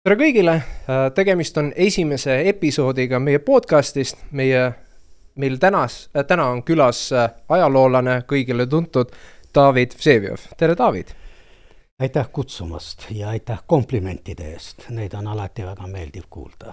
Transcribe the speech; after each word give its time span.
tere 0.00 0.16
kõigile, 0.16 0.54
tegemist 1.14 1.58
on 1.60 1.72
esimese 1.76 2.38
episoodiga 2.48 3.18
meie 3.20 3.40
podcastist, 3.44 4.22
meie, 4.32 4.62
meil 5.36 5.58
tänas, 5.60 6.06
täna 6.28 6.46
on 6.54 6.62
külas 6.64 7.02
ajaloolane, 7.12 8.22
kõigile 8.28 8.64
tuntud 8.70 9.12
David 9.54 9.96
Vseviov, 9.98 10.46
tere 10.56 10.76
David! 10.78 11.12
aitäh 12.00 12.30
kutsumast 12.32 13.10
ja 13.12 13.28
aitäh 13.34 13.58
komplimentide 13.68 14.54
eest, 14.54 14.86
neid 14.88 15.12
on 15.18 15.26
alati 15.28 15.66
väga 15.68 15.84
meeldiv 15.86 16.30
kuulda. 16.30 16.72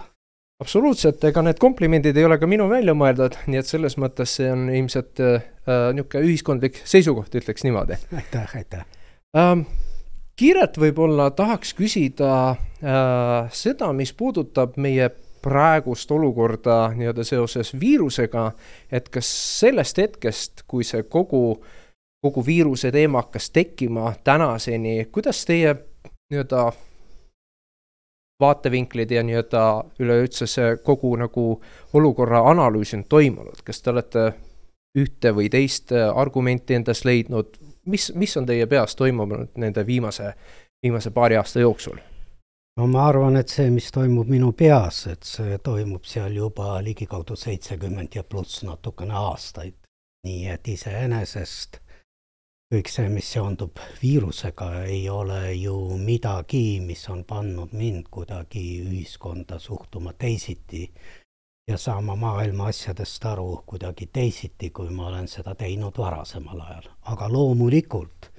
absoluutselt, 0.64 1.24
ega 1.24 1.42
need 1.44 1.60
komplimendid 1.60 2.16
ei 2.16 2.24
ole 2.24 2.38
ka 2.40 2.48
minu 2.48 2.68
välja 2.70 2.94
mõeldud, 2.96 3.36
nii 3.46 3.60
et 3.60 3.68
selles 3.68 3.98
mõttes 4.00 4.38
see 4.40 4.48
on 4.52 4.70
ilmselt 4.72 5.20
äh, 5.20 5.44
niisugune 5.92 6.24
ühiskondlik 6.30 6.80
seisukoht, 6.84 7.36
ütleks 7.42 7.68
niimoodi. 7.68 8.00
aitäh, 8.16 8.56
aitäh 8.56 8.88
ähm, 9.36 9.68
kiirelt 10.38 10.78
võib-olla 10.78 11.30
tahaks 11.34 11.74
küsida 11.74 12.32
äh, 12.50 13.48
seda, 13.50 13.90
mis 13.92 14.12
puudutab 14.14 14.78
meie 14.78 15.10
praegust 15.42 16.10
olukorda 16.10 16.88
nii-öelda 16.94 17.24
seoses 17.26 17.72
viirusega, 17.80 18.50
et 18.92 19.08
kas 19.14 19.28
sellest 19.60 19.98
hetkest, 19.98 20.64
kui 20.66 20.86
see 20.86 21.04
kogu, 21.10 21.60
kogu 22.22 22.44
viiruse 22.46 22.92
teema 22.94 23.22
hakkas 23.22 23.50
tekkima 23.54 24.12
tänaseni, 24.24 25.04
kuidas 25.12 25.44
teie 25.46 25.74
nii-öelda 26.30 26.68
vaatevinklid 28.42 29.10
ja 29.10 29.22
nii-öelda 29.26 29.62
üleüldse 29.98 30.46
see 30.46 30.76
kogu 30.84 31.14
nagu 31.18 31.46
olukorra 31.98 32.44
analüüs 32.50 32.94
on 32.94 33.06
toimunud, 33.08 33.62
kas 33.64 33.82
te 33.82 33.90
olete 33.90 34.28
ühte 34.98 35.34
või 35.34 35.48
teist 35.50 35.92
argumenti 35.94 36.78
endas 36.78 37.04
leidnud 37.06 37.58
mis, 37.88 38.12
mis 38.14 38.36
on 38.36 38.46
teie 38.46 38.66
peas 38.66 38.96
toimunud 38.96 39.56
nende 39.56 39.86
viimase, 39.86 40.34
viimase 40.82 41.10
paari 41.10 41.36
aasta 41.36 41.60
jooksul? 41.60 41.98
no 42.78 42.86
ma 42.86 43.08
arvan, 43.08 43.36
et 43.40 43.50
see, 43.50 43.70
mis 43.74 43.90
toimub 43.92 44.28
minu 44.30 44.52
peas, 44.52 45.06
et 45.10 45.26
see 45.26 45.58
toimub 45.64 46.04
seal 46.06 46.36
juba 46.36 46.78
ligikaudu 46.84 47.36
seitsekümmend 47.36 48.14
ja 48.14 48.22
pluss 48.22 48.62
natukene 48.62 49.14
aastaid. 49.18 49.74
nii 50.26 50.48
et 50.50 50.68
iseenesest 50.68 51.78
kõik 52.74 52.90
see, 52.92 53.08
mis 53.08 53.28
seondub 53.32 53.80
viirusega, 54.02 54.66
ei 54.84 55.08
ole 55.08 55.54
ju 55.56 55.96
midagi, 55.96 56.80
mis 56.84 57.06
on 57.08 57.22
pannud 57.24 57.72
mind 57.72 58.10
kuidagi 58.10 58.64
ühiskonda 58.84 59.58
suhtuma 59.58 60.12
teisiti 60.12 60.84
ja 61.68 61.78
saama 61.78 62.16
maailma 62.16 62.66
asjadest 62.66 63.24
aru 63.24 63.62
kuidagi 63.66 64.06
teisiti, 64.12 64.70
kui 64.70 64.90
ma 64.90 65.06
olen 65.06 65.28
seda 65.28 65.54
teinud 65.54 65.98
varasemal 65.98 66.60
ajal. 66.60 66.90
aga 67.02 67.32
loomulikult 67.32 68.30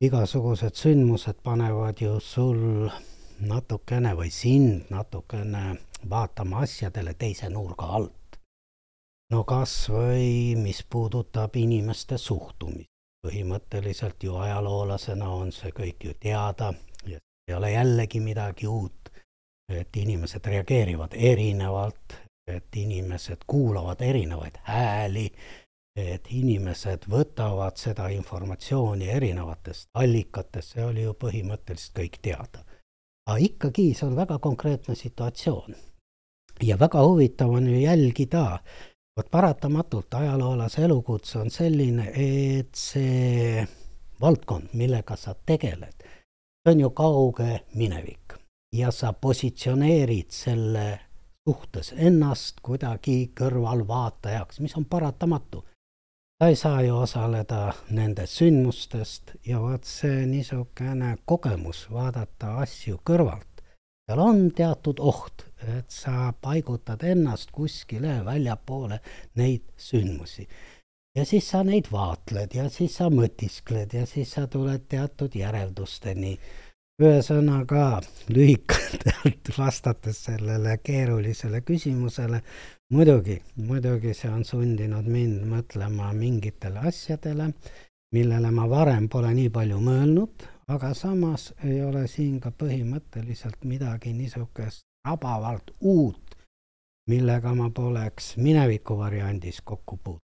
igasugused 0.00 0.74
sündmused 0.74 1.42
panevad 1.42 2.00
ju 2.00 2.20
sul 2.20 2.88
natukene 3.40 4.14
või 4.18 4.30
sind 4.30 4.88
natukene 4.90 5.76
vaatama 6.10 6.64
asjadele 6.66 7.14
teise 7.14 7.50
nurga 7.50 7.86
alt. 7.98 8.38
no 9.30 9.44
kas 9.44 9.90
või 9.90 10.56
mis 10.56 10.82
puudutab 10.90 11.56
inimeste 11.56 12.18
suhtumist. 12.18 12.88
põhimõtteliselt 13.26 14.24
ju 14.24 14.36
ajaloolasena 14.36 15.28
on 15.30 15.52
see 15.52 15.70
kõik 15.70 16.04
ju 16.04 16.14
teada 16.20 16.72
ja 17.06 17.18
ei 17.48 17.54
ole 17.54 17.70
jällegi 17.72 18.20
midagi 18.20 18.66
uut, 18.66 19.12
et 19.68 19.96
inimesed 19.96 20.46
reageerivad 20.46 21.14
erinevalt 21.14 22.21
et 22.46 22.76
inimesed 22.76 23.44
kuulavad 23.46 24.00
erinevaid 24.00 24.58
hääli, 24.62 25.32
et 25.96 26.26
inimesed 26.30 27.04
võtavad 27.10 27.76
seda 27.76 28.08
informatsiooni 28.08 29.08
erinevatest 29.12 29.90
allikatest, 29.94 30.74
see 30.74 30.84
oli 30.84 31.02
ju 31.04 31.12
põhimõtteliselt 31.14 31.98
kõik 31.98 32.18
teada. 32.22 32.64
aga 33.26 33.38
ikkagi 33.38 33.92
see 33.94 34.06
on 34.06 34.16
väga 34.16 34.38
konkreetne 34.38 34.94
situatsioon. 34.94 35.74
ja 36.62 36.78
väga 36.78 37.04
huvitav 37.04 37.50
on 37.50 37.66
ju 37.66 37.80
jälgida, 37.80 38.58
vot 39.16 39.30
paratamatult 39.30 40.14
ajaloolase 40.14 40.82
elukutse 40.82 41.38
on 41.38 41.50
selline, 41.50 42.12
et 42.14 42.74
see 42.74 43.66
valdkond, 44.20 44.68
millega 44.72 45.16
sa 45.16 45.34
tegeled, 45.46 46.02
see 46.02 46.72
on 46.72 46.80
ju 46.80 46.90
kauge 46.90 47.60
minevik 47.74 48.34
ja 48.72 48.90
sa 48.90 49.12
positsioneerid 49.12 50.30
selle 50.30 51.00
suhtes 51.48 51.94
ennast 51.96 52.60
kuidagi 52.62 53.32
kõrvalvaatajaks, 53.38 54.60
mis 54.60 54.76
on 54.78 54.84
paratamatu. 54.84 55.64
ta 56.38 56.48
ei 56.48 56.56
saa 56.56 56.82
ju 56.82 56.96
osaleda 56.96 57.72
nendest 57.90 58.38
sündmustest 58.40 59.32
ja 59.46 59.60
vot 59.60 59.84
see 59.84 60.26
niisugune 60.26 61.16
kogemus 61.24 61.86
vaadata 61.90 62.56
asju 62.64 63.00
kõrvalt, 63.10 63.62
seal 64.06 64.22
on 64.22 64.50
teatud 64.50 64.98
oht, 64.98 65.46
et 65.78 65.90
sa 65.90 66.32
paigutad 66.40 67.02
ennast 67.02 67.50
kuskile 67.50 68.24
väljapoole 68.24 69.00
neid 69.34 69.66
sündmusi. 69.76 70.48
ja 71.16 71.24
siis 71.24 71.50
sa 71.50 71.64
neid 71.64 71.90
vaatled 71.92 72.54
ja 72.54 72.68
siis 72.70 72.96
sa 72.96 73.10
mõtiskled 73.10 73.94
ja 73.94 74.06
siis 74.06 74.30
sa 74.32 74.46
tuled 74.46 74.86
teatud 74.88 75.34
järeldusteni 75.34 76.38
ühesõnaga 77.00 78.00
lühikalt 78.28 79.04
vastates 79.58 80.24
sellele 80.26 80.76
keerulisele 80.84 81.62
küsimusele, 81.64 82.42
muidugi, 82.92 83.38
muidugi 83.56 84.14
see 84.14 84.30
on 84.30 84.44
sundinud 84.44 85.08
mind 85.08 85.46
mõtlema 85.48 86.12
mingitele 86.16 86.84
asjadele, 86.92 87.52
millele 88.12 88.50
ma 88.50 88.68
varem 88.68 89.08
pole 89.08 89.32
nii 89.34 89.48
palju 89.54 89.80
mõelnud, 89.80 90.46
aga 90.68 90.92
samas 90.94 91.52
ei 91.64 91.80
ole 91.84 92.06
siin 92.08 92.38
ka 92.40 92.52
põhimõtteliselt 92.52 93.64
midagi 93.64 94.12
niisugust 94.12 94.84
rabavalt 95.08 95.72
uut, 95.80 96.36
millega 97.08 97.54
ma 97.54 97.70
poleks 97.70 98.36
mineviku 98.36 98.98
variandis 98.98 99.64
kokku 99.64 99.96
puutunud 99.96 100.31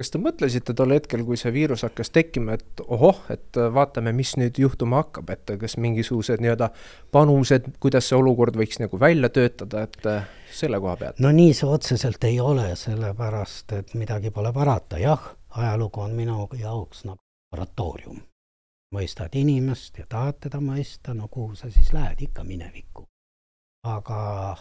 kas 0.00 0.08
te 0.14 0.18
mõtlesite 0.22 0.72
tol 0.76 0.94
hetkel, 0.96 1.26
kui 1.28 1.36
see 1.36 1.52
viirus 1.52 1.84
hakkas 1.84 2.08
tekkima, 2.14 2.56
et 2.56 2.80
ohoh, 2.86 3.18
et 3.32 3.58
vaatame, 3.74 4.14
mis 4.16 4.32
nüüd 4.40 4.56
juhtuma 4.62 5.02
hakkab, 5.02 5.28
et 5.34 5.52
kas 5.60 5.76
mingisugused 5.76 6.40
nii-öelda 6.40 6.70
panused, 7.12 7.68
kuidas 7.84 8.08
see 8.08 8.16
olukord 8.16 8.56
võiks 8.56 8.80
nagu 8.80 9.00
välja 9.00 9.28
töötada, 9.34 9.84
et 9.84 10.08
selle 10.56 10.80
koha 10.80 10.96
pealt? 10.96 11.20
no 11.20 11.34
nii 11.36 11.52
see 11.56 11.68
otseselt 11.68 12.24
ei 12.24 12.40
ole, 12.40 12.70
sellepärast 12.80 13.76
et 13.76 13.92
midagi 14.00 14.32
pole 14.32 14.54
parata, 14.56 14.98
jah, 15.02 15.34
ajalugu 15.60 16.00
on 16.06 16.16
minu 16.16 16.48
jaoks 16.56 17.04
nagu 17.04 17.20
laboratoorium. 17.52 18.24
mõistad 18.94 19.36
inimest 19.38 19.98
ja 20.00 20.06
tahad 20.08 20.40
teda 20.48 20.58
mõista, 20.64 21.14
no 21.14 21.28
kuhu 21.28 21.54
sa 21.54 21.70
siis 21.70 21.92
lähed, 21.92 22.24
ikka 22.24 22.44
minevikku. 22.44 23.04
aga 23.84 24.56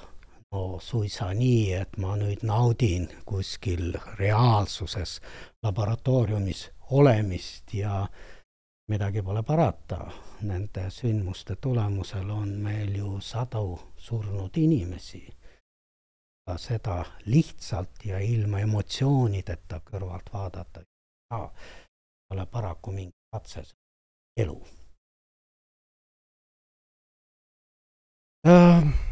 no 0.51 0.79
suisa 0.81 1.33
nii, 1.33 1.73
et 1.73 1.97
ma 1.97 2.15
nüüd 2.17 2.43
naudin 2.47 3.07
kuskil 3.25 3.93
reaalsuses 4.17 5.19
laboratooriumis 5.63 6.69
olemist 6.91 7.73
ja 7.73 8.07
midagi 8.89 9.21
pole 9.21 9.43
parata, 9.43 9.99
nende 10.41 10.87
sündmuste 10.89 11.55
tulemusel 11.55 12.29
on 12.29 12.49
meil 12.49 12.95
ju 12.95 13.19
sadu 13.21 13.79
surnud 13.97 14.57
inimesi. 14.57 15.27
seda 16.57 17.05
lihtsalt 17.25 18.05
ja 18.05 18.19
ilma 18.19 18.59
emotsioonideta 18.59 19.81
kõrvalt 19.85 20.31
vaadata 20.33 20.79
ei 20.79 20.85
saa, 21.29 21.53
pole 22.29 22.45
paraku 22.45 22.91
mingi 22.91 23.13
katse 23.31 23.61
elu. 24.37 24.57
Uh 28.47 29.08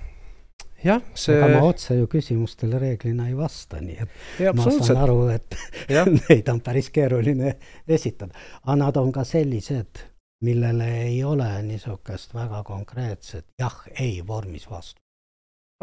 jah, 0.84 1.02
see. 1.14 1.38
ega 1.38 1.48
ma 1.54 1.64
otse 1.68 1.96
ju 1.98 2.10
küsimustele 2.12 2.80
reeglina 2.82 3.28
ei 3.30 3.38
vasta, 3.38 3.82
nii 3.84 3.98
et 4.04 4.44
ja, 4.46 4.54
ma 4.58 4.68
saan 4.68 5.02
aru, 5.06 5.18
et 5.34 5.58
neid 6.30 6.52
on 6.54 6.62
päris 6.66 6.92
keeruline 6.94 7.56
esitada. 7.88 8.36
aga 8.64 8.78
nad 8.84 9.02
on 9.02 9.12
ka 9.16 9.26
sellised, 9.28 10.04
millele 10.46 10.90
ei 11.08 11.18
ole 11.24 11.50
niisugust 11.66 12.36
väga 12.38 12.64
konkreetset 12.68 13.46
jah-ei 13.60 14.22
vormis 14.28 14.70
vastu. 14.70 15.02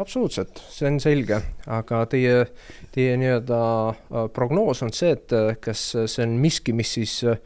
absoluutselt, 0.01 0.63
see 0.69 0.87
on 0.91 0.99
selge, 1.03 1.41
aga 1.67 2.05
teie, 2.11 2.45
teie 2.95 3.19
nii-öelda 3.19 3.61
äh, 3.89 4.25
prognoos 4.33 4.83
on 4.83 4.93
see, 4.95 5.13
et 5.15 5.35
äh, 5.35 5.53
kas 5.59 5.91
see 5.95 6.23
on 6.23 6.39
miski, 6.39 6.75
mis 6.75 6.95
siis 6.99 7.21
äh, 7.27 7.39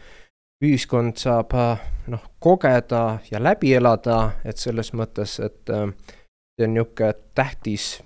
ühiskond 0.59 1.19
saab 1.19 1.53
noh, 2.11 2.23
kogeda 2.43 3.19
ja 3.31 3.39
läbi 3.41 3.71
elada, 3.77 4.19
et 4.43 4.59
selles 4.59 4.91
mõttes, 4.97 5.37
et 5.43 5.71
äh, 5.71 5.87
see 6.59 6.67
on 6.67 6.73
niisugune 6.73 7.13
tähtis 7.35 8.03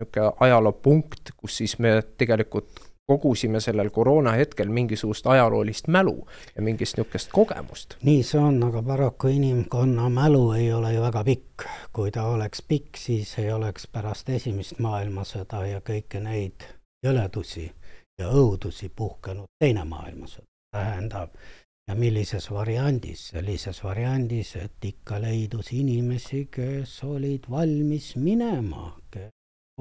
niisugune 0.00 0.32
ajaloopunkt, 0.40 1.30
kus 1.36 1.56
siis 1.56 1.78
me 1.78 2.02
tegelikult 2.18 2.80
kogusime 3.06 3.60
sellel 3.60 3.90
koroona 3.90 4.32
hetkel 4.32 4.68
mingisugust 4.68 5.26
ajaloolist 5.26 5.88
mälu 5.88 6.28
ja 6.56 6.62
mingist 6.62 6.96
niisugust 6.96 7.30
kogemust. 7.32 7.96
nii 8.02 8.22
see 8.22 8.40
on, 8.40 8.62
aga 8.62 8.82
paraku 8.82 9.28
inimkonna 9.28 10.08
mälu 10.08 10.52
ei 10.52 10.72
ole 10.72 10.92
ju 10.94 11.02
väga 11.02 11.24
pikk. 11.24 11.66
kui 11.92 12.10
ta 12.10 12.24
oleks 12.24 12.62
pikk, 12.62 12.96
siis 12.96 13.38
ei 13.38 13.52
oleks 13.52 13.86
pärast 13.86 14.28
esimest 14.28 14.78
maailmasõda 14.78 15.66
ja 15.66 15.80
kõiki 15.80 16.20
neid 16.20 16.66
jõledusi 17.06 17.70
ja 18.18 18.28
õudusi 18.30 18.90
puhkenud 18.96 19.46
teine 19.60 19.84
maailmasõda. 19.84 20.48
tähendab, 20.72 21.30
ja 21.88 21.94
millises 21.94 22.50
variandis, 22.50 23.28
sellises 23.28 23.82
variandis, 23.84 24.54
et 24.56 24.84
ikka 24.84 25.20
leidus 25.20 25.72
inimesi, 25.72 26.46
kes 26.50 26.96
olid 27.04 27.48
valmis 27.50 28.14
minema, 28.16 28.88
kes 29.10 29.30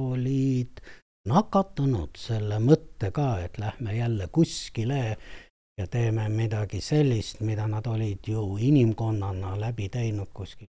olid 0.03 0.83
nakatunud 1.29 2.19
selle 2.19 2.59
mõttega, 2.59 3.29
et 3.45 3.57
lähme 3.57 3.95
jälle 3.95 4.27
kuskile 4.27 5.17
ja 5.77 5.87
teeme 5.87 6.27
midagi 6.29 6.81
sellist, 6.81 7.39
mida 7.39 7.67
nad 7.67 7.87
olid 7.87 8.27
ju 8.27 8.57
inimkonnana 8.59 9.59
läbi 9.59 9.89
teinud 9.89 10.33
kuskil. 10.33 10.67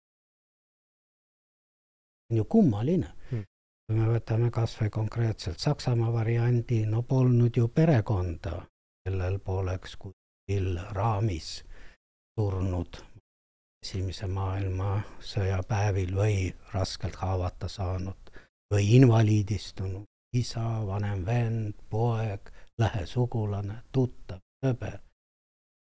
on 2.30 2.36
ju 2.36 2.44
kummaline 2.44 3.08
hmm. 3.30 3.44
kui 3.86 3.96
me 3.96 4.06
võtame 4.08 4.50
kas 4.50 4.76
või 4.80 4.90
konkreetselt 4.90 5.58
Saksamaa 5.58 6.12
variandi, 6.12 6.86
no 6.86 7.02
polnud 7.02 7.56
ju 7.56 7.68
perekonda, 7.68 8.62
kellel 9.04 9.38
poleks 9.38 9.96
kuskil 10.52 10.78
raamis 10.92 11.64
surnud 12.36 12.96
esimese 13.82 14.26
maailmasõja 14.26 15.62
päevil 15.68 16.14
või 16.14 16.54
raskelt 16.72 17.16
haavata 17.16 17.68
saanud 17.68 18.30
või 18.72 18.96
invaliidistunud 18.96 20.04
isa, 20.36 20.86
vanem 20.86 21.24
vend, 21.26 21.74
poeg, 21.90 22.50
lähesugulane, 22.78 23.82
tuttav, 23.92 24.40
sõber. 24.64 24.98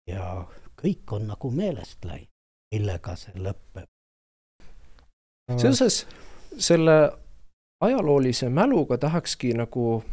ja 0.08 0.46
kõik 0.82 1.12
on 1.12 1.28
nagu 1.28 1.52
meelest 1.52 2.06
läinud, 2.06 2.30
millega 2.72 3.16
see 3.16 3.34
lõpeb. 3.36 3.88
seoses 5.58 6.06
selle 6.58 7.12
ajaloolise 7.82 8.50
mäluga 8.50 8.98
tahakski 8.98 9.54
nagu 9.54 10.04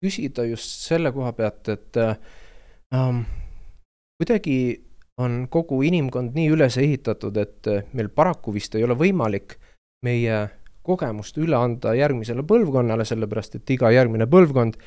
küsida 0.00 0.44
just 0.44 0.88
selle 0.88 1.12
koha 1.12 1.32
pealt, 1.32 1.68
et 1.68 1.96
ähm, 2.92 3.22
kuidagi 4.20 4.56
on 5.20 5.46
kogu 5.52 5.80
inimkond 5.82 6.36
nii 6.36 6.52
üles 6.52 6.76
ehitatud, 6.80 7.36
et 7.40 7.68
meil 7.96 8.08
paraku 8.12 8.52
vist 8.52 8.74
ei 8.76 8.84
ole 8.84 8.96
võimalik 8.96 9.56
meie 10.04 10.46
kogemust 10.86 11.36
üle 11.40 11.56
anda 11.56 11.94
järgmisele 11.96 12.44
põlvkonnale, 12.48 13.04
sellepärast 13.08 13.58
et 13.58 13.76
iga 13.76 13.90
järgmine 13.92 14.28
põlvkond 14.30 14.78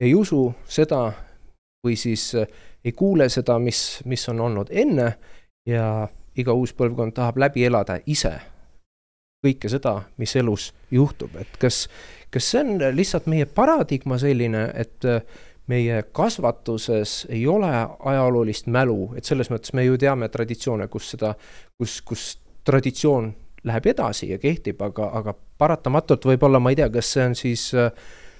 ei 0.00 0.14
usu 0.14 0.48
seda 0.68 1.06
või 1.84 1.96
siis 1.96 2.30
äh, 2.34 2.48
ei 2.84 2.92
kuule 2.92 3.28
seda, 3.32 3.58
mis, 3.58 4.00
mis 4.04 4.28
on 4.28 4.40
olnud 4.40 4.70
enne 4.70 5.12
ja 5.68 6.08
iga 6.38 6.54
uus 6.54 6.72
põlvkond 6.76 7.16
tahab 7.16 7.40
läbi 7.40 7.64
elada 7.66 7.98
ise 8.06 8.36
kõike 9.44 9.70
seda, 9.70 10.00
mis 10.18 10.34
elus 10.36 10.72
juhtub, 10.90 11.36
et 11.38 11.58
kas, 11.62 11.84
kas 12.30 12.48
see 12.50 12.62
on 12.64 12.80
lihtsalt 12.94 13.28
meie 13.30 13.46
paradigma 13.46 14.18
selline, 14.18 14.64
et 14.74 15.06
äh, 15.06 15.22
meie 15.68 16.02
kasvatuses 16.12 17.26
ei 17.28 17.46
ole 17.46 17.70
ajaloolist 17.98 18.70
mälu, 18.72 19.12
et 19.16 19.28
selles 19.28 19.50
mõttes 19.52 19.74
me 19.76 19.84
ju 19.84 19.98
teame 20.00 20.28
traditsioone, 20.32 20.88
kus 20.88 21.12
seda, 21.14 21.34
kus, 21.78 22.00
kus 22.02 22.30
traditsioon 22.64 23.32
läheb 23.68 23.90
edasi 23.92 24.30
ja 24.32 24.38
kehtib, 24.38 24.80
aga, 24.82 25.10
aga 25.20 25.34
paratamatult 25.58 26.24
võib-olla, 26.30 26.60
ma 26.62 26.72
ei 26.72 26.80
tea, 26.80 26.88
kas 26.94 27.12
see 27.12 27.28
on 27.28 27.36
siis 27.38 27.68
äh, 27.76 27.92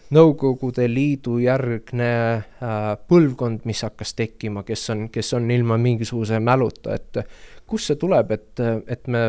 Nõukogude 0.08 0.86
Liidu 0.88 1.34
järgne 1.42 2.12
äh, 2.32 2.76
põlvkond, 3.12 3.66
mis 3.68 3.82
hakkas 3.84 4.14
tekkima, 4.16 4.62
kes 4.64 4.86
on, 4.94 5.02
kes 5.12 5.34
on 5.36 5.50
ilma 5.52 5.76
mingisuguse 5.76 6.40
mäluta, 6.40 6.96
et 6.96 7.20
kust 7.68 7.90
see 7.90 8.00
tuleb, 8.00 8.32
et, 8.32 8.64
et 8.88 9.12
me 9.12 9.26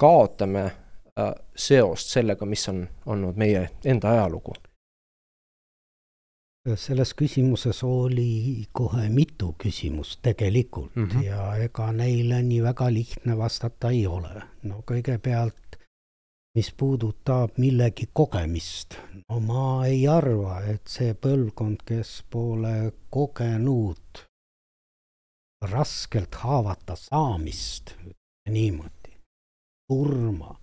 kaotame 0.00 0.64
äh, 0.64 1.34
seost 1.52 2.16
sellega, 2.16 2.48
mis 2.48 2.64
on 2.72 2.86
olnud 3.12 3.36
meie 3.36 3.66
enda 3.84 4.16
ajalugu? 4.16 4.56
Selles 6.76 7.14
küsimuses 7.14 7.82
oli 7.82 8.66
kohe 8.72 9.08
mitu 9.08 9.54
küsimust 9.58 10.20
tegelikult 10.22 10.96
mm 10.96 11.06
-hmm. 11.06 11.22
ja 11.22 11.56
ega 11.56 11.92
neile 11.92 12.42
nii 12.42 12.62
väga 12.62 12.92
lihtne 12.92 13.38
vastata 13.38 13.90
ei 13.90 14.06
ole. 14.06 14.42
no 14.62 14.82
kõigepealt, 14.90 15.78
mis 16.54 16.72
puudutab 16.76 17.50
millegi 17.58 18.08
kogemist, 18.12 18.94
no 19.28 19.40
ma 19.40 19.86
ei 19.86 20.08
arva, 20.08 20.60
et 20.60 20.86
see 20.86 21.14
põlvkond, 21.14 21.82
kes 21.86 22.24
pole 22.30 22.92
kogenud 23.10 24.26
raskelt 25.70 26.34
haavata 26.34 26.96
saamist, 26.96 27.94
niimoodi, 28.50 29.16
surma 29.90 30.60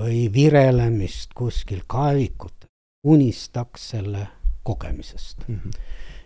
või 0.00 0.32
virelemist 0.32 1.32
kuskil 1.34 1.82
kaevikutes, 1.86 2.68
unistaks 3.06 3.88
selle 3.90 4.28
kogemisest 4.62 5.48
mm. 5.48 5.54
-hmm. 5.54 5.72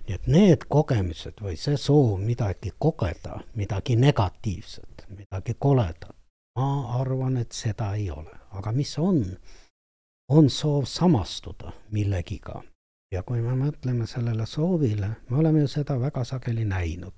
nii 0.06 0.14
et 0.14 0.26
need 0.26 0.66
kogemused 0.68 1.40
või 1.40 1.56
see 1.56 1.76
soov 1.76 2.20
midagi 2.20 2.72
kogeda, 2.78 3.40
midagi 3.54 3.96
negatiivset, 3.96 5.06
midagi 5.08 5.54
koledat, 5.58 6.16
ma 6.58 6.98
arvan, 7.00 7.36
et 7.36 7.52
seda 7.52 7.94
ei 7.94 8.10
ole, 8.10 8.30
aga 8.50 8.72
mis 8.72 8.98
on, 8.98 9.24
on 10.28 10.50
soov 10.50 10.84
samastuda 10.84 11.72
millegiga. 11.90 12.62
ja 13.12 13.22
kui 13.22 13.40
me 13.40 13.54
mõtleme 13.54 14.06
sellele 14.06 14.46
soovile, 14.46 15.08
me 15.30 15.36
oleme 15.36 15.60
ju 15.60 15.68
seda 15.68 16.00
väga 16.00 16.24
sageli 16.24 16.64
näinud. 16.64 17.14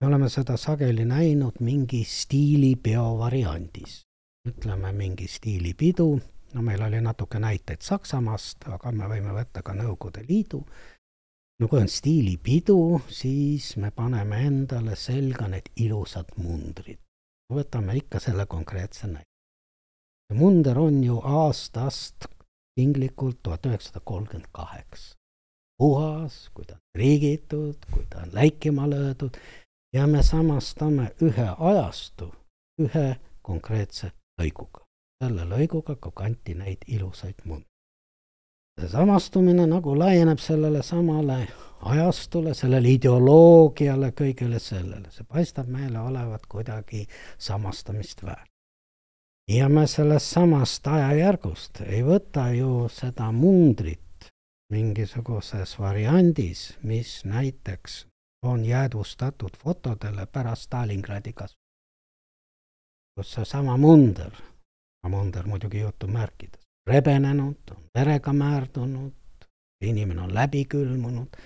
me 0.00 0.06
oleme 0.06 0.28
seda 0.28 0.56
sageli 0.56 1.04
näinud 1.04 1.60
mingi 1.60 2.04
stiilipeo 2.04 3.18
variandis. 3.18 4.02
ütleme, 4.48 4.92
mingi 4.92 5.28
stiilipidu 5.28 6.20
no 6.56 6.62
meil 6.62 6.82
oli 6.82 7.00
natuke 7.00 7.38
näiteid 7.38 7.84
Saksamaast, 7.84 8.64
aga 8.72 8.92
me 8.92 9.08
võime 9.10 9.34
võtta 9.36 9.62
ka 9.62 9.74
Nõukogude 9.76 10.24
Liidu. 10.28 10.62
no 11.60 11.68
kui 11.68 11.80
on 11.80 11.88
stiilipidu, 11.88 13.00
siis 13.08 13.74
me 13.76 13.90
paneme 13.90 14.40
endale 14.46 14.96
selga 14.96 15.48
need 15.52 15.68
ilusad 15.76 16.32
mundrid. 16.36 16.98
võtame 17.52 17.96
ikka 18.00 18.20
selle 18.20 18.46
konkreetse 18.46 19.06
näite. 19.06 19.28
munder 20.32 20.78
on 20.78 21.04
ju 21.04 21.20
aastast 21.20 22.26
tinglikult 22.80 23.42
tuhat 23.42 23.66
üheksasada 23.66 24.00
kolmkümmend 24.04 24.48
kaheksa. 24.52 25.16
puhas, 25.78 26.50
kui 26.54 26.64
ta 26.64 26.74
on 26.74 26.80
riigitud, 26.94 27.86
kui 27.92 28.06
ta 28.10 28.24
on 28.24 28.32
läikima 28.32 28.90
löödud 28.90 29.36
ja 29.92 30.06
me 30.06 30.22
samastame 30.22 31.12
ühe 31.20 31.48
ajastu 31.58 32.32
ühe 32.80 33.16
konkreetse 33.42 34.12
lõiguga 34.40 34.85
selle 35.22 35.46
lõiguga, 35.48 35.96
kui 35.96 36.12
kanti 36.14 36.54
neid 36.54 36.84
ilusaid 36.86 37.44
munde. 37.44 37.66
see 38.76 38.88
samastumine 38.92 39.64
nagu 39.66 39.94
laieneb 39.98 40.38
sellele 40.38 40.82
samale 40.84 41.38
ajastule, 41.92 42.52
sellele 42.54 42.90
ideoloogiale, 42.92 44.10
kõigele 44.12 44.58
sellele, 44.60 45.08
see 45.10 45.24
paistab 45.24 45.70
meile 45.72 45.98
olevat 45.98 46.44
kuidagi 46.46 47.06
samastamist 47.38 48.24
väärt. 48.24 48.50
ja 49.48 49.68
me 49.68 49.86
sellest 49.86 50.26
samast 50.26 50.86
ajajärgust 50.86 51.80
ei 51.86 52.02
võta 52.02 52.50
ju 52.56 52.88
seda 52.88 53.30
mundrit 53.32 54.30
mingisuguses 54.72 55.78
variandis, 55.78 56.74
mis 56.82 57.24
näiteks 57.24 58.06
on 58.42 58.64
jäädvustatud 58.64 59.56
fotodele 59.56 60.26
pärast 60.26 60.62
Stalingradi 60.62 61.32
kasvu. 61.32 61.56
kus 63.16 63.32
seesama 63.32 63.76
munder 63.76 64.55
Amunder 65.06 65.46
muidugi 65.46 65.80
jutumärkides, 65.84 66.66
rebenenud, 66.86 67.70
on 67.76 67.84
verega 67.94 68.32
määrdunud, 68.32 69.46
inimene 69.84 70.26
on 70.26 70.34
läbi 70.34 70.64
külmunud, 70.64 71.38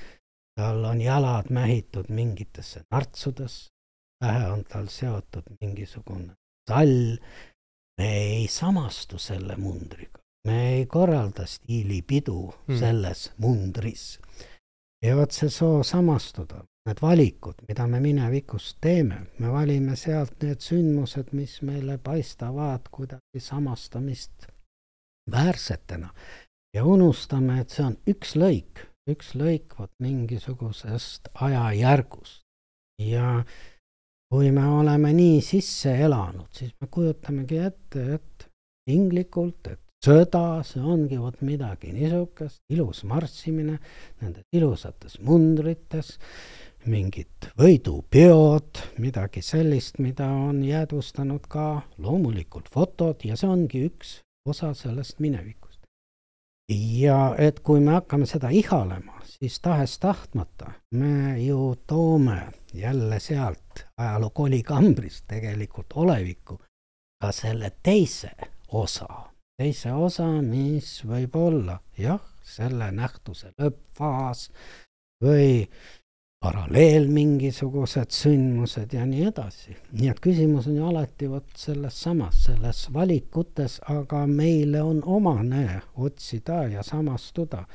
tal 0.57 0.85
on 0.85 1.01
jalad 1.01 1.51
mähitud 1.51 2.09
mingitesse 2.09 2.83
nartsudesse, 2.91 3.71
pähe 4.21 4.47
on 4.53 4.65
tal 4.65 4.89
seotud 4.93 5.49
mingisugune 5.61 6.35
sall, 6.71 7.17
me 7.99 8.11
ei 8.17 8.49
samastu 8.49 9.19
selle 9.19 9.57
mundriga, 9.57 10.21
me 10.47 10.59
ei 10.75 10.87
korralda 10.87 11.47
stiilipidu 11.47 12.39
mm. 12.69 12.79
selles 12.79 13.31
mundris. 13.39 14.19
Ja 15.05 15.17
vot 15.17 15.33
see 15.33 15.51
soov 15.53 15.83
samastuda 15.89 16.65
need 16.89 17.01
valikud, 17.03 17.59
mida 17.69 17.87
me 17.87 18.01
minevikus 18.01 18.75
teeme, 18.81 19.27
me 19.39 19.51
valime 19.53 19.97
sealt 19.97 20.41
need 20.43 20.63
sündmused, 20.65 21.35
mis 21.37 21.61
meile 21.67 21.99
paistavad 21.99 22.89
kuidagi 22.91 23.41
samastamist 23.41 24.49
väärsetena 25.31 26.09
ja 26.75 26.85
unustame, 26.85 27.61
et 27.61 27.75
see 27.75 27.85
on 27.85 27.99
üks 28.11 28.35
lõik, 28.39 28.85
üks 29.11 29.35
lõik 29.39 29.77
vot 29.79 29.93
mingisugusest 30.03 31.31
ajajärgust. 31.35 32.43
ja 33.01 33.45
kui 34.31 34.51
me 34.53 34.67
oleme 34.67 35.13
nii 35.13 35.41
sisse 35.43 35.95
elanud, 36.05 36.49
siis 36.55 36.75
me 36.81 36.87
kujutamegi 36.87 37.59
ette, 37.59 38.05
et 38.15 38.49
tinglikult, 38.87 39.67
et 39.67 39.81
sõda, 40.05 40.63
see 40.65 40.81
ongi 40.81 41.19
vot 41.21 41.41
midagi 41.45 41.93
niisugust, 41.93 42.63
ilus 42.73 43.05
marssimine 43.05 43.77
nendes 44.23 44.47
ilusates 44.57 45.19
mundrites 45.21 46.17
mingid 46.89 47.51
võidupeod, 47.61 48.81
midagi 49.05 49.43
sellist, 49.45 49.99
mida 50.01 50.31
on 50.33 50.63
jäädvustanud 50.65 51.45
ka 51.49 51.83
loomulikult 52.01 52.71
fotod 52.73 53.27
ja 53.29 53.37
see 53.37 53.51
ongi 53.51 53.85
üks 53.91 54.21
osa 54.49 54.73
sellest 54.75 55.21
minevikust. 55.21 55.81
ja 56.71 57.35
et 57.39 57.61
kui 57.61 57.81
me 57.81 57.99
hakkame 57.99 58.27
seda 58.27 58.49
ihalema, 58.49 59.21
siis 59.27 59.61
tahes-tahtmata 59.61 60.71
me 60.95 61.37
ju 61.43 61.75
toome 61.87 62.53
jälle 62.75 63.21
sealt 63.21 63.85
ajaloo 63.99 64.31
kolikambrist 64.31 65.27
tegelikult 65.29 65.93
olevikku 65.93 66.61
ka 67.21 67.33
selle 67.33 67.73
teise 67.83 68.31
osa, 68.73 69.30
teise 69.61 69.93
osa, 69.93 70.27
mis 70.41 71.03
võib 71.05 71.35
olla 71.37 71.77
jah, 72.01 72.21
selle 72.41 72.89
nähtuse 72.97 73.53
lõppfaas 73.61 74.47
või 75.21 75.67
paralleel 76.41 77.11
mingisugused 77.13 78.15
sündmused 78.17 78.95
ja 78.97 79.05
nii 79.05 79.27
edasi. 79.29 79.77
nii 79.93 80.09
et 80.09 80.21
küsimus 80.25 80.71
on 80.71 80.79
ju 80.79 80.89
alati 80.89 81.29
vot 81.29 81.53
selles 81.61 82.01
samas, 82.07 82.41
selles 82.47 82.87
valikutes, 82.95 83.81
aga 83.93 84.25
meile 84.27 84.81
on 84.83 85.03
omane 85.05 85.83
otsida 85.97 86.63
ja 86.73 86.83
samastuda. 86.83 87.67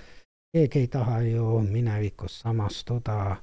keegi 0.56 0.80
ei 0.80 0.88
taha 0.88 1.22
ju 1.22 1.60
minevikus 1.70 2.40
samastuda 2.40 3.36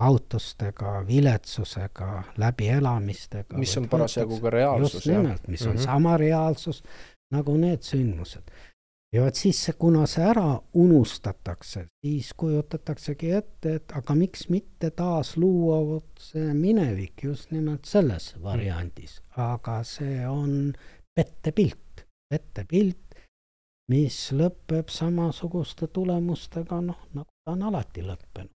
kaotustega, 0.00 1.04
viletsusega, 1.06 2.22
läbielamistega. 2.36 3.58
mis 3.58 3.76
on 3.76 3.88
parasjagu 3.88 4.40
ka 4.40 4.50
reaalsus. 4.50 4.94
just 4.94 5.06
nimelt, 5.06 5.48
mis 5.48 5.62
on 5.62 5.72
mm 5.72 5.76
-hmm. 5.76 5.84
sama 5.84 6.16
reaalsus 6.16 6.82
nagu 7.32 7.56
need 7.56 7.82
sündmused. 7.86 8.50
Ja 9.14 9.22
vot 9.22 9.38
siis, 9.38 9.60
kuna 9.78 10.08
see 10.10 10.24
ära 10.26 10.56
unustatakse, 10.74 11.84
siis 12.02 12.32
kujutataksegi 12.34 13.30
ette, 13.38 13.74
et 13.78 13.92
aga 13.94 14.16
miks 14.18 14.48
mitte 14.50 14.90
taas 14.90 15.36
luua 15.38 15.78
vot 15.86 16.18
see 16.18 16.48
minevik 16.58 17.22
just 17.22 17.52
nimelt 17.54 17.86
selles 17.86 18.32
variandis, 18.42 19.20
aga 19.38 19.76
see 19.86 20.26
on 20.26 20.72
pettepilt, 21.14 22.02
pettepilt, 22.26 23.14
mis 23.92 24.18
lõpeb 24.34 24.90
samasuguste 24.90 25.86
tulemustega, 25.94 26.80
noh, 26.82 27.06
nagu 27.14 27.30
ta 27.44 27.54
on 27.54 27.62
alati 27.70 28.02
lõppenud. 28.02 28.50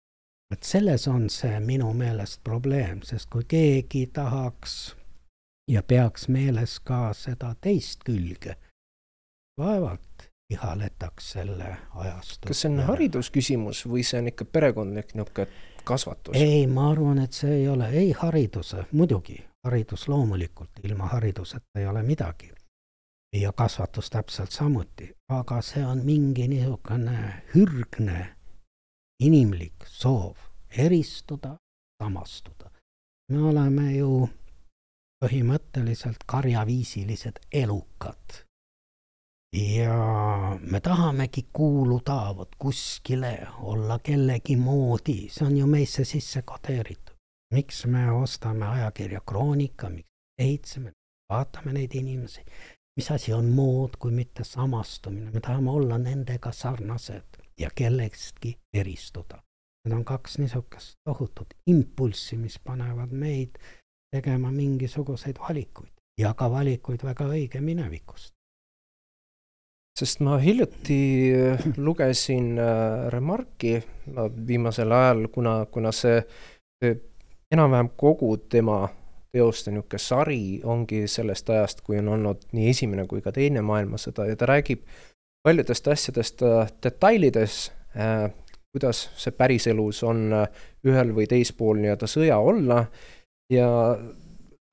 et 0.54 0.62
selles 0.62 1.08
on 1.10 1.26
see 1.32 1.58
minu 1.60 1.88
meelest 1.98 2.44
probleem, 2.46 3.00
sest 3.02 3.26
kui 3.32 3.42
keegi 3.48 4.06
tahaks 4.14 4.94
ja 5.68 5.82
peaks 5.82 6.28
meeles 6.28 6.80
ka 6.80 7.12
seda 7.12 7.54
teist 7.60 8.04
külge, 8.04 8.56
vaevalt 9.60 10.28
ihaletaks 10.50 11.30
selle 11.32 11.76
ajastu. 11.94 12.48
kas 12.48 12.60
see 12.60 12.70
on 12.72 12.82
haridusküsimus 12.88 13.84
või 13.88 14.04
see 14.04 14.20
on 14.20 14.28
ikka 14.32 14.44
perekondlik 14.44 15.14
niisugune 15.14 15.46
kasvatus? 15.84 16.36
ei, 16.36 16.66
ma 16.66 16.90
arvan, 16.90 17.18
et 17.24 17.32
see 17.32 17.60
ei 17.62 17.68
ole, 17.68 17.88
ei 17.88 18.12
hariduse, 18.12 18.86
muidugi, 18.92 19.38
haridus 19.64 20.08
loomulikult, 20.08 20.84
ilma 20.84 21.08
hariduseta 21.16 21.80
ei 21.80 21.86
ole 21.86 22.02
midagi. 22.02 22.52
ja 23.34 23.52
kasvatus 23.52 24.10
täpselt 24.10 24.50
samuti, 24.50 25.10
aga 25.28 25.62
see 25.62 25.84
on 25.86 26.04
mingi 26.04 26.48
niisugune 26.48 27.42
hürgne 27.54 28.36
inimlik 29.20 29.86
soov 29.86 30.36
eristuda, 30.78 31.56
samastuda. 32.02 32.70
me 33.32 33.42
oleme 33.42 33.92
ju 33.96 34.28
põhimõtteliselt 35.22 36.26
karjaviisilised 36.26 37.38
elukad 37.52 38.44
ja 39.54 40.58
me 40.60 40.80
tahamegi 40.80 41.48
kuuluda 41.52 42.34
vot 42.36 42.56
kuskile, 42.58 43.46
olla 43.58 43.98
kellegi 43.98 44.56
moodi, 44.56 45.28
see 45.30 45.46
on 45.46 45.56
ju 45.56 45.66
meisse 45.66 46.04
sisse 46.04 46.42
kodeeritud. 46.42 47.14
miks 47.54 47.86
me 47.86 48.10
ostame 48.10 48.66
ajakirja 48.66 49.20
Kroonika, 49.26 49.88
miks 49.88 50.08
ehitseme, 50.38 50.92
vaatame 51.32 51.72
neid 51.72 51.94
inimesi, 51.94 52.42
mis 52.96 53.10
asi 53.10 53.32
on 53.32 53.44
mood, 53.44 53.94
kui 53.98 54.10
mitte 54.12 54.44
samastumine, 54.44 55.30
me 55.30 55.40
tahame 55.40 55.70
olla 55.70 55.98
nendega 55.98 56.52
sarnased 56.52 57.38
ja 57.58 57.70
kellestki 57.74 58.56
eristuda. 58.74 59.38
Need 59.84 59.96
on 59.96 60.04
kaks 60.04 60.38
niisugust 60.38 60.98
tohutut 61.04 61.54
impulssi, 61.66 62.36
mis 62.36 62.58
panevad 62.58 63.12
meid 63.12 63.58
tegema 64.14 64.52
mingisuguseid 64.54 65.40
valikuid. 65.48 65.90
Ja 66.20 66.34
ka 66.38 66.46
valikuid 66.50 67.02
väga 67.02 67.26
õige 67.26 67.60
minevikust. 67.60 68.34
Sest 69.98 70.20
ma 70.26 70.40
hiljuti 70.42 70.98
äh, 71.34 71.66
lugesin 71.76 72.56
äh, 72.58 73.06
Remarki 73.14 73.76
viimasel 74.46 74.90
ajal, 74.92 75.28
kuna, 75.34 75.52
kuna 75.70 75.92
see, 75.94 76.16
see 76.82 76.96
enam-vähem 77.54 77.92
kogu 77.98 78.32
tema 78.50 78.80
teoste 79.34 79.70
niisugune 79.70 80.02
sari 80.02 80.40
ongi 80.66 81.04
sellest 81.10 81.50
ajast, 81.50 81.84
kui 81.86 82.00
on 82.02 82.10
olnud 82.16 82.42
nii 82.58 82.66
esimene 82.72 83.06
kui 83.10 83.22
ka 83.22 83.30
teine 83.34 83.62
maailmasõda 83.62 84.26
ja 84.32 84.38
ta 84.38 84.50
räägib 84.50 84.82
paljudest 85.46 85.90
asjadest 85.94 86.42
äh, 86.42 86.66
detailides, 86.82 87.70
kuidas 88.74 89.04
see 89.14 89.30
päriselus 89.38 90.00
on 90.02 90.32
ühel 90.82 91.12
või 91.14 91.28
teispool 91.30 91.78
nii-öelda 91.78 92.08
sõja 92.10 92.40
olla 92.42 92.80
ja 93.54 93.70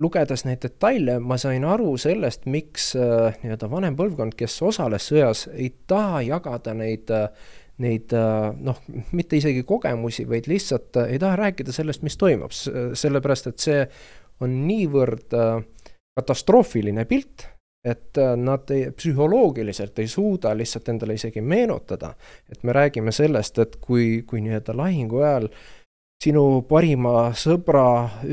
lugedes 0.01 0.45
neid 0.47 0.61
detaile, 0.63 1.19
ma 1.21 1.38
sain 1.41 1.65
aru 1.67 1.93
sellest, 2.01 2.47
miks 2.51 2.91
äh, 2.97 3.38
nii-öelda 3.43 3.69
vanem 3.71 3.97
põlvkond, 4.00 4.35
kes 4.38 4.57
osales 4.65 5.07
sõjas, 5.11 5.45
ei 5.53 5.71
taha 5.89 6.23
jagada 6.25 6.73
neid 6.77 7.11
äh, 7.13 7.29
neid 7.81 8.13
äh, 8.13 8.50
noh, 8.61 8.81
mitte 9.17 9.38
isegi 9.39 9.63
kogemusi, 9.67 10.27
vaid 10.29 10.50
lihtsalt 10.50 11.03
ei 11.07 11.21
taha 11.21 11.39
rääkida 11.45 11.73
sellest, 11.73 12.05
mis 12.05 12.17
toimub, 12.19 12.53
sellepärast 12.53 13.50
et 13.51 13.63
see 13.63 13.79
on 14.41 14.53
niivõrd 14.67 15.33
katastroofiline 16.17 17.05
pilt, 17.09 17.45
et 17.85 18.17
nad 18.38 18.69
ei, 18.73 18.91
psühholoogiliselt 18.93 19.97
ei 20.01 20.09
suuda 20.09 20.51
lihtsalt 20.57 20.91
endale 20.93 21.15
isegi 21.17 21.41
meenutada, 21.41 22.11
et 22.50 22.61
me 22.65 22.73
räägime 22.77 23.13
sellest, 23.13 23.57
et 23.61 23.77
kui, 23.81 24.21
kui 24.29 24.41
nii-öelda 24.45 24.75
lahingu 24.77 25.21
ajal 25.23 25.47
äh, 25.50 25.80
sinu 26.21 26.61
parima 26.69 27.31
sõbra 27.37 27.85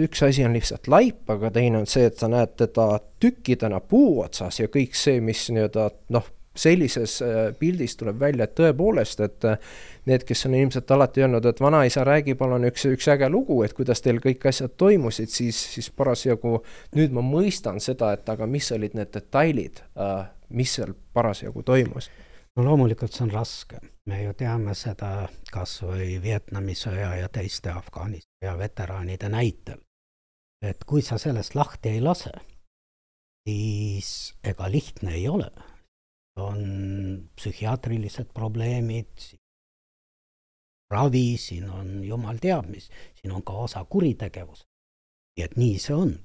üks 0.04 0.22
asi 0.26 0.44
on 0.44 0.56
lihtsalt 0.56 0.90
laip, 0.92 1.22
aga 1.32 1.50
teine 1.54 1.82
on 1.82 1.86
see, 1.88 2.08
et 2.10 2.18
sa 2.20 2.28
näed 2.30 2.56
teda 2.60 2.98
tükkidena 3.20 3.80
puu 3.80 4.18
otsas 4.24 4.60
ja 4.60 4.68
kõik 4.72 4.96
see, 4.98 5.22
mis 5.24 5.46
nii-öelda 5.54 5.88
noh, 6.14 6.26
sellises 6.58 7.20
äh, 7.22 7.38
pildis 7.58 7.94
tuleb 7.96 8.18
välja, 8.20 8.48
et 8.48 8.56
tõepoolest, 8.58 9.22
et 9.24 9.46
äh, 9.46 9.58
need, 10.10 10.24
kes 10.28 10.44
on 10.48 10.56
ilmselt 10.58 10.90
alati 10.90 11.22
öelnud, 11.24 11.46
et 11.46 11.60
vanaisa, 11.62 12.04
räägi 12.04 12.34
palun 12.38 12.66
üks, 12.68 12.88
üks 12.90 13.08
äge 13.14 13.28
lugu, 13.32 13.60
et 13.64 13.76
kuidas 13.78 14.02
teil 14.04 14.18
kõik 14.24 14.48
asjad 14.50 14.74
toimusid, 14.80 15.30
siis, 15.32 15.60
siis 15.74 15.88
parasjagu 15.94 16.58
nüüd 16.98 17.14
ma 17.14 17.24
mõistan 17.24 17.80
seda, 17.84 18.12
et 18.18 18.28
aga 18.28 18.48
mis 18.50 18.72
olid 18.74 18.98
need 18.98 19.14
detailid, 19.14 19.84
äh, 19.96 20.26
mis 20.50 20.74
seal 20.76 20.96
parasjagu 21.14 21.62
toimus 21.62 22.10
no 22.56 22.64
loomulikult 22.64 23.12
see 23.12 23.26
on 23.26 23.34
raske, 23.34 23.80
me 24.10 24.22
ju 24.22 24.32
teame 24.38 24.74
seda 24.78 25.28
kas 25.52 25.78
või 25.84 26.16
Vietnami 26.22 26.74
sõja 26.78 27.14
ja 27.20 27.28
teiste 27.32 27.70
Afganistani 27.70 28.38
sõja 28.38 28.58
veteraanide 28.58 29.28
näitel. 29.28 29.80
et 30.62 30.84
kui 30.84 31.02
sa 31.02 31.18
sellest 31.18 31.54
lahti 31.54 31.88
ei 31.88 32.00
lase, 32.00 32.32
siis 33.46 34.34
ega 34.44 34.70
lihtne 34.70 35.14
ei 35.14 35.28
ole. 35.28 35.50
on 36.38 37.28
psühhiaatrilised 37.36 38.28
probleemid, 38.34 39.38
ravi, 40.90 41.36
siin 41.36 41.70
on 41.70 42.04
jumal 42.04 42.38
teab 42.38 42.68
mis, 42.70 42.90
siin 43.14 43.32
on 43.32 43.42
ka 43.42 43.52
osa 43.52 43.84
kuritegevus. 43.84 44.66
nii 45.36 45.44
et 45.44 45.56
nii 45.56 45.78
see 45.78 45.94
on. 45.94 46.18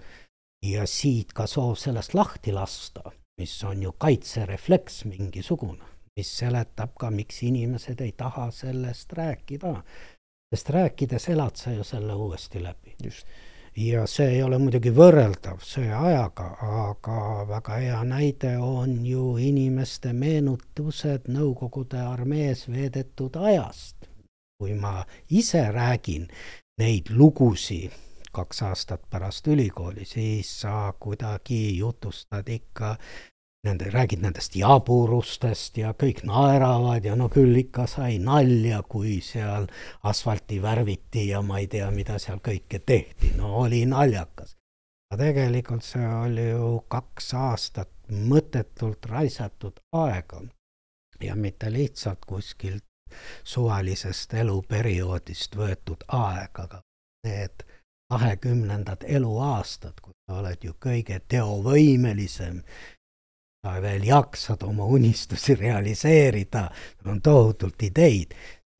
ja 0.63 0.85
siit 0.87 1.33
ka 1.33 1.47
soov 1.47 1.75
sellest 1.75 2.13
lahti 2.13 2.51
lasta, 2.51 3.11
mis 3.37 3.63
on 3.63 3.83
ju 3.83 3.91
kaitserefleks 3.91 5.05
mingisugune 5.05 5.92
mis 6.17 6.37
seletab 6.37 6.93
ka, 6.99 7.11
miks 7.11 7.43
inimesed 7.43 8.01
ei 8.01 8.11
taha 8.11 8.51
sellest 8.51 9.13
rääkida. 9.13 9.83
sest 10.55 10.69
rääkides 10.69 11.29
elad 11.29 11.55
sa 11.55 11.71
ju 11.71 11.83
selle 11.83 12.13
uuesti 12.13 12.63
läbi. 12.63 12.95
ja 13.75 14.07
see 14.07 14.27
ei 14.29 14.43
ole 14.43 14.57
muidugi 14.57 14.91
võrreldav 14.93 15.57
sõjaajaga, 15.65 16.47
aga 16.61 17.45
väga 17.47 17.73
hea 17.73 18.03
näide 18.03 18.57
on 18.57 19.05
ju 19.05 19.37
inimeste 19.37 20.13
meenutused 20.13 21.27
Nõukogude 21.27 21.97
armees 21.97 22.69
veedetud 22.69 23.35
ajast. 23.35 23.95
kui 24.57 24.73
ma 24.73 25.05
ise 25.29 25.71
räägin 25.71 26.27
neid 26.77 27.09
lugusid 27.09 27.91
kaks 28.33 28.61
aastat 28.61 29.01
pärast 29.09 29.47
ülikooli, 29.47 30.05
siis 30.05 30.61
sa 30.61 30.93
kuidagi 30.99 31.77
jutustad 31.77 32.47
ikka 32.49 32.97
nende, 33.63 33.89
räägid 33.89 34.21
nendest 34.21 34.55
jaburustest 34.55 35.77
ja 35.77 35.93
kõik 35.99 36.23
naeravad 36.27 37.05
ja 37.05 37.15
no 37.15 37.29
küll 37.31 37.55
ikka 37.61 37.85
sai 37.87 38.17
nalja, 38.19 38.81
kui 38.83 39.19
seal 39.23 39.67
asfalti 40.03 40.59
värviti 40.61 41.27
ja 41.29 41.41
ma 41.41 41.61
ei 41.61 41.69
tea, 41.71 41.89
mida 41.91 42.19
seal 42.19 42.41
kõike 42.43 42.81
tehti, 42.85 43.33
no 43.37 43.55
oli 43.63 43.85
naljakas. 43.85 44.55
aga 45.11 45.23
tegelikult 45.23 45.83
see 45.85 46.07
oli 46.07 46.49
ju 46.49 46.79
kaks 46.89 47.33
aastat 47.33 47.91
mõttetult 48.09 49.05
raisatud 49.05 49.79
aega. 49.93 50.41
Ja 51.21 51.35
mitte 51.35 51.71
lihtsalt 51.71 52.25
kuskilt 52.25 52.83
suvalisest 53.43 54.33
eluperioodist 54.33 55.55
võetud 55.55 56.03
aeg, 56.07 56.59
aga 56.59 56.81
need 57.23 57.63
kahekümnendad 58.13 59.05
eluaastad, 59.07 60.01
kui 60.01 60.13
sa 60.27 60.39
oled 60.41 60.65
ju 60.65 60.73
kõige 60.85 61.19
teovõimelisem 61.27 62.59
sa 63.63 63.81
veel 63.81 64.03
jaksad 64.03 64.63
oma 64.67 64.85
unistusi 64.85 65.55
realiseerida, 65.55 66.67
on 67.05 67.21
tohutult 67.21 67.83
ideid, 67.83 68.33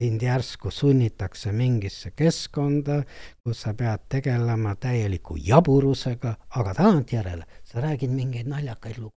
sind 0.04 0.22
järsku 0.22 0.72
sunnitakse 0.72 1.52
mingisse 1.52 2.12
keskkonda, 2.12 3.04
kus 3.44 3.62
sa 3.64 3.74
pead 3.74 4.04
tegelema 4.10 4.76
täieliku 4.76 5.38
jaburusega, 5.40 6.36
aga 6.50 6.74
tagantjärele 6.74 7.46
sa 7.64 7.82
räägid 7.82 8.12
mingeid 8.12 8.48
naljakaid 8.48 8.98
lugu. 8.98 9.16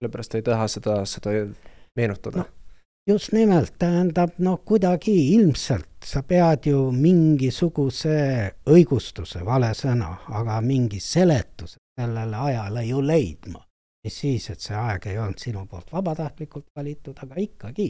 sellepärast 0.00 0.34
ei 0.34 0.42
taha 0.42 0.68
seda, 0.68 0.94
seda 1.06 1.30
meenutada 1.96 2.38
no,? 2.38 2.44
just 3.06 3.32
nimelt, 3.32 3.74
tähendab 3.78 4.38
noh, 4.38 4.62
kuidagi 4.64 5.34
ilmselt 5.34 6.06
sa 6.06 6.22
pead 6.22 6.66
ju 6.66 6.90
mingisuguse 6.92 8.16
õigustuse, 8.66 9.44
vale 9.44 9.74
sõna, 9.74 10.14
aga 10.40 10.60
mingi 10.60 11.00
seletuse 11.00 11.76
sellele 12.00 12.36
ajale 12.36 12.84
ju 12.86 13.02
leidma. 13.04 13.60
Mis 14.04 14.18
siis, 14.20 14.50
et 14.50 14.60
see 14.60 14.76
aeg 14.76 15.06
ei 15.06 15.18
olnud 15.18 15.38
sinu 15.38 15.64
poolt 15.70 15.92
vabatahtlikult 15.92 16.66
valitud, 16.76 17.18
aga 17.22 17.38
ikkagi. 17.38 17.88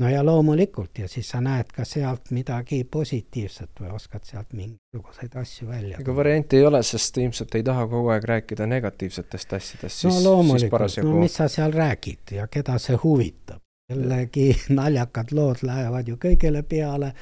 no 0.00 0.08
ja 0.08 0.24
loomulikult 0.24 0.98
ja 0.98 1.08
siis 1.08 1.28
sa 1.32 1.40
näed 1.40 1.70
ka 1.72 1.84
sealt 1.84 2.30
midagi 2.36 2.82
positiivset 2.84 3.80
või 3.80 3.94
oskad 3.96 4.24
sealt 4.28 4.52
mingisuguseid 4.52 5.36
asju 5.40 5.68
välja 5.68 6.00
ega 6.00 6.16
varianti 6.16 6.60
ei 6.60 6.66
ole, 6.66 6.82
sest 6.82 7.18
ilmselt 7.18 7.54
ei 7.54 7.64
taha 7.64 7.86
kogu 7.88 8.12
aeg 8.12 8.24
rääkida 8.32 8.66
negatiivsetest 8.66 9.52
asjadest, 9.52 10.02
siis 10.02 10.12
no 10.14 10.30
loomulikult, 10.30 10.98
no 11.04 11.20
mis 11.20 11.38
sa 11.40 11.48
seal 11.48 11.72
räägid 11.72 12.36
ja 12.40 12.48
keda 12.48 12.78
see 12.78 12.98
huvitab? 13.04 13.62
Jällegi 13.86 14.50
naljakad 14.80 15.30
lood 15.32 15.62
lähevad 15.62 16.08
ju 16.08 16.16
kõigile 16.18 16.64
peale, 16.66 17.12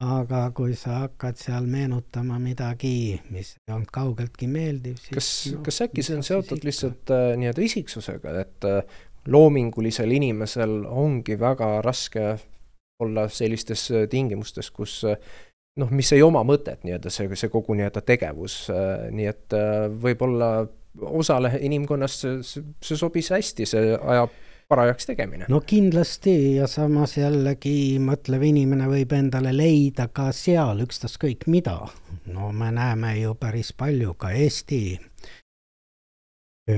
aga 0.00 0.46
kui 0.56 0.72
sa 0.78 1.02
hakkad 1.04 1.36
seal 1.36 1.66
meenutama 1.68 2.38
midagi, 2.40 3.20
mis 3.32 3.52
ei 3.58 3.74
olnud 3.74 3.90
kaugeltki 3.92 4.48
meeldiv, 4.48 4.96
siis 4.96 5.12
kas 5.16 5.28
no,, 5.52 5.60
kas 5.66 5.80
äkki 5.84 6.04
see 6.06 6.16
on 6.16 6.24
seotud 6.24 6.64
lihtsalt 6.64 7.12
äh, 7.12 7.26
nii-öelda 7.40 7.64
isiksusega, 7.66 8.34
et 8.40 8.68
äh, 8.68 8.80
loomingulisel 9.28 10.10
inimesel 10.16 10.80
ongi 10.88 11.36
väga 11.40 11.76
raske 11.84 12.32
olla 13.04 13.28
sellistes 13.28 13.90
äh, 13.92 14.08
tingimustes, 14.08 14.72
kus 14.72 15.02
äh, 15.04 15.20
noh, 15.80 15.92
mis 15.92 16.12
ei 16.16 16.24
oma 16.24 16.46
mõtet 16.48 16.86
nii-öelda 16.86 17.12
see, 17.12 17.28
see 17.36 17.52
kogu 17.52 17.76
nii-öelda 17.76 18.04
tegevus 18.06 18.62
äh,, 18.72 19.08
nii 19.12 19.28
et 19.28 19.58
võib-olla 20.00 20.52
osale 21.20 21.58
inimkonnast 21.60 22.24
see, 22.24 22.64
see 22.80 22.96
sobis 22.98 23.28
hästi, 23.36 23.68
see 23.68 23.92
ajab 24.00 24.32
parajaks 24.70 25.06
tegemine. 25.06 25.46
no 25.48 25.60
kindlasti 25.66 26.34
ja 26.54 26.66
samas 26.70 27.16
jällegi 27.18 27.98
mõtlev 28.02 28.46
inimene 28.46 28.86
võib 28.90 29.12
endale 29.16 29.52
leida 29.56 30.06
ka 30.14 30.30
seal 30.32 30.84
ükstaskõik 30.86 31.46
mida. 31.46 31.78
no 32.26 32.52
me 32.52 32.70
näeme 32.70 33.16
ju 33.18 33.34
päris 33.34 33.72
palju 33.72 34.14
ka 34.14 34.30
Eesti 34.30 34.82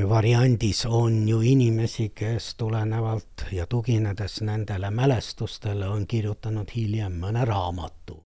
variandis 0.08 0.86
on 0.86 1.28
ju 1.28 1.40
inimesi, 1.40 2.08
kes 2.14 2.54
tulenevalt 2.54 3.44
ja 3.52 3.66
tuginedes 3.66 4.40
nendele 4.40 4.90
mälestustele 4.90 5.88
on 5.88 6.06
kirjutanud 6.06 6.70
hiljem 6.74 7.20
mõne 7.20 7.44
raamatu, 7.44 8.22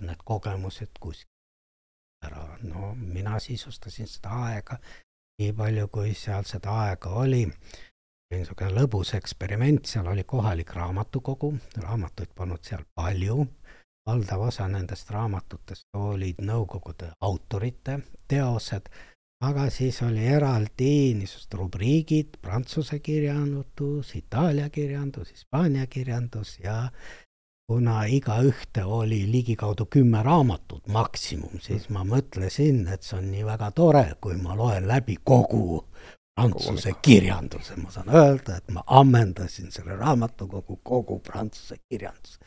need 0.00 0.20
kogemused 0.24 1.00
kuskil 1.00 1.32
ära, 2.26 2.58
no 2.62 2.92
mina 2.94 3.40
sisustasin 3.40 4.08
seda 4.08 4.42
aega 4.50 4.76
nii 5.40 5.52
palju, 5.56 5.88
kui 5.88 6.14
seal 6.14 6.44
seda 6.44 6.80
aega 6.84 7.16
oli 7.22 7.46
niisugune 8.34 8.72
lõbus 8.74 9.12
eksperiment, 9.14 9.86
seal 9.86 10.06
oli 10.10 10.24
kohalik 10.26 10.72
raamatukogu, 10.74 11.52
raamatuid 11.82 12.32
polnud 12.34 12.64
seal 12.66 12.82
palju, 12.94 13.44
valdav 14.06 14.46
osa 14.48 14.66
nendest 14.70 15.10
raamatutest 15.14 15.86
olid 15.98 16.42
Nõukogude 16.42 17.12
autorite 17.20 18.00
teosed, 18.28 18.88
aga 19.46 19.68
siis 19.70 20.00
oli 20.02 20.26
eraldi 20.26 21.14
niisugused 21.20 21.54
rubriigid, 21.60 22.40
prantsuse 22.42 22.98
kirjandus, 22.98 24.14
Itaalia 24.18 24.68
kirjandus, 24.74 25.30
Hispaania 25.30 25.86
kirjandus 25.86 26.58
ja 26.64 26.90
kuna 27.70 28.04
igaühte 28.10 28.84
oli 28.84 29.24
ligikaudu 29.30 29.86
kümme 29.90 30.22
raamatut 30.22 30.86
maksimum, 30.86 31.58
siis 31.62 31.88
ma 31.90 32.02
mõtlesin, 32.06 32.86
et 32.90 33.06
see 33.06 33.18
on 33.18 33.30
nii 33.30 33.46
väga 33.46 33.70
tore, 33.74 34.06
kui 34.20 34.38
ma 34.38 34.54
loen 34.58 34.86
läbi 34.88 35.18
kogu 35.22 35.84
prantsuse 36.36 36.92
kirjanduse, 37.02 37.76
ma 37.76 37.90
saan 37.90 38.08
öelda, 38.14 38.56
et 38.56 38.70
ma 38.70 38.82
ammendasin 38.86 39.70
selle 39.72 39.96
raamatukogu 39.96 40.80
kogu 40.82 41.18
prantsuse 41.18 41.76
kirjanduse. 41.88 42.38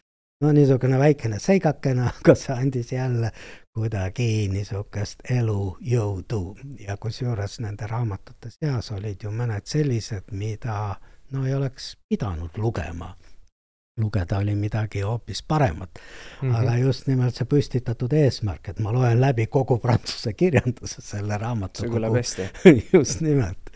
no 0.41 0.52
niisugune 0.52 0.99
väikene 0.99 1.39
seigakene, 1.39 2.06
aga 2.19 2.36
see 2.36 2.56
andis 2.56 2.91
jälle 2.91 3.32
kuidagi 3.75 4.47
niisugust 4.54 5.25
elujõudu 5.30 6.43
ja 6.86 6.97
kusjuures 6.97 7.60
nende 7.65 7.88
raamatute 7.88 8.54
seas 8.54 8.91
olid 8.91 9.23
ju 9.23 9.34
mõned 9.36 9.65
sellised, 9.65 10.32
mida 10.32 10.95
no 11.32 11.45
ei 11.45 11.54
oleks 11.54 11.95
pidanud 12.10 12.58
lugema 12.58 13.15
lugeda 13.99 14.39
oli 14.39 14.55
midagi 14.55 15.01
hoopis 15.01 15.43
paremat 15.43 15.89
mm. 15.95 16.49
-hmm. 16.49 16.55
aga 16.55 16.77
just 16.77 17.07
nimelt 17.07 17.35
see 17.35 17.45
püstitatud 17.45 18.13
eesmärk, 18.13 18.69
et 18.69 18.79
ma 18.79 18.93
loen 18.93 19.21
läbi 19.21 19.47
kogu 19.47 19.77
prantsuse 19.79 20.33
kirjanduse 20.33 21.01
selle 21.01 21.38
raamatu. 21.38 21.81
see 21.81 21.93
kõlab 21.93 22.17
hästi 22.17 22.49
just 22.97 23.21
nimelt 23.21 23.71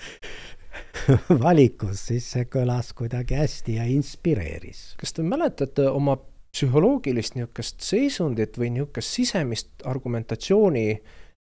valikus, 1.48 2.06
siis 2.08 2.32
see 2.32 2.46
kõlas 2.46 2.94
kuidagi 2.98 3.36
hästi 3.38 3.76
ja 3.76 3.84
inspireeris. 3.90 4.94
kas 5.00 5.14
te 5.14 5.24
mäletate 5.24 5.88
oma 5.90 6.18
psühholoogilist 6.54 7.36
niisugust 7.36 7.82
seisundit 7.82 8.58
või 8.62 8.70
niisugust 8.76 9.16
sisemist 9.18 9.86
argumentatsiooni 9.90 10.88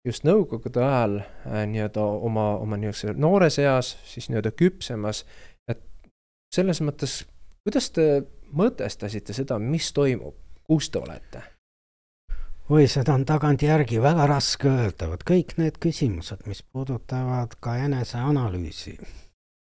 just 0.06 0.26
nõukogude 0.26 0.82
ajal 0.82 1.20
äh, 1.20 1.64
nii-öelda 1.70 2.02
oma, 2.02 2.48
oma 2.62 2.78
niisuguse 2.80 3.14
noores 3.18 3.58
eas, 3.62 3.94
siis 4.06 4.30
nii-öelda 4.30 4.52
küpsemas, 4.58 5.24
et 5.70 5.82
selles 6.54 6.82
mõttes, 6.84 7.20
kuidas 7.66 7.90
te 7.94 8.06
mõtestasite 8.52 9.34
seda, 9.36 9.58
mis 9.58 9.92
toimub, 9.92 10.34
kus 10.64 10.90
te 10.90 10.98
olete? 10.98 11.42
oi, 12.68 12.88
seda 12.90 13.14
on 13.14 13.24
tagantjärgi 13.24 14.00
väga 14.02 14.26
raske 14.26 14.68
öelda, 14.68 15.06
vot 15.10 15.22
kõik 15.26 15.54
need 15.60 15.78
küsimused, 15.82 16.42
mis 16.50 16.62
puudutavad 16.62 17.54
ka 17.62 17.76
eneseanalüüsi, 17.78 18.96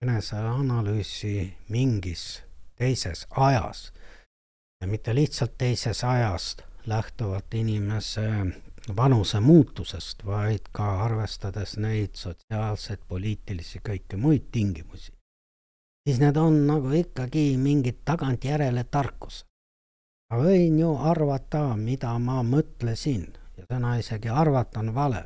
eneseanalüüsi 0.04 1.34
mingis 1.68 2.24
teises 2.76 3.26
ajas 3.30 3.90
ja 4.80 4.88
mitte 4.88 5.14
lihtsalt 5.14 5.58
teises 5.58 6.04
ajast 6.04 6.62
lähtuvalt 6.86 7.54
inimese 7.54 8.24
vanuse 8.96 9.40
muutusest, 9.40 10.24
vaid 10.26 10.68
ka 10.72 10.86
arvestades 11.04 11.76
neid 11.76 12.14
sotsiaalseid, 12.14 13.02
poliitilisi, 13.08 13.80
kõiki 13.84 14.16
muid 14.20 14.48
tingimusi 14.52 15.15
siis 16.06 16.20
need 16.20 16.36
on 16.36 16.66
nagu 16.66 16.90
ikkagi 16.90 17.56
mingid 17.58 17.98
tagantjärele 18.04 18.84
tarkused. 18.84 19.46
ma 20.30 20.38
võin 20.42 20.78
ju 20.78 20.92
arvata, 20.98 21.76
mida 21.76 22.18
ma 22.18 22.42
mõtlesin 22.42 23.26
ja 23.56 23.66
täna 23.66 23.96
isegi 23.98 24.28
arvata 24.28 24.80
on 24.80 24.94
vale. 24.94 25.24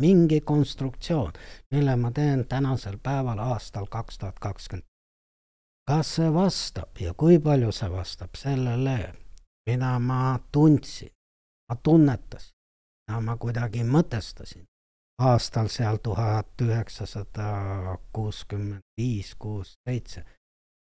mingi 0.00 0.40
konstruktsioon, 0.40 1.32
mille 1.70 1.96
ma 1.96 2.10
teen 2.10 2.44
tänasel 2.48 2.98
päeval 3.02 3.38
aastal 3.38 3.86
kaks 3.86 4.18
tuhat 4.18 4.38
kakskümmend. 4.38 4.84
kas 5.88 6.14
see 6.14 6.32
vastab 6.34 7.00
ja 7.00 7.14
kui 7.14 7.38
palju 7.38 7.72
see 7.72 7.90
vastab 7.90 8.34
sellele, 8.36 9.14
mida 9.66 9.98
ma 9.98 10.38
tundsin, 10.52 11.10
ma 11.68 11.76
tunnetasin, 11.76 12.54
mida 13.08 13.20
ma 13.20 13.36
kuidagi 13.36 13.84
mõtestasin 13.84 14.66
aastal 15.18 15.68
seal 15.72 15.96
tuhat 16.02 16.62
üheksasada 16.62 17.98
kuuskümmend 18.12 18.84
viis, 18.96 19.34
kuus, 19.34 19.76
seitse. 19.88 20.24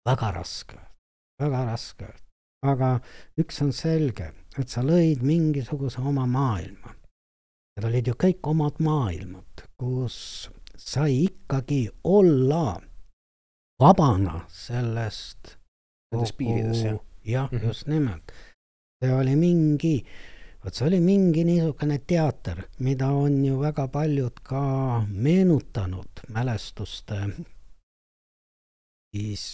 väga 0.09 0.31
raske, 0.31 0.79
väga 1.43 1.65
raske. 1.65 2.09
aga 2.63 3.01
üks 3.39 3.63
on 3.63 3.73
selge, 3.73 4.33
et 4.59 4.69
sa 4.69 4.83
lõid 4.83 5.23
mingisuguse 5.23 6.01
oma 6.01 6.27
maailma. 6.27 6.95
Need 7.77 7.85
olid 7.85 8.07
ju 8.09 8.15
kõik 8.17 8.49
omad 8.49 8.81
maailmad, 8.81 9.67
kus 9.77 10.49
sai 10.77 11.27
ikkagi 11.27 11.89
olla 12.05 12.81
vabana 13.81 14.47
sellest 14.49 15.57
Nendes 16.13 16.33
piirides, 16.33 16.83
jah? 16.85 17.01
jah 17.25 17.51
-hmm., 17.51 17.67
just 17.67 17.87
nimelt. 17.87 18.33
see 19.03 19.13
oli 19.13 19.37
mingi 19.37 20.07
vot 20.67 20.75
see 20.75 20.87
oli 20.89 20.99
mingi 21.01 21.45
niisugune 21.47 22.01
teater, 22.11 22.65
mida 22.83 23.07
on 23.15 23.45
ju 23.45 23.61
väga 23.61 23.87
paljud 23.89 24.41
ka 24.43 24.63
meenutanud 25.07 26.25
mälestuste 26.35 27.21
siis 29.15 29.45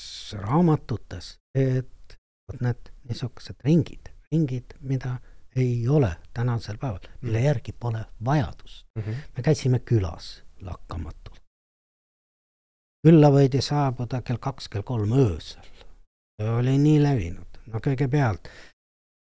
raamatutes, 0.40 1.36
et 1.54 2.16
vot 2.48 2.64
need 2.64 2.88
niisugused 3.10 3.60
ringid, 3.64 4.08
ringid, 4.32 4.72
mida 4.80 5.18
ei 5.56 5.84
ole 5.88 6.14
tänasel 6.34 6.80
päeval, 6.80 7.04
mille 7.20 7.38
mhm. 7.38 7.46
järgi 7.46 7.72
pole 7.72 8.04
vajadust 8.24 8.86
mm. 8.96 9.02
-hmm. 9.02 9.14
me 9.36 9.42
käisime 9.42 9.78
külas 9.78 10.42
lakkamatult. 10.60 11.42
külla 13.06 13.28
võidi 13.28 13.60
saabuda 13.60 14.22
kell 14.22 14.38
kaks, 14.40 14.68
kell 14.68 14.82
kolm 14.82 15.12
öösel. 15.12 15.68
see 16.40 16.50
oli 16.50 16.78
nii 16.78 17.02
levinud, 17.02 17.60
no 17.66 17.78
kõigepealt 17.78 18.48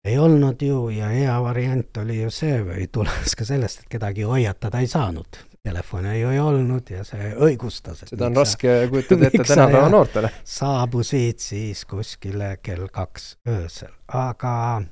ei 0.07 0.19
olnud 0.19 0.63
ju 0.63 0.89
ja 0.89 1.09
hea 1.11 1.43
variant 1.43 1.97
oli 1.97 2.21
ju 2.23 2.31
see 2.31 2.61
või 2.65 2.87
tulenes 2.93 3.35
ka 3.37 3.45
sellest, 3.45 3.85
et 3.85 3.93
kedagi 3.97 4.23
hoiatada 4.23 4.81
ei 4.81 4.87
saanud. 4.87 5.39
telefone 5.67 6.19
ju 6.19 6.29
ei 6.31 6.39
olnud 6.39 6.91
ja 6.91 7.05
see 7.05 7.33
õigustas. 7.35 8.05
seda 8.07 8.27
on 8.27 8.37
raske 8.37 8.89
kujutada 8.91 9.27
ette 9.27 9.45
tänapäeva 9.45 9.89
noortele. 9.89 10.31
saabusid 10.45 11.39
siis 11.39 11.85
kuskile 11.85 12.57
kell 12.63 12.87
kaks 12.93 13.39
öösel, 13.49 13.93
aga 14.09 14.83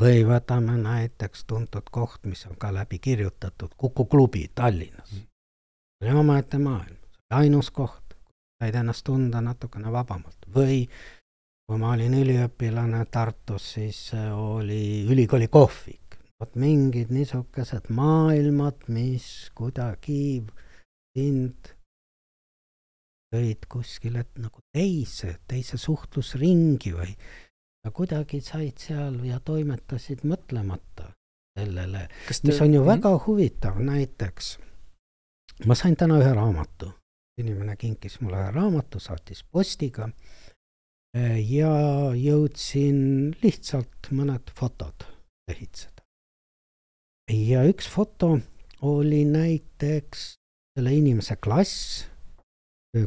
või 0.00 0.24
võtame 0.28 0.76
näiteks 0.76 1.44
tuntud 1.44 1.90
koht, 1.90 2.24
mis 2.24 2.46
on 2.46 2.56
ka 2.56 2.74
läbi 2.74 2.98
kirjutatud, 2.98 3.74
Kuku 3.76 4.04
klubi 4.04 4.50
Tallinnas 4.54 5.12
mm.. 5.12 5.26
see 5.98 6.10
oli 6.10 6.18
omaette 6.20 6.58
maailm, 6.58 6.96
ainus 7.30 7.70
koht, 7.70 8.14
said 8.62 8.74
ennast 8.74 9.04
tunda 9.04 9.40
natukene 9.40 9.92
vabamalt 9.92 10.46
või 10.54 10.84
kui 11.66 11.78
ma 11.82 11.92
olin 11.96 12.14
üliõpilane 12.14 13.04
Tartus, 13.10 13.72
siis 13.74 14.00
oli 14.14 15.06
ülikooli 15.10 15.48
kohvik. 15.50 16.18
Vot 16.40 16.54
mingid 16.60 17.10
niisugused 17.10 17.88
maailmad, 17.96 18.84
mis 18.92 19.50
kuidagi 19.56 20.44
sind 21.16 21.72
tõid 23.32 23.66
kuskile 23.72 24.22
nagu 24.38 24.62
teise, 24.76 25.38
teise 25.48 25.80
suhtlusringi 25.80 26.92
või 26.94 27.16
sa 27.82 27.92
kuidagi 27.94 28.40
said 28.44 28.78
seal 28.78 29.18
ja 29.26 29.40
toimetasid 29.40 30.22
mõtlemata 30.28 31.10
sellele, 31.56 32.06
mis 32.28 32.60
on 32.60 32.74
ju 32.74 32.80
-hmm. 32.82 32.92
väga 32.92 33.12
huvitav, 33.26 33.80
näiteks 33.80 34.58
ma 35.66 35.74
sain 35.74 35.96
täna 35.96 36.20
ühe 36.20 36.32
raamatu, 36.34 36.92
inimene 37.40 37.76
kinkis 37.76 38.20
mulle 38.20 38.44
ühe 38.44 38.50
raamatu, 38.50 39.00
saatis 39.00 39.42
postiga 39.44 40.08
ja 41.16 41.74
jõudsin 42.18 42.98
lihtsalt 43.42 44.10
mõned 44.12 44.50
fotod 44.58 45.06
lehitseda 45.48 45.96
ja 47.32 47.64
üks 47.66 47.88
foto 47.90 48.36
oli 48.86 49.24
näiteks 49.26 50.36
selle 50.76 50.92
inimese 50.94 51.36
klass, 51.42 52.04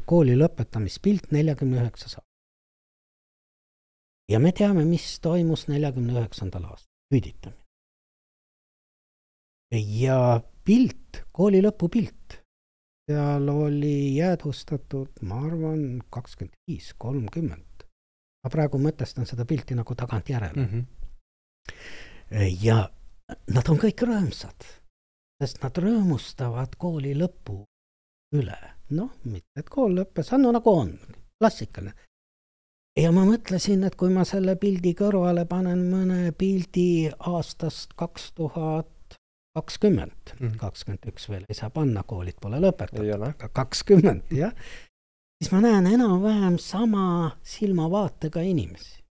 kooli 0.05 0.35
lõpetamispilt 0.37 1.31
neljakümne 1.31 1.79
üheksas 1.81 2.17
aastal. 2.17 2.25
ja 4.29 4.39
me 4.39 4.51
teame, 4.51 4.85
mis 4.85 5.19
toimus 5.23 5.67
neljakümne 5.69 6.19
üheksandal 6.19 6.65
aastal, 6.65 6.91
küüditamine. 7.13 7.63
ja 10.01 10.41
pilt, 10.65 11.23
kooli 11.31 11.61
lõpupilt, 11.63 12.41
seal 13.07 13.49
oli 13.49 14.17
jäädvustatud, 14.17 15.21
ma 15.21 15.41
arvan, 15.47 16.03
kakskümmend 16.09 16.57
viis, 16.67 16.93
kolmkümmend. 16.97 17.68
Ma 18.43 18.51
praegu 18.51 18.79
mõtestan 18.81 19.27
seda 19.27 19.45
pilti 19.45 19.75
nagu 19.75 19.95
tagantjärele 19.95 20.61
mm. 20.61 20.67
-hmm. 20.71 22.51
ja 22.63 22.89
nad 23.53 23.69
on 23.69 23.79
kõik 23.79 24.03
rõõmsad, 24.07 24.67
sest 25.41 25.63
nad 25.63 25.77
rõõmustavad 25.77 26.75
kooli 26.77 27.15
lõpu 27.17 27.63
üle. 28.35 28.59
noh, 28.89 29.09
mitte 29.23 29.61
et 29.61 29.69
kool 29.69 29.93
lõppes, 29.99 30.31
no 30.37 30.51
nagu 30.51 30.71
on, 30.71 30.93
klassikaline. 31.41 31.93
ja 32.97 33.11
ma 33.11 33.25
mõtlesin, 33.25 33.83
et 33.83 33.95
kui 33.95 34.09
ma 34.13 34.25
selle 34.25 34.55
pildi 34.55 34.93
kõrvale 34.93 35.45
panen 35.45 35.83
mõne 35.91 36.31
pildi 36.31 37.11
aastast 37.19 37.93
kaks 37.95 38.31
tuhat 38.31 38.87
kakskümmend, 39.57 40.35
mhm. 40.39 40.57
kakskümmend 40.61 41.07
üks 41.11 41.29
veel 41.29 41.45
ei 41.49 41.57
saa 41.57 41.69
panna, 41.73 42.03
koolid 42.03 42.37
pole 42.41 42.59
lõpetatud, 42.61 43.25
aga 43.29 43.49
kakskümmend, 43.53 44.29
jah, 44.31 44.53
siis 45.39 45.51
ma 45.51 45.61
näen 45.63 45.87
enam-vähem 45.87 46.57
sama 46.59 47.37
silmavaatega 47.43 48.41
inimesi. 48.41 49.03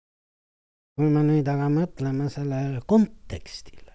kui 0.98 1.10
me 1.14 1.22
nüüd 1.22 1.48
aga 1.48 1.68
mõtleme 1.70 2.26
sellele 2.34 2.82
kontekstile, 2.90 3.94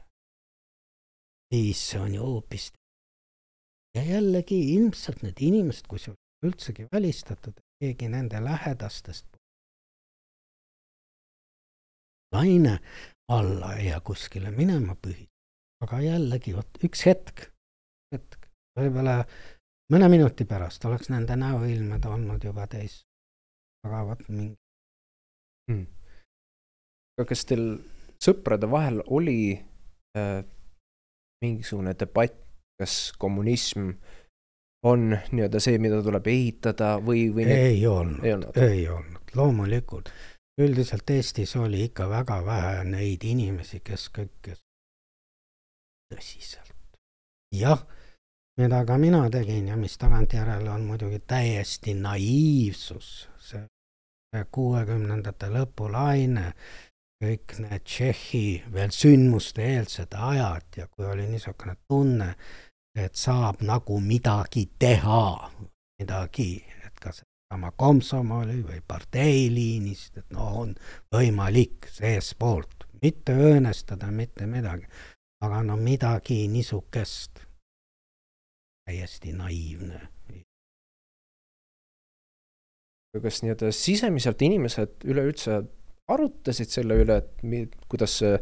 siis 1.50 1.82
on 1.98 2.14
ju 2.14 2.22
hoopis. 2.22 2.72
ja 3.96 4.02
jällegi 4.02 4.74
ilmselt 4.74 5.22
need 5.22 5.40
inimesed, 5.40 5.86
on 5.90 6.16
üldsegi 6.46 6.86
välistatud, 6.92 7.60
keegi 7.80 8.08
nende 8.08 8.44
lähedastest 8.44 9.26
laine 12.32 12.78
alla 13.28 13.74
ja 13.74 14.00
kuskile 14.00 14.50
minema 14.50 14.94
pühib. 14.94 15.28
aga 15.82 15.98
jällegi, 16.00 16.54
vot 16.56 16.78
üks 16.86 17.02
hetk, 17.06 17.48
hetk, 18.14 18.46
võib-olla 18.78 19.24
mõne 19.92 20.08
minuti 20.08 20.46
pärast 20.48 20.84
oleks 20.88 21.10
nende 21.12 21.36
näoilmed 21.36 22.04
olnud 22.08 22.44
juba 22.44 22.66
teis. 22.66 23.02
aga 23.86 24.04
vot 24.06 24.22
mingi 24.28 24.56
hmm.. 25.70 25.86
aga 27.18 27.28
kas 27.28 27.44
teil 27.50 27.66
sõprade 28.22 28.70
vahel 28.70 29.02
oli 29.06 29.38
äh, 30.18 30.42
mingisugune 31.42 31.94
debatt, 31.98 32.36
kas 32.80 33.12
kommunism 33.18 33.90
on 34.86 35.12
nii-öelda 35.14 35.60
see, 35.62 35.78
mida 35.82 36.00
tuleb 36.02 36.26
ehitada 36.30 36.96
või, 37.02 37.28
või 37.34 37.46
ei 37.50 37.86
olnud, 37.86 38.24
ei 38.24 38.34
olnud, 38.34 38.60
ei 38.62 38.84
olnud, 38.90 39.34
loomulikult. 39.38 40.10
üldiselt 40.62 41.10
Eestis 41.10 41.56
oli 41.56 41.84
ikka 41.88 42.08
väga 42.10 42.40
vähe 42.46 42.84
neid 42.86 43.24
inimesi, 43.24 43.80
kes 43.84 44.08
kõike 44.14 44.56
tõsiselt. 46.12 46.74
jah, 47.54 47.84
mida 48.60 48.84
ka 48.84 48.98
mina 48.98 49.30
tegin 49.30 49.68
ja 49.68 49.76
mis 49.76 49.98
tagantjärele 49.98 50.70
on 50.70 50.84
muidugi 50.84 51.18
täiesti 51.26 51.94
naiivsus, 51.94 53.28
see 53.38 53.66
kuuekümnendate 54.50 55.48
lõpu 55.52 55.90
laine, 55.92 56.52
kõik 57.22 57.58
need 57.62 57.84
Tšehhi 57.84 58.46
veel 58.74 58.92
sündmuste-eelsed 58.96 60.16
ajad 60.16 60.78
ja 60.80 60.86
kui 60.88 61.06
oli 61.06 61.26
niisugune 61.30 61.76
tunne, 61.88 62.32
et 62.98 63.14
saab 63.16 63.62
nagu 63.64 64.00
midagi 64.00 64.66
teha, 64.78 65.50
midagi, 66.00 66.64
et 66.86 66.98
kas 67.00 67.22
sama 67.52 67.70
komsomoli 67.76 68.62
või 68.64 68.80
parteiliinist, 68.88 70.16
et 70.18 70.30
no 70.32 70.48
on 70.64 70.74
võimalik 71.14 71.88
seestpoolt, 71.92 72.88
mitte 73.02 73.36
õõnestada 73.36 74.10
mitte 74.10 74.48
midagi, 74.48 74.88
aga 75.44 75.62
no 75.68 75.76
midagi 75.76 76.46
niisugust 76.48 77.44
täiesti 78.88 79.32
naiivne. 79.32 80.00
kas 83.22 83.42
nii-öelda 83.44 83.68
sisemiselt 83.76 84.40
inimesed 84.42 85.04
üleüldse 85.04 85.58
arutasid 86.08 86.70
selle 86.72 86.96
üle, 87.02 87.18
et 87.20 87.42
mi, 87.44 87.66
kuidas 87.92 88.14
see 88.22 88.38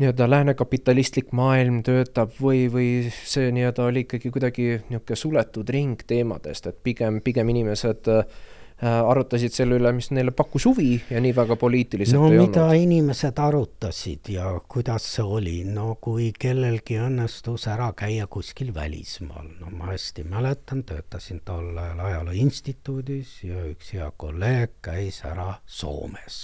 nii-öelda 0.00 0.26
lääne 0.30 0.54
kapitalistlik 0.58 1.30
maailm 1.36 1.82
töötab 1.86 2.32
või, 2.42 2.64
või 2.72 2.88
see 3.14 3.52
nii-öelda 3.54 3.86
oli 3.86 4.02
ikkagi 4.06 4.32
kuidagi 4.34 4.66
niisugune 4.88 5.20
suletud 5.22 5.70
ring 5.70 6.02
teemadest, 6.02 6.66
et 6.66 6.80
pigem, 6.82 7.20
pigem 7.22 7.52
inimesed 7.54 8.10
äh, 8.10 8.40
arutasid 8.80 9.52
selle 9.52 9.76
üle, 9.76 9.92
mis 9.92 10.08
neile 10.14 10.32
pakkus 10.36 10.64
huvi 10.70 10.94
ja 11.10 11.20
nii 11.20 11.34
väga 11.36 11.56
poliitiliselt 11.60 12.16
no, 12.16 12.30
ei 12.32 12.38
mida 12.40 12.64
olnud. 12.64 12.82
inimesed 12.82 13.40
arutasid 13.44 14.30
ja 14.32 14.54
kuidas 14.68 15.08
see 15.16 15.26
oli, 15.38 15.56
no 15.68 15.98
kui 16.00 16.30
kellelgi 16.32 16.96
õnnestus 17.02 17.66
ära 17.68 17.90
käia 17.96 18.26
kuskil 18.26 18.72
välismaal, 18.74 19.50
no 19.60 19.72
ma 19.74 19.90
hästi 19.92 20.24
mäletan, 20.24 20.84
töötasin 20.88 21.42
tol 21.44 21.76
ajal 21.76 22.00
Ajaloo 22.06 22.38
Instituudis 22.46 23.36
ja 23.44 23.66
üks 23.68 23.92
hea 23.96 24.08
kolleeg 24.16 24.78
käis 24.84 25.20
ära 25.28 25.52
Soomes 25.66 26.40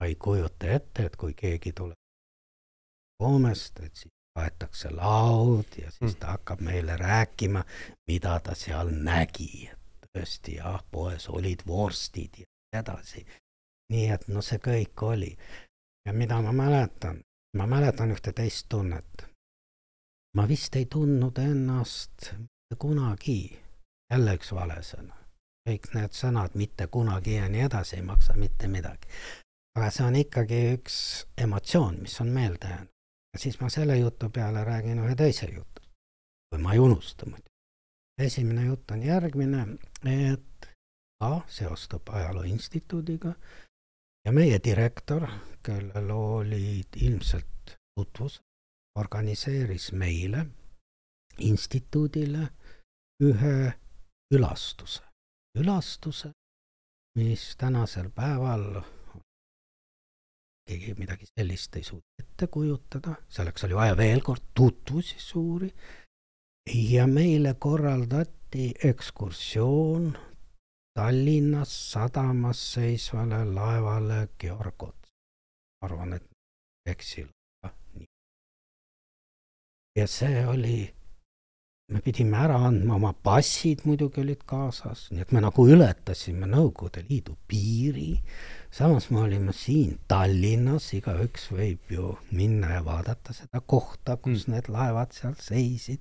ma 0.00 0.08
ei 0.08 0.16
kujuta 0.20 0.68
ette, 0.76 1.06
et 1.08 1.16
kui 1.16 1.32
keegi 1.32 1.72
tuleb 1.72 1.96
Soomest, 3.22 3.78
et 3.80 3.94
siis 3.96 4.12
aetakse 4.36 4.90
laud 4.90 5.78
ja 5.78 5.90
siis 5.90 6.16
mm. 6.16 6.18
ta 6.20 6.34
hakkab 6.34 6.60
meile 6.66 6.96
rääkima, 7.00 7.62
mida 8.10 8.40
ta 8.42 8.56
seal 8.58 8.90
nägi, 8.90 9.68
et 9.72 9.83
tõesti 10.14 10.56
jah, 10.56 10.82
poes 10.90 11.28
olid 11.28 11.62
vorstid 11.66 12.38
ja 12.38 12.46
nii 12.46 12.80
edasi. 12.80 13.26
nii 13.92 14.06
et 14.10 14.28
no 14.28 14.42
see 14.42 14.58
kõik 14.58 15.02
oli. 15.02 15.36
ja 16.06 16.12
mida 16.12 16.40
ma 16.42 16.52
mäletan, 16.52 17.20
ma 17.56 17.66
mäletan 17.66 18.10
ühte 18.10 18.32
teist 18.32 18.66
tunnet. 18.68 19.26
ma 20.36 20.48
vist 20.48 20.76
ei 20.76 20.86
tundnud 20.86 21.38
ennast 21.38 22.34
kunagi, 22.78 23.58
jälle 24.10 24.34
üks 24.34 24.50
vale 24.52 24.80
sõna, 24.82 25.14
kõik 25.68 25.92
need 25.94 26.12
sõnad 26.12 26.54
mitte 26.54 26.86
kunagi 26.86 27.34
ja 27.34 27.48
nii 27.48 27.66
edasi 27.68 27.96
ei 27.96 28.02
maksa 28.02 28.34
mitte 28.34 28.68
midagi 28.68 29.06
aga 29.74 29.90
see 29.90 30.06
on 30.06 30.18
ikkagi 30.18 30.58
üks 30.76 30.96
emotsioon, 31.46 31.98
mis 32.06 32.20
on 32.22 32.30
meelde 32.34 32.70
jäänud. 32.70 32.92
ja 33.34 33.40
siis 33.42 33.60
ma 33.60 33.68
selle 33.68 33.96
jutu 33.98 34.30
peale 34.30 34.64
räägin 34.64 35.02
ühe 35.02 35.16
teise 35.18 35.50
jutu. 35.50 35.82
või 36.52 36.62
ma 36.62 36.72
ei 36.72 36.78
unusta 36.78 37.26
muidugi. 37.26 37.53
Esimene 38.18 38.66
jutt 38.66 38.90
on 38.90 39.02
järgmine, 39.02 39.66
et 40.04 40.68
ka 41.20 41.40
seostub 41.48 42.08
Ajaloo 42.08 42.42
Instituudiga 42.42 43.34
ja 44.24 44.32
meie 44.32 44.58
direktor, 44.64 45.26
kellel 45.62 46.10
olid 46.10 46.96
ilmselt 46.96 47.76
tutvused, 47.96 48.42
organiseeris 48.98 49.92
meile, 49.92 50.46
instituudile 51.38 52.48
ühe 53.22 53.72
külastuse. 54.30 55.02
külastuse, 55.58 56.30
mis 57.18 57.56
tänasel 57.56 58.10
päeval 58.10 58.82
keegi 60.66 60.94
midagi 60.98 61.26
sellist 61.30 61.76
ei 61.76 61.84
suuda 61.84 62.22
ette 62.22 62.46
kujutada, 62.46 63.14
selleks 63.28 63.64
oli 63.64 63.74
vaja 63.74 63.96
veel 63.96 64.22
kord 64.22 64.42
tutvusi 64.54 65.18
suuri 65.18 65.70
ja 66.72 67.06
meile 67.06 67.54
korraldati 67.54 68.72
ekskursioon 68.84 70.18
Tallinnas 70.94 71.92
sadamas 71.92 72.72
seisvale 72.72 73.44
laevale 73.44 74.28
Georg 74.40 74.82
Ots. 74.82 75.08
arvan, 75.82 76.12
et 76.12 76.24
eksil. 76.86 77.26
ja 79.96 80.06
see 80.06 80.46
oli 80.46 80.94
me 81.92 82.00
pidime 82.00 82.38
ära 82.40 82.56
andma 82.66 82.94
oma 82.94 83.12
passid, 83.12 83.82
muidugi 83.84 84.22
olid 84.22 84.44
kaasas, 84.48 85.10
nii 85.12 85.20
et 85.20 85.32
me 85.36 85.42
nagu 85.44 85.66
ületasime 85.68 86.46
Nõukogude 86.48 87.04
Liidu 87.08 87.36
piiri. 87.48 88.22
samas 88.70 89.10
me 89.10 89.20
olime 89.20 89.52
siin 89.52 89.98
Tallinnas, 90.08 90.92
igaüks 90.96 91.50
võib 91.52 91.92
ju 91.92 92.14
minna 92.30 92.72
ja 92.78 92.84
vaadata 92.84 93.36
seda 93.36 93.60
kohta, 93.60 94.16
kus 94.16 94.46
mm. 94.46 94.54
need 94.54 94.70
laevad 94.72 95.12
seal 95.12 95.36
seisid. 95.38 96.00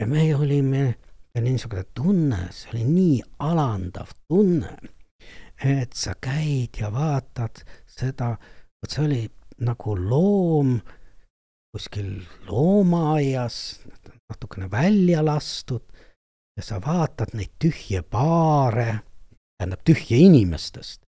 Ja 0.00 0.06
meie 0.06 0.36
olime, 0.36 0.94
niisugune 1.40 1.84
tunne, 1.94 2.46
see 2.56 2.72
oli 2.72 2.84
nii 2.88 3.18
alandav 3.44 4.14
tunne, 4.28 4.72
et 5.60 5.92
sa 5.92 6.14
käid 6.20 6.80
ja 6.80 6.88
vaatad 6.92 7.60
seda, 7.88 8.32
vot 8.80 8.94
see 8.94 9.04
oli 9.04 9.20
nagu 9.60 9.96
loom 10.00 10.78
kuskil 11.70 12.22
loomaaias, 12.48 13.82
natukene 14.30 14.70
välja 14.70 15.22
lastud 15.24 15.84
ja 16.56 16.64
sa 16.64 16.80
vaatad 16.82 17.36
neid 17.36 17.52
tühje 17.62 18.02
baare, 18.02 19.02
tähendab 19.58 19.84
tühje 19.86 20.18
inimestest, 20.18 21.04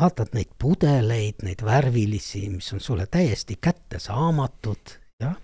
vaatad 0.00 0.34
neid 0.36 0.50
pudeleid, 0.58 1.40
neid 1.46 1.62
värvilisi, 1.64 2.48
mis 2.50 2.72
on 2.74 2.82
sulle 2.82 3.06
täiesti 3.06 3.56
kättesaamatud, 3.60 4.98
jah, 5.22 5.38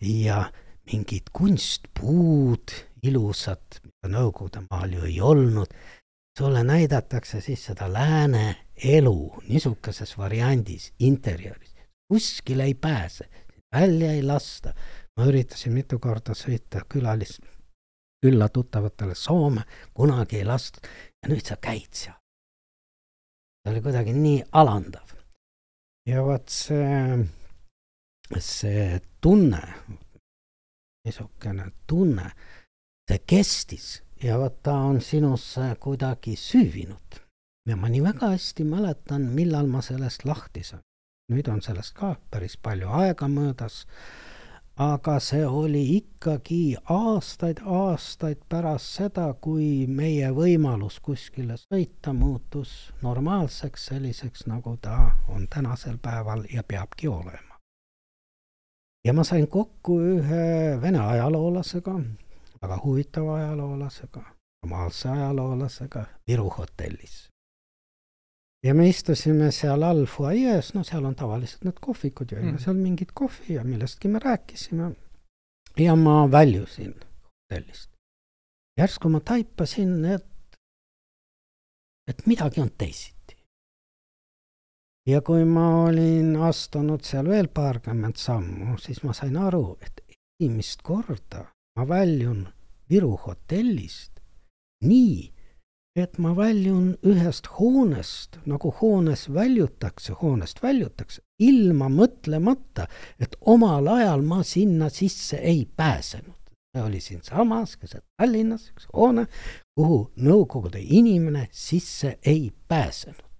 ja 0.00 0.42
mingid 0.90 1.30
kunstpuud, 1.32 2.74
ilusad, 3.02 3.80
mida 3.84 4.10
Nõukogude 4.12 4.64
maal 4.70 4.96
ju 4.96 5.04
ei 5.06 5.20
olnud, 5.20 5.74
sulle 6.38 6.64
näidatakse 6.64 7.40
siis 7.40 7.64
seda 7.70 7.86
lääne 7.92 8.46
elu 8.76 9.18
niisuguses 9.48 10.16
variandis, 10.18 10.92
interjööris, 10.98 11.76
kuskile 12.10 12.64
ei 12.64 12.74
pääse, 12.74 13.28
välja 13.72 14.12
ei 14.12 14.22
lasta 14.22 14.74
ma 15.16 15.26
üritasin 15.28 15.74
mitu 15.76 15.98
korda 16.00 16.34
sõita 16.36 16.82
külalis, 16.88 17.36
külla 18.22 18.48
tuttavatele 18.48 19.14
Soome, 19.18 19.64
kunagi 19.94 20.40
ei 20.40 20.46
lastud 20.48 20.86
ja 20.86 21.30
nüüd 21.32 21.44
sa 21.46 21.58
käid 21.60 21.90
seal. 21.92 22.18
see 23.62 23.72
oli 23.72 23.82
kuidagi 23.82 24.12
nii 24.16 24.42
alandav. 24.52 25.12
ja 26.08 26.22
vot 26.24 26.48
see, 26.48 27.18
see 28.38 29.00
tunne, 29.20 29.62
niisugune 31.04 31.70
tunne, 31.86 32.30
see 33.08 33.18
kestis 33.26 34.02
ja 34.22 34.38
vot 34.38 34.62
ta 34.62 34.74
on 34.74 35.00
sinusse 35.00 35.76
kuidagi 35.80 36.36
süüvinud. 36.36 37.20
ja 37.68 37.76
ma 37.76 37.88
nii 37.88 38.02
väga 38.02 38.32
hästi 38.34 38.64
mäletan, 38.64 39.22
millal 39.22 39.66
ma 39.66 39.82
sellest 39.82 40.24
lahti 40.24 40.62
sain. 40.62 40.82
nüüd 41.32 41.48
on 41.48 41.62
sellest 41.62 41.94
ka 41.94 42.16
päris 42.30 42.56
palju 42.56 42.88
aega 42.88 43.28
möödas 43.28 43.86
aga 44.76 45.18
see 45.20 45.46
oli 45.46 45.82
ikkagi 45.96 46.76
aastaid-aastaid 46.90 48.40
pärast 48.48 48.96
seda, 48.96 49.26
kui 49.40 49.86
meie 49.86 50.30
võimalus 50.32 50.98
kuskile 51.00 51.58
sõita 51.60 52.12
muutus 52.16 52.92
normaalseks, 53.02 53.86
selliseks, 53.92 54.46
nagu 54.46 54.76
ta 54.80 55.12
on 55.28 55.48
tänasel 55.48 55.98
päeval 55.98 56.46
ja 56.52 56.62
peabki 56.62 57.08
olema. 57.08 57.51
Ja 59.04 59.12
ma 59.12 59.24
sain 59.24 59.48
kokku 59.48 59.98
ühe 60.00 60.44
vene 60.82 61.00
ajaloolasega, 61.00 61.98
väga 62.62 62.78
huvitava 62.84 63.36
ajaloolasega, 63.40 64.22
normaalse 64.62 65.08
ajaloolasega 65.08 66.06
Viru 66.28 66.48
hotellis 66.58 67.32
ja 68.62 68.74
me 68.74 68.88
istusime 68.88 69.50
seal 69.52 69.82
all 69.82 70.04
fuajees, 70.06 70.72
no 70.74 70.84
seal 70.86 71.06
on 71.08 71.16
tavaliselt 71.18 71.64
need 71.66 71.78
kohvikud, 71.82 72.34
jõime 72.34 72.54
mm. 72.54 72.60
seal 72.62 72.78
mingit 72.78 73.14
kohvi 73.14 73.56
ja 73.58 73.64
millestki 73.66 74.08
me 74.08 74.22
rääkisime. 74.22 74.92
ja 75.78 75.96
ma 75.96 76.30
väljusin 76.30 76.94
hotellist. 76.94 77.90
järsku 78.78 79.08
ma 79.08 79.20
taipasin, 79.20 80.04
et, 80.04 80.58
et 82.08 82.26
midagi 82.26 82.60
on 82.60 82.70
teisiti. 82.78 83.11
Ja 85.06 85.20
kui 85.20 85.44
ma 85.44 85.84
olin 85.84 86.36
astunud 86.36 87.02
seal 87.04 87.28
veel 87.28 87.48
paarkümmend 87.48 88.16
sammu, 88.16 88.78
siis 88.78 89.02
ma 89.02 89.12
sain 89.12 89.36
aru, 89.36 89.76
et 89.82 90.02
esimest 90.08 90.82
korda 90.82 91.46
ma 91.76 91.88
väljun 91.88 92.48
Viru 92.90 93.16
hotellist 93.16 94.12
nii 94.82 95.30
et 95.96 96.16
ma 96.24 96.32
väljun 96.36 96.94
ühest 97.04 97.50
hoonest, 97.58 98.38
nagu 98.48 98.72
hoones 98.80 99.26
väljutakse, 99.32 100.14
hoonest 100.22 100.62
väljutakse, 100.62 101.20
ilma 101.44 101.90
mõtlemata, 101.92 102.86
et 103.20 103.36
omal 103.40 103.90
ajal 103.92 104.24
ma 104.24 104.40
sinna 104.46 104.88
sisse 104.88 105.36
ei 105.36 105.66
pääsenud. 105.76 106.38
see 106.72 106.82
oli 106.82 107.00
siinsamas 107.04 107.76
keset 107.76 108.04
Tallinnas 108.16 108.70
üks 108.72 108.86
hoone, 108.94 109.26
kuhu 109.76 110.10
Nõukogude 110.16 110.80
inimene 110.80 111.48
sisse 111.52 112.18
ei 112.24 112.52
pääsenud. 112.68 113.31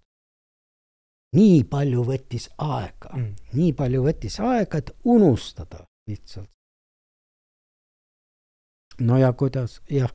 Nii 1.36 1.64
palju 1.64 2.04
võttis 2.06 2.48
aega 2.58 3.12
mm., 3.16 3.34
nii 3.58 3.72
palju 3.76 4.04
võttis 4.04 4.38
aega, 4.40 4.78
et 4.78 4.90
unustada 5.04 5.84
lihtsalt. 6.08 6.50
no 9.00 9.18
ja 9.18 9.32
kuidas, 9.32 9.80
jah 9.90 10.12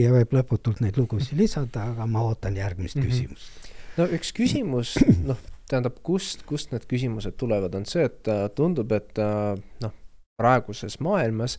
ja 0.00 0.10
võib 0.14 0.34
lõputult 0.34 0.82
neid 0.82 0.98
lugusid 0.98 1.38
lisada, 1.38 1.88
aga 1.92 2.06
ma 2.10 2.24
ootan 2.26 2.56
järgmist 2.56 2.96
mm 2.96 3.02
-hmm. 3.02 3.10
küsimust. 3.10 3.72
no 3.96 4.06
üks 4.06 4.32
küsimus, 4.32 4.94
noh, 5.30 5.40
tähendab, 5.70 5.98
kust, 6.02 6.42
kust 6.42 6.72
need 6.72 6.86
küsimused 6.90 7.36
tulevad, 7.40 7.74
on 7.74 7.86
see, 7.86 8.04
et 8.04 8.28
äh, 8.28 8.48
tundub, 8.54 8.92
et 8.92 9.18
äh, 9.18 9.58
noh, 9.80 9.92
praeguses 10.36 11.00
maailmas 11.00 11.58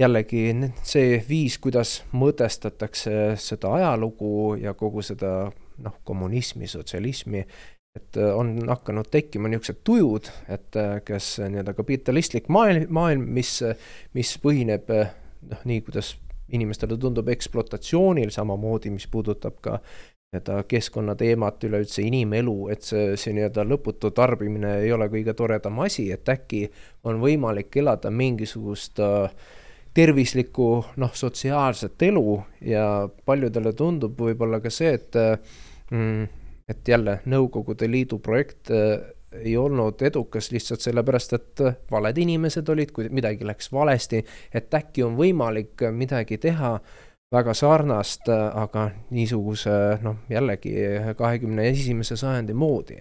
jällegi 0.00 0.52
see 0.84 1.24
viis, 1.28 1.58
kuidas 1.58 2.02
mõtestatakse 2.12 3.36
seda 3.40 3.72
ajalugu 3.78 4.56
ja 4.60 4.74
kogu 4.74 5.02
seda 5.02 5.50
noh, 5.78 5.94
kommunismi, 6.04 6.68
sotsialismi, 6.68 7.46
et 7.96 8.20
äh, 8.20 8.32
on 8.36 8.58
hakanud 8.68 9.08
tekkima 9.10 9.50
niisugused 9.50 9.82
tujud, 9.86 10.30
et 10.52 10.78
kes 11.06 11.30
nii-öelda 11.44 11.74
kapitalistlik 11.76 12.50
maailm, 12.52 12.86
maailm, 12.92 13.24
mis, 13.38 13.58
mis 14.16 14.36
põhineb 14.42 14.92
noh, 14.92 15.64
nii 15.64 15.80
kuidas 15.86 16.14
inimestele 16.54 16.98
tundub 17.00 17.28
ekspluatatsioonil 17.32 18.30
samamoodi, 18.34 18.92
mis 18.94 19.08
puudutab 19.10 19.58
ka 19.64 19.80
nii-öelda 19.80 20.62
keskkonnateemat, 20.68 21.64
üleüldse 21.64 22.02
inimelu, 22.06 22.56
et 22.74 22.86
see, 22.86 23.14
see 23.18 23.34
nii-öelda 23.36 23.64
lõputu 23.66 24.10
tarbimine 24.14 24.80
ei 24.84 24.92
ole 24.94 25.08
kõige 25.12 25.34
toredam 25.38 25.78
asi, 25.86 26.08
et 26.12 26.28
äkki 26.28 26.66
on 27.06 27.20
võimalik 27.22 27.78
elada 27.80 28.10
mingisugust 28.10 29.00
äh, 29.02 29.30
tervislikku 29.96 30.70
noh, 31.00 31.14
sotsiaalset 31.14 32.02
elu 32.10 32.40
ja 32.68 33.08
paljudele 33.24 33.72
tundub 33.72 34.18
võib-olla 34.20 34.60
ka 34.60 34.72
see, 34.72 34.92
et 34.98 35.16
mm, 35.90 36.26
et 36.68 36.88
jälle 36.88 37.20
Nõukogude 37.26 37.90
Liidu 37.90 38.18
projekt 38.18 38.70
äh, 38.70 38.98
ei 39.32 39.56
olnud 39.56 40.02
edukas 40.02 40.50
lihtsalt 40.52 40.80
sellepärast, 40.80 41.32
et 41.32 41.62
valed 41.90 42.18
inimesed 42.18 42.68
olid, 42.68 42.92
kui 42.94 43.08
midagi 43.12 43.46
läks 43.46 43.68
valesti, 43.72 44.22
et 44.54 44.74
äkki 44.74 45.04
on 45.04 45.16
võimalik 45.18 45.82
midagi 45.92 46.38
teha 46.40 46.76
väga 47.34 47.54
sarnast, 47.54 48.28
aga 48.30 48.90
niisuguse 49.10 49.74
noh, 50.02 50.22
jällegi 50.30 50.74
kahekümne 51.18 51.68
esimese 51.68 52.16
sajandi 52.16 52.54
moodi. 52.54 53.00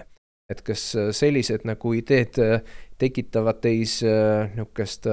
et 0.50 0.62
kas 0.62 0.82
sellised 1.18 1.64
nagu 1.66 1.94
ideed 1.98 2.36
tekitavad 3.02 3.58
teis 3.64 3.96
niisugust 4.04 5.08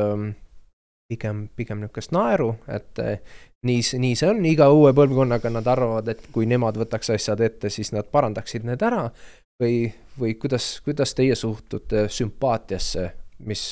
pigem, 1.09 1.49
pigem 1.57 1.81
niisugust 1.81 2.13
naeru, 2.13 2.51
et 2.69 3.01
nii, 3.67 3.81
nii 3.99 4.17
see 4.19 4.31
on, 4.31 4.43
iga 4.49 4.69
uue 4.75 4.93
põlvkonnaga 4.97 5.53
nad 5.53 5.69
arvavad, 5.71 6.09
et 6.13 6.27
kui 6.35 6.49
nemad 6.51 6.79
võtaks 6.81 7.13
asjad 7.15 7.43
ette, 7.45 7.71
siis 7.71 7.93
nad 7.95 8.09
parandaksid 8.11 8.67
need 8.69 8.83
ära 8.83 9.07
või, 9.63 9.87
või 10.19 10.35
kuidas, 10.41 10.75
kuidas 10.85 11.15
teie 11.19 11.37
suhtute 11.39 12.09
sümpaatiasse, 12.11 13.09
mis, 13.47 13.67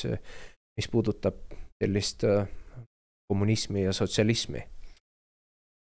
mis 0.77 0.91
puudutab 0.91 1.41
sellist 1.81 2.23
äh, 2.23 2.47
kommunismi 3.27 3.87
ja 3.87 3.93
sotsialismi? 3.93 4.63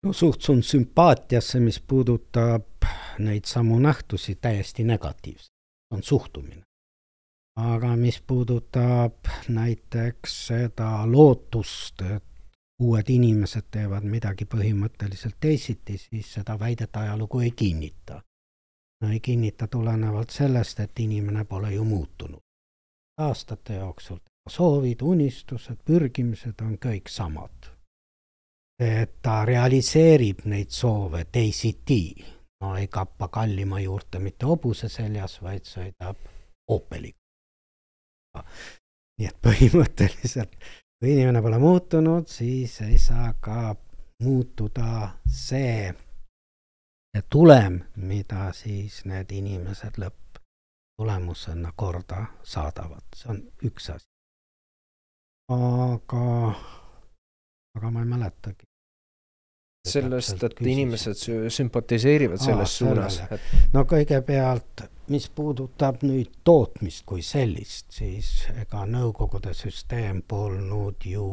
no 0.06 0.12
suhtun 0.12 0.62
sümpaatiasse, 0.62 1.60
mis 1.60 1.80
puudutab 1.80 2.86
neid 3.18 3.44
samu 3.44 3.78
nähtusi 3.78 4.36
täiesti 4.40 4.84
negatiivselt, 4.84 5.50
on 5.90 6.02
suhtumine. 6.02 6.62
aga 7.56 7.96
mis 7.96 8.20
puudutab 8.26 9.32
näiteks 9.48 10.46
seda 10.46 10.90
lootust, 11.10 12.02
et 12.02 12.35
uued 12.82 13.08
inimesed 13.08 13.70
teevad 13.70 14.04
midagi 14.04 14.44
põhimõtteliselt 14.44 15.36
teisiti, 15.40 15.98
siis 15.98 16.32
seda 16.34 16.58
väidet 16.58 16.96
ajalugu 16.96 17.40
ei 17.40 17.50
kinnita 17.50 18.22
no 19.00 19.12
ei 19.12 19.20
kinnita 19.20 19.66
tulenevalt 19.68 20.30
sellest, 20.30 20.80
et 20.80 20.98
inimene 20.98 21.44
pole 21.44 21.72
ju 21.72 21.84
muutunud 21.84 22.40
aastate 23.18 23.74
jooksul. 23.74 24.18
soovid, 24.48 25.00
unistused, 25.02 25.76
pürgimised 25.84 26.60
on 26.62 26.78
kõik 26.78 27.08
samad. 27.08 27.72
et 28.78 29.22
ta 29.22 29.44
realiseerib 29.44 30.44
neid 30.44 30.70
soove 30.70 31.24
teisiti, 31.32 32.24
no 32.60 32.76
ei 32.76 32.88
kappa 32.88 33.28
kallima 33.28 33.80
juurde 33.80 34.18
mitte 34.18 34.46
hobuse 34.46 34.88
seljas, 34.88 35.42
vaid 35.42 35.64
sõidab 35.64 36.16
Opeliga. 36.68 37.16
nii 39.18 39.28
et 39.28 39.38
põhimõtteliselt, 39.42 40.56
kui 41.00 41.12
inimene 41.12 41.42
pole 41.42 41.58
muutunud, 41.58 42.28
siis 42.28 42.80
ei 42.80 42.98
saa 42.98 43.32
ka 43.40 43.74
muutuda 44.22 45.08
see 45.28 45.94
tulem, 47.30 47.80
mida 47.96 48.52
siis 48.52 49.04
need 49.04 49.32
inimesed 49.32 49.98
lõpptulemusena 50.00 51.72
korda 51.76 52.26
saadavad, 52.44 53.04
see 53.16 53.30
on 53.32 53.42
üks 53.68 53.90
asi. 53.94 54.08
aga, 55.52 56.24
aga 57.76 57.90
ma 57.90 58.00
ei 58.04 58.10
mäletagi. 58.12 58.65
Sellest, 59.88 60.42
et 60.42 60.54
küsisin. 60.54 60.72
inimesed 60.72 61.50
sümpatiseerivad 61.56 62.42
selles 62.42 62.74
Aa, 62.74 62.78
suunas 62.78 63.20
no 63.74 63.84
kõigepealt, 63.88 64.86
mis 65.12 65.28
puudutab 65.30 66.02
nüüd 66.06 66.42
tootmist 66.44 67.06
kui 67.06 67.22
sellist, 67.22 67.90
siis 67.94 68.48
ega 68.60 68.84
Nõukogude 68.90 69.54
süsteem 69.54 70.22
polnud 70.28 71.06
ju 71.06 71.28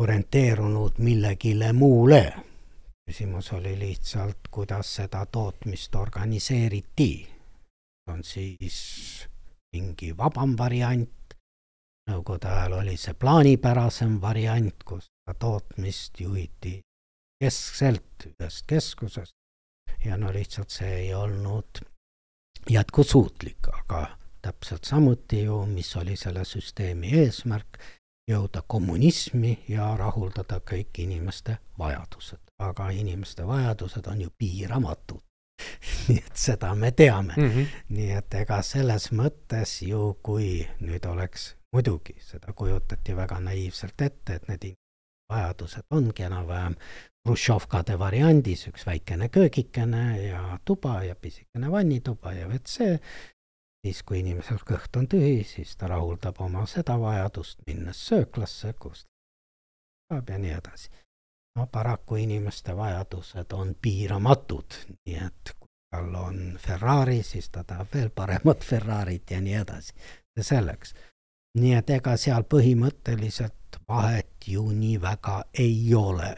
orienteerunud 0.00 0.98
millegile 0.98 1.72
muule 1.72 2.24
küsimus 3.06 3.52
oli 3.52 3.78
lihtsalt, 3.78 4.38
kuidas 4.50 4.94
seda 4.94 5.26
tootmist 5.26 5.94
organiseeriti. 5.94 7.28
on 8.08 8.24
siis 8.24 9.28
mingi 9.72 10.16
vabam 10.16 10.56
variant, 10.58 11.34
nõukogude 12.10 12.48
ajal 12.48 12.72
oli 12.72 12.96
see 12.96 13.14
plaanipärasem 13.14 14.20
variant, 14.20 14.84
kus 14.84 15.08
tootmist 15.38 16.20
juhiti 16.20 16.80
keskselt 17.44 18.28
ühest 18.28 18.66
keskusest 18.70 19.34
ja 20.04 20.16
no 20.20 20.32
lihtsalt 20.32 20.70
see 20.72 20.92
ei 21.02 21.10
olnud 21.14 21.82
jätkusuutlik, 22.70 23.68
aga 23.72 24.06
täpselt 24.42 24.84
samuti 24.84 25.44
ju, 25.44 25.64
mis 25.66 25.96
oli 25.96 26.16
selle 26.16 26.44
süsteemi 26.48 27.12
eesmärk, 27.24 27.78
jõuda 28.28 28.64
kommunismi 28.66 29.58
ja 29.68 29.92
rahuldada 30.00 30.60
kõik 30.64 31.04
inimeste 31.04 31.58
vajadused 31.78 32.44
aga 32.58 32.90
inimeste 32.90 33.46
vajadused 33.46 34.06
on 34.06 34.20
ju 34.20 34.30
piiramatud 34.38 35.20
nii 36.08 36.18
et 36.18 36.36
seda 36.36 36.74
me 36.74 36.90
teame 36.90 37.34
mm. 37.36 37.50
-hmm. 37.50 37.66
nii 37.88 38.10
et 38.10 38.34
ega 38.34 38.62
selles 38.62 39.10
mõttes 39.12 39.82
ju, 39.88 40.18
kui 40.22 40.68
nüüd 40.80 41.06
oleks, 41.06 41.54
muidugi 41.72 42.16
seda 42.20 42.52
kujutati 42.52 43.16
väga 43.16 43.40
naiivselt 43.40 44.00
ette, 44.00 44.34
et 44.34 44.48
need 44.48 44.64
vajadused 45.32 45.86
ongi 45.90 46.26
enam-vähem 46.26 46.76
Hruštšovkade 47.24 47.98
variandis 47.98 48.66
üks 48.68 48.86
väikene 48.86 49.28
köögikene 49.32 50.04
ja 50.22 50.58
tuba 50.64 51.02
ja 51.04 51.14
pisikene 51.14 51.70
vannituba 51.72 52.32
ja 52.32 52.48
WC, 52.48 52.98
siis 53.86 54.02
kui 54.02 54.20
inimesel 54.20 54.60
kõht 54.60 54.98
on 55.00 55.08
tühi, 55.08 55.40
siis 55.48 55.76
ta 55.76 55.88
rahuldab 55.88 56.40
oma 56.44 56.66
seda 56.66 56.98
vajadust, 57.00 57.64
minnes 57.66 58.04
sööklasse, 58.08 58.74
kus 58.78 59.06
saab 60.12 60.28
ja 60.28 60.38
nii 60.38 60.52
edasi 60.58 60.92
no 61.56 61.66
paraku 61.66 62.16
inimeste 62.16 62.76
vajadused 62.76 63.52
on 63.52 63.74
piiramatud, 63.82 64.78
nii 65.06 65.18
et 65.26 65.54
kui 65.58 65.70
tal 65.90 66.14
on 66.14 66.58
Ferrari, 66.58 67.22
siis 67.22 67.50
ta 67.50 67.64
tahab 67.64 67.94
veel 67.94 68.10
paremat 68.10 68.64
Ferrarit 68.64 69.30
ja 69.30 69.40
nii 69.40 69.54
edasi. 69.54 69.94
selleks. 70.40 70.94
Nii 71.58 71.74
et 71.78 71.90
ega 71.96 72.16
seal 72.18 72.46
põhimõtteliselt 72.50 73.78
vahet 73.88 74.48
ju 74.48 74.64
nii 74.72 75.00
väga 75.02 75.44
ei 75.58 75.94
ole. 75.94 76.34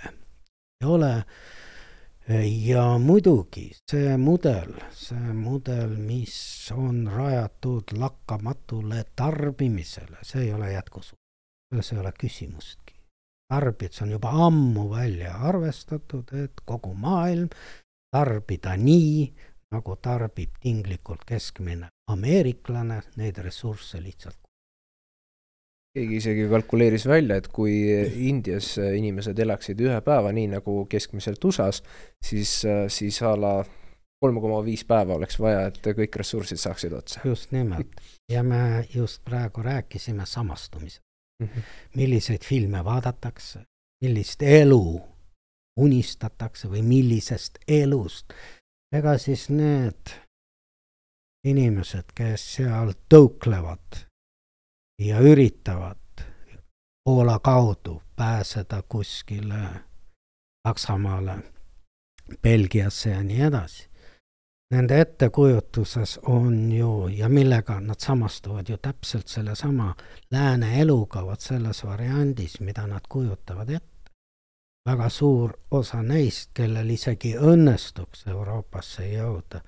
ei 0.80 0.88
ole 0.88 1.12
ja 2.66 2.98
muidugi 2.98 3.70
see 3.90 4.16
mudel, 4.18 4.72
see 4.92 5.32
mudel, 5.32 5.96
mis 5.96 6.36
on 6.74 7.06
rajatud 7.06 7.94
lakkamatule 7.96 9.04
tarbimisele, 9.16 10.18
see 10.22 10.42
ei 10.42 10.52
ole 10.52 10.72
jätkusuutlik. 10.72 11.22
selles 11.70 11.92
ei 11.92 11.98
ole 11.98 12.12
küsimustki 12.20 12.94
tarbijad, 13.48 13.92
see 13.92 14.04
on 14.04 14.10
juba 14.10 14.30
ammu 14.46 14.90
välja 14.90 15.34
arvestatud, 15.34 16.32
et 16.34 16.64
kogu 16.64 16.94
maailm 16.94 17.48
tarbida 18.10 18.76
nii, 18.76 19.34
nagu 19.70 19.96
tarbib 20.02 20.58
tinglikult 20.60 21.24
keskmine 21.26 21.88
ameeriklane, 22.10 23.00
neid 23.16 23.38
ressursse 23.38 24.02
lihtsalt 24.02 24.45
keegi 25.96 26.20
isegi 26.20 26.44
kalkuleeris 26.50 27.06
välja, 27.08 27.38
et 27.40 27.48
kui 27.48 27.72
Indias 28.28 28.74
inimesed 28.78 29.38
elaksid 29.46 29.80
ühe 29.80 29.96
päeva, 30.04 30.32
nii 30.36 30.50
nagu 30.52 30.82
keskmiselt 30.92 31.44
USA-s, 31.48 31.82
siis, 32.20 32.58
siis 32.92 33.20
a 33.24 33.32
la 33.40 33.56
kolm 34.20 34.40
koma 34.40 34.60
viis 34.64 34.84
päeva 34.88 35.16
oleks 35.16 35.38
vaja, 35.40 35.66
et 35.70 35.80
kõik 35.96 36.20
ressursid 36.20 36.60
saaksid 36.60 36.92
otsa. 36.96 37.20
just 37.24 37.52
nimelt 37.52 38.00
ja 38.32 38.42
me 38.42 38.86
just 38.94 39.24
praegu 39.24 39.62
rääkisime 39.62 40.26
samastumisest 40.26 41.02
mm. 41.42 41.48
-hmm. 41.48 41.62
milliseid 41.96 42.44
filme 42.44 42.84
vaadatakse, 42.84 43.60
millist 44.04 44.42
elu 44.42 45.00
unistatakse 45.80 46.68
või 46.68 46.82
millisest 46.82 47.58
elust. 47.68 48.32
ega 48.92 49.18
siis 49.18 49.48
need 49.50 50.14
inimesed, 51.44 52.12
kes 52.14 52.54
seal 52.54 52.92
tõuklevad 53.14 54.05
ja 54.98 55.20
üritavad 55.20 55.96
Poola 57.04 57.38
kaudu 57.38 58.02
pääseda 58.16 58.82
kuskile 58.88 59.68
Saksamaale, 60.68 61.38
Belgiasse 62.42 63.10
ja 63.10 63.22
nii 63.22 63.40
edasi 63.40 63.88
nende 64.70 65.00
ettekujutuses 65.00 66.18
on 66.22 66.72
ju 66.72 67.08
ja 67.08 67.28
millega 67.28 67.80
nad 67.80 67.94
samastuvad 67.98 68.68
ju 68.68 68.76
täpselt 68.76 69.28
sellesama 69.28 69.94
lääne 70.30 70.80
eluga, 70.80 71.26
vot 71.26 71.40
selles 71.40 71.84
variandis, 71.84 72.60
mida 72.60 72.86
nad 72.86 73.00
kujutavad 73.08 73.70
ette. 73.70 74.10
väga 74.88 75.08
suur 75.08 75.52
osa 75.70 76.02
neist, 76.02 76.50
kellel 76.54 76.90
isegi 76.90 77.34
õnnestuks 77.36 78.26
Euroopasse 78.30 79.08
jõuda, 79.08 79.60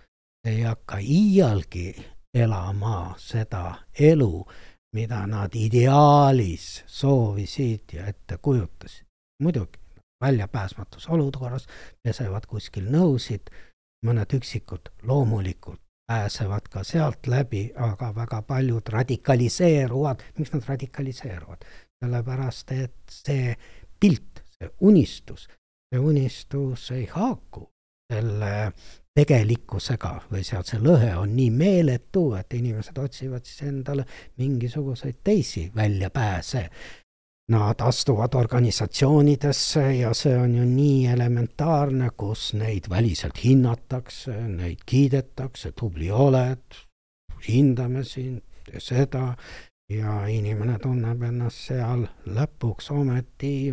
ei 0.47 0.62
hakka 0.62 0.99
iialgi 0.99 1.95
elama 2.35 3.14
seda 3.19 3.75
elu, 3.99 4.47
mida 4.96 5.27
nad 5.27 5.55
ideaalis 5.55 6.85
soovisid 6.87 7.92
ja 7.92 8.07
ette 8.07 8.38
kujutasid. 8.42 9.07
muidugi, 9.42 9.79
väljapääsmatus 10.20 11.09
olukorras 11.09 11.66
pesevad 12.03 12.46
kuskil 12.46 12.88
nõusid 12.90 13.51
mõned 14.07 14.35
üksikud 14.35 14.88
loomulikult 15.03 15.81
pääsevad 16.09 16.68
ka 16.72 16.83
sealt 16.85 17.27
läbi, 17.27 17.72
aga 17.77 18.14
väga 18.14 18.42
paljud 18.42 18.88
radikaliseeruvad. 18.88 20.22
miks 20.38 20.53
nad 20.53 20.62
radikaliseeruvad? 20.68 21.64
sellepärast, 22.05 22.72
et 22.72 22.94
see 23.11 23.57
pilt, 24.01 24.42
see 24.59 24.70
unistus, 24.81 25.48
see 25.90 25.98
unistus 25.98 26.90
ei 26.90 27.07
haaku 27.11 27.66
selle 28.12 28.72
tegelikkusega 29.19 30.13
või 30.31 30.45
sealt 30.47 30.71
see 30.71 30.81
lõhe 30.83 31.11
on 31.19 31.35
nii 31.35 31.51
meeletu, 31.51 32.31
et 32.39 32.55
inimesed 32.55 32.99
otsivad 33.03 33.47
siis 33.47 33.65
endale 33.67 34.07
mingisuguseid 34.39 35.21
teisi 35.25 35.69
väljapääse. 35.75 36.69
Nad 37.49 37.81
astuvad 37.81 38.35
organisatsioonidesse 38.37 39.85
ja 39.97 40.13
see 40.15 40.35
on 40.37 40.53
ju 40.59 40.67
nii 40.69 41.07
elementaarne, 41.15 42.11
kus 42.17 42.53
neid 42.61 42.91
väliselt 42.93 43.41
hinnatakse, 43.45 44.35
neid 44.53 44.85
kiidetakse, 44.87 45.73
tubli 45.73 46.11
oled, 46.13 46.77
hindame 47.49 48.05
sind, 48.05 48.45
tee 48.69 48.83
seda, 48.85 49.33
ja 49.89 50.21
inimene 50.29 50.77
tunneb 50.83 51.25
ennast 51.31 51.71
seal 51.71 52.05
lõpuks 52.29 52.93
ometi 52.93 53.73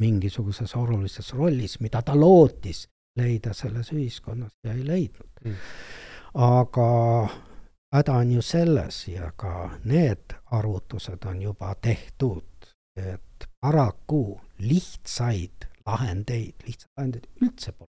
mingisuguses 0.00 0.72
olulises 0.80 1.34
rollis, 1.36 1.76
mida 1.84 2.00
ta 2.02 2.16
lootis 2.16 2.86
leida 3.16 3.54
selles 3.54 3.92
ühiskonnas 3.92 4.52
ja 4.64 4.72
ei 4.72 4.86
leidnud 4.86 5.44
mm.. 5.44 5.54
aga 6.34 6.90
häda 7.94 8.12
on 8.22 8.32
ju 8.32 8.42
selles 8.42 9.08
ja 9.08 9.32
ka 9.36 9.70
need 9.84 10.36
arvutused 10.52 11.24
on 11.24 11.42
juba 11.42 11.74
tehtud 11.74 12.56
et 12.96 13.48
paraku 13.60 14.40
lihtsaid 14.58 15.68
lahendeid, 15.86 16.54
lihtsaid 16.66 16.90
lahendeid 16.96 17.28
üldse 17.42 17.72
pole. 17.72 17.90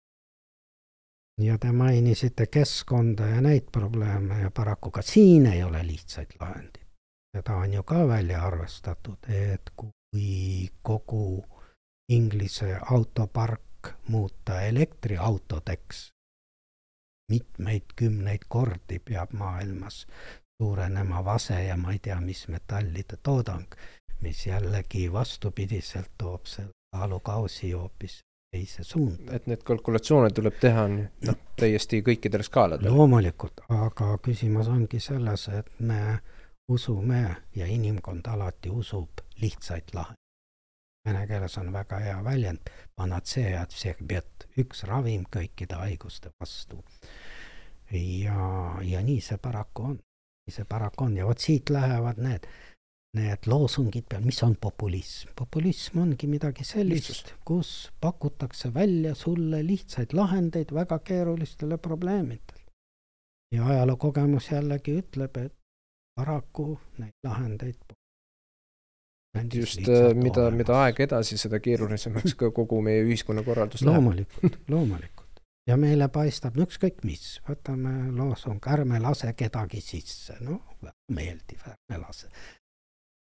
ja 1.40 1.58
te 1.58 1.72
mainisite 1.72 2.46
keskkonda 2.46 3.26
ja 3.26 3.40
neid 3.40 3.70
probleeme 3.72 4.40
ja 4.40 4.50
paraku 4.50 4.90
ka 4.90 5.02
siin 5.02 5.46
ei 5.46 5.62
ole 5.62 5.86
lihtsaid 5.86 6.36
lahendeid. 6.40 6.86
seda 7.36 7.56
on 7.56 7.72
ju 7.72 7.82
ka 7.82 8.08
välja 8.08 8.44
arvestatud, 8.46 9.18
et 9.28 9.70
kui 9.76 10.70
kogu 10.82 11.44
Inglise 12.08 12.76
autopark 12.90 13.62
muuta 14.08 14.60
elektriautodeks, 14.60 16.08
mitmeid 17.30 17.94
kümneid 17.96 18.48
kordi 18.48 18.98
peab 18.98 19.32
maailmas 19.32 20.06
suurenema 20.62 21.24
vase 21.24 21.64
ja 21.64 21.76
ma 21.76 21.92
ei 21.92 21.98
tea, 21.98 22.20
mis 22.20 22.48
metallide 22.48 23.16
toodang, 23.22 23.74
mis 24.20 24.46
jällegi 24.46 25.12
vastupidiselt 25.12 26.10
toob 26.18 26.46
selle 26.46 26.70
kaalukausi 26.96 27.72
hoopis 27.72 28.20
teise 28.52 28.84
suunda. 28.84 29.32
et 29.32 29.46
need 29.46 29.62
kalkulatsioone 29.64 30.30
tuleb 30.30 30.58
teha 30.60 30.86
noh, 30.88 31.38
täiesti 31.56 32.02
kõikidel 32.06 32.44
skaaladel. 32.46 32.92
loomulikult, 32.94 33.64
aga 33.68 34.16
küsimus 34.22 34.68
ongi 34.68 35.00
selles, 35.00 35.48
et 35.48 35.70
me 35.80 36.18
usume 36.68 37.22
ja 37.56 37.66
inimkond 37.66 38.28
alati 38.28 38.70
usub 38.70 39.24
lihtsaid 39.40 39.94
lahendusi. 39.94 40.21
Vene 41.08 41.26
keeles 41.26 41.58
on 41.58 41.72
väga 41.74 41.98
hea 41.98 42.18
väljend, 42.22 42.68
üks 44.62 44.84
ravim 44.86 45.24
kõikide 45.36 45.80
haiguste 45.80 46.30
vastu. 46.40 46.82
ja, 47.90 48.76
ja 48.82 49.00
nii 49.02 49.20
see 49.20 49.38
paraku 49.42 49.82
on, 49.82 49.96
nii 50.46 50.54
see 50.54 50.64
paraku 50.64 51.04
on 51.04 51.16
ja 51.16 51.26
vot 51.26 51.38
siit 51.38 51.70
lähevad 51.70 52.22
need 52.22 52.46
need 53.12 53.46
loosungid 53.46 54.06
peal, 54.08 54.22
mis 54.24 54.42
on 54.42 54.54
populism? 54.56 55.32
populism 55.36 55.98
ongi 56.00 56.26
midagi 56.26 56.64
sellist, 56.64 57.34
kus 57.44 57.90
pakutakse 58.00 58.72
välja 58.74 59.14
sulle 59.14 59.60
lihtsaid 59.66 60.14
lahendeid 60.16 60.72
väga 60.72 60.98
keerulistele 60.98 61.78
probleemidele. 61.78 62.62
ja 63.54 63.66
ajaloo 63.66 63.96
kogemus 63.96 64.48
jällegi 64.50 64.96
ütleb, 65.02 65.36
et 65.36 65.58
paraku 66.16 66.78
neid 66.98 67.28
lahendeid 67.28 67.92
just 69.54 69.88
äh, 69.88 70.12
mida, 70.14 70.50
mida 70.50 70.78
aeg 70.84 71.00
edasi, 71.06 71.38
seda 71.40 71.60
keerulisemaks 71.60 72.34
ka 72.38 72.50
kogu 72.54 72.80
meie 72.84 73.04
ühiskonnakorraldus 73.06 73.82
läheb. 73.82 73.94
loomulikult, 73.94 74.58
loomulikult. 74.68 75.44
ja 75.66 75.76
meile 75.76 76.08
paistab 76.12 76.56
no 76.56 76.66
ükskõik 76.68 77.04
mis, 77.08 77.38
võtame 77.48 78.10
loosung, 78.16 78.60
ärme 78.66 79.00
lase 79.00 79.32
kedagi 79.38 79.80
sisse, 79.80 80.36
noh, 80.40 80.76
meeldiv, 81.08 81.64
ärme 81.64 82.02
lase 82.02 82.28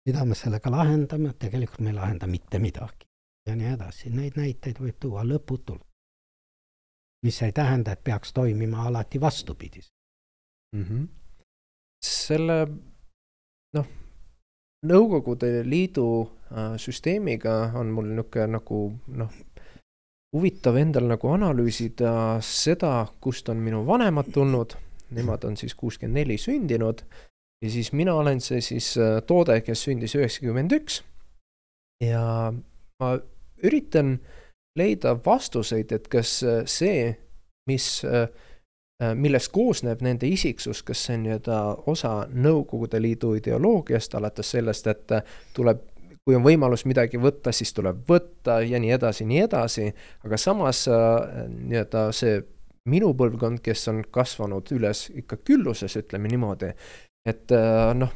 mida 0.05 0.25
me 0.25 0.35
sellega 0.35 0.71
lahendame, 0.73 1.33
tegelikult 1.39 1.85
me 1.85 1.91
ei 1.93 1.97
lahenda 1.97 2.27
mitte 2.27 2.59
midagi 2.59 3.07
ja 3.47 3.55
nii 3.57 3.73
edasi, 3.75 4.11
neid 4.13 4.37
näiteid 4.37 4.81
võib 4.81 4.99
tuua 5.01 5.23
lõputult. 5.25 5.85
mis 7.25 7.41
ei 7.45 7.51
tähenda, 7.51 7.91
et 7.91 8.03
peaks 8.03 8.33
toimima 8.33 8.87
alati 8.87 9.21
vastupidi 9.21 9.81
mm. 10.75 10.83
-hmm. 10.83 11.07
selle 12.01 12.67
noh, 13.73 13.87
Nõukogude 14.87 15.61
Liidu 15.67 16.05
äh, 16.25 16.75
süsteemiga 16.81 17.71
on 17.77 17.91
mul 17.93 18.07
niisugune 18.09 18.47
nagu 18.57 18.79
noh, 19.13 19.33
huvitav 20.33 20.79
endal 20.81 21.05
nagu 21.11 21.29
analüüsida 21.29 22.39
seda, 22.45 23.05
kust 23.21 23.49
on 23.51 23.61
minu 23.61 23.83
vanemad 23.85 24.31
tulnud, 24.33 24.73
nemad 25.13 25.45
on 25.45 25.59
siis 25.59 25.75
kuuskümmend 25.77 26.23
neli 26.23 26.39
sündinud 26.41 27.03
ja 27.61 27.69
siis 27.69 27.91
mina 27.93 28.15
olen 28.17 28.41
see 28.41 28.61
siis 28.61 28.95
äh, 28.97 29.19
toode, 29.27 29.59
kes 29.61 29.85
sündis 29.85 30.15
üheksakümmend 30.17 30.73
üks. 30.79 31.01
ja 32.01 32.53
ma 32.99 33.09
üritan 33.61 34.17
leida 34.79 35.13
vastuseid, 35.25 35.91
et 35.91 36.07
kas 36.09 36.39
äh, 36.43 36.63
see, 36.65 37.11
mis, 37.69 38.03
äh, 38.05 38.29
millest 39.15 39.49
koosneb 39.53 40.03
nende 40.05 40.27
isiksus, 40.29 40.83
kas 40.85 41.05
see 41.07 41.15
on 41.17 41.23
nii-öelda 41.25 41.59
osa 41.89 42.11
Nõukogude 42.29 43.01
Liidu 43.01 43.33
ideoloogiast, 43.39 44.13
alates 44.19 44.51
sellest, 44.53 44.87
et 44.87 45.15
tuleb 45.57 45.87
kui 46.21 46.35
on 46.37 46.43
võimalus 46.45 46.83
midagi 46.85 47.17
võtta, 47.17 47.49
siis 47.49 47.73
tuleb 47.73 48.03
võtta 48.09 48.59
ja 48.61 48.77
nii 48.79 48.91
edasi, 48.93 49.25
nii 49.25 49.39
edasi, 49.47 49.87
aga 50.25 50.37
samas 50.37 50.83
nii-öelda 50.87 52.11
see 52.13 52.35
minu 52.89 53.11
põlvkond, 53.17 53.61
kes 53.65 53.87
on 53.91 54.01
kasvanud 54.13 54.69
üles 54.73 55.07
ikka 55.17 55.37
külluses, 55.45 55.97
ütleme 55.99 56.31
niimoodi, 56.31 56.71
et 57.27 57.53
äh, 57.53 57.91
noh, 57.97 58.13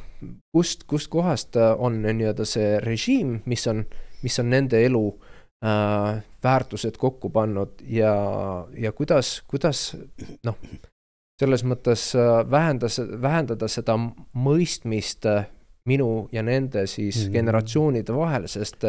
kust, 0.54 0.86
kustkohast 0.90 1.58
äh, 1.60 1.72
on 1.78 2.00
nii-öelda 2.02 2.46
see 2.48 2.76
režiim, 2.82 3.40
mis 3.46 3.66
on, 3.70 3.84
mis 4.24 4.38
on 4.42 4.50
nende 4.50 4.80
elu 4.86 5.04
äh, 5.64 6.22
väärtused 6.42 6.98
kokku 6.98 7.30
pannud 7.30 7.82
ja, 7.88 8.14
ja 8.76 8.92
kuidas, 8.92 9.42
kuidas 9.48 9.96
noh, 10.46 10.58
selles 11.40 11.64
mõttes 11.64 12.10
äh, 12.16 12.42
vähendas, 12.50 13.00
vähendada 13.00 13.68
seda 13.68 13.98
mõistmist 13.98 15.28
minu 15.86 16.26
ja 16.32 16.42
nende 16.42 16.86
siis 16.90 17.26
mm 17.26 17.32
generatsioonide 17.36 18.14
vahel, 18.16 18.48
sest 18.50 18.88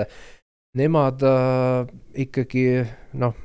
nemad 0.77 1.23
äh, 1.25 1.87
ikkagi 2.25 2.65
noh, 3.17 3.35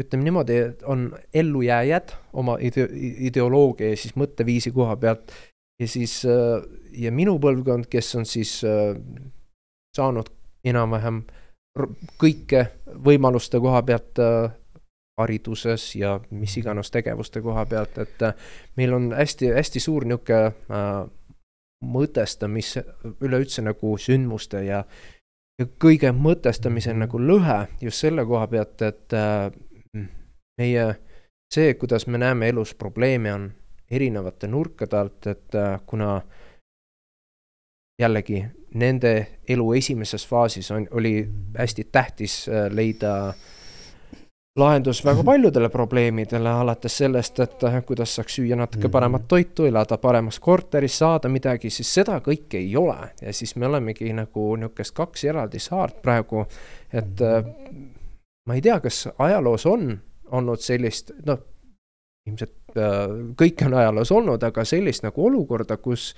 ütleme 0.00 0.26
niimoodi, 0.28 0.56
on 0.84 1.08
ellujääjad 1.34 2.14
oma 2.32 2.58
ide-, 2.60 2.88
ideoloogia 3.28 3.92
ja 3.92 4.00
siis 4.00 4.16
mõtteviisi 4.16 4.72
koha 4.76 4.96
pealt. 5.00 5.32
Ja 5.80 5.88
siis 5.88 6.22
äh, 6.24 6.62
ja 6.96 7.12
minu 7.12 7.36
põlvkond, 7.40 7.88
kes 7.92 8.14
on 8.16 8.28
siis 8.28 8.58
äh, 8.64 8.96
saanud 9.96 10.30
enam-vähem 10.64 11.24
kõike 12.20 12.66
võimaluste 13.04 13.60
koha 13.60 13.82
pealt 13.82 14.20
äh, 14.22 14.50
hariduses 15.20 15.94
ja 15.96 16.20
mis 16.30 16.56
iganes 16.60 16.90
tegevuste 16.90 17.40
koha 17.42 17.66
pealt, 17.66 17.98
et 17.98 18.24
meil 18.76 18.92
on 18.92 19.12
hästi-hästi 19.16 19.80
suur 19.80 20.04
niisugune 20.04 20.52
mõtestamis, 21.86 22.74
üleüldse 23.20 23.62
nagu 23.64 23.96
sündmuste 24.00 24.62
ja, 24.64 24.82
ja 25.60 25.66
kõige 25.80 26.12
mõtestamise 26.12 26.92
nagu 26.96 27.20
lõhe 27.20 27.66
just 27.80 28.04
selle 28.04 28.24
koha 28.28 28.46
pealt, 28.52 28.82
et 28.82 29.16
meie 30.60 30.86
see, 31.54 31.74
kuidas 31.74 32.06
me 32.06 32.18
näeme 32.18 32.48
elus 32.48 32.74
probleeme, 32.74 33.32
on 33.32 33.52
erinevate 33.90 34.48
nurkade 34.48 34.96
alt, 34.96 35.26
et 35.26 35.54
äh, 35.54 35.80
kuna 35.86 36.20
jällegi 38.02 38.44
nende 38.76 39.12
elu 39.48 39.72
esimeses 39.78 40.26
faasis 40.28 40.70
on, 40.74 40.88
oli 40.90 41.20
hästi 41.56 41.86
tähtis 41.92 42.46
äh, 42.48 42.66
leida 42.70 43.34
lahendus 44.56 45.02
väga 45.04 45.24
paljudele 45.24 45.68
probleemidele, 45.68 46.48
alates 46.48 46.98
sellest, 46.98 47.40
et 47.44 47.64
äh, 47.68 47.78
kuidas 47.84 48.14
saaks 48.16 48.38
süüa 48.38 48.56
natuke 48.56 48.88
paremat 48.92 49.28
toitu, 49.28 49.66
elada 49.68 49.98
paremas 49.98 50.40
korteris, 50.40 50.98
saada 50.98 51.28
midagi, 51.28 51.70
siis 51.70 51.94
seda 52.00 52.20
kõike 52.24 52.60
ei 52.60 52.76
ole. 52.76 53.12
ja 53.22 53.32
siis 53.32 53.56
me 53.56 53.66
olemegi 53.66 54.12
nagu 54.16 54.52
niisugust 54.56 54.96
kaks 54.96 55.24
eraldi 55.24 55.60
saart 55.62 56.02
praegu, 56.02 56.46
et 56.92 57.20
ma 58.46 58.54
ei 58.54 58.62
tea, 58.62 58.80
kas 58.80 59.08
ajaloos 59.18 59.66
on 59.66 59.90
olnud 60.36 60.60
sellist, 60.60 61.12
noh, 61.26 61.40
ilmselt 62.26 62.56
Äh, 62.76 63.12
kõike 63.38 63.68
on 63.68 63.76
ajaloos 63.78 64.12
olnud, 64.12 64.42
aga 64.44 64.64
sellist 64.68 65.04
nagu 65.06 65.24
olukorda, 65.28 65.78
kus 65.80 66.10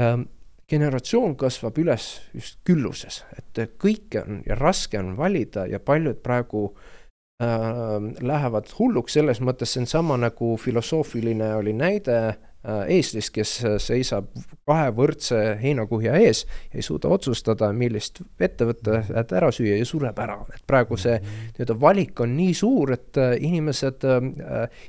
ähm, 0.00 0.26
generatsioon 0.70 1.36
kasvab 1.40 1.78
üles 1.82 2.06
just 2.34 2.60
külluses, 2.66 3.24
et 3.38 3.60
kõike 3.80 4.24
on 4.24 4.40
ja 4.46 4.58
raske 4.58 4.98
on 5.00 5.16
valida 5.18 5.66
ja 5.70 5.80
paljud 5.82 6.20
praegu 6.22 6.68
äh, 6.70 7.96
lähevad 8.20 8.70
hulluks, 8.78 9.18
selles 9.18 9.42
mõttes 9.44 9.74
see 9.74 9.84
on 9.84 9.90
sama 9.90 10.20
nagu 10.20 10.54
filosoofiline 10.60 11.54
oli 11.58 11.74
näide 11.76 12.20
Äh, 12.60 12.90
eestlist, 12.92 13.30
kes 13.32 13.50
äh, 13.64 13.78
seisab 13.80 14.26
kahe 14.68 14.90
võrdse 14.92 15.38
heinakuhja 15.62 16.18
ees 16.20 16.42
ja 16.44 16.76
ei 16.76 16.82
suuda 16.84 17.08
otsustada, 17.08 17.70
millist 17.72 18.20
ette 18.36 18.66
võtta, 18.68 18.98
et 19.16 19.32
ära 19.32 19.48
süüa 19.48 19.78
ja 19.78 19.86
sureb 19.88 20.20
ära. 20.20 20.34
et 20.52 20.60
praegu 20.68 20.98
see 21.00 21.14
nii-öelda 21.22 21.78
valik 21.80 22.20
on 22.20 22.34
nii 22.36 22.52
suur, 22.58 22.92
et 22.92 23.16
äh, 23.16 23.32
inimesed, 23.40 24.04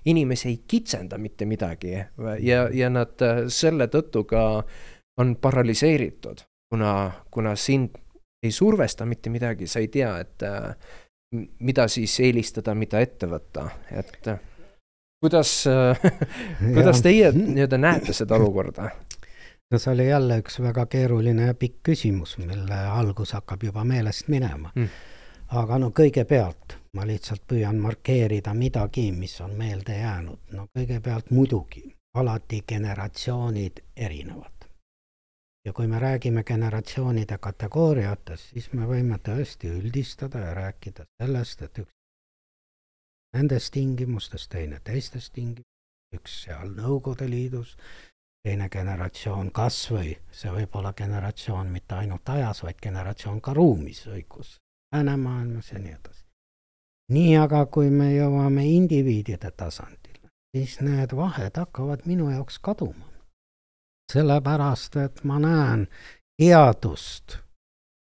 inimesi 0.04 0.50
ei 0.50 0.58
kitsenda 0.68 1.16
mitte 1.16 1.48
midagi 1.48 1.94
ja, 2.44 2.66
ja 2.76 2.90
nad 2.92 3.24
selle 3.48 3.88
tõttu 3.88 4.26
ka 4.28 4.44
on 5.22 5.36
paralüseeritud, 5.42 6.44
kuna, 6.74 7.12
kuna 7.32 7.56
sind 7.56 7.98
ei 8.44 8.52
survesta 8.52 9.06
mitte 9.06 9.30
midagi, 9.30 9.68
sa 9.70 9.80
ei 9.80 9.88
tea, 9.94 10.16
et 10.24 10.46
mida 11.62 11.86
siis 11.88 12.16
eelistada, 12.26 12.74
mida 12.76 13.00
ette 13.00 13.30
võtta, 13.30 13.68
et 13.94 14.32
kuidas 15.22 15.54
kuidas 16.76 17.02
teie 17.06 17.32
nii-öelda 17.36 17.78
näete 17.78 18.18
seda 18.18 18.36
olukorda? 18.42 18.90
no 19.72 19.80
see 19.80 19.94
oli 19.94 20.08
jälle 20.10 20.42
üks 20.42 20.60
väga 20.64 20.86
keeruline 20.86 21.48
ja 21.52 21.54
pikk 21.54 21.80
küsimus, 21.92 22.38
mille 22.42 22.84
algus 22.98 23.34
hakkab 23.38 23.64
juba 23.64 23.84
meelest 23.88 24.28
minema 24.28 24.72
mm.. 24.76 24.88
aga 25.62 25.78
no 25.80 25.92
kõigepealt 25.96 26.82
ma 26.98 27.06
lihtsalt 27.08 27.46
püüan 27.48 27.80
markeerida 27.80 28.54
midagi, 28.54 29.12
mis 29.12 29.38
on 29.42 29.56
meelde 29.58 29.98
jäänud. 29.98 30.40
no 30.52 30.68
kõigepealt 30.78 31.32
muidugi, 31.32 31.86
alati 32.14 32.64
generatsioonid 32.68 33.80
erinevad. 33.96 34.61
Ja 35.66 35.74
kui 35.74 35.88
me 35.88 36.00
räägime 36.00 36.44
generatsioonide 36.44 37.38
kategooriatest, 37.38 38.54
siis 38.54 38.72
me 38.74 38.88
võime 38.90 39.18
tõesti 39.22 39.70
üldistada 39.70 40.40
ja 40.40 40.54
rääkida 40.54 41.06
sellest, 41.22 41.62
et 41.62 41.84
üks 41.84 41.92
nendes 43.38 43.72
tingimustes, 43.72 44.48
teine 44.48 44.80
teistes 44.84 45.30
tingimustes, 45.30 45.70
üks 46.16 46.42
seal 46.46 46.74
Nõukogude 46.76 47.30
Liidus, 47.30 47.76
teine 48.44 48.68
generatsioon 48.70 49.52
kas 49.56 49.78
või, 49.92 50.16
see 50.32 50.52
võib 50.52 50.76
olla 50.76 50.94
generatsioon 50.98 51.70
mitte 51.72 51.96
ainult 51.96 52.30
ajas, 52.30 52.64
vaid 52.66 52.82
generatsioon 52.84 53.40
ka 53.42 53.54
ruumis, 53.54 54.04
õigus, 54.08 54.58
läänemaailmas 54.96 55.72
ja 55.72 55.80
nii 55.80 55.94
edasi. 55.94 56.26
nii 57.12 57.38
aga, 57.38 57.66
kui 57.66 57.90
me 57.90 58.12
jõuame 58.16 58.66
indiviidide 58.66 59.52
tasandile, 59.52 60.32
siis 60.56 60.80
need 60.82 61.16
vahed 61.16 61.58
hakkavad 61.58 62.06
minu 62.06 62.30
jaoks 62.32 62.60
kaduma. 62.60 63.11
Sellepärast, 64.14 64.96
et 64.96 65.24
ma 65.24 65.40
näen 65.40 65.88
headust 66.42 67.38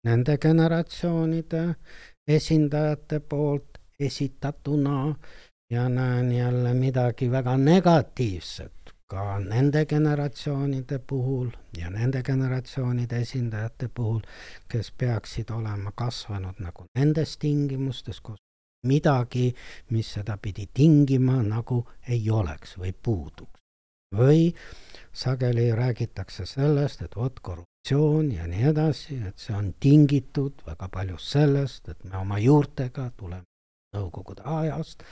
nende 0.05 0.37
generatsioonide 0.39 1.65
esindajate 2.29 3.21
poolt 3.21 3.79
esitatuna 4.01 5.15
ja 5.71 5.89
näen 5.89 6.33
jälle 6.33 6.75
midagi 6.75 7.31
väga 7.31 7.57
negatiivset 7.57 8.95
ka 9.07 9.39
nende 9.39 9.85
generatsioonide 9.87 10.99
puhul 10.99 11.51
ja 11.79 11.91
nende 11.91 12.23
generatsioonide 12.23 13.21
esindajate 13.21 13.89
puhul, 13.95 14.21
kes 14.69 14.93
peaksid 14.99 15.51
olema 15.51 15.93
kasvanud 15.95 16.59
nagu 16.59 16.87
nendes 16.99 17.37
tingimustes, 17.39 18.21
kus 18.21 18.41
midagi, 18.87 19.55
mis 19.91 20.13
seda 20.17 20.37
pidi 20.37 20.67
tingima, 20.75 21.43
nagu 21.43 21.85
ei 22.09 22.31
oleks 22.31 22.79
või 22.79 22.93
puuduks. 23.03 23.61
või 24.15 24.55
sageli 25.15 25.71
räägitakse 25.73 26.47
sellest, 26.47 27.03
et 27.03 27.17
vot 27.17 27.41
korruptsioon 27.41 28.33
ja 28.33 28.47
nii 28.51 28.69
edasi, 28.71 29.19
et 29.29 29.39
see 29.39 29.57
on 29.57 29.73
tingitud 29.81 30.65
väga 30.67 30.89
paljust 30.89 31.37
sellest, 31.37 31.89
et 31.89 32.05
me 32.05 32.19
oma 32.19 32.39
juurtega 32.39 33.11
tuleme 33.17 33.45
Nõukogude 33.95 34.43
ajast, 34.43 35.05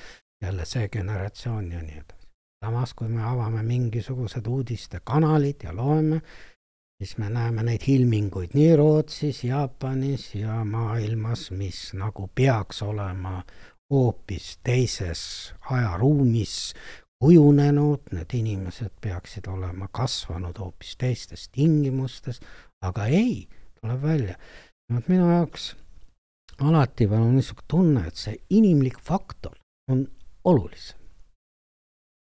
jälle 0.43 0.65
see 0.67 0.89
generatsioon 0.91 1.69
ja 1.73 1.83
nii 1.83 2.01
edasi. 2.01 2.27
Samas, 2.65 2.95
kui 2.99 3.09
me 3.09 3.23
avame 3.23 3.63
mingisugused 3.63 4.47
uudistekanalid 4.47 5.63
ja 5.63 5.75
loeme, 5.75 6.19
siis 6.99 7.15
me 7.19 7.29
näeme 7.31 7.63
neid 7.63 7.87
ilminguid 7.87 8.57
nii 8.59 8.77
Rootsis, 8.77 9.45
Jaapanis 9.45 10.35
ja 10.35 10.65
maailmas, 10.65 11.51
mis 11.51 11.93
nagu 11.99 12.27
peaks 12.35 12.83
olema 12.83 13.45
hoopis 13.91 14.59
teises 14.65 15.23
ajaruumis 15.71 16.75
kujunenud, 17.23 18.09
need 18.13 18.35
inimesed 18.35 18.91
peaksid 19.01 19.47
olema 19.47 19.87
kasvanud 19.95 20.59
hoopis 20.59 20.97
teistes 20.99 21.47
tingimustes, 21.55 22.41
aga 22.83 23.07
ei, 23.07 23.47
tuleb 23.81 24.03
välja. 24.03 24.35
vot 24.93 25.07
minu 25.09 25.31
jaoks 25.31 25.77
alati 26.61 27.07
on 27.07 27.31
niisugune 27.37 27.69
tunne, 27.69 28.03
et 28.07 28.19
see 28.19 28.35
inimlik 28.51 28.99
faktor 29.01 29.55
on 29.91 30.05
olulisem 30.45 30.99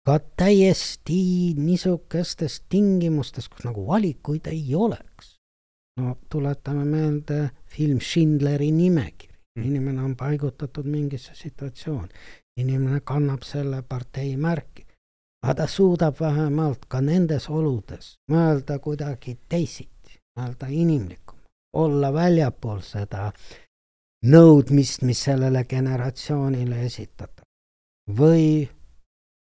ka 0.08 0.20
täiesti 0.40 1.54
niisugustes 1.60 2.62
tingimustes, 2.72 3.50
kus 3.52 3.66
nagu 3.68 3.84
valikuid 3.88 4.48
ei 4.48 4.76
oleks. 4.76 5.36
no 6.00 6.16
tuletame 6.30 6.86
meelde 6.86 7.50
film 7.66 8.00
Schindleri 8.00 8.72
nimekiri, 8.72 9.34
mm. 9.58 9.64
inimene 9.64 10.04
on 10.04 10.16
paigutatud 10.16 10.86
mingisse 10.86 11.34
situatsiooni, 11.36 12.14
inimene 12.58 13.02
kannab 13.06 13.44
selle 13.46 13.82
partei 13.82 14.36
märki, 14.38 14.86
aga 15.44 15.54
ta 15.62 15.68
suudab 15.68 16.20
vähemalt 16.20 16.86
ka 16.90 17.02
nendes 17.02 17.50
oludes 17.50 18.16
mõelda 18.32 18.80
kuidagi 18.80 19.38
teisiti, 19.50 20.20
mõelda 20.38 20.68
inimlikum, 20.70 21.40
olla 21.74 22.14
väljapool 22.14 22.82
seda 22.82 23.32
nõudmist, 24.26 25.04
mis 25.04 25.24
sellele 25.24 25.64
generatsioonile 25.64 26.86
esitatakse. 26.86 27.46
või 28.18 28.68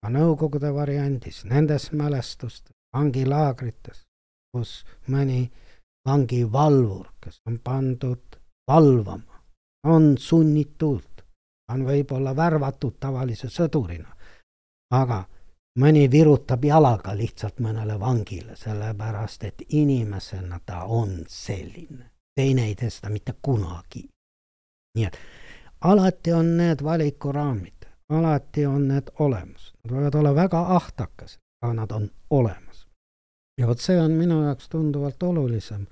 ka 0.02 0.10
Nõukogude 0.14 0.70
variandis, 0.74 1.44
nendes 1.46 1.92
mälestustes, 1.92 2.72
vangilaagrites, 2.96 4.06
kus 4.54 4.86
mõni 5.12 5.50
vangivalvur, 6.08 7.10
kes 7.20 7.42
on 7.50 7.58
pandud 7.60 8.38
valvama, 8.70 9.42
on 9.84 10.16
sunnitult, 10.18 11.17
on 11.72 11.86
võib-olla 11.86 12.36
värvatud 12.36 12.96
tavalise 13.00 13.50
sõdurina, 13.50 14.10
aga 14.92 15.24
mõni 15.80 16.08
virutab 16.12 16.64
jalaga 16.66 17.16
lihtsalt 17.16 17.60
mõnele 17.60 18.00
vangile, 18.00 18.56
sellepärast 18.56 19.44
et 19.44 19.64
inimesena 19.70 20.60
ta 20.66 20.84
on 20.84 21.24
selline. 21.28 22.12
teine 22.36 22.66
ei 22.66 22.76
tee 22.76 22.90
seda 22.90 23.10
mitte 23.10 23.34
kunagi. 23.42 24.10
nii 24.96 25.06
et 25.06 25.18
alati 25.82 26.34
on 26.34 26.58
need 26.58 26.84
valikuraamid 26.84 27.78
alati 28.10 28.66
on 28.66 28.88
need 28.88 29.10
olemas. 29.20 29.72
Nad 29.84 29.94
võivad 29.94 30.16
olla 30.20 30.34
väga 30.36 30.62
ahtakesed, 30.76 31.42
aga 31.64 31.74
nad 31.74 31.92
on 31.92 32.10
olemas. 32.30 32.88
ja 33.58 33.68
vot 33.68 33.82
see 33.82 33.98
on 33.98 34.12
minu 34.14 34.44
jaoks 34.44 34.70
tunduvalt 34.70 35.24
olulisem. 35.24 35.88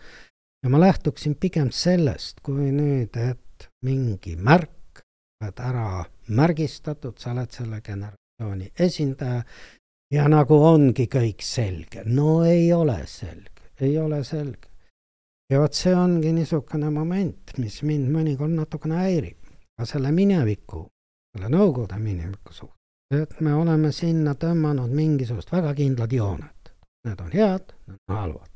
ja 0.64 0.70
ma 0.70 0.80
lähtuksin 0.80 1.36
pigem 1.36 1.72
sellest, 1.72 2.40
kui 2.42 2.72
nüüd, 2.72 3.18
et 3.18 3.70
mingi 3.86 4.36
märk, 4.36 4.75
oled 5.42 5.60
ära 5.60 6.06
märgistatud, 6.28 7.18
sa 7.20 7.32
oled 7.32 7.52
selle 7.52 7.82
generatsiooni 7.82 8.72
esindaja 8.80 9.44
ja 10.14 10.28
nagu 10.32 10.58
ongi 10.64 11.08
kõik 11.12 11.44
selge. 11.44 12.04
no 12.06 12.44
ei 12.44 12.74
ole 12.74 13.02
selge, 13.08 13.72
ei 13.80 13.98
ole 13.98 14.24
selge. 14.24 14.70
ja 15.50 15.60
vot 15.60 15.74
see 15.74 15.96
ongi 15.96 16.34
niisugune 16.34 16.90
moment, 16.90 17.58
mis 17.58 17.82
mind 17.84 18.12
mõnikord 18.12 18.56
natukene 18.56 18.96
häirib. 18.96 19.40
aga 19.78 19.86
selle 19.86 20.12
mineviku 20.12 20.88
selle 21.36 21.50
Nõukogude 21.52 21.98
mineviku 22.00 22.54
suhtes, 22.54 22.80
et 23.12 23.40
me 23.44 23.54
oleme 23.54 23.92
sinna 23.92 24.36
tõmmanud 24.40 24.92
mingisugust 24.96 25.52
väga 25.52 25.74
kindlad 25.76 26.14
jooned. 26.16 26.70
Need 27.06 27.22
on 27.22 27.34
head, 27.36 27.74
need 27.88 28.00
on 28.08 28.16
halvad. 28.16 28.52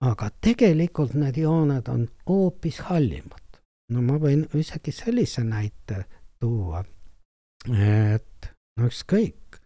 aga 0.00 0.30
tegelikult 0.40 1.14
need 1.14 1.36
jooned 1.36 1.88
on 1.88 2.08
hoopis 2.26 2.80
hallimad. 2.88 3.42
No 3.92 4.02
ma 4.04 4.18
võin 4.20 4.44
isegi 4.58 4.92
sellise 4.92 5.44
näite 5.44 6.04
tuua, 6.40 6.84
et 7.68 8.50
no 8.76 8.90
ükskõik, 8.90 9.60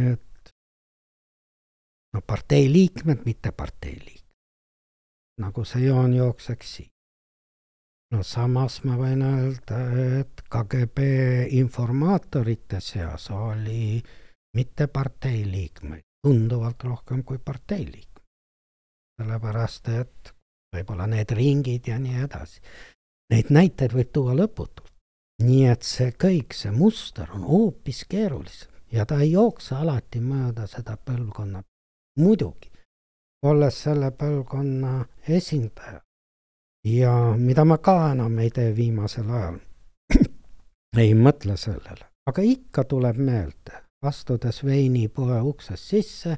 et 0.00 0.54
no 2.14 2.22
partei 2.26 2.70
liikmed, 2.72 3.26
mitte 3.26 3.52
partei 3.52 3.98
liikmed. 3.98 4.18
nagu 5.40 5.64
see 5.64 5.86
joon 5.86 6.14
jookseks 6.14 6.72
siit 6.76 6.90
no 8.14 8.22
samas 8.26 8.80
ma 8.84 8.96
võin 8.98 9.22
öelda, 9.24 9.80
et 10.18 10.42
KGB 10.50 11.06
informaatorite 11.60 12.80
seas 12.82 13.28
oli 13.34 14.00
mitte 14.56 14.86
partei 14.90 15.44
liikmeid, 15.46 16.04
tunduvalt 16.26 16.84
rohkem 16.84 17.24
kui 17.24 17.38
partei 17.38 17.84
liikmeid. 17.86 18.06
sellepärast, 19.20 19.88
et 19.88 20.32
võib-olla 20.74 21.06
need 21.06 21.30
ringid 21.36 21.88
ja 21.90 21.98
nii 22.00 22.22
edasi. 22.24 22.62
Neid 23.30 23.50
näiteid 23.54 23.94
võib 23.94 24.10
tuua 24.12 24.34
lõputult. 24.34 24.88
nii 25.40 25.66
et 25.72 25.82
see 25.88 26.10
kõik, 26.12 26.52
see 26.52 26.70
muster 26.70 27.30
on 27.32 27.46
hoopis 27.48 28.04
keerulisem 28.04 28.70
ja 28.92 29.06
ta 29.06 29.20
ei 29.24 29.30
jookse 29.32 29.74
alati 29.74 30.20
mööda 30.20 30.66
seda 30.66 30.96
põlvkonna. 30.96 31.62
muidugi, 32.18 32.70
olles 33.42 33.82
selle 33.82 34.10
põlvkonna 34.10 35.06
esindaja, 35.28 36.00
ja 36.84 37.14
mida 37.36 37.64
ma 37.64 37.78
ka 37.78 38.12
enam 38.12 38.38
ei 38.38 38.50
tee 38.50 38.74
viimasel 38.76 39.30
ajal 39.30 39.58
ei 41.04 41.14
mõtle 41.14 41.56
sellele, 41.56 42.10
aga 42.26 42.42
ikka 42.42 42.84
tuleb 42.84 43.16
meelde, 43.16 43.82
astudes 44.02 44.64
veinipoe 44.64 45.40
uksest 45.40 45.94
sisse, 45.94 46.36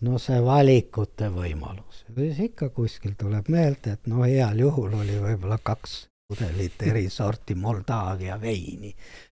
no 0.00 0.18
see 0.22 0.38
valikute 0.44 1.28
võimalus, 1.34 2.04
siis 2.14 2.38
ikka 2.50 2.68
kuskil 2.68 3.18
tuleb 3.18 3.48
meelde, 3.48 3.98
et 3.98 4.06
no 4.06 4.22
heal 4.22 4.60
juhul 4.60 4.94
oli 5.02 5.18
võib-olla 5.18 5.58
kaks 5.58 6.06
pudelit 6.28 6.82
eri 6.82 7.08
sorti 7.10 7.54
Moldaavia 7.54 8.40
veini. 8.40 8.94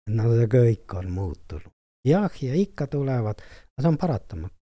no 0.10 0.24
see 0.36 0.48
kõik 0.48 0.98
on 1.00 1.12
muutunud. 1.12 1.72
jah, 2.06 2.32
ja 2.42 2.56
ikka 2.56 2.88
tulevad, 2.88 3.40
aga 3.40 3.82
see 3.84 3.90
on 3.90 3.98
paratamatu. 3.98 4.56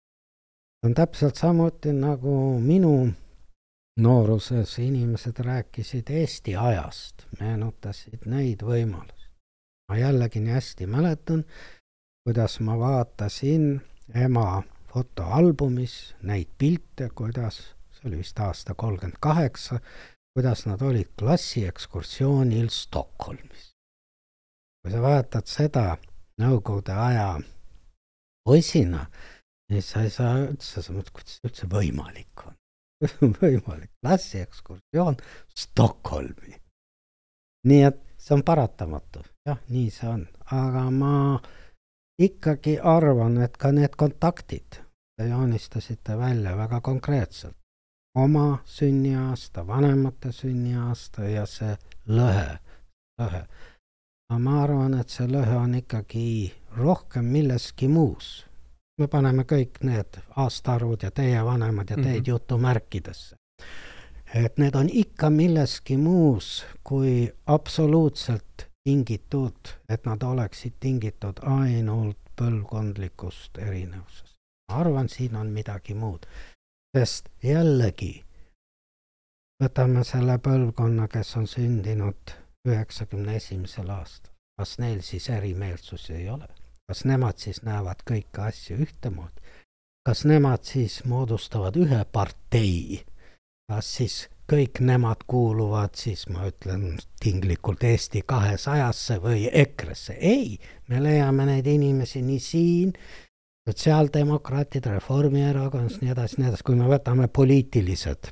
see 0.79 0.89
on 0.89 0.93
täpselt 0.93 1.35
samuti 1.35 1.93
nagu 1.93 2.59
minu 2.59 3.13
nooruses 3.99 4.79
inimesed 4.79 5.39
rääkisid 5.39 6.09
Eesti 6.09 6.55
ajast, 6.55 7.25
meenutasid 7.39 8.25
neid 8.25 8.63
võimalusi. 8.63 9.29
ma 9.89 9.97
jällegi 9.97 10.39
nii 10.43 10.53
hästi 10.53 10.87
mäletan, 10.87 11.45
kuidas 12.25 12.59
ma 12.59 12.75
vaatasin 12.79 13.81
ema 14.13 14.63
fotoalbumis 14.91 16.15
neid 16.21 16.51
pilte, 16.57 17.09
kuidas, 17.09 17.61
see 17.91 18.09
oli 18.09 18.19
vist 18.19 18.39
aasta 18.39 18.75
kolmkümmend 18.75 19.17
kaheksa, 19.21 19.79
kuidas 20.37 20.65
nad 20.65 20.81
olid 20.81 21.07
klassiekskursioonil 21.19 22.69
Stockholmis. 22.69 23.73
kui 24.81 24.91
sa 24.91 25.01
vaatad 25.01 25.49
seda 25.49 25.97
Nõukogude 26.37 26.93
aja 26.93 27.39
poisina, 28.45 29.07
siis 29.71 29.89
sa 29.89 30.03
ei 30.05 30.11
saa 30.13 30.35
üldse, 30.43 30.83
sa 30.85 30.93
mõtled, 30.93 31.09
kuidas 31.15 31.39
see 31.39 31.49
üldse 31.49 31.69
võimalik 31.71 32.45
on 33.25 33.33
võimalik, 33.41 33.89
klassiekskursioon 34.05 35.17
Stockholmi. 35.57 36.53
nii 37.65 37.81
et 37.89 37.97
see 38.21 38.37
on 38.37 38.45
paratamatu, 38.45 39.25
jah, 39.49 39.57
nii 39.73 39.89
see 39.89 40.11
on, 40.11 40.27
aga 40.53 40.83
ma 40.93 41.15
ikkagi 42.21 42.77
arvan, 42.77 43.41
et 43.41 43.57
ka 43.57 43.73
need 43.73 43.97
kontaktid, 43.97 44.83
te 45.17 45.31
joonistasite 45.33 46.21
välja 46.21 46.53
väga 46.61 46.81
konkreetselt, 46.85 47.57
oma 48.17 48.57
sünniaasta, 48.65 49.67
vanemate 49.67 50.31
sünniaasta 50.31 51.23
ja 51.29 51.45
see 51.45 51.75
lõhe, 52.09 52.57
lõhe. 53.21 53.43
aga 54.29 54.39
ma 54.41 54.61
arvan, 54.63 54.95
et 54.99 55.13
see 55.13 55.27
lõhe 55.29 55.55
on 55.57 55.75
ikkagi 55.77 56.27
rohkem 56.77 57.25
milleski 57.25 57.87
muus. 57.87 58.45
me 58.97 59.07
paneme 59.07 59.43
kõik 59.43 59.83
need 59.85 60.17
aastaarvud 60.35 61.03
ja 61.03 61.11
teie 61.11 61.43
vanemad 61.45 61.89
ja 61.89 61.95
teid 61.95 62.05
mm 62.05 62.13
-hmm. 62.23 62.29
jutumärkidesse. 62.29 63.35
et 64.33 64.57
need 64.57 64.75
on 64.75 64.89
ikka 64.89 65.29
milleski 65.29 65.97
muus 65.97 66.65
kui 66.83 67.33
absoluutselt 67.45 68.67
tingitud, 68.83 69.69
et 69.89 70.05
nad 70.05 70.23
oleksid 70.23 70.73
tingitud 70.79 71.39
ainult 71.41 72.17
põlvkondlikust 72.41 73.57
erinevusest. 73.57 74.35
ma 74.71 74.77
arvan, 74.77 75.09
siin 75.09 75.35
on 75.35 75.47
midagi 75.47 75.93
muud, 75.93 76.25
sest 76.97 77.27
jällegi 77.43 78.23
võtame 79.61 80.01
selle 80.07 80.37
põlvkonna, 80.41 81.05
kes 81.11 81.35
on 81.37 81.45
sündinud 81.49 82.33
üheksakümne 82.67 83.35
esimesel 83.37 83.89
aastal, 83.93 84.33
kas 84.57 84.77
neil 84.81 85.03
siis 85.05 85.29
erimeelsusi 85.29 86.15
ei 86.17 86.29
ole? 86.33 86.47
kas 86.89 87.03
nemad 87.05 87.37
siis 87.37 87.61
näevad 87.67 88.01
kõiki 88.07 88.41
asju 88.47 88.79
ühtemoodi? 88.85 89.45
kas 90.09 90.23
nemad 90.25 90.65
siis 90.65 91.03
moodustavad 91.05 91.77
ühe 91.77 92.01
partei? 92.17 93.03
kas 93.69 93.93
siis 93.99 94.17
kõik 94.49 94.81
nemad 94.81 95.27
kuuluvad 95.27 95.93
siis, 95.99 96.25
ma 96.33 96.47
ütlen 96.49 96.97
tinglikult 97.21 97.83
Eesti 97.83 98.23
kahesajasse 98.25 99.19
või 99.21 99.45
EKRE-sse. 99.51 100.17
ei, 100.17 100.57
me 100.87 101.03
leiame 101.03 101.45
neid 101.51 101.67
inimesi 101.67 102.25
nii 102.25 102.41
siin, 102.41 102.97
sotsiaaldemokraatid, 103.67 104.85
Reformierakonnas, 104.85 106.01
nii 106.01 106.11
edasi, 106.11 106.41
nii 106.41 106.49
edasi, 106.49 106.63
kui 106.63 106.75
me 106.79 106.87
võtame 106.87 107.27
poliitilised 107.27 108.29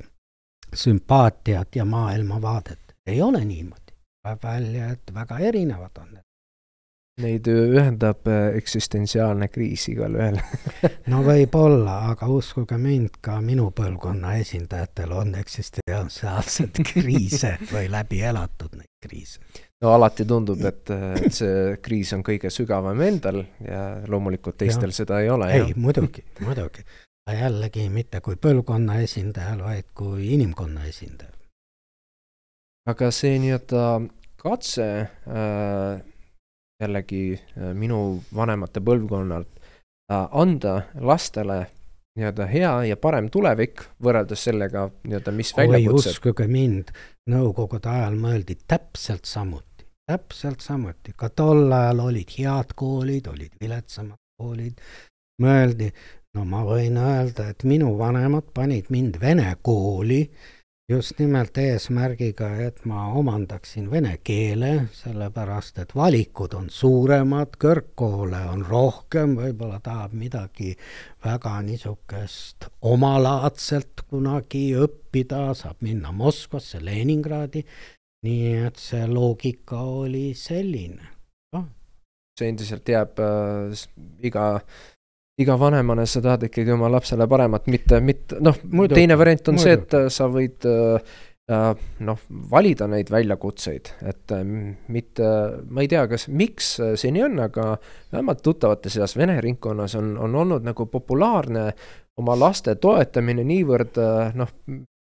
sümpaatiad 0.76 1.76
ja 1.76 1.86
maailmavaadet. 1.86 2.96
ei 3.06 3.22
ole 3.22 3.46
niimoodi. 3.46 3.94
tuleb 4.24 4.44
välja, 4.44 4.90
et 4.90 5.14
väga 5.14 5.40
erinevad 5.40 5.98
on 5.98 6.08
need. 6.14 6.24
Neid 7.22 7.48
ühendab 7.48 8.28
äh, 8.28 8.56
eksistentsiaalne 8.58 9.48
kriis 9.48 9.86
igalühel 9.88 10.40
no 11.12 11.22
võib-olla, 11.24 12.00
aga 12.12 12.28
uskuge 12.28 12.78
mind, 12.78 13.22
ka 13.22 13.38
minu 13.42 13.70
põlvkonna 13.72 14.34
esindajatel 14.42 15.14
on 15.16 15.36
eksistentsiaalseid 15.40 16.82
kriise 16.92 17.54
või 17.72 17.88
läbi 17.92 18.20
elatud 18.20 18.76
neid 18.76 18.92
kriise. 19.08 19.40
No 19.86 19.94
alati 19.94 20.26
tundub, 20.26 20.62
et, 20.66 20.90
et 21.22 21.34
see 21.34 21.78
kriis 21.86 22.14
on 22.18 22.24
kõige 22.26 22.50
sügavam 22.54 23.02
endal 23.06 23.44
ja 23.62 23.82
loomulikult 24.10 24.58
teistel 24.62 24.92
ja. 24.92 25.00
seda 25.02 25.22
ei 25.22 25.30
ole. 25.30 25.52
ei, 25.54 25.76
muidugi, 25.78 26.26
muidugi. 26.42 26.86
jällegi 27.30 27.88
mitte 27.94 28.22
kui 28.26 28.38
põlvkonna 28.42 29.00
esindajal, 29.06 29.62
vaid 29.66 29.92
kui 29.98 30.32
inimkonna 30.34 30.88
esindajal. 30.90 31.34
aga 32.90 33.12
see 33.14 33.38
nii-öelda 33.44 33.86
katse 34.42 34.90
äh, 35.06 36.02
jällegi 36.82 37.24
äh, 37.36 37.72
minu 37.74 38.22
vanemate 38.36 38.82
põlvkonnalt 38.86 39.50
äh, 40.12 40.28
anda 40.32 40.82
lastele 41.02 41.66
nii-öelda 42.16 42.46
hea 42.48 42.74
ja 42.90 42.98
parem 42.98 43.28
tulevik 43.30 43.82
võrreldes 44.04 44.46
sellega 44.48 44.88
nii-öelda, 45.04 45.34
mis 45.36 45.52
väljakutsed. 45.58 46.16
uskuge 46.16 46.48
mind, 46.48 46.94
nõukogude 47.32 47.92
ajal 47.92 48.16
mõeldi 48.20 48.56
täpselt 48.68 49.28
samuti, 49.28 49.75
täpselt 50.06 50.62
samuti, 50.62 51.14
ka 51.18 51.30
tol 51.30 51.72
ajal 51.72 52.04
olid 52.10 52.36
head 52.38 52.76
koolid, 52.78 53.28
olid 53.32 53.56
viletsamad 53.62 54.22
koolid, 54.38 54.82
mõeldi, 55.42 55.90
no 56.36 56.46
ma 56.46 56.62
võin 56.68 57.00
öelda, 57.02 57.50
et 57.52 57.66
minu 57.66 57.96
vanemad 57.98 58.52
panid 58.54 58.92
mind 58.94 59.18
vene 59.22 59.56
kooli 59.62 60.22
just 60.90 61.18
nimelt 61.18 61.58
eesmärgiga, 61.58 62.52
et 62.62 62.84
ma 62.86 63.08
omandaksin 63.18 63.88
vene 63.90 64.20
keele, 64.24 64.72
sellepärast 64.94 65.80
et 65.82 65.96
valikud 65.98 66.54
on 66.54 66.70
suuremad, 66.70 67.58
kõrgkoole 67.62 68.44
on 68.52 68.62
rohkem, 68.70 69.34
võib-olla 69.40 69.80
tahab 69.82 70.14
midagi 70.14 70.76
väga 71.26 71.56
niisugust 71.66 72.70
omalaadselt 72.86 74.06
kunagi 74.06 74.68
õppida, 74.78 75.48
saab 75.58 75.82
minna 75.82 76.14
Moskvasse, 76.14 76.84
Leningradi, 76.86 77.66
nii 78.26 78.56
et 78.66 78.82
see 78.82 79.06
loogika 79.08 79.80
oli 79.86 80.28
selline 80.38 81.14
oh.. 81.56 81.66
see 82.40 82.52
endiselt 82.52 82.90
jääb 82.90 83.22
äh, 83.24 83.88
iga 84.26 84.50
iga 85.42 85.58
vanemana 85.60 86.06
sa 86.08 86.22
tahad 86.24 86.48
ikkagi 86.48 86.74
oma 86.76 86.90
lapsele 86.92 87.28
paremat, 87.28 87.68
mitte, 87.72 88.00
mitte 88.04 88.40
noh, 88.44 88.58
teine 88.92 89.18
variant 89.20 89.52
on 89.52 89.58
muidu. 89.58 89.66
see, 89.66 89.78
et 89.80 89.96
äh, 89.98 90.08
sa 90.14 90.30
võid 90.32 90.68
äh, 90.70 91.12
äh, 91.52 91.68
noh, 92.08 92.24
valida 92.52 92.88
neid 92.92 93.12
väljakutseid, 93.12 93.92
et 94.08 94.36
mitte, 94.96 95.30
ma 95.68 95.84
ei 95.84 95.92
tea, 95.92 96.06
kas, 96.12 96.30
miks 96.32 96.76
see 96.80 97.14
nii 97.16 97.28
on, 97.28 97.38
aga 97.50 97.70
vähemalt 98.14 98.44
tuttavate 98.46 98.92
seas 98.94 99.18
vene 99.20 99.38
ringkonnas 99.44 99.98
on, 100.00 100.16
on 100.24 100.42
olnud 100.46 100.66
nagu 100.66 100.88
populaarne 100.92 101.68
oma 102.16 102.38
laste 102.40 102.78
toetamine 102.80 103.44
niivõrd 103.44 104.00
noh, 104.40 104.56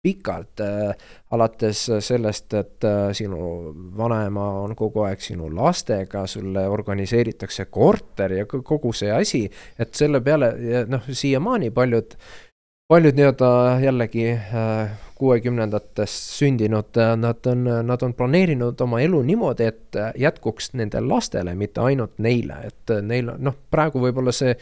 pikalt 0.01 0.59
äh,, 0.59 0.95
alates 1.31 1.85
sellest, 1.99 2.53
et 2.53 2.83
äh, 2.87 3.09
sinu 3.13 3.73
vanaema 3.97 4.45
on 4.63 4.75
kogu 4.75 5.03
aeg 5.07 5.21
sinu 5.23 5.49
lastega, 5.55 6.25
sulle 6.27 6.67
organiseeritakse 6.71 7.65
korter 7.65 8.37
ja 8.37 8.45
kogu 8.47 8.93
see 8.95 9.11
asi, 9.11 9.43
et 9.79 9.93
selle 9.95 10.21
peale 10.23 10.53
noh, 10.87 11.09
siiamaani 11.11 11.71
paljud, 11.75 12.15
paljud 12.89 13.19
nii-öelda 13.19 13.49
jällegi 13.83 14.29
äh, 14.31 14.93
kuuekümnendatest 15.19 16.31
sündinud, 16.37 16.95
äh, 16.95 17.15
nad 17.19 17.51
on, 17.51 17.67
nad 17.91 18.05
on 18.07 18.15
planeerinud 18.15 18.79
oma 18.87 19.01
elu 19.03 19.19
niimoodi, 19.33 19.67
et 19.67 19.99
jätkuks 20.15 20.71
nende 20.79 21.03
lastele, 21.03 21.57
mitte 21.59 21.83
ainult 21.83 22.15
neile, 22.23 22.61
et 22.71 22.95
neil 23.03 23.35
noh, 23.35 23.59
praegu 23.71 23.99
võib-olla 24.07 24.31
see 24.35 24.55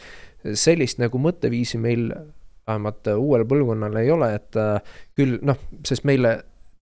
sellist 0.58 0.98
nagu 0.98 1.18
mõtteviisi 1.22 1.78
meil 1.78 2.10
vähemalt 2.68 3.10
äh, 3.10 3.18
uuel 3.18 3.46
põlvkonnal 3.48 3.98
ei 4.00 4.12
ole, 4.14 4.30
et 4.38 4.58
äh, 4.60 4.78
küll 5.16 5.40
noh, 5.46 5.58
sest 5.86 6.06
meile 6.08 6.38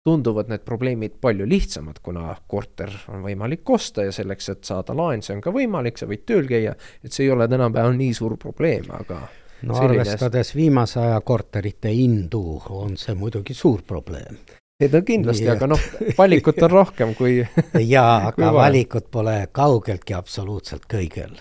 tunduvad 0.05 0.51
need 0.53 0.65
probleemid 0.67 1.17
palju 1.21 1.47
lihtsamad, 1.49 2.01
kuna 2.05 2.35
korter 2.49 2.93
on 3.13 3.23
võimalik 3.25 3.71
osta 3.73 4.05
ja 4.05 4.13
selleks, 4.13 4.51
et 4.53 4.69
saada 4.69 4.97
laen, 4.97 5.23
see 5.25 5.37
on 5.37 5.41
ka 5.45 5.53
võimalik, 5.55 5.97
sa 6.01 6.09
võid 6.11 6.27
tööl 6.29 6.49
käia, 6.51 6.75
et 7.05 7.13
see 7.13 7.25
ei 7.29 7.33
ole 7.33 7.49
tänapäeval 7.49 7.97
nii 7.97 8.13
suur 8.17 8.37
probleem, 8.41 8.91
aga 8.93 9.23
no 9.63 9.79
selline... 9.79 10.03
arvestades 10.03 10.53
viimase 10.57 11.01
aja 11.01 11.23
korterite 11.25 11.95
hindu, 11.95 12.45
on 12.77 12.99
see 13.01 13.17
muidugi 13.17 13.57
suur 13.57 13.81
probleem 13.89 14.37
seda 14.83 15.03
kindlasti, 15.07 15.47
aga 15.51 15.69
noh, 15.71 15.85
valikut 16.21 16.59
on 16.67 16.73
rohkem 16.73 17.15
kui 17.19 17.37
jaa, 17.81 18.17
aga 18.31 18.51
valikut 18.55 19.11
pole 19.11 19.37
kaugeltki 19.53 20.17
absoluutselt 20.17 20.89
kõigil. 20.91 21.37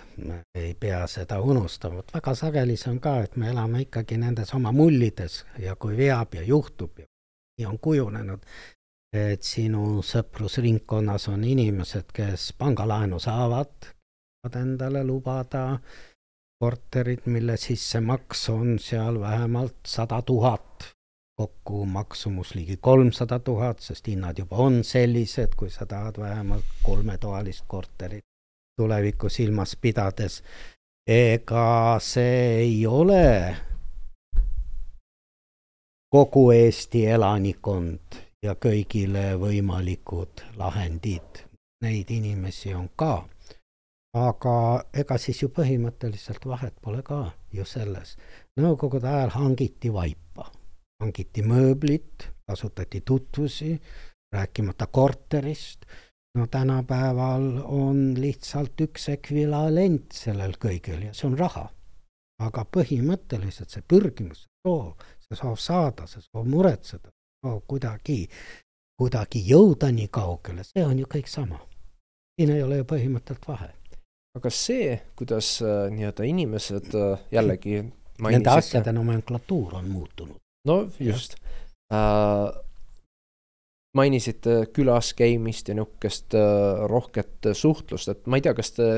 ei 0.55 0.73
pea 0.79 1.05
seda 1.07 1.39
unustama, 1.41 2.03
et 2.03 2.13
väga 2.13 2.35
sageli 2.37 2.77
see 2.77 2.91
on 2.93 3.01
ka, 3.03 3.17
et 3.25 3.35
me 3.37 3.49
elame 3.49 3.87
ikkagi 3.87 4.19
nendes 4.21 4.53
oma 4.53 4.71
mullides 4.71 5.43
ja 5.59 5.75
kui 5.75 5.97
veab 5.97 6.37
ja 6.37 6.45
juhtub 6.45 7.03
ja 7.59 7.69
on 7.69 7.79
kujunenud, 7.79 8.45
et 9.13 9.43
sinu 9.45 10.01
sõprusringkonnas 10.05 11.27
on 11.29 11.43
inimesed, 11.45 12.09
kes 12.13 12.51
pangalaenu 12.57 13.19
saavad, 13.21 13.93
saavad 14.41 14.57
endale 14.61 15.03
lubada 15.05 15.77
korterit, 16.61 17.25
mille 17.27 17.57
sissemaks 17.57 18.47
on 18.49 18.77
seal 18.79 19.19
vähemalt 19.19 19.81
sada 19.89 20.21
tuhat 20.21 20.93
kokku 21.35 21.85
maksumus 21.85 22.55
ligi 22.55 22.77
kolmsada 22.77 23.39
tuhat, 23.39 23.79
sest 23.79 24.07
hinnad 24.07 24.37
juba 24.37 24.55
on 24.55 24.83
sellised, 24.83 25.55
kui 25.57 25.69
sa 25.69 25.85
tahad 25.85 26.19
vähemalt 26.19 26.65
kolmetoalist 26.83 27.65
korterit 27.67 28.25
tulevikku 28.75 29.29
silmas 29.29 29.77
pidades. 29.81 30.43
ega 31.07 31.99
see 31.99 32.55
ei 32.55 32.87
ole 32.87 33.55
kogu 36.09 36.51
Eesti 36.51 37.05
elanikkond 37.05 38.15
ja 38.45 38.55
kõigile 38.55 39.33
võimalikud 39.39 40.43
lahendid. 40.55 41.43
Neid 41.83 42.11
inimesi 42.11 42.73
on 42.73 42.89
ka. 42.95 43.27
aga 44.13 44.83
ega 44.93 45.17
siis 45.17 45.41
ju 45.41 45.47
põhimõtteliselt 45.49 46.45
vahet 46.45 46.75
pole 46.81 47.01
ka 47.01 47.31
ju 47.51 47.65
selles. 47.65 48.17
Nõukogude 48.61 49.09
ajal 49.09 49.33
hangiti 49.33 49.93
vaipa 49.93 50.22
hangiti 51.03 51.43
mööblit, 51.45 52.29
kasutati 52.47 53.01
tutvusi, 53.05 53.81
rääkimata 54.33 54.87
korterist. 54.87 55.85
no 56.37 56.47
tänapäeval 56.47 57.61
on 57.63 58.21
lihtsalt 58.21 58.81
üks 58.81 59.09
ekvivalent 59.13 60.15
sellel 60.17 60.55
kõigel 60.57 61.03
ja 61.05 61.13
see 61.13 61.27
on 61.27 61.37
raha. 61.37 61.67
aga 62.41 62.65
põhimõtteliselt 62.75 63.69
see 63.69 63.83
pürgimus, 63.87 64.47
soov, 64.67 64.97
see 65.21 65.37
soov 65.37 65.59
saada, 65.61 66.07
see 66.07 66.21
soov 66.25 66.49
muretseda, 66.49 67.13
soov 67.45 67.61
kuidagi, 67.69 68.25
kuidagi 68.99 69.43
jõuda 69.47 69.91
nii 69.93 70.09
kaugele, 70.09 70.65
see 70.65 70.83
on 70.85 70.99
ju 70.99 71.05
kõik 71.05 71.29
sama. 71.29 71.61
siin 72.35 72.55
ei 72.55 72.63
ole 72.63 72.81
ju 72.81 72.89
põhimõtteliselt 72.89 73.47
vahe 73.47 73.69
aga 74.33 74.49
see, 74.49 75.01
kuidas 75.15 75.59
äh, 75.61 75.91
nii-öelda 75.93 76.25
inimesed 76.25 76.95
äh, 76.97 77.27
jällegi 77.31 77.83
Nende 78.23 78.49
asjade 78.49 78.91
nomenklatuur 78.93 79.75
on 79.75 79.89
muutunud 79.89 80.42
no 80.67 80.83
just. 80.99 81.35
Uh, 81.93 82.63
mainisite 83.93 84.65
külas 84.73 85.13
käimist 85.13 85.67
ja 85.69 85.75
niisugust 85.77 86.33
äh, 86.33 86.41
rohket 86.89 87.51
suhtlust, 87.53 88.09
et 88.09 88.27
ma 88.27 88.39
ei 88.39 88.45
tea, 88.45 88.55
kas 88.57 88.73
te, 88.73 88.89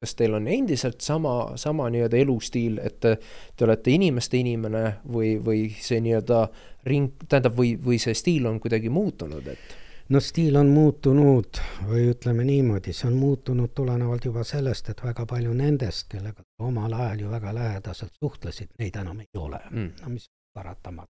kas 0.00 0.16
teil 0.16 0.36
on 0.38 0.48
endiselt 0.48 1.04
sama, 1.04 1.34
sama 1.60 1.90
nii-öelda 1.92 2.20
elustiil, 2.24 2.80
et 2.84 2.98
te, 3.04 3.16
te 3.56 3.66
olete 3.66 3.92
inimeste 3.92 4.40
inimene 4.40 4.84
või, 5.04 5.36
või 5.44 5.66
see 5.76 6.00
nii-öelda 6.04 6.44
ring, 6.88 7.12
tähendab, 7.28 7.56
või, 7.58 7.74
või 7.76 8.00
see 8.00 8.16
stiil 8.16 8.48
on 8.48 8.60
kuidagi 8.64 8.92
muutunud, 8.92 9.48
et? 9.52 9.80
no 10.08 10.20
stiil 10.20 10.56
on 10.60 10.72
muutunud 10.72 11.60
või 11.88 12.08
ütleme 12.12 12.44
niimoodi, 12.48 12.92
see 12.96 13.08
on 13.10 13.18
muutunud 13.20 13.72
tulenevalt 13.76 14.24
juba 14.28 14.44
sellest, 14.44 14.88
et 14.92 15.04
väga 15.04 15.26
palju 15.28 15.52
nendest, 15.56 16.08
kellega 16.12 16.44
omal 16.64 16.92
ajal 16.92 17.26
ju 17.26 17.32
väga 17.32 17.54
lähedaselt 17.56 18.16
suhtlesid, 18.20 18.72
neid 18.80 18.96
enam 19.00 19.20
ei 19.20 19.28
ole 19.40 19.60
mm., 19.70 19.92
no 20.00 20.16
mis 20.16 20.28
paratamatu. 20.54 21.12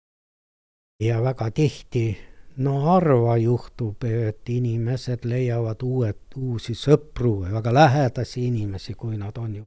ja 0.99 1.23
väga 1.23 1.51
tihti 1.51 2.17
no 2.57 2.79
harva 2.79 3.37
juhtub, 3.37 4.03
et 4.03 4.49
inimesed 4.49 5.25
leiavad 5.27 5.83
uued, 5.83 6.21
uusi 6.37 6.75
sõpru 6.75 7.41
või 7.41 7.51
väga 7.57 7.73
lähedasi 7.73 8.45
inimesi, 8.47 8.93
kui 8.93 9.17
nad 9.17 9.37
on 9.37 9.55
ju 9.55 9.63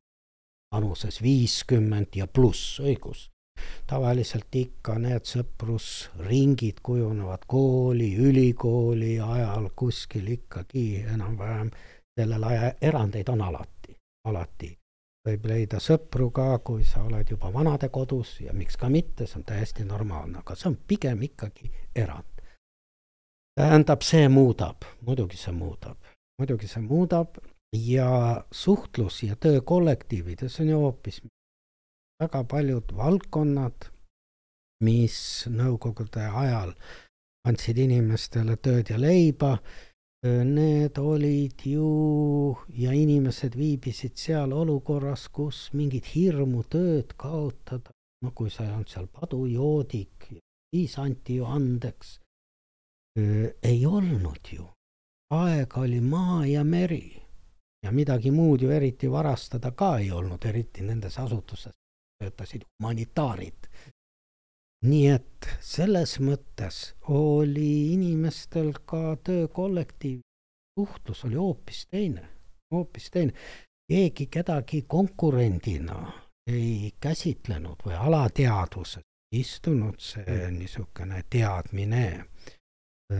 vanuses 0.74 1.22
viiskümmend 1.22 2.16
ja 2.16 2.26
pluss, 2.26 2.80
õigus. 2.80 3.28
tavaliselt 3.86 4.54
ikka 4.54 4.98
need 5.02 5.26
sõprusringid 5.26 6.78
kujunevad 6.82 7.44
kooli, 7.46 8.12
ülikooli 8.16 9.18
ajal 9.20 9.70
kuskil 9.76 10.28
ikkagi 10.38 11.04
enam-vähem, 11.14 11.70
sellel 12.20 12.44
ajal 12.44 12.76
erandeid 12.80 13.28
on 13.28 13.42
alati, 13.42 13.96
alati 14.24 14.76
võib 15.26 15.46
leida 15.50 15.80
sõpru 15.82 16.30
ka, 16.34 16.58
kui 16.64 16.84
sa 16.86 17.02
oled 17.04 17.30
juba 17.30 17.50
vanadekodus 17.52 18.38
ja 18.46 18.52
miks 18.56 18.76
ka 18.80 18.88
mitte, 18.92 19.26
see 19.26 19.40
on 19.40 19.46
täiesti 19.48 19.84
normaalne, 19.84 20.42
aga 20.42 20.56
see 20.56 20.70
on 20.70 20.76
pigem 20.88 21.22
ikkagi 21.28 21.70
erand. 21.96 22.42
Tähendab, 23.58 24.04
see 24.06 24.28
muudab, 24.30 24.86
muidugi 25.02 25.36
see 25.36 25.52
muudab, 25.52 25.98
muidugi 26.38 26.68
see 26.70 26.82
muudab 26.84 27.40
ja 27.74 28.44
suhtlus 28.54 29.22
ja 29.22 29.36
töö 29.36 29.60
kollektiivides 29.60 30.60
on 30.60 30.68
ju 30.68 30.78
hoopis 30.84 31.20
väga 32.22 32.44
paljud 32.44 32.94
valdkonnad, 32.96 33.90
mis 34.84 35.18
nõukogude 35.50 36.30
ajal 36.30 36.72
andsid 37.48 37.78
inimestele 37.82 38.56
tööd 38.62 38.90
ja 38.92 38.98
leiba, 39.00 39.56
need 40.24 40.98
olid 40.98 41.60
ju 41.64 42.56
ja 42.74 42.92
inimesed 42.92 43.54
viibisid 43.56 44.16
seal 44.18 44.52
olukorras, 44.52 45.28
kus 45.28 45.68
mingit 45.72 46.14
hirmu 46.14 46.64
tööd 46.66 47.14
kaotada, 47.16 47.94
no 48.24 48.32
kui 48.34 48.50
sa 48.50 48.64
ei 48.64 48.72
olnud 48.72 48.90
seal 48.90 49.06
padujoodik, 49.06 50.30
siis 50.74 50.98
anti 50.98 51.38
ju 51.38 51.46
andeks 51.46 52.18
ei 53.62 53.86
olnud 53.86 54.52
ju. 54.52 54.66
aeg 55.34 55.76
oli 55.76 56.00
maa 56.00 56.46
ja 56.46 56.64
meri 56.64 57.20
ja 57.84 57.92
midagi 57.92 58.30
muud 58.30 58.62
ju 58.62 58.70
eriti 58.70 59.10
varastada 59.10 59.70
ka 59.70 59.98
ei 59.98 60.10
olnud, 60.10 60.44
eriti 60.44 60.82
nendes 60.82 61.18
asutustes 61.18 61.74
töötasid 62.18 62.64
humanitaarid. 62.64 63.67
Nii 64.86 65.06
et 65.10 65.48
selles 65.60 66.18
mõttes 66.22 66.78
oli 67.14 67.94
inimestel 67.94 68.72
ka 68.86 69.16
töökollektiiv, 69.24 70.20
suhtlus 70.78 71.24
oli 71.24 71.40
hoopis 71.40 71.86
teine, 71.90 72.28
hoopis 72.74 73.10
teine. 73.10 73.32
keegi 73.88 74.26
kedagi 74.26 74.82
konkurendina 74.82 76.12
ei 76.46 76.92
käsitlenud 77.00 77.80
või 77.86 77.94
alateadvuses 77.96 79.02
istunud 79.32 80.00
see 80.00 80.50
niisugune 80.50 81.22
teadmine 81.30 82.04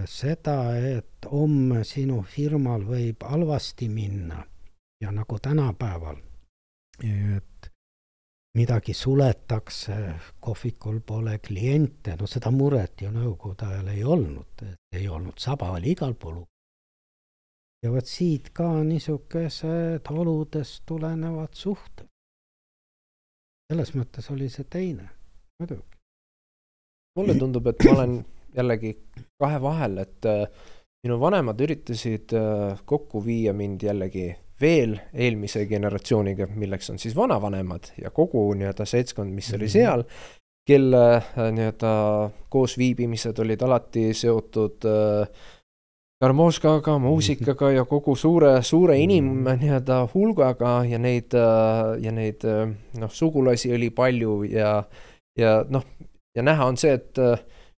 seda, 0.04 0.76
et 0.76 1.28
homme 1.30 1.84
sinu 1.84 2.22
firmal 2.22 2.84
võib 2.84 3.24
halvasti 3.24 3.88
minna 3.88 4.44
ja 5.00 5.12
nagu 5.12 5.38
tänapäeval, 5.38 6.16
et 7.02 7.67
midagi 8.58 8.94
suletakse, 8.94 9.96
kohvikul 10.40 11.00
pole 11.06 11.38
kliente, 11.38 12.16
no 12.18 12.26
seda 12.26 12.50
muret 12.54 13.04
ju 13.04 13.10
nõukogude 13.14 13.68
ajal 13.68 13.90
ei 13.92 14.04
olnud, 14.04 14.64
ei 14.96 15.08
olnud, 15.08 15.36
saba 15.38 15.70
oli 15.76 15.94
igal 15.94 16.14
pool. 16.18 16.42
ja 17.82 17.92
vot 17.94 18.08
siit 18.10 18.50
ka 18.50 18.66
niisugused 18.82 20.08
oludest 20.10 20.82
tulenevad 20.86 21.54
suhted. 21.54 22.08
selles 23.70 23.94
mõttes 23.94 24.30
oli 24.34 24.48
see 24.48 24.64
teine, 24.64 25.08
muidugi. 25.60 26.02
mulle 27.18 27.38
tundub, 27.38 27.66
et 27.66 27.84
ma 27.84 27.94
olen 27.98 28.18
jällegi 28.56 28.92
kahe 29.38 29.62
vahel, 29.62 29.98
et 30.02 30.26
äh, 30.26 30.44
minu 31.06 31.20
vanemad 31.20 31.60
üritasid 31.60 32.34
äh, 32.34 32.82
kokku 32.84 33.22
viia 33.24 33.52
mind 33.52 33.82
jällegi 33.86 34.32
veel 34.60 34.96
eelmise 35.14 35.66
generatsiooniga, 35.70 36.48
milleks 36.54 36.90
on 36.90 36.98
siis 36.98 37.16
vanavanemad 37.16 37.92
ja 38.02 38.10
kogu 38.10 38.48
nii-öelda 38.58 38.86
seltskond, 38.88 39.34
mis 39.34 39.52
oli 39.54 39.68
mhm. 39.68 39.72
seal, 39.72 40.04
kelle 40.68 41.04
äh, 41.16 41.38
nii-öelda 41.54 41.92
koosviibimised 42.50 43.38
olid 43.44 43.62
alati 43.62 44.10
seotud 44.14 44.88
harmooskaga, 46.18 46.96
muusikaga 46.98 47.70
ja 47.76 47.84
kogu 47.86 48.16
suure, 48.16 48.56
suure 48.62 48.98
inim 48.98 49.30
mhm. 49.42 49.62
nii-öelda 49.62 50.00
hulgaga 50.14 50.80
ja 50.88 50.98
neid 50.98 51.34
ja 51.34 52.12
neid 52.14 52.44
noh, 52.48 53.12
sugulasi 53.12 53.72
oli 53.74 53.90
palju 53.90 54.42
ja, 54.50 54.82
ja 55.38 55.62
noh, 55.68 55.86
ja 56.36 56.42
näha 56.42 56.66
on 56.66 56.76
see, 56.76 56.98
et 56.98 57.22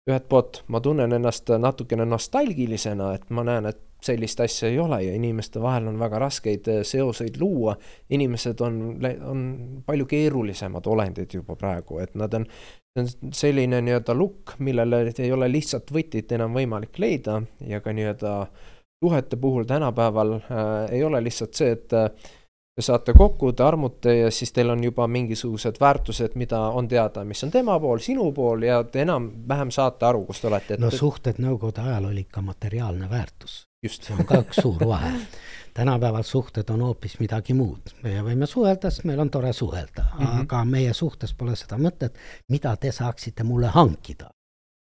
ühelt 0.09 0.25
poolt 0.29 0.63
ma 0.67 0.81
tunnen 0.81 1.13
ennast 1.13 1.51
natukene 1.59 2.05
nostalgilisena, 2.05 3.13
et 3.15 3.29
ma 3.29 3.45
näen, 3.47 3.69
et 3.69 3.85
sellist 4.03 4.39
asja 4.39 4.69
ei 4.69 4.79
ole 4.79 5.01
ja 5.03 5.13
inimeste 5.15 5.61
vahel 5.61 5.89
on 5.91 5.99
väga 5.99 6.19
raskeid 6.23 6.67
eh, 6.71 6.83
seoseid 6.87 7.39
luua. 7.39 7.75
inimesed 8.09 8.61
on, 8.61 8.81
on 9.27 9.41
palju 9.85 10.05
keerulisemad 10.05 10.87
olendid 10.87 11.33
juba 11.33 11.55
praegu, 11.59 11.99
et 11.99 12.15
nad 12.15 12.33
on, 12.33 12.47
selline 13.33 13.81
nii-öelda 13.85 14.15
lukk, 14.17 14.57
millele 14.59 15.03
ei 15.11 15.31
ole 15.31 15.51
lihtsalt 15.51 15.91
võtit 15.93 16.31
enam 16.35 16.55
võimalik 16.55 16.99
leida 16.99 17.41
ja 17.67 17.79
ka 17.83 17.93
nii-öelda 17.93 18.33
suhete 19.03 19.37
puhul 19.37 19.63
tänapäeval 19.63 20.33
äh, 20.39 20.91
ei 20.91 21.03
ole 21.03 21.21
lihtsalt 21.23 21.53
see, 21.53 21.75
et 21.75 21.93
äh, 21.93 22.09
te 22.79 22.85
saate 22.85 23.13
kokku, 23.17 23.51
te 23.53 23.63
armute 23.63 24.13
ja 24.15 24.31
siis 24.31 24.53
teil 24.55 24.71
on 24.71 24.83
juba 24.83 25.07
mingisugused 25.11 25.79
väärtused, 25.81 26.35
mida 26.39 26.59
on 26.79 26.87
teada, 26.87 27.25
mis 27.27 27.43
on 27.43 27.51
tema 27.51 27.75
pool, 27.79 27.99
sinu 28.03 28.29
pool 28.35 28.63
ja 28.63 28.79
te 28.83 29.03
enam-vähem 29.03 29.71
saate 29.75 30.07
aru, 30.07 30.23
kus 30.29 30.39
te 30.39 30.47
olete 30.47 30.77
et.... 30.77 30.83
no 30.83 30.91
suhted 30.93 31.41
nõukogude 31.43 31.83
ajal 31.83 32.09
oli 32.11 32.23
ikka 32.27 32.43
materiaalne 32.45 33.09
väärtus. 33.11 33.65
see 33.85 34.15
on 34.15 34.25
ka 34.27 34.41
üks 34.45 34.61
suur 34.61 34.79
vahe. 34.87 35.11
tänapäeval 35.73 36.23
suhted 36.23 36.71
on 36.71 36.81
hoopis 36.87 37.19
midagi 37.19 37.53
muud. 37.53 37.93
meie 38.03 38.23
võime 38.23 38.47
suhelda, 38.47 38.91
sest 38.91 39.07
meil 39.09 39.19
on 39.19 39.29
tore 39.29 39.53
suhelda 39.53 40.05
mm, 40.05 40.25
-hmm. 40.25 40.41
aga 40.41 40.65
meie 40.65 40.93
suhtes 40.93 41.33
pole 41.33 41.55
seda 41.55 41.77
mõtet, 41.77 42.15
mida 42.49 42.75
te 42.77 42.91
saaksite 42.91 43.43
mulle 43.43 43.67
hankida 43.75 44.31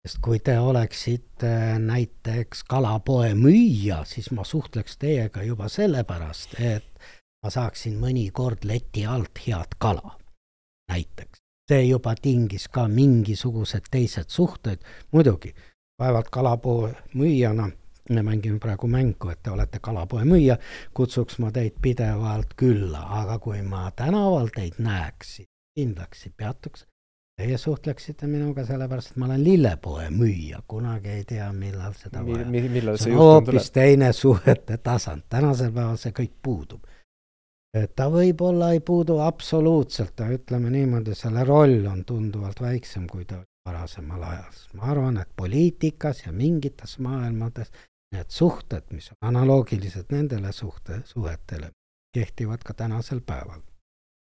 sest 0.08 0.20
kui 0.24 0.40
te 0.40 0.60
oleksite 0.60 1.80
näiteks 1.80 2.64
kalapoe 2.64 3.34
müüja, 3.36 4.04
siis 4.06 4.32
ma 4.32 4.44
suhtleks 4.44 4.98
teiega 4.98 5.44
juba 5.44 5.68
sellepärast, 5.68 6.56
et 6.60 6.90
ma 7.44 7.52
saaksin 7.54 8.00
mõnikord 8.00 8.66
leti 8.68 9.06
alt 9.06 9.40
head 9.48 9.78
kala, 9.78 10.18
näiteks. 10.92 11.40
see 11.70 11.84
juba 11.86 12.16
tingis 12.18 12.68
ka 12.68 12.88
mingisugused 12.88 13.92
teised 13.92 14.34
suhted, 14.34 14.82
muidugi, 15.12 15.54
vaevalt 16.02 16.30
kalapoe 16.34 16.96
müüjana, 17.14 17.70
me 18.10 18.24
mängime 18.26 18.60
praegu 18.60 18.88
mängu, 18.88 19.30
et 19.30 19.44
te 19.44 19.52
olete 19.52 19.80
kalapoe 19.80 20.26
müüja, 20.26 20.58
kutsuks 20.94 21.38
ma 21.40 21.52
teid 21.52 21.78
pidevalt 21.82 22.56
külla, 22.58 23.06
aga 23.22 23.40
kui 23.40 23.62
ma 23.62 23.92
tänaval 23.92 24.50
teid 24.56 24.82
näeks, 24.82 25.42
kindlasti 25.78 26.34
peatuks 26.38 26.86
Teie 27.40 27.56
suhtleksite 27.58 28.28
minuga 28.28 28.66
sellepärast, 28.68 29.14
et 29.14 29.20
ma 29.22 29.30
olen 29.30 29.44
lillepoe 29.44 30.10
müüja, 30.12 30.58
kunagi 30.68 31.14
ei 31.14 31.22
tea, 31.24 31.46
millal 31.56 31.94
seda 31.96 32.20
vaja 32.26 32.44
mi,. 32.44 32.66
millal 32.68 32.98
see, 32.98 33.06
see 33.06 33.14
juhtum 33.14 33.46
tuleb? 33.46 33.54
hoopis 33.54 33.70
teine 33.72 34.10
suhete 34.14 34.78
tasand, 34.84 35.24
tänasel 35.32 35.72
päeval 35.72 35.96
see 36.02 36.12
kõik 36.18 36.34
puudub 36.44 36.84
ta 37.96 38.10
võib-olla 38.10 38.72
ei 38.74 38.80
puudu 38.80 39.20
absoluutselt, 39.22 40.22
ütleme 40.34 40.72
niimoodi, 40.74 41.16
selle 41.16 41.44
roll 41.46 41.86
on 41.86 42.04
tunduvalt 42.06 42.62
väiksem, 42.62 43.08
kui 43.08 43.26
ta 43.26 43.38
oli 43.38 43.46
varasemal 43.70 44.24
ajal. 44.24 44.54
ma 44.74 44.92
arvan, 44.92 45.18
et 45.18 45.30
poliitikas 45.36 46.26
ja 46.26 46.32
mingites 46.32 46.98
maailmades 47.00 47.72
need 48.16 48.30
suhted, 48.30 48.84
mis 48.92 49.12
on 49.12 49.28
analoogilised 49.30 50.10
nendele 50.12 50.52
suhte, 50.52 51.02
suhetele, 51.06 51.72
kehtivad 52.14 52.64
ka 52.66 52.74
tänasel 52.74 53.22
päeval. 53.22 53.62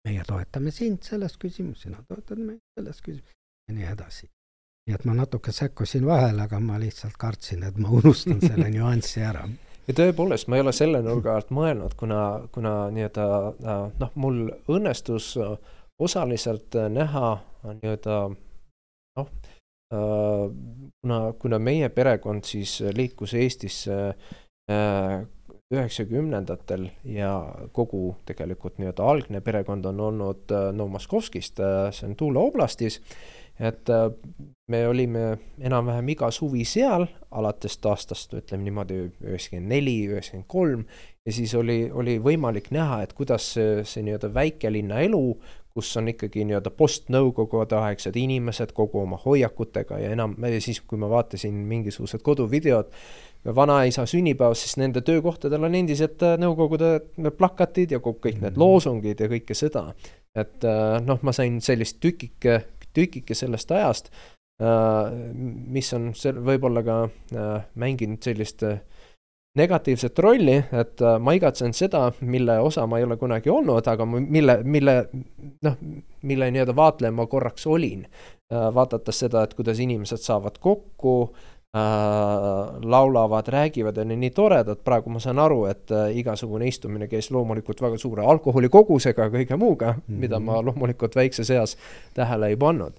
meie 0.07 0.23
toetame 0.27 0.71
sind 0.71 1.01
selles 1.01 1.37
küsimuses, 1.37 1.81
sina 1.81 2.03
toetad 2.07 2.37
meid 2.37 2.61
selles 2.79 3.01
küsimuses 3.01 3.33
ja 3.67 3.73
nii 3.73 3.91
edasi. 3.91 4.29
nii 4.87 4.95
et 4.95 5.05
ma 5.05 5.13
natuke 5.13 5.51
sekkusin 5.51 6.05
vahele, 6.05 6.41
aga 6.41 6.59
ma 6.59 6.79
lihtsalt 6.79 7.17
kartsin, 7.17 7.63
et 7.63 7.77
ma 7.77 7.89
unustan 7.89 8.39
selle 8.39 8.69
nüansi 8.77 9.21
ära 9.21 9.47
ja 9.87 9.95
tõepoolest, 9.97 10.49
ma 10.49 10.57
ei 10.57 10.65
ole 10.65 10.73
selle 10.75 11.01
nurga 11.05 11.35
alt 11.35 11.51
mõelnud, 11.55 11.95
kuna, 11.99 12.21
kuna 12.55 12.75
nii-öelda 12.95 13.27
äh, 13.51 13.83
noh, 14.01 14.15
mul 14.15 14.47
õnnestus 14.71 15.33
osaliselt 16.01 16.75
näha 16.91 17.37
nii-öelda 17.65 18.17
noh, 19.15 19.29
kuna, 19.89 21.19
kuna 21.39 21.59
meie 21.61 21.89
perekond 21.93 22.43
siis 22.43 22.81
liikus 22.97 23.33
Eestisse 23.37 23.95
üheksakümnendatel 25.73 26.89
ja 27.15 27.31
kogu 27.73 28.15
tegelikult 28.27 28.77
nii-öelda 28.81 29.07
algne 29.07 29.41
perekond 29.45 29.85
on 29.89 30.01
olnud 30.09 30.53
Novomoskovskist, 30.75 31.61
see 31.95 32.09
on 32.09 32.17
Tula 32.19 32.43
oblastis 32.49 32.99
et 33.59 33.89
äh, 33.89 34.09
me 34.67 34.87
olime 34.87 35.25
enam-vähem 35.61 36.09
iga 36.15 36.31
suvi 36.31 36.65
seal, 36.67 37.05
alates 37.31 37.77
aastast 37.85 38.33
ütleme 38.35 38.65
niimoodi 38.65 38.97
üheksakümmend 39.05 39.71
neli, 39.71 39.97
üheksakümmend 40.09 40.47
kolm. 40.47 40.85
ja 41.25 41.33
siis 41.33 41.55
oli, 41.55 41.89
oli 41.91 42.17
võimalik 42.19 42.71
näha, 42.71 43.01
et 43.03 43.13
kuidas 43.13 43.53
see, 43.55 43.83
see 43.83 44.03
nii-öelda 44.05 44.33
väikelinna 44.33 44.99
elu, 45.05 45.23
kus 45.75 45.91
on 45.99 46.07
ikkagi 46.07 46.45
nii-öelda 46.47 46.71
postnõukogude 46.71 47.75
aegsed 47.75 48.15
inimesed 48.15 48.71
kogu 48.75 49.01
oma 49.01 49.19
hoiakutega 49.19 49.99
ja 49.99 50.11
enam, 50.15 50.35
siis 50.63 50.81
kui 50.81 50.99
ma 50.99 51.09
vaatasin 51.11 51.55
mingisugused 51.67 52.23
koduvideod, 52.23 52.91
vanaisa 53.55 54.05
sünnipäevast, 54.09 54.65
siis 54.65 54.77
nende 54.81 55.01
töökohtadel 55.05 55.67
on 55.67 55.75
endiselt 55.77 56.23
äh, 56.25 56.37
nõukogude 56.41 56.95
plakatid 57.37 57.93
ja 57.93 58.01
kõik 58.01 58.39
need 58.39 58.53
mhm. 58.55 58.61
loosungid 58.61 59.21
ja 59.21 59.29
kõike 59.31 59.57
seda. 59.57 59.91
et 60.35 60.65
äh, 60.67 60.97
noh, 61.05 61.19
ma 61.21 61.31
sain 61.35 61.61
sellist 61.63 62.01
tükike 62.03 62.61
tükike 62.95 63.35
sellest 63.37 63.71
ajast, 63.71 64.11
äh, 64.61 65.13
mis 65.45 65.93
on 65.97 66.11
võib-olla 66.45 66.83
ka 66.85 66.99
äh, 67.05 67.65
mänginud 67.75 68.23
sellist 68.25 68.63
äh, 68.65 68.79
negatiivset 69.55 70.19
rolli, 70.19 70.57
et 70.75 70.99
ma 71.23 71.31
igatsen 71.37 71.71
seda, 71.71 72.09
mille 72.27 72.57
osa 72.59 72.83
ma 72.91 72.97
ei 72.99 73.05
ole 73.07 73.15
kunagi 73.15 73.47
olnud, 73.53 73.87
aga 73.87 74.03
mille, 74.11 74.57
mille 74.67 74.95
noh, 75.63 75.77
mille 76.27 76.49
nii-öelda 76.51 76.75
vaatleja 76.75 77.15
ma 77.15 77.23
korraks 77.31 77.63
olin. 77.71 78.03
vaadates 78.51 79.19
seda, 79.23 79.41
et 79.43 79.53
kuidas 79.57 79.79
inimesed 79.79 80.21
saavad 80.21 80.59
kokku 80.61 81.13
äh,, 81.23 81.54
laulavad, 81.75 83.47
räägivad 83.47 83.97
ja 83.97 84.01
on 84.01 84.13
nii 84.19 84.29
toredad, 84.31 84.79
praegu 84.83 85.09
ma 85.11 85.19
saan 85.19 85.39
aru, 85.39 85.65
et 85.67 85.91
äh, 85.91 86.17
igasugune 86.17 86.67
istumine 86.67 87.07
käis 87.11 87.27
loomulikult 87.31 87.81
väga 87.81 87.97
suure 87.99 88.23
alkoholikogusega 88.23 89.27
ja 89.27 89.33
kõige 89.33 89.57
muuga 89.59 89.91
mm, 89.93 89.99
-hmm. 89.99 90.19
mida 90.23 90.39
ma 90.39 90.61
loomulikult 90.63 91.15
väikses 91.15 91.49
eas 91.51 91.77
tähele 92.13 92.47
ei 92.47 92.55
pannud. 92.57 92.93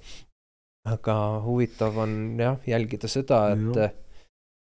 aga 0.87 1.43
huvitav 1.45 1.97
on 1.99 2.37
jah, 2.39 2.59
jälgida 2.67 3.09
seda, 3.09 3.51
et 3.51 3.77
äh, 3.77 3.93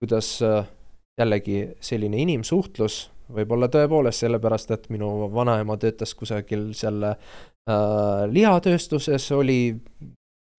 kuidas 0.01 0.43
äh, 0.43 0.67
jällegi 1.19 1.69
selline 1.81 2.17
inimsuhtlus, 2.17 3.11
võib-olla 3.29 3.69
tõepoolest 3.69 4.25
sellepärast, 4.25 4.71
et 4.71 4.89
minu 4.89 5.31
vanaema 5.35 5.77
töötas 5.77 6.15
kusagil 6.15 6.73
seal 6.75 7.03
äh, 7.05 7.17
lihatööstuses, 8.33 9.33
oli 9.33 9.77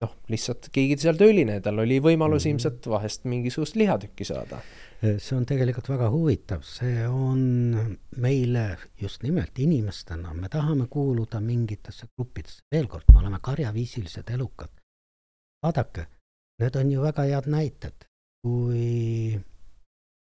noh, 0.02 0.14
lihtsalt 0.32 0.70
keegi 0.74 0.97
seal 1.02 1.18
tööline, 1.20 1.60
tal 1.64 1.82
oli 1.84 1.99
võimalus 2.04 2.45
mm. 2.45 2.56
ilmselt 2.56 2.88
vahest 2.91 3.28
mingisugust 3.30 3.78
lihatükki 3.80 4.28
saada. 4.28 4.62
see 5.02 5.34
on 5.34 5.45
tegelikult 5.49 5.89
väga 5.89 6.12
huvitav, 6.14 6.62
see 6.66 7.08
on 7.08 7.41
meile 8.22 8.66
just 9.02 9.24
nimelt 9.26 9.58
inimestena, 9.60 10.34
me 10.34 10.49
tahame 10.49 10.86
kuuluda 10.89 11.41
mingitesse 11.41 12.12
gruppidesse, 12.16 12.62
veel 12.72 12.88
kord, 12.88 13.10
me 13.14 13.20
oleme 13.24 13.39
karjaviisilised 13.41 14.30
elukad. 14.30 14.74
vaadake, 15.66 16.08
need 16.62 16.76
on 16.76 16.91
ju 16.91 17.02
väga 17.02 17.26
head 17.30 17.49
näited, 17.49 18.08
kui 18.41 19.38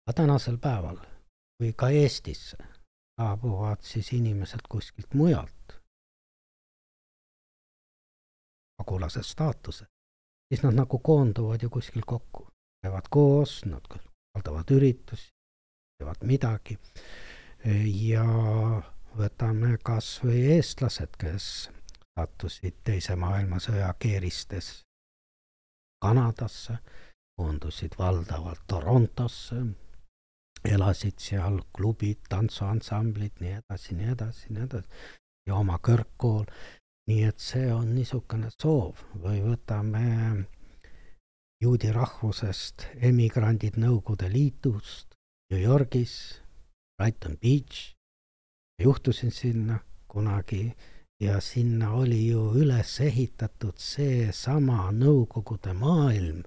ka 0.07 0.13
tänasel 0.13 0.59
päeval, 0.59 0.99
kui 1.59 1.73
ka 1.73 1.89
Eestisse 1.91 2.59
saabuvad 3.15 3.83
siis 3.83 4.13
inimesed 4.13 4.67
kuskilt 4.69 5.15
mujalt, 5.15 5.79
pagulase 8.79 9.23
staatuse, 9.23 9.87
siis 10.49 10.63
nad 10.63 10.75
nagu 10.75 10.99
koonduvad 10.99 11.63
ju 11.63 11.71
kuskil 11.71 12.03
kokku, 12.07 12.49
käivad 12.83 13.09
koos, 13.11 13.65
nad 13.65 13.87
korraldavad 13.89 14.71
üritusi, 14.71 15.31
teevad 15.99 16.23
midagi. 16.23 16.79
ja 17.85 18.25
võtame 19.17 19.79
kas 19.83 20.19
või 20.25 20.43
eestlased, 20.57 21.17
kes 21.19 21.71
sattusid 22.19 22.83
Teise 22.85 23.17
maailmasõja 23.17 23.95
keeristes 23.99 24.83
Kanadasse, 26.05 26.77
koondusid 27.41 27.97
valdavalt 27.99 28.61
Torontosse, 28.67 29.63
elasid 30.65 31.19
seal 31.19 31.63
klubid, 31.73 32.21
tantsuansamblid, 32.29 33.41
nii 33.41 33.55
edasi, 33.61 33.95
nii 33.95 34.11
edasi, 34.13 34.53
nii 34.53 34.67
edasi 34.67 34.89
ja 35.49 35.57
oma 35.57 35.79
kõrgkool 35.85 36.45
nii 37.09 37.25
et 37.29 37.41
see 37.41 37.69
on 37.73 37.91
niisugune 37.95 38.49
soov 38.55 39.03
või 39.25 39.43
võtame 39.45 40.05
juudi 41.61 41.91
rahvusest 41.93 42.87
emigrandid 43.09 43.77
Nõukogude 43.81 44.31
Liidust 44.33 45.15
New 45.53 45.61
Yorgis, 45.61 46.15
Brighton 46.99 47.37
Beach, 47.41 47.93
juhtusin 48.81 49.31
sinna 49.31 49.79
kunagi 50.09 50.73
ja 51.21 51.41
sinna 51.41 51.93
oli 51.93 52.27
ju 52.27 52.47
üles 52.59 52.97
ehitatud 53.01 53.77
seesama 53.79 54.89
Nõukogude 54.93 55.75
maailm 55.77 56.43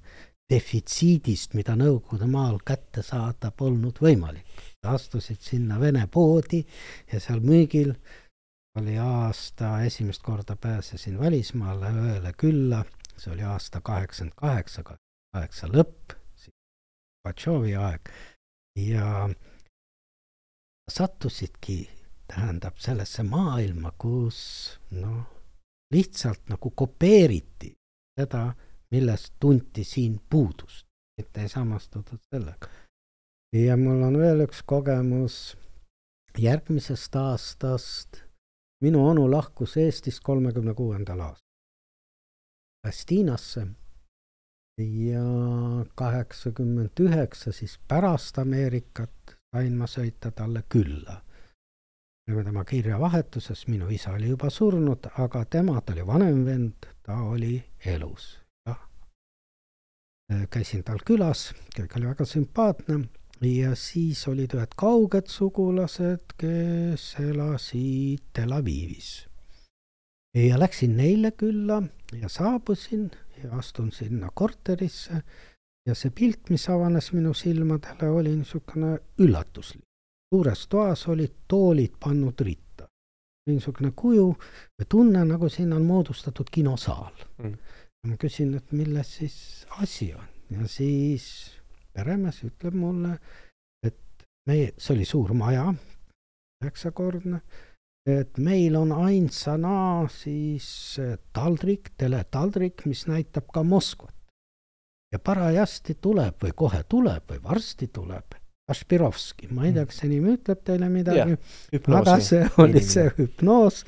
defitsiidist, 0.49 1.53
mida 1.53 1.76
Nõukogude 1.76 2.28
maal 2.32 2.58
kätte 2.66 3.03
saada 3.03 3.51
polnud 3.51 3.99
võimalik. 4.01 4.45
astusid 4.88 5.41
sinna 5.43 5.80
Vene 5.80 6.08
poodi 6.08 6.62
ja 7.12 7.20
seal 7.20 7.41
müügil 7.43 7.93
oli 8.78 8.97
aasta, 9.01 9.82
esimest 9.82 10.21
korda 10.23 10.55
pääsesin 10.55 11.19
välismaale 11.19 11.89
õele 11.89 12.34
külla, 12.38 12.84
see 13.17 13.34
oli 13.34 13.43
aasta 13.43 13.82
kaheksakümmend 13.82 14.38
kaheksa, 14.38 14.84
kaheksa 14.86 15.67
lõpp, 15.73 16.17
Gorbatšovi 17.28 17.75
aeg. 17.75 18.09
Ja 18.80 19.30
sattusidki, 20.91 21.89
tähendab, 22.28 22.78
sellesse 22.80 23.23
maailma, 23.23 23.91
kus 23.99 24.80
noh, 24.91 25.25
lihtsalt 25.91 26.47
nagu 26.47 26.71
kopeeriti 26.71 27.73
seda, 28.19 28.53
millest 28.91 29.34
tunti 29.39 29.84
siin 29.84 30.21
puudust, 30.30 30.86
mitte 31.17 31.41
ei 31.41 31.49
samastutud 31.49 32.19
sellega. 32.32 32.69
ja 33.55 33.75
mul 33.78 34.03
on 34.03 34.17
veel 34.19 34.45
üks 34.45 34.61
kogemus 34.63 35.57
järgmisest 36.38 37.15
aastast 37.15 38.21
minu 38.82 39.07
onu 39.09 39.32
lahkus 39.32 39.78
Eestist 39.78 40.19
kolmekümne 40.23 40.73
kuuendal 40.73 41.19
aastal 41.19 41.47
Palestiinasse 42.82 43.67
ja 44.78 45.23
kaheksakümmend 45.95 46.99
üheksa 46.99 47.51
siis 47.51 47.80
pärast 47.88 48.38
Ameerikat 48.38 49.38
sain 49.51 49.73
ma 49.73 49.88
sõita 49.89 50.32
talle 50.32 50.63
külla. 50.69 51.21
olime 52.28 52.43
tema 52.43 52.63
kirjavahetuses, 52.63 53.67
minu 53.67 53.89
isa 53.89 54.11
oli 54.11 54.30
juba 54.30 54.49
surnud, 54.49 55.07
aga 55.17 55.45
tema, 55.45 55.82
ta 55.82 55.93
oli 55.93 56.07
vanem 56.07 56.45
vend, 56.45 56.88
ta 57.03 57.15
oli 57.21 57.63
elus. 57.86 58.39
käisin 60.49 60.84
tal 60.84 60.99
külas, 61.05 61.53
kõik 61.75 61.95
oli 61.97 62.07
väga 62.07 62.25
sümpaatne 62.25 62.99
ja 63.41 63.75
siis 63.75 64.27
olid 64.27 64.53
ühed 64.57 64.73
kauged 64.75 65.29
sugulased, 65.29 66.33
kes 66.38 67.15
elasid 67.21 68.23
Tel 68.33 68.51
Avivis. 68.51 69.27
ja 70.33 70.59
läksin 70.59 70.97
neile 70.97 71.31
külla 71.31 71.81
ja 72.13 72.29
saabusin 72.29 73.11
ja 73.43 73.51
astun 73.57 73.91
sinna 73.91 74.29
korterisse 74.33 75.21
ja 75.88 75.95
see 75.95 76.11
pilt, 76.11 76.49
mis 76.49 76.69
avanes 76.69 77.11
minu 77.13 77.33
silmadele, 77.33 78.09
oli 78.09 78.35
niisugune 78.35 78.97
üllatuslik. 79.19 79.83
suures 80.33 80.67
toas 80.67 81.07
olid 81.07 81.33
toolid 81.47 81.93
pannud 81.99 82.41
ritta. 82.41 82.88
niisugune 83.49 83.91
kuju 83.95 84.31
või 84.79 84.88
tunne, 84.89 85.25
nagu 85.25 85.49
siin 85.49 85.73
on 85.73 85.85
moodustatud 85.85 86.49
kinosaal 86.51 87.13
mm.. 87.38 87.53
ma 88.07 88.17
küsin, 88.17 88.55
et 88.55 88.71
milles 88.71 89.15
siis 89.19 89.65
asi 89.81 90.13
on 90.13 90.27
ja 90.49 90.67
siis 90.67 91.57
peremees 91.98 92.43
ütleb 92.45 92.78
mulle, 92.78 93.16
et 93.86 94.28
meie, 94.50 94.72
see 94.78 94.93
oli 94.95 95.08
suur 95.08 95.34
maja, 95.38 95.66
üheksakordne, 96.64 97.41
et 98.08 98.38
meil 98.39 98.78
on 98.80 98.93
ainsana 98.95 100.06
siis 100.12 100.70
taldrik, 101.36 101.91
teletaldrik, 102.00 102.86
mis 102.88 103.06
näitab 103.10 103.50
ka 103.54 103.64
Moskvat. 103.64 104.14
ja 105.12 105.20
parajasti 105.24 105.95
tuleb 106.04 106.41
või 106.43 106.52
kohe 106.56 106.84
tuleb 106.84 107.32
või 107.32 107.43
varsti 107.43 107.88
tuleb 107.88 108.36
Kašpirovski, 108.68 109.48
ma 109.56 109.64
ei 109.64 109.72
tea, 109.72 109.86
kas 109.88 110.02
see 110.02 110.10
nimi 110.12 110.34
ütleb 110.36 110.60
teile 110.68 110.89
midagi, 110.91 111.38
aga 111.88 112.18
see 112.20 112.41
oli 112.60 112.82
see 112.84 113.06
hüpnoos, 113.16 113.86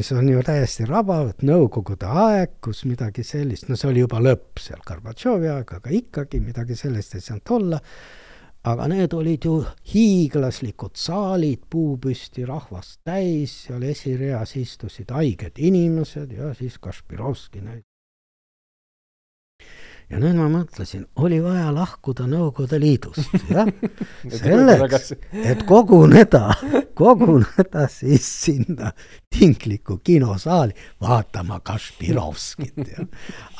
mis 0.00 0.12
on 0.16 0.28
ju 0.32 0.40
täiesti 0.40 0.86
rabav, 0.88 1.26
et 1.28 1.42
nõukogude 1.44 2.08
aeg, 2.08 2.54
kus 2.64 2.86
midagi 2.88 3.20
sellist, 3.26 3.66
no 3.68 3.76
see 3.76 3.90
oli 3.90 4.00
juba 4.00 4.16
lõpp 4.24 4.62
seal 4.64 4.80
Gorbatšovi 4.86 5.50
aeg, 5.52 5.74
aga 5.76 5.92
ikkagi 5.92 6.40
midagi 6.40 6.76
sellist 6.78 7.18
ei 7.18 7.24
saanud 7.26 7.52
olla. 7.58 7.80
aga 8.70 8.86
need 8.92 9.12
olid 9.16 9.44
ju 9.44 9.54
hiiglaslikud 9.92 10.96
saalid, 10.96 11.68
puupüsti 11.72 12.44
rahvast 12.48 13.00
täis, 13.04 13.54
seal 13.66 13.84
esireas 13.88 14.56
istusid 14.56 15.12
haiged 15.16 15.60
inimesed 15.60 16.32
ja 16.32 16.54
siis 16.56 16.78
Kašpirovski 16.78 17.60
näiteks. 17.60 17.89
Ja 20.10 20.18
nüüd 20.18 20.36
ma 20.38 20.48
mõtlesin, 20.50 21.04
oli 21.22 21.38
vaja 21.42 21.70
lahkuda 21.74 22.26
Nõukogude 22.30 22.80
Liidust, 22.82 23.30
jah 23.54 23.68
selleks, 24.34 25.12
et 25.32 25.62
koguneda, 25.68 26.50
koguneda 26.98 27.86
siis 27.92 28.26
sinna 28.44 28.92
tingliku 29.30 30.00
kinosaali 30.04 30.74
vaatama 31.02 31.60
Kašpirovskit, 31.64 32.82
jah. 32.90 33.06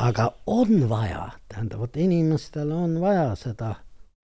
aga 0.02 0.32
on 0.50 0.88
vaja, 0.90 1.30
tähendab, 1.48 1.84
vot 1.84 1.96
inimestel 2.00 2.74
on 2.74 2.98
vaja 3.02 3.30
seda 3.38 3.76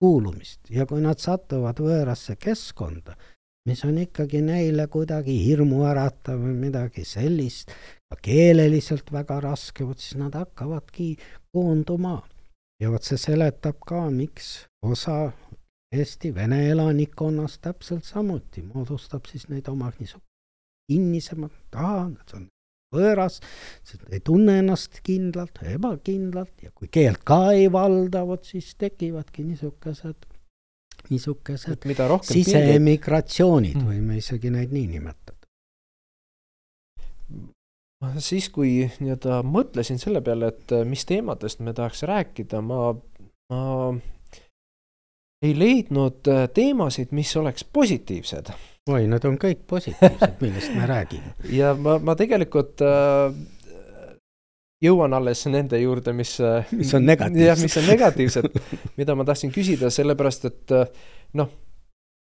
kuulumist 0.02 0.70
ja 0.70 0.86
kui 0.86 1.00
nad 1.04 1.22
satuvad 1.22 1.78
võõrasse 1.80 2.36
keskkonda, 2.40 3.16
mis 3.66 3.82
on 3.86 3.96
ikkagi 3.98 4.42
neile 4.44 4.86
kuidagi 4.92 5.38
hirmuäratav 5.46 6.38
või 6.42 6.54
midagi 6.66 7.06
sellist, 7.06 7.72
keeleliselt 8.22 9.12
väga 9.12 9.40
raske, 9.40 9.86
vot 9.86 9.98
siis 9.98 10.18
nad 10.20 10.34
hakkavadki 10.34 11.16
koonduma. 11.52 12.22
ja 12.80 12.90
vot 12.90 13.02
see 13.02 13.18
seletab 13.18 13.80
ka, 13.86 14.10
miks 14.10 14.66
osa 14.82 15.32
Eesti 15.94 16.34
vene 16.34 16.58
elanikkonnast 16.70 17.60
täpselt 17.62 18.04
samuti 18.04 18.62
moodustab 18.62 19.24
siis 19.30 19.46
neid 19.48 19.68
oma 19.70 19.92
niisugust 19.98 20.26
kinnisemat, 20.90 21.54
aa, 21.74 22.06
see 22.30 22.38
on 22.38 22.46
võõras, 22.94 23.40
ei 24.10 24.20
tunne 24.24 24.58
ennast 24.62 25.00
kindlalt, 25.06 25.60
ebakindlalt 25.66 26.66
ja 26.66 26.72
kui 26.74 26.90
keelt 26.92 27.22
ka 27.26 27.52
ei 27.54 27.68
valda, 27.72 28.24
vot 28.28 28.46
siis 28.46 28.72
tekivadki 28.78 29.44
niisugused, 29.46 30.26
niisugused 31.10 31.88
sisemigratsioonid 32.30 33.80
mm. 33.80 33.88
võime 33.90 34.20
isegi 34.20 34.52
neid 34.54 34.74
nii 34.74 34.86
nimetada. 34.94 35.35
Siis, 38.22 38.48
kui 38.52 38.86
nii-öelda 39.00 39.40
mõtlesin 39.46 40.00
selle 40.02 40.22
peale, 40.24 40.52
et 40.54 40.74
äh, 40.74 40.84
mis 40.88 41.04
teemadest 41.08 41.62
me 41.64 41.74
tahaks 41.76 42.04
rääkida, 42.08 42.62
ma, 42.64 42.92
ma 43.52 43.64
ei 45.44 45.52
leidnud 45.58 46.30
äh, 46.32 46.46
teemasid, 46.54 47.12
mis 47.16 47.34
oleks 47.36 47.64
positiivsed 47.64 48.52
oi, 48.86 49.02
need 49.10 49.26
on 49.26 49.36
kõik 49.42 49.66
positiivsed, 49.66 50.38
millest 50.44 50.74
me 50.76 50.86
räägime. 50.86 51.34
ja 51.58 51.72
ma, 51.74 51.96
ma 51.98 52.14
tegelikult 52.18 52.82
äh, 52.86 53.34
jõuan 54.84 55.16
alles 55.16 55.42
nende 55.50 55.80
juurde, 55.82 56.14
mis 56.16 56.36
äh, 56.40 56.66
mis 56.76 56.94
on 56.94 57.06
negatiivsed. 57.06 57.48
jah, 57.48 57.62
mis 57.62 57.78
on 57.80 57.88
negatiivsed, 57.90 58.60
mida 59.00 59.16
ma 59.18 59.26
tahtsin 59.26 59.54
küsida, 59.54 59.90
sellepärast 59.94 60.50
et 60.50 60.76
noh, 61.36 61.50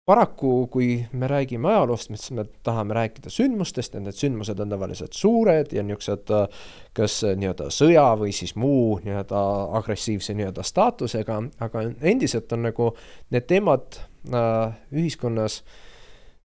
paraku, 0.05 0.67
kui 0.67 1.05
me 1.11 1.27
räägime 1.27 1.69
ajaloost, 1.71 2.11
siis 2.15 2.31
me 2.35 2.45
tahame 2.63 2.93
rääkida 2.93 3.31
sündmustest 3.31 3.93
ja 3.93 4.01
need 4.03 4.17
sündmused 4.19 4.59
on 4.59 4.73
tavaliselt 4.73 5.13
suured 5.15 5.71
ja 5.71 5.83
niisugused 5.83 6.33
äh, 6.35 6.65
kas 6.93 7.21
nii-öelda 7.23 7.69
sõja 7.71 8.09
või 8.19 8.33
siis 8.35 8.55
muu 8.59 8.99
nii-öelda 9.05 9.45
agressiivse 9.79 10.35
nii-öelda 10.35 10.65
staatusega, 10.67 11.39
aga 11.63 11.87
endiselt 12.01 12.51
on 12.51 12.67
nagu 12.67 12.91
need 13.31 13.47
teemad 13.47 14.01
äh, 14.27 14.75
ühiskonnas 14.91 15.61
äh, 15.63 15.83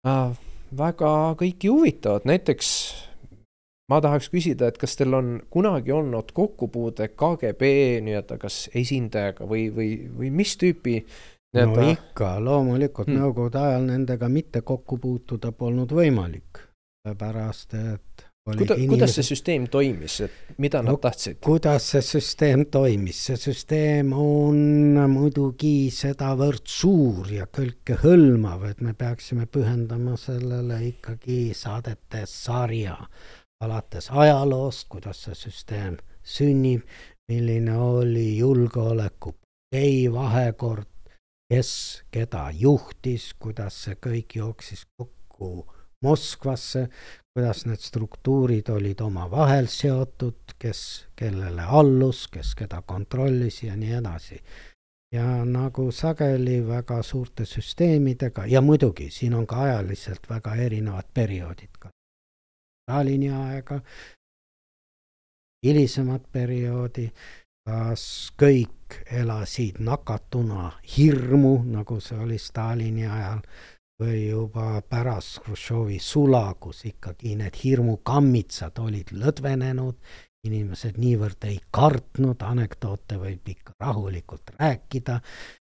äh, 0.06 0.30
väga 0.76 1.10
kõiki 1.40 1.70
huvitavad, 1.70 2.26
näiteks 2.28 2.70
ma 3.90 4.00
tahaks 4.02 4.28
küsida, 4.32 4.68
et 4.68 4.78
kas 4.82 4.96
teil 4.98 5.14
on 5.14 5.36
kunagi 5.52 5.94
olnud 5.94 6.32
kokkupuude 6.34 7.08
KGB 7.14 7.70
nii-öelda 8.06 8.38
kas 8.42 8.66
esindajaga 8.74 9.46
või, 9.48 9.68
või, 9.74 9.90
või 10.18 10.32
mis 10.34 10.56
tüüpi 10.60 11.00
no 11.54 11.90
ikka, 11.90 12.36
loomulikult 12.42 13.08
hmm. 13.08 13.20
nõukogude 13.22 13.60
ajal 13.60 13.86
nendega 13.90 14.28
mitte 14.28 14.60
kokku 14.66 14.98
puutuda 14.98 15.52
polnud 15.52 15.92
võimalik, 15.92 16.62
sellepärast 17.04 17.76
et 17.78 18.26
Kuda, 18.46 18.76
inimesed... 18.78 18.88
kuidas 18.92 19.14
see 19.16 19.24
süsteem 19.26 19.64
toimis, 19.66 20.20
et 20.22 20.58
mida 20.62 20.78
no, 20.78 20.92
nad 20.92 21.00
tahtsid? 21.02 21.40
kuidas 21.42 21.88
see 21.90 22.02
süsteem 22.06 22.60
toimis, 22.70 23.24
see 23.26 23.40
süsteem 23.42 24.12
on 24.14 25.00
muidugi 25.10 25.88
sedavõrd 25.90 26.62
suur 26.70 27.32
ja 27.34 27.48
kõikehõlmav, 27.50 28.68
et 28.70 28.84
me 28.86 28.94
peaksime 28.94 29.48
pühendama 29.50 30.14
sellele 30.20 30.78
ikkagi 30.92 31.40
saadete 31.58 32.22
sarja, 32.30 32.94
alates 33.66 34.12
ajaloost, 34.14 34.86
kuidas 34.94 35.26
see 35.26 35.34
süsteem 35.42 35.98
sünnib, 36.22 36.86
milline 37.26 37.74
oli 37.82 38.28
julgeolekupartei 38.36 40.06
vahekord, 40.14 40.86
kes 41.54 42.02
keda 42.10 42.50
juhtis, 42.54 43.34
kuidas 43.38 43.78
see 43.84 43.98
kõik 44.02 44.38
jooksis 44.40 44.86
kokku 44.96 45.66
Moskvasse, 46.04 46.88
kuidas 47.34 47.64
need 47.66 47.80
struktuurid 47.80 48.68
olid 48.68 49.00
omavahel 49.00 49.66
seotud, 49.72 50.52
kes 50.58 50.80
kellele 51.16 51.64
allus, 51.64 52.26
kes 52.28 52.52
keda 52.54 52.82
kontrollis 52.86 53.62
ja 53.62 53.76
nii 53.76 53.92
edasi. 54.00 54.40
ja 55.14 55.44
nagu 55.44 55.92
sageli 55.92 56.66
väga 56.66 57.02
suurte 57.02 57.44
süsteemidega 57.46 58.46
ja 58.46 58.60
muidugi 58.60 59.10
siin 59.10 59.34
on 59.34 59.46
ka 59.46 59.62
ajaliselt 59.62 60.28
väga 60.30 60.54
erinevad 60.54 61.06
perioodid, 61.14 61.70
ka 61.78 61.90
Stalini 62.82 63.30
aega, 63.30 63.80
hilisemat 65.66 66.22
perioodi, 66.32 67.12
kas 67.66 68.30
kõik 68.38 69.00
elasid 69.10 69.80
nakatuna 69.82 70.70
hirmu, 70.96 71.58
nagu 71.66 71.98
see 72.00 72.18
oli 72.22 72.38
Stalini 72.38 73.08
ajal 73.08 73.42
või 74.00 74.20
juba 74.28 74.82
pärast 74.86 75.40
Hruštšovi 75.42 75.98
sula, 75.98 76.46
kus 76.60 76.84
ikkagi 76.86 77.34
need 77.40 77.58
hirmukammitsad 77.64 78.78
olid 78.78 79.10
lõdvenenud, 79.16 79.96
inimesed 80.46 80.98
niivõrd 81.00 81.46
ei 81.48 81.58
kartnud, 81.74 82.42
anekdoote 82.44 83.18
võib 83.18 83.48
ikka 83.50 83.74
rahulikult 83.80 84.52
rääkida, 84.60 85.18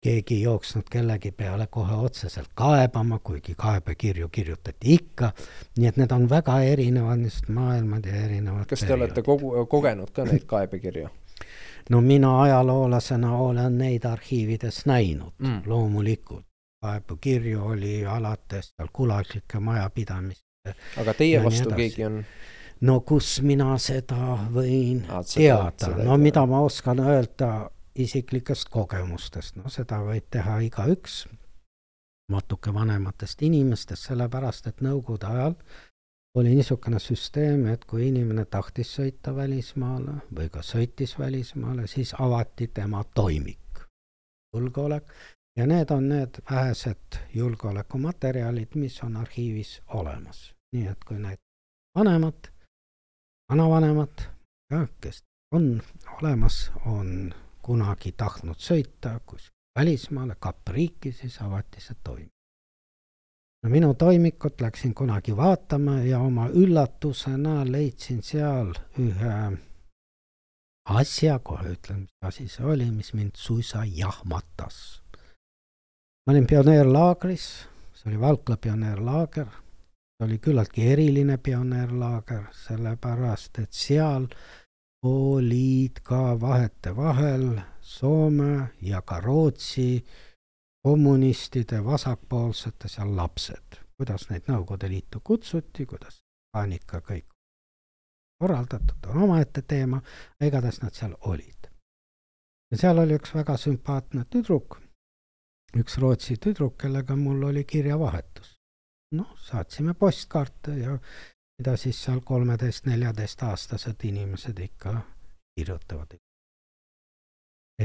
keegi 0.04 0.36
ei 0.36 0.44
jooksnud 0.44 0.92
kellegi 0.92 1.32
peale 1.32 1.68
kohe 1.72 1.96
otseselt 1.96 2.52
kaebama, 2.60 3.18
kuigi 3.24 3.56
kaebekirju 3.58 4.30
kirjutati 4.30 4.94
ikka, 5.00 5.32
nii 5.80 5.90
et 5.90 5.98
need 5.98 6.14
on 6.14 6.30
väga 6.30 6.60
erinevad 6.68 7.24
niisugused 7.24 7.56
maailmad 7.56 8.06
ja 8.06 8.22
erinevad 8.28 8.70
kas 8.70 8.84
te 8.84 8.92
perioodid. 8.92 9.10
olete 9.10 9.26
kogu, 9.26 9.66
kogenud 9.72 10.14
ka 10.14 10.28
neid 10.30 10.46
kaebekirju? 10.46 11.10
No 11.90 12.02
mina 12.02 12.42
ajaloolasena 12.42 13.36
olen 13.38 13.78
neid 13.78 14.06
arhiivides 14.06 14.86
näinud 14.86 15.34
mm., 15.40 15.62
loomulikult 15.66 16.46
kaebukirju 16.82 17.66
oli 17.66 18.06
alates 18.06 18.74
seal 18.76 18.88
kulaklike 18.94 19.60
majapidamiste. 19.60 20.76
aga 20.98 21.14
teie 21.14 21.44
vastu 21.44 21.72
keegi 21.76 22.06
on? 22.06 22.24
no 22.82 23.00
kus 23.00 23.42
mina 23.42 23.78
seda 23.78 24.38
võin 24.54 25.04
ah, 25.10 25.26
teada, 25.34 25.92
no 26.04 26.18
mida 26.18 26.46
ma 26.46 26.62
oskan 26.64 27.00
öelda 27.04 27.70
isiklikest 28.00 28.70
kogemustest, 28.72 29.58
no 29.60 29.70
seda 29.70 30.00
võib 30.06 30.30
teha 30.32 30.60
igaüks 30.64 31.26
natuke 32.30 32.74
vanematest 32.74 33.42
inimestest, 33.42 34.06
sellepärast 34.12 34.68
et 34.70 34.84
Nõukogude 34.86 35.28
ajal 35.28 35.56
oli 36.36 36.54
niisugune 36.56 37.00
süsteem, 37.00 37.66
et 37.68 37.86
kui 37.86 38.08
inimene 38.08 38.46
tahtis 38.46 38.92
sõita 39.00 39.34
välismaale 39.36 40.20
või 40.36 40.50
ka 40.54 40.62
sõitis 40.66 41.18
välismaale, 41.20 41.88
siis 41.88 42.14
avati 42.20 42.68
tema 42.68 43.04
toimik, 43.16 43.82
julgeolek, 44.54 45.12
ja 45.58 45.66
need 45.68 45.92
on 45.92 46.10
need 46.10 46.42
vähesed 46.52 47.20
julgeolekumaterjalid, 47.34 48.76
mis 48.76 49.02
on 49.04 49.18
arhiivis 49.18 49.82
olemas. 49.88 50.54
nii 50.74 50.88
et 50.88 51.04
kui 51.04 51.18
need 51.18 51.40
vanemad, 51.98 52.52
vanavanemad, 53.52 54.22
kes 55.02 55.24
on 55.52 55.82
olemas, 56.22 56.72
on 56.86 57.34
kunagi 57.62 58.12
tahtnud 58.12 58.62
sõita 58.62 59.20
kus 59.26 59.50
välismaale, 59.80 60.36
kappriiki, 60.40 61.12
siis 61.12 61.42
avati 61.42 61.82
see 61.82 61.96
toimik. 62.04 62.39
No 63.64 63.70
minu 63.70 63.94
toimikut 63.94 64.62
läksin 64.62 64.94
kunagi 64.94 65.38
vaatama 65.38 66.00
ja 66.00 66.20
oma 66.20 66.48
üllatusena 66.48 67.72
leidsin 67.72 68.24
seal 68.24 68.74
ühe 69.00 69.58
asja, 70.90 71.40
kohe 71.40 71.76
ütlen, 71.76 72.06
mis 72.08 72.16
asi 72.22 72.48
see 72.50 72.66
oli, 72.66 72.92
mis 72.92 73.14
mind 73.14 73.38
suisa 73.38 73.84
jahmatas. 73.86 75.02
Ma 76.26 76.34
olin 76.34 76.48
pioneerlaagris, 76.48 77.50
see 77.94 78.10
oli 78.12 78.22
Valkla 78.22 78.58
pioneerlaager, 78.58 79.52
see 80.18 80.26
oli 80.28 80.40
küllaltki 80.40 80.88
eriline 80.94 81.38
pioneerlaager, 81.38 82.48
sellepärast 82.66 83.62
et 83.64 83.74
seal 83.74 84.28
olid 85.06 86.02
ka 86.04 86.40
vahetevahel 86.40 87.62
Soome 87.82 88.70
ja 88.82 89.02
ka 89.02 89.20
Rootsi 89.22 90.04
kommunistide 90.84 91.84
vasakpoolsete 91.86 92.88
seal 92.88 93.16
lapsed, 93.16 93.80
kuidas 93.98 94.30
neid 94.30 94.48
Nõukogude 94.48 94.90
Liitu 94.90 95.20
kutsuti, 95.24 95.86
kuidas 95.86 96.22
paanika 96.52 97.02
kõik 97.02 97.28
korraldatud, 98.40 99.10
on 99.12 99.24
omaette 99.24 99.62
teema, 99.62 100.02
igatahes 100.42 100.82
nad 100.82 100.96
seal 100.96 101.16
olid. 101.22 101.68
ja 102.72 102.78
seal 102.78 102.98
oli 102.98 103.18
üks 103.20 103.34
väga 103.36 103.58
sümpaatne 103.58 104.24
tüdruk 104.32 104.80
üks 105.78 105.98
Rootsi 106.02 106.38
tüdruk, 106.42 106.78
kellega 106.82 107.16
mul 107.16 107.44
oli 107.44 107.64
kirjavahetus. 107.64 108.56
noh, 109.16 109.38
saatsime 109.42 109.94
postkaarte 109.94 110.72
ja 110.78 110.98
mida 111.60 111.78
siis 111.78 112.04
seal 112.04 112.22
kolmeteist, 112.22 112.86
neljateistaastased 112.86 114.04
inimesed 114.04 114.60
ikka 114.60 115.02
kirjutavad. 115.56 116.14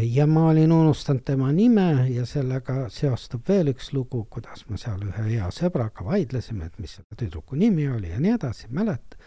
Ja 0.02 0.26
ma 0.26 0.48
olin 0.48 0.72
unustanud 0.72 1.22
tema 1.24 1.52
nime 1.52 2.08
ja 2.10 2.26
sellega 2.26 2.88
seostub 2.90 3.48
veel 3.48 3.70
üks 3.74 3.92
lugu, 3.92 4.24
kuidas 4.30 4.66
ma 4.68 4.76
seal 4.80 5.06
ühe 5.06 5.28
hea 5.28 5.50
sõbraga 5.54 6.04
vaidlesime, 6.04 6.66
et 6.66 6.78
mis 6.78 6.96
selle 6.98 7.18
tüdruku 7.18 7.56
nimi 7.56 7.88
oli 7.88 8.10
ja 8.10 8.20
nii 8.20 8.34
edasi, 8.34 8.68
mäletan. 8.70 9.20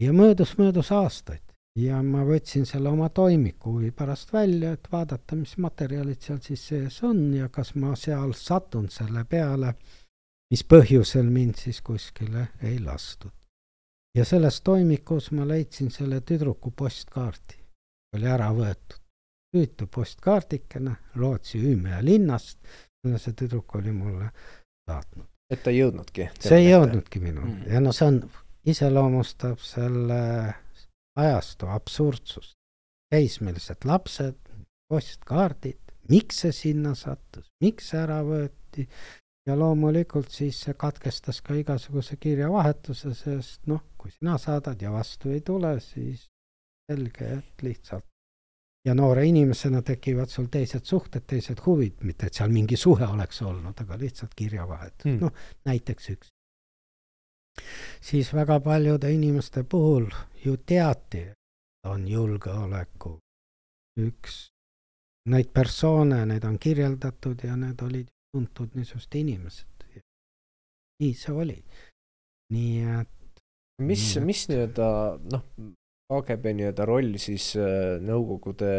ja 0.00 0.12
möödus, 0.12 0.58
möödus 0.58 0.92
aastaid 0.92 1.42
ja 1.78 2.02
ma 2.02 2.24
võtsin 2.26 2.66
selle 2.66 2.90
oma 2.90 3.08
toimiku 3.14 3.76
huvi 3.76 3.90
pärast 3.94 4.32
välja, 4.32 4.72
et 4.74 4.88
vaadata, 4.92 5.36
mis 5.36 5.56
materjalid 5.62 6.22
seal 6.22 6.40
siis 6.42 6.66
sees 6.70 7.02
on 7.06 7.34
ja 7.34 7.48
kas 7.48 7.74
ma 7.74 7.94
seal 7.96 8.32
satun 8.36 8.88
selle 8.90 9.24
peale, 9.24 9.74
mis 10.50 10.64
põhjusel 10.64 11.28
mind 11.30 11.58
siis 11.60 11.80
kuskile 11.82 12.48
ei 12.62 12.78
lastud. 12.80 13.32
ja 14.16 14.24
selles 14.24 14.60
toimikus 14.60 15.30
ma 15.30 15.44
leidsin 15.46 15.90
selle 15.90 16.20
tüdruku 16.20 16.70
postkaardi, 16.70 17.58
oli 18.16 18.26
ära 18.26 18.48
võetud. 18.54 19.07
Hüütu 19.56 19.86
postkaardikene 19.86 20.96
Rootsi 21.16 21.60
Umeå 21.72 22.00
linnast, 22.04 22.58
mille 23.04 23.18
see 23.22 23.36
tüdruk 23.38 23.76
oli 23.78 23.92
mulle 23.92 24.30
saatnud. 24.88 25.26
et 25.50 25.62
ta 25.62 25.72
ei 25.72 25.80
jõudnudki? 25.80 26.28
see 26.40 26.60
ei 26.62 26.70
jõudnudki 26.70 27.22
minuni 27.24 27.54
mm. 27.54 27.72
ja 27.72 27.80
no 27.80 27.92
see 27.96 28.10
on, 28.12 28.22
iseloomustab 28.68 29.60
selle 29.64 30.20
ajastu 31.18 31.68
absurdsust. 31.72 32.56
teismelised 33.08 33.86
lapsed, 33.88 34.36
postkaardid, 34.92 35.80
miks 36.12 36.42
see 36.44 36.52
sinna 36.52 36.92
sattus, 36.94 37.46
miks 37.64 37.88
see 37.92 38.02
ära 38.02 38.18
võeti 38.26 38.84
ja 39.48 39.56
loomulikult 39.56 40.28
siis 40.32 40.58
see 40.66 40.76
katkestas 40.76 41.40
ka 41.40 41.56
igasuguse 41.56 42.18
kirjavahetuse, 42.20 43.14
sest 43.16 43.64
noh, 43.70 43.80
kui 43.96 44.12
sina 44.12 44.36
saadad 44.38 44.82
ja 44.82 44.92
vastu 44.92 45.32
ei 45.32 45.40
tule, 45.40 45.72
siis 45.80 46.26
selge, 46.90 47.30
et 47.40 47.64
lihtsalt 47.64 48.04
ja 48.88 48.96
noore 48.96 49.26
inimesena 49.28 49.82
tekivad 49.84 50.32
sul 50.32 50.48
teised 50.50 50.88
suhted, 50.88 51.28
teised 51.28 51.60
huvid, 51.66 52.00
mitte 52.08 52.30
et 52.30 52.40
seal 52.40 52.50
mingi 52.54 52.76
suhe 52.80 53.06
oleks 53.06 53.42
olnud, 53.44 53.84
aga 53.84 54.00
lihtsalt 54.00 54.34
kirjavahetus 54.36 55.10
mm., 55.12 55.22
noh 55.22 55.68
näiteks 55.68 56.10
üks 56.16 56.34
siis 58.00 58.34
väga 58.34 58.60
paljude 58.60 59.10
inimeste 59.12 59.62
puhul 59.64 60.06
ju 60.44 60.56
teati, 60.56 61.24
on 61.86 62.08
julgeoleku 62.08 63.18
üks, 63.98 64.38
neid 65.30 65.50
persoone, 65.54 66.24
neid 66.26 66.44
on 66.44 66.58
kirjeldatud 66.58 67.44
ja 67.44 67.56
need 67.56 67.82
olid 67.82 68.06
tuntud 68.32 68.74
niisugused 68.74 69.14
inimesed. 69.14 69.66
nii 71.02 71.14
see 71.14 71.32
oli. 71.32 71.64
nii 72.52 72.78
et. 73.00 73.42
mis, 73.82 74.04
mis 74.20 74.48
nii-öelda 74.48 74.86
noh, 75.32 75.44
KGB 76.12 76.44
nii-öelda 76.56 76.84
roll 76.88 77.16
siis 77.20 77.50
äh, 77.56 77.98
Nõukogude 78.00 78.70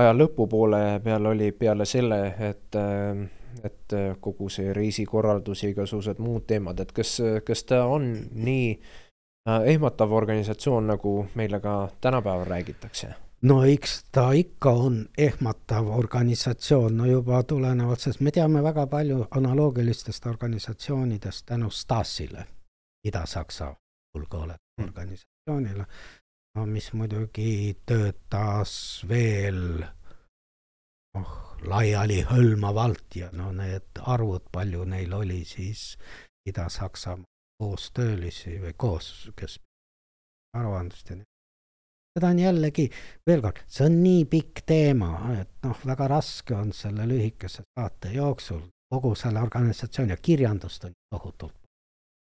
aja 0.00 0.12
lõpupoole 0.16 1.00
peal 1.04 1.26
oli 1.28 1.50
peale 1.52 1.84
selle, 1.84 2.20
et 2.48 2.78
äh, 2.80 3.26
et 3.64 3.92
äh, 3.92 4.14
kogu 4.20 4.48
see 4.48 4.72
reisikorraldus 4.72 5.64
ja 5.64 5.72
igasugused 5.72 6.20
muud 6.22 6.46
teemad, 6.48 6.80
et 6.80 6.92
kas, 6.96 7.18
kas 7.44 7.64
ta 7.68 7.82
on 7.90 8.12
nii 8.32 8.68
ehmatav 9.72 10.12
organisatsioon, 10.12 10.86
nagu 10.86 11.14
meile 11.34 11.60
ka 11.60 11.74
tänapäeval 12.00 12.46
räägitakse? 12.46 13.10
no 13.42 13.62
eks 13.64 14.04
ta 14.12 14.30
ikka 14.32 14.70
on 14.70 15.02
ehmatav 15.18 15.90
organisatsioon, 15.98 16.96
no 16.96 17.06
juba 17.06 17.42
tulenevalt, 17.42 18.00
sest 18.00 18.20
me 18.20 18.30
teame 18.30 18.62
väga 18.62 18.86
palju 18.86 19.26
analoogilistest 19.30 20.26
organisatsioonidest 20.26 21.46
tänu 21.46 21.70
Stasile, 21.70 22.44
Ida-Saksa 23.04 23.74
julgeolekuorganisatsioonile, 24.14 25.86
no 26.56 26.66
mis 26.66 26.92
muidugi 26.92 27.76
töötas 27.86 28.74
veel 29.08 29.84
noh, 31.14 31.32
laialihõlmavalt 31.70 33.16
ja 33.20 33.30
no 33.36 33.50
need 33.54 34.00
arvud, 34.00 34.48
palju 34.52 34.84
neil 34.88 35.12
oli 35.14 35.44
siis 35.44 35.94
Ida-Saksamaa 36.48 37.28
koostöölisi 37.60 38.56
või 38.62 38.72
koos, 38.76 39.30
kes 39.36 39.58
aruandlust 40.56 41.10
ja 41.12 41.18
nii. 41.18 41.26
seda 42.16 42.30
on 42.32 42.38
jällegi, 42.38 42.86
veel 43.28 43.42
kord, 43.44 43.60
see 43.68 43.86
on 43.86 44.00
nii 44.02 44.24
pikk 44.32 44.64
teema, 44.66 45.12
et 45.36 45.52
noh, 45.66 45.86
väga 45.86 46.08
raske 46.10 46.56
on 46.56 46.72
selle 46.74 47.06
lühikese 47.08 47.66
saate 47.68 48.14
jooksul 48.16 48.64
kogu 48.90 49.14
selle 49.14 49.42
organisatsiooni 49.44 50.16
ja 50.16 50.22
kirjandust 50.22 50.88
on 50.88 50.96
tohutult 51.14 51.59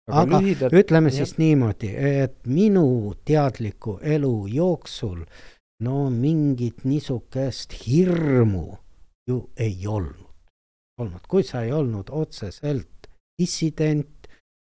aga, 0.09 0.21
aga 0.21 0.41
lühidalt, 0.43 0.75
ütleme 0.81 1.13
siis 1.13 1.33
jah. 1.33 1.39
niimoodi, 1.43 1.93
et 1.95 2.37
minu 2.47 3.15
teadliku 3.25 3.99
elu 4.01 4.33
jooksul 4.53 5.23
no 5.85 6.09
mingit 6.09 6.83
niisugust 6.85 7.75
hirmu 7.85 8.67
ju 9.29 9.41
ei 9.57 9.87
olnud, 9.87 10.29
olnud, 11.01 11.25
kui 11.27 11.43
sa 11.47 11.63
ei 11.63 11.71
olnud 11.71 12.11
otseselt 12.11 13.09
dissident, 13.39 14.27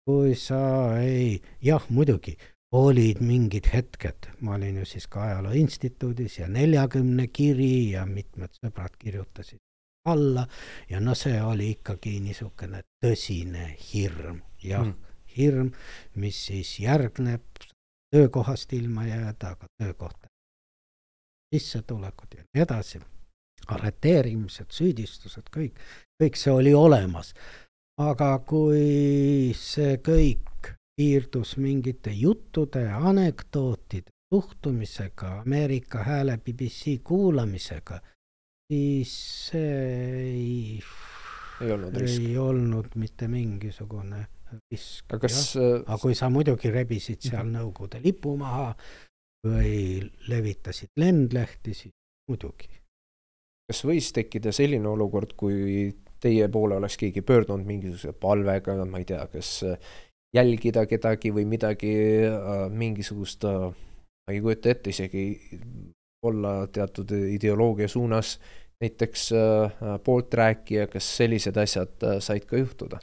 kui 0.06 0.36
sa 0.36 0.62
ei, 1.02 1.40
jah, 1.62 1.86
muidugi 1.90 2.36
olid 2.72 3.20
mingid 3.24 3.68
hetked, 3.74 4.30
ma 4.46 4.56
olin 4.56 4.78
ju 4.82 4.86
siis 4.88 5.08
ka 5.12 5.26
Ajaloo 5.26 5.52
Instituudis 5.60 6.38
ja 6.40 6.48
neljakümne 6.48 7.28
kiri 7.28 7.92
ja 7.92 8.06
mitmed 8.08 8.54
sõbrad 8.56 8.96
kirjutasid 9.00 9.60
alla. 10.06 10.48
Ja 10.90 11.00
no 11.00 11.16
see 11.16 11.42
oli 11.44 11.72
ikkagi 11.76 12.20
niisugune 12.24 12.84
tõsine 13.04 13.74
hirm, 13.92 14.42
jah. 14.64 14.86
Mm., 14.88 15.11
hirm, 15.38 15.72
mis 16.16 16.46
siis 16.50 16.80
järgneb 16.80 17.44
töökohast 18.12 18.74
ilma 18.74 19.06
jääda, 19.08 19.56
aga 19.56 19.72
töökohta 19.78 20.32
sissetulekud 21.52 22.38
ja 22.38 22.44
nii 22.54 22.64
edasi, 22.64 23.02
arreteerimised, 23.72 24.72
süüdistused, 24.72 25.52
kõik, 25.54 25.80
kõik 26.22 26.40
see 26.40 26.54
oli 26.54 26.74
olemas. 26.74 27.34
aga 28.02 28.40
kui 28.48 29.52
see 29.54 29.98
kõik 30.02 30.72
piirdus 30.98 31.58
mingite 31.62 32.14
juttude, 32.16 32.88
anekdootide, 32.90 34.10
suhtumisega, 34.34 35.42
Ameerika 35.42 36.04
Hääle 36.04 36.38
BBC 36.38 36.96
kuulamisega, 37.04 38.00
siis 38.72 39.14
see 39.52 39.76
ei, 40.24 40.80
ei 41.62 41.72
olnud 41.72 42.00
risk. 42.00 42.22
ei 42.22 42.38
olnud 42.38 42.96
mitte 42.96 43.28
mingisugune 43.28 44.26
risk. 44.72 45.06
aga 45.10 45.22
kas 45.28 45.56
äh, 45.56 45.80
aga 45.86 45.98
kui 46.02 46.18
sa 46.18 46.30
muidugi 46.30 46.74
rebisid 46.74 47.22
seal 47.22 47.46
mhm. 47.46 47.58
Nõukogude 47.58 48.02
lipu 48.04 48.36
maha, 48.40 48.74
või 49.48 50.02
levitasid 50.30 50.94
lendlehti, 51.02 51.74
siis 51.74 51.94
muidugi. 52.30 52.70
kas 53.72 53.84
võis 53.88 54.12
tekkida 54.14 54.52
selline 54.52 54.88
olukord, 54.88 55.34
kui 55.38 55.92
teie 56.22 56.48
poole 56.52 56.76
oleks 56.78 56.98
keegi 57.02 57.24
pöördunud 57.26 57.66
mingisuguse 57.66 58.14
palvega, 58.14 58.76
ma 58.86 59.00
ei 59.02 59.08
tea, 59.10 59.24
kas 59.32 59.62
jälgida 60.36 60.86
kedagi 60.86 61.32
või 61.36 61.46
midagi, 61.50 61.94
äh, 62.28 62.66
mingisugust, 62.70 63.46
äh, 63.48 63.72
ma 63.72 64.34
ei 64.34 64.42
kujuta 64.42 64.70
ette 64.70 64.94
isegi, 64.94 65.26
olla 66.22 66.68
teatud 66.68 67.12
ideoloogia 67.12 67.88
suunas 67.88 68.36
näiteks 68.82 69.32
äh, 69.34 69.80
poolträäkija, 70.04 70.88
kas 70.88 71.08
sellised 71.18 71.58
asjad 71.58 72.06
said 72.20 72.46
ka 72.46 72.58
juhtuda? 72.62 73.02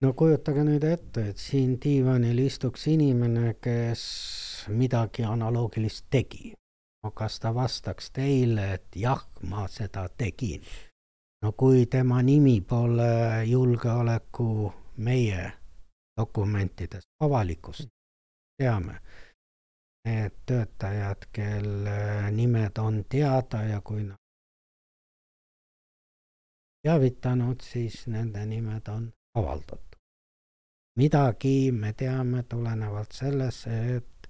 No 0.00 0.12
kujutage 0.16 0.64
nüüd 0.64 0.84
ette, 0.88 1.26
et 1.30 1.40
siin 1.40 1.76
diivanil 1.82 2.38
istuks 2.46 2.86
inimene, 2.88 3.54
kes 3.60 4.02
midagi 4.72 5.24
analoogilist 5.28 6.06
tegi. 6.10 6.54
no 7.04 7.10
kas 7.16 7.38
ta 7.40 7.54
vastaks 7.54 8.10
teile, 8.12 8.74
et 8.74 8.96
jah, 8.96 9.24
ma 9.48 9.66
seda 9.68 10.08
tegin? 10.08 10.64
no 11.42 11.52
kui 11.52 11.86
tema 11.86 12.22
nimi 12.22 12.60
pole 12.60 13.44
julgeoleku 13.48 14.72
meie 14.96 15.52
dokumentides 16.16 17.04
avalikust, 17.20 17.88
teame, 18.58 19.00
need 20.04 20.40
töötajad, 20.46 21.28
kelle 21.32 22.30
nimed 22.32 22.78
on 22.78 23.04
teada 23.08 23.62
ja 23.68 23.80
kui 23.80 24.04
nad 24.04 24.18
teavitanud, 26.84 27.60
siis 27.60 28.06
nende 28.08 28.44
nimed 28.46 28.88
on 28.88 29.08
avaldatud 29.34 29.89
midagi 31.00 31.72
me 31.72 31.92
teame 31.96 32.42
tulenevalt 32.42 33.12
sellest, 33.12 33.66
et 33.66 34.28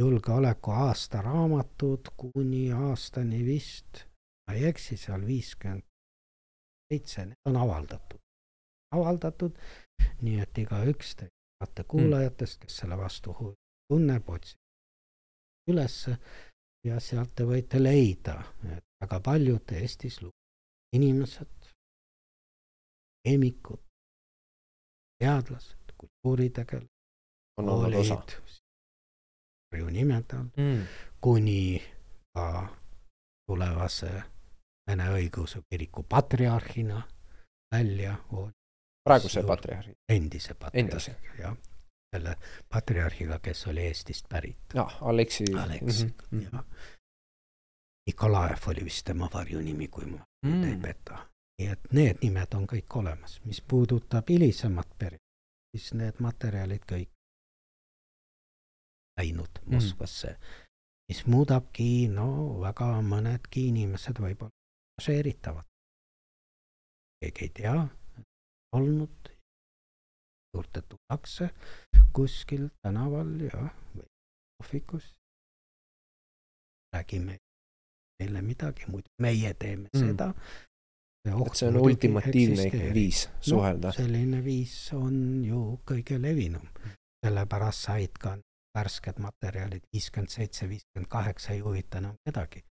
julgeoleku 0.00 0.70
aastaraamatud 0.70 2.10
kuni 2.16 2.72
aastani 2.72 3.44
vist, 3.46 4.02
ma 4.46 4.54
ei 4.54 4.64
eksi, 4.72 4.96
seal 4.96 5.26
viiskümmend 5.26 5.86
seitse, 6.92 7.26
need 7.26 7.50
on 7.50 7.56
avaldatud. 7.56 8.18
avaldatud, 8.96 9.58
nii 10.22 10.40
et 10.40 10.58
igaüks 10.58 11.14
teate 11.20 11.84
kuulajatest, 11.94 12.60
kes 12.64 12.76
selle 12.82 12.98
vastu 12.98 13.34
huvi 13.40 13.54
tunneb, 13.92 14.28
otsib 14.28 15.70
ülesse 15.70 16.16
ja 16.86 17.00
sealt 17.00 17.34
te 17.36 17.44
võite 17.44 17.82
leida, 17.82 18.38
et 18.74 18.84
väga 19.04 19.20
paljud 19.20 19.74
Eestis 19.80 20.20
inimesed, 20.96 21.72
keemikud, 23.26 23.82
teadlased, 25.20 25.77
kultuuritegelased, 25.98 26.88
koolid, 27.56 28.34
ju 29.78 29.90
nimed 29.90 30.32
all 30.32 30.48
mm., 30.56 30.82
kuni 31.20 31.82
ka 32.34 32.68
tulevase 33.46 34.22
Vene 34.88 35.04
õigeusu 35.12 35.60
kiriku 35.68 36.02
patriarhina 36.08 37.02
välja, 37.74 38.14
praeguse 39.04 39.42
patriarhi? 39.42 39.92
endise 40.08 40.54
patriarhi, 40.54 41.12
jah. 41.38 41.56
selle 42.14 42.36
patriarhiga, 42.68 43.38
kes 43.38 43.66
oli 43.66 43.84
Eestist 43.84 44.28
pärit. 44.28 44.56
jah, 44.74 44.96
Aleksi. 45.02 45.44
Aleks 45.62 46.04
mm, 46.04 46.12
-hmm. 46.30 46.42
jah. 46.52 46.64
Nikolaev 48.06 48.68
oli 48.68 48.84
vist 48.84 49.04
tema 49.04 49.28
varjunimi, 49.34 49.88
kui 49.88 50.04
ma 50.04 50.24
mm. 50.46 50.64
ei 50.64 50.76
peta. 50.76 51.26
nii 51.58 51.68
et 51.68 51.92
need 51.92 52.18
nimed 52.22 52.54
on 52.54 52.66
kõik 52.66 52.96
olemas, 52.96 53.40
mis 53.44 53.60
puudutab 53.60 54.28
hilisemat 54.28 54.88
perioodi, 54.98 55.27
siis 55.72 55.92
need 55.94 56.20
materjalid 56.24 56.84
kõik 56.88 57.10
läinud 59.18 59.60
mm. 59.62 59.74
Moskvasse 59.74 60.32
mm., 60.34 60.64
mis 61.08 61.24
muudabki, 61.26 62.08
no 62.12 62.28
väga 62.60 62.90
mõnedki 63.04 63.68
inimesed 63.70 64.20
võib-olla 64.20 64.52
šeeritavad. 65.02 65.64
keegi 67.22 67.44
ei 67.46 67.52
tea, 67.54 67.76
olnud, 68.76 69.30
juurde 70.54 70.82
tullakse 70.82 71.48
kuskil 72.12 72.68
tänaval 72.82 73.40
ja 73.40 73.68
kohvikus. 74.58 75.14
räägime 76.94 77.38
neile 78.20 78.42
midagi, 78.42 78.86
muidu 78.86 79.08
meie 79.22 79.54
teeme 79.54 79.88
mm. 79.94 80.00
seda. 80.00 80.32
Et 81.24 81.54
see 81.60 81.68
on 81.68 81.76
ultimatiivne 81.76 82.68
ikkagi 82.68 82.92
viis 82.94 83.24
suhelda 83.40 83.88
no,. 83.88 83.96
selline 83.96 84.44
viis 84.44 84.76
on 84.96 85.44
ju 85.44 85.62
kõige 85.88 86.20
levinum, 86.22 86.68
sellepärast 87.24 87.88
said 87.88 88.20
ka 88.20 88.36
värsked 88.78 89.18
materjalid 89.22 89.84
viiskümmend 89.92 90.30
seitse, 90.30 90.68
viiskümmend 90.68 91.10
kaheksa 91.10 91.52
ei 91.52 91.60
huvita 91.60 91.98
enam 91.98 92.16
kedagi. 92.24 92.64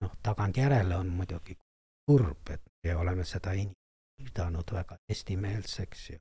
noh, 0.00 0.16
tagantjärele 0.22 0.96
on 0.96 1.12
muidugi 1.12 1.58
kurb, 2.06 2.50
et 2.50 2.62
me 2.84 2.96
oleme 2.96 3.24
seda 3.24 3.52
pidanud 4.16 4.72
väga 4.72 4.96
eestimeelseks 5.08 6.10
ja 6.10 6.18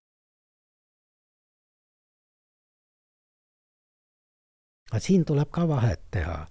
aga 4.90 5.00
siin 5.00 5.26
tuleb 5.26 5.50
ka 5.52 5.68
vahet 5.68 6.02
teha. 6.12 6.48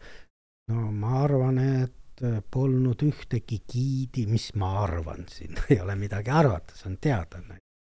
no 0.68 0.90
ma 0.92 1.22
arvan, 1.24 1.58
et 1.58 1.94
polnud 2.50 3.02
ühtegi 3.06 3.60
giidi, 3.72 4.26
mis 4.26 4.50
ma 4.54 4.72
arvan, 4.82 5.26
siin 5.30 5.56
ei 5.70 5.80
ole 5.80 5.96
midagi 5.96 6.30
arvata, 6.30 6.76
see 6.76 6.90
on 6.90 6.98
teada. 7.00 7.42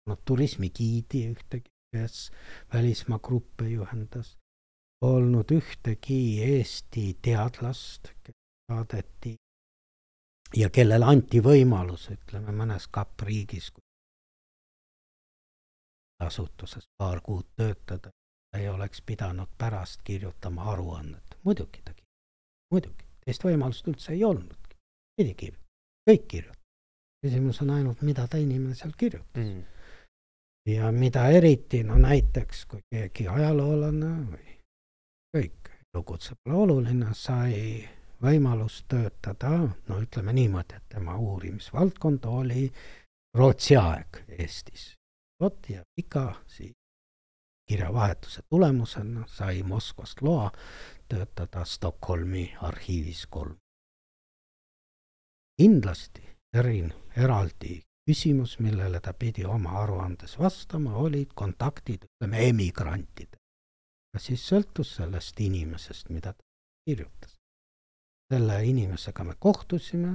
no 0.07 0.17
turismigiidi 0.25 1.27
ühtegi, 1.33 1.71
kes 1.95 2.31
välismaa 2.73 3.19
gruppe 3.19 3.69
juhendas 3.69 4.37
olnud 5.05 5.51
ühtegi 5.53 6.43
Eesti 6.43 7.19
teadlast, 7.23 8.13
kes 8.25 8.37
saadeti 8.73 9.37
ja 10.57 10.71
kellele 10.71 11.05
anti 11.05 11.41
võimalus, 11.45 12.09
ütleme 12.15 12.53
mõnes 12.53 12.89
kappriigis 12.91 13.73
asutuses 16.25 16.87
paar 16.97 17.21
kuud 17.21 17.47
töötada, 17.57 18.11
ei 18.57 18.69
oleks 18.69 19.03
pidanud 19.03 19.49
pärast 19.59 20.01
kirjutama 20.05 20.71
aruannet. 20.73 21.37
muidugi 21.45 21.83
ta 21.85 21.93
kirjutas, 21.93 22.71
muidugi, 22.73 23.04
teist 23.25 23.45
võimalust 23.45 23.89
üldse 23.89 24.13
ei 24.13 24.25
olnudki. 24.25 24.77
pidi 25.17 25.35
kirjutama, 25.35 25.71
kõik 26.11 26.27
kirjutavad. 26.29 26.63
küsimus 27.25 27.61
on 27.63 27.71
ainult, 27.71 28.03
mida 28.03 28.27
ta 28.29 28.37
inimene 28.37 28.75
seal 28.75 28.93
kirjutas 28.97 29.45
mm. 29.45 29.63
ja 30.69 30.93
mida 30.93 31.29
eriti, 31.33 31.83
no 31.85 31.97
näiteks 31.99 32.67
kui 32.67 32.81
keegi 32.93 33.29
ajaloolane 33.29 34.11
või 34.31 34.59
kõik, 35.37 35.71
elukutse 35.95 36.35
pole 36.43 36.57
oluline, 36.67 37.15
sai 37.15 37.89
võimalust 38.25 38.85
töötada, 38.89 39.57
no 39.89 40.01
ütleme 40.01 40.33
niimoodi, 40.33 40.77
et 40.77 40.97
tema 40.97 41.17
uurimisvaldkond 41.17 42.25
oli 42.29 42.69
Rootsi 43.35 43.77
aeg 43.77 44.25
Eestis. 44.39 44.95
vot 45.41 45.69
ja 45.69 45.83
pika 45.97 46.35
siis 46.47 46.73
kirjavahetuse 47.69 48.43
tulemusena 48.49 49.25
sai 49.27 49.63
Moskvast 49.63 50.23
loa 50.23 50.51
töötada 51.09 51.65
Stockholmi 51.65 52.55
arhiivis 52.61 53.27
kolm. 53.27 53.57
kindlasti 55.61 56.23
erin 56.55 56.93
eraldi 57.17 57.83
küsimus, 58.07 58.59
millele 58.59 59.01
ta 59.01 59.13
pidi 59.13 59.45
oma 59.45 59.79
aruandes 59.83 60.39
vastama, 60.39 60.97
olid 60.97 61.31
kontaktid, 61.35 62.05
ütleme, 62.05 62.49
emigrantidega 62.49 63.41
siis 64.19 64.45
sõltus 64.49 64.97
sellest 64.99 65.41
inimesest, 65.41 66.11
mida 66.11 66.33
ta 66.33 66.45
kirjutas. 66.87 67.39
selle 68.33 68.57
inimesega 68.67 69.25
me 69.25 69.35
kohtusime, 69.39 70.15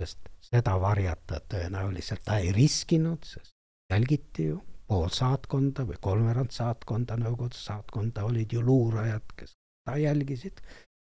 sest 0.00 0.30
seda 0.50 0.74
varjata 0.80 1.40
tõenäoliselt 1.52 2.24
ta 2.24 2.38
ei 2.38 2.52
riskinud, 2.52 3.24
sest 3.24 3.54
jälgiti 3.92 4.48
ju 4.48 4.62
pool 4.88 5.10
saatkonda 5.12 5.84
või 5.84 5.98
kolmveerand 6.00 6.54
saatkonda, 6.54 7.16
Nõukogude 7.20 7.58
saatkonda 7.58 8.24
olid 8.24 8.52
ju 8.52 8.62
luurajad, 8.64 9.26
kes 9.36 9.57
ta 9.88 9.96
jälgisid, 9.96 10.60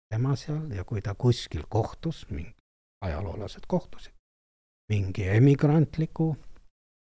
tema 0.10 0.36
seal 0.40 0.72
ja 0.72 0.84
kui 0.88 1.02
ta 1.04 1.16
kuskil 1.16 1.64
kohtus, 1.70 2.24
mingi 2.30 2.56
ajaloolased 3.04 3.68
kohtusid, 3.68 4.14
mingi 4.90 5.28
emigrantliku 5.28 6.36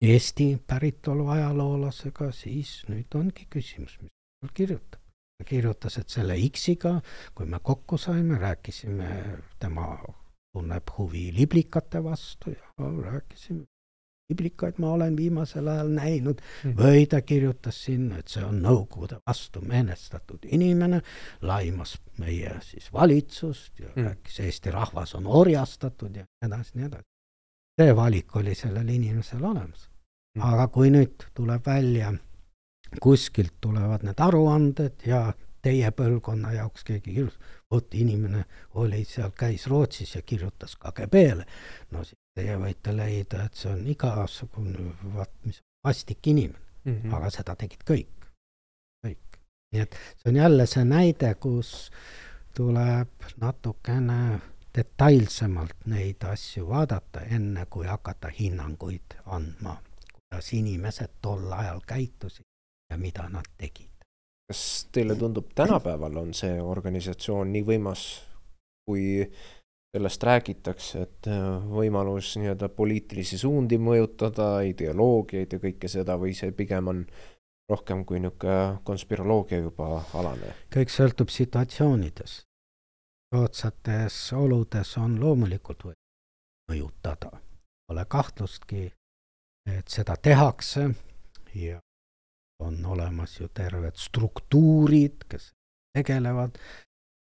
Eesti 0.04 0.58
päritolu 0.68 1.30
ajaloolasega, 1.32 2.28
siis 2.36 2.82
nüüd 2.92 3.16
ongi 3.16 3.48
küsimus, 3.50 3.96
mis 4.02 4.52
kirjutab. 4.54 5.00
ta 5.38 5.46
kirjutas, 5.48 5.98
et 5.98 6.10
selle 6.10 6.36
X-iga, 6.50 7.00
kui 7.36 7.48
me 7.48 7.60
kokku 7.60 7.98
saime, 7.98 8.38
rääkisime, 8.40 9.08
tema 9.60 9.88
tunneb 10.54 10.92
huvi 10.98 11.32
liblikate 11.36 12.04
vastu 12.04 12.52
ja 12.52 12.92
rääkisime 13.08 13.66
liblikaid 14.30 14.80
ma 14.82 14.92
olen 14.92 15.18
viimasel 15.18 15.68
ajal 15.68 15.90
näinud 15.94 16.42
mm. 16.42 16.76
või 16.78 17.06
ta 17.10 17.22
kirjutas 17.22 17.84
sinna, 17.86 18.20
et 18.20 18.32
see 18.32 18.44
on 18.46 18.58
Nõukogude 18.64 19.20
vastu 19.28 19.62
menestatud 19.62 20.48
inimene, 20.50 21.02
laimas 21.46 21.98
meie 22.18 22.56
siis 22.66 22.90
valitsust 22.94 23.80
ja 23.80 23.92
mm. 23.92 24.08
rääkis, 24.10 24.40
Eesti 24.40 24.74
rahvas 24.74 25.16
on 25.16 25.28
orjastatud 25.28 26.16
ja 26.16 26.26
nii 26.26 26.50
edasi, 26.50 26.72
nii 26.76 26.88
edasi. 26.90 27.10
see 27.82 27.96
valik 27.96 28.36
oli 28.36 28.56
sellel 28.56 28.90
inimesel 28.90 29.44
olemas 29.44 29.90
mm.. 30.36 30.42
aga 30.42 30.68
kui 30.74 30.90
nüüd 30.90 31.30
tuleb 31.34 31.66
välja 31.66 32.14
kuskilt 33.02 33.54
tulevad 33.62 34.06
need 34.08 34.20
aruanded 34.20 35.06
ja 35.06 35.28
teie 35.62 35.90
põlvkonna 35.92 36.54
jaoks 36.54 36.84
keegi 36.86 37.14
kirjutas, 37.14 37.56
vot 37.72 37.94
inimene 37.94 38.46
oli 38.82 39.06
seal, 39.06 39.32
käis 39.38 39.66
Rootsis 39.68 40.16
ja 40.16 40.22
kirjutas 40.22 40.78
KGB-le. 40.82 41.46
no 41.92 42.04
siis 42.04 42.25
teie 42.36 42.58
võite 42.60 42.94
leida, 42.96 43.46
et 43.46 43.56
see 43.56 43.72
on 43.72 43.86
igasugune, 43.88 44.92
vaat 45.16 45.32
mis 45.48 45.62
vastik 45.86 46.28
inimene 46.28 46.60
mm, 46.84 46.98
-hmm. 47.02 47.16
aga 47.16 47.30
seda 47.30 47.56
tegid 47.56 47.84
kõik, 47.92 48.28
kõik. 49.06 49.40
nii 49.74 49.82
et 49.82 49.98
see 50.18 50.32
on 50.32 50.42
jälle 50.42 50.66
see 50.66 50.84
näide, 50.86 51.34
kus 51.36 51.92
tuleb 52.56 53.30
natukene 53.42 54.40
detailsemalt 54.76 55.86
neid 55.86 56.24
asju 56.28 56.68
vaadata, 56.70 57.22
enne 57.22 57.66
kui 57.70 57.88
hakata 57.88 58.32
hinnanguid 58.40 59.18
andma, 59.26 59.78
kuidas 60.12 60.54
inimesed 60.54 61.20
tol 61.22 61.52
ajal 61.52 61.80
käitusid 61.88 62.46
ja 62.92 62.98
mida 62.98 63.30
nad 63.30 63.48
tegid. 63.58 63.92
kas 64.48 64.88
teile 64.92 65.16
tundub, 65.16 65.48
tänapäeval 65.56 66.18
on 66.18 66.34
see 66.34 66.62
organisatsioon 66.62 67.54
nii 67.54 67.64
võimas, 67.66 68.02
kui 68.86 69.32
sellest 69.96 70.24
räägitakse, 70.28 71.02
et 71.06 71.28
äh, 71.32 71.44
võimalus 71.72 72.34
nii-öelda 72.36 72.68
poliitilisi 72.76 73.38
suundi 73.40 73.78
mõjutada, 73.80 74.58
ideoloogiaid 74.68 75.54
ja 75.56 75.60
kõike 75.62 75.88
seda 75.88 76.18
või 76.20 76.34
see 76.36 76.52
pigem 76.52 76.90
on 76.92 77.06
rohkem 77.72 78.02
kui 78.06 78.20
niisugune 78.20 78.82
konspiroloogia 78.84 79.62
juba 79.64 80.02
alane? 80.20 80.52
kõik 80.76 80.92
sõltub 80.92 81.32
situatsioonides. 81.32 82.42
soodsates 83.36 84.18
oludes 84.36 84.92
on 85.00 85.16
loomulikult 85.20 85.88
või 85.88 85.96
mõjutada, 86.72 87.32
pole 87.88 88.06
kahtlustki, 88.10 88.92
et 89.78 89.88
seda 89.88 90.18
tehakse 90.20 90.90
ja 91.56 91.80
on 92.60 92.84
olemas 92.86 93.40
ju 93.40 93.48
terved 93.48 93.96
struktuurid, 93.96 95.24
kes 95.30 95.54
tegelevad, 95.96 96.60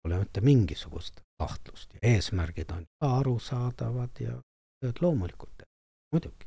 pole 0.03 0.19
mitte 0.19 0.43
mingisugust 0.43 1.23
kahtlust 1.39 1.95
ja 1.95 2.13
eesmärgid 2.13 2.71
on 2.75 2.85
ka 2.99 3.15
arusaadavad 3.21 4.21
ja 4.23 4.35
tööd 4.83 5.01
loomulikult 5.01 5.55
teha, 5.57 5.69
muidugi. 6.13 6.45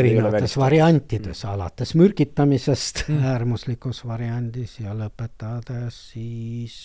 erinevates 0.00 0.56
variantides 0.60 1.44
mm., 1.44 1.50
alates 1.54 1.94
mürgitamisest 1.94 3.04
mm. 3.08 3.24
äärmuslikus 3.32 4.04
variandis 4.06 4.78
ja 4.80 4.94
lõpetades 4.94 6.02
siis 6.12 6.76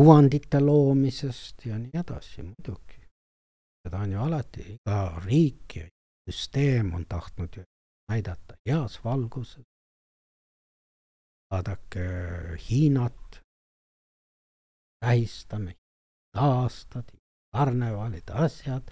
kuvandite 0.00 0.60
loomisest 0.60 1.66
ja 1.66 1.78
nii 1.78 2.00
edasi, 2.00 2.42
muidugi. 2.42 3.00
seda 3.84 3.98
on 4.04 4.12
ju 4.12 4.22
alati, 4.22 4.64
iga 4.74 5.00
riik 5.24 5.76
ja 5.76 5.86
süsteem 6.30 6.94
on 6.94 7.04
tahtnud 7.08 7.56
ju 7.56 7.64
näidata 8.10 8.56
heas 8.68 9.00
valguses. 9.04 9.64
vaadake 11.52 12.06
Hiinat, 12.70 13.39
tähistame 15.00 15.74
aastad, 16.36 17.10
karnevalid, 17.56 18.30
asjad, 18.32 18.90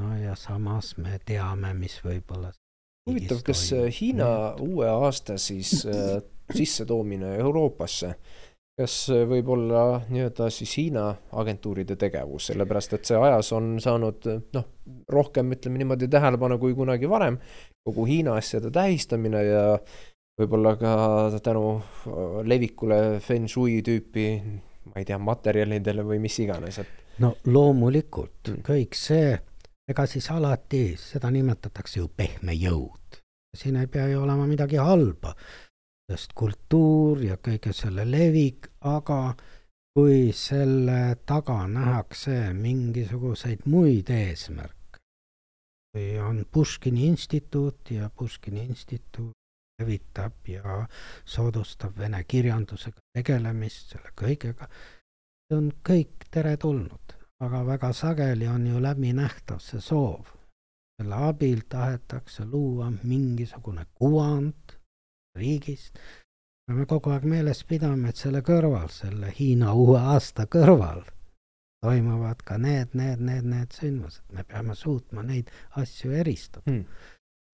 no 0.00 0.16
ja 0.16 0.36
samas 0.36 0.96
me 0.96 1.18
teame, 1.26 1.74
mis 1.74 1.98
võib-olla 2.04 2.52
huvitav, 3.08 3.40
kas 3.46 3.64
äh, 3.72 3.88
Hiina 4.00 4.28
uue 4.62 4.88
aasta 4.88 5.38
siis 5.40 5.80
äh, 5.86 6.18
sissetoomine 6.54 7.34
Euroopasse, 7.40 8.12
kas 8.78 8.98
äh, 9.14 9.24
võib 9.28 9.48
olla 9.56 10.02
nii-öelda 10.08 10.50
siis 10.54 10.76
Hiina 10.78 11.08
agentuuride 11.42 11.96
tegevus, 11.96 12.50
sellepärast 12.52 12.94
et 12.98 13.10
see 13.10 13.18
ajas 13.18 13.50
on 13.56 13.76
saanud 13.82 14.28
noh, 14.54 14.68
rohkem 15.08 15.56
ütleme 15.56 15.82
niimoodi 15.82 16.10
tähelepanu 16.12 16.60
kui 16.62 16.76
kunagi 16.78 17.10
varem, 17.10 17.40
kogu 17.88 18.06
Hiina 18.06 18.36
asjade 18.38 18.70
tähistamine 18.74 19.42
ja 19.48 19.64
võib-olla 20.38 20.76
ka 20.78 20.94
tänu 21.42 21.64
äh, 21.78 22.40
levikule 22.46 23.18
feng 23.24 23.50
shui 23.50 23.80
tüüpi, 23.86 24.28
ma 24.88 25.00
ei 25.00 25.06
tea, 25.08 25.18
materjalidele 25.18 26.04
või 26.06 26.18
mis 26.22 26.38
iganes, 26.42 26.80
et. 26.82 27.04
no 27.22 27.34
loomulikult 27.46 28.52
mm., 28.52 28.64
kõik 28.66 28.98
see 28.98 29.36
ega 29.88 30.04
siis 30.06 30.28
alati 30.30 30.82
seda 31.00 31.30
nimetatakse 31.32 32.00
ju 32.00 32.10
pehme 32.16 32.54
jõud. 32.56 33.20
siin 33.56 33.78
ei 33.80 33.86
pea 33.86 34.08
ju 34.10 34.22
olema 34.22 34.46
midagi 34.46 34.76
halba, 34.76 35.32
sest 36.10 36.34
kultuur 36.36 37.22
ja 37.24 37.36
kõige 37.36 37.72
selle 37.72 38.04
levik, 38.04 38.68
aga 38.80 39.34
kui 39.96 40.32
selle 40.36 41.16
taga 41.26 41.62
nähakse 41.66 42.52
mingisuguseid 42.54 43.64
muid 43.66 44.12
eesmärke, 44.12 45.00
või 45.96 46.12
on 46.22 46.44
Puškini 46.52 47.08
instituut 47.08 47.90
ja 47.90 48.10
Puškini 48.14 48.68
instituut 48.68 49.37
levitab 49.78 50.48
ja 50.48 50.86
soodustab 51.24 51.98
vene 51.98 52.24
kirjandusega 52.24 53.00
tegelemist, 53.14 53.94
selle 53.94 54.10
kõigega, 54.18 54.68
see 55.46 55.58
on 55.58 55.70
kõik 55.86 56.26
teretulnud 56.30 57.18
aga 57.40 57.66
väga 57.66 57.92
sageli 57.92 58.48
on 58.48 58.66
ju 58.66 58.82
läbinähtav 58.82 59.58
see 59.62 59.80
soov. 59.80 60.24
selle 60.98 61.14
abil 61.14 61.60
tahetakse 61.68 62.44
luua 62.44 62.92
mingisugune 63.02 63.84
kuvand 63.94 64.74
riigist. 65.36 65.98
peame 66.66 66.86
kogu 66.86 67.10
aeg 67.10 67.24
meeles 67.24 67.62
pidama, 67.64 68.08
et 68.08 68.16
selle 68.16 68.40
kõrval, 68.42 68.88
selle 68.90 69.30
Hiina 69.38 69.72
uue 69.72 70.00
aasta 70.00 70.46
kõrval 70.46 71.04
toimuvad 71.82 72.42
ka 72.42 72.58
need, 72.58 72.88
need, 72.92 73.20
need, 73.20 73.44
need 73.44 73.70
sündmused, 73.70 74.24
me 74.32 74.44
peame 74.44 74.74
suutma 74.74 75.22
neid 75.22 75.50
asju 75.76 76.10
eristada 76.10 76.70
hmm.. 76.70 76.84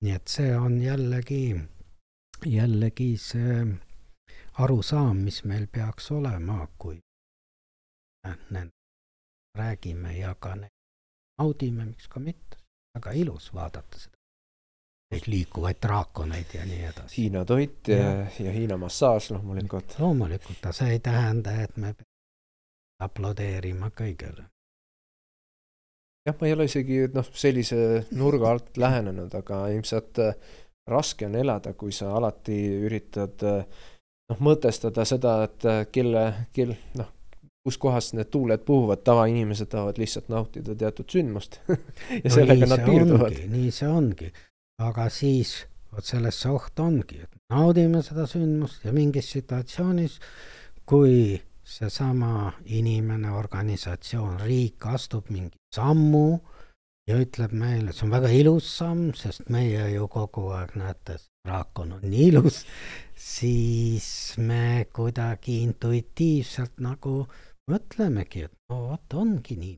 nii 0.03 0.15
et 0.17 0.29
see 0.29 0.57
on 0.57 0.81
jällegi, 0.81 1.61
jällegi 2.47 3.16
see 3.19 3.65
arusaam, 4.59 5.24
mis 5.27 5.44
meil 5.44 5.66
peaks 5.73 6.11
olema, 6.12 6.66
kui 6.78 6.98
räägime 9.59 10.12
ja 10.19 10.35
ka 10.35 10.56
naudime, 11.39 11.85
miks 11.85 12.09
ka 12.09 12.20
mitte. 12.20 12.56
väga 12.94 13.11
ilus 13.11 13.55
vaadata 13.55 13.98
seda, 13.98 14.19
neid 15.11 15.24
liikuvaid 15.27 15.81
draakoneid 15.82 16.52
ja 16.55 16.65
nii 16.66 16.82
edasi. 16.86 17.16
Hiina 17.16 17.44
toit 17.44 17.89
ja, 17.89 17.97
ja, 17.97 18.27
ja 18.39 18.52
Hiina 18.52 18.77
massaaž 18.77 19.31
loomulikult. 19.31 19.97
loomulikult, 19.98 20.61
aga 20.62 20.73
see 20.73 20.93
ei 20.94 21.01
tähenda, 21.02 21.56
et 21.62 21.77
me 21.77 21.90
peame 21.94 22.12
aplodeerima 23.02 23.90
kõigele. 23.90 24.44
jah, 26.28 26.36
ma 26.40 26.47
ei 26.47 26.55
ole 26.55 26.69
isegi 26.70 27.01
noh, 27.15 27.27
sellise 27.35 27.78
nurga 28.15 28.55
alt 28.55 28.78
lähenenud, 28.78 29.35
aga 29.35 29.66
ilmselt 29.74 30.23
äh, 30.23 30.39
raske 30.90 31.27
on 31.27 31.35
elada, 31.35 31.73
kui 31.73 31.93
sa 31.93 32.12
alati 32.16 32.56
üritad 32.85 33.44
äh, 33.48 33.66
noh, 34.31 34.40
mõtestada 34.44 35.06
seda, 35.09 35.36
et 35.48 35.69
äh, 35.69 35.85
kelle, 35.93 36.24
kel-, 36.56 36.77
noh, 36.98 37.11
kus 37.65 37.78
kohas 37.81 38.12
need 38.16 38.28
tuuled 38.32 38.65
puhuvad, 38.66 39.05
tavainimesed 39.06 39.70
tahavad 39.73 40.01
lihtsalt 40.01 40.28
nautida 40.32 40.77
teatud 40.77 41.09
sündmust 41.09 41.61
ja 41.69 42.24
no 42.27 42.35
sellega 42.35 42.69
nad 42.69 42.85
piirduvad. 42.85 43.39
nii 43.52 43.70
see 43.73 43.89
ongi, 43.89 44.28
aga 44.85 45.09
siis 45.12 45.62
vot 45.94 46.05
selles 46.05 46.43
see 46.43 46.52
oht 46.52 46.85
ongi, 46.85 47.23
et 47.24 47.40
naudime 47.52 48.02
seda 48.05 48.28
sündmust 48.28 48.85
ja 48.85 48.93
mingis 48.93 49.31
situatsioonis, 49.36 50.19
kui 50.85 51.39
seesama 51.65 52.52
inimene, 52.77 53.31
organisatsioon, 53.32 54.43
riik 54.44 54.85
astub 54.90 55.31
mingi 55.32 55.56
sammu 55.73 56.27
ja 57.09 57.17
ütleb 57.21 57.53
meile, 57.57 57.93
see 57.93 58.07
on 58.07 58.15
väga 58.15 58.31
ilus 58.33 58.69
samm, 58.79 59.13
sest 59.19 59.51
meie 59.53 59.89
ju 59.93 60.09
kogu 60.13 60.49
aeg, 60.57 60.75
näete, 60.81 61.19
draakon 61.45 61.97
on 61.99 62.05
nii 62.09 62.29
ilus, 62.31 62.63
siis 63.17 64.09
me 64.41 64.87
kuidagi 64.95 65.61
intuitiivselt 65.67 66.81
nagu 66.85 67.25
mõtlemegi, 67.71 68.47
et 68.49 68.57
no 68.73 68.81
vot 68.89 69.19
ongi 69.21 69.59
nii, 69.61 69.77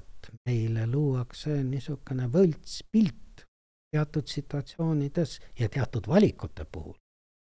et 0.00 0.30
meile 0.48 0.86
luuakse 0.88 1.58
niisugune 1.66 2.30
võltspilt 2.32 3.44
teatud 3.92 4.28
situatsioonides 4.28 5.38
ja 5.60 5.68
teatud 5.68 6.08
valikute 6.08 6.64
puhul. 6.64 6.96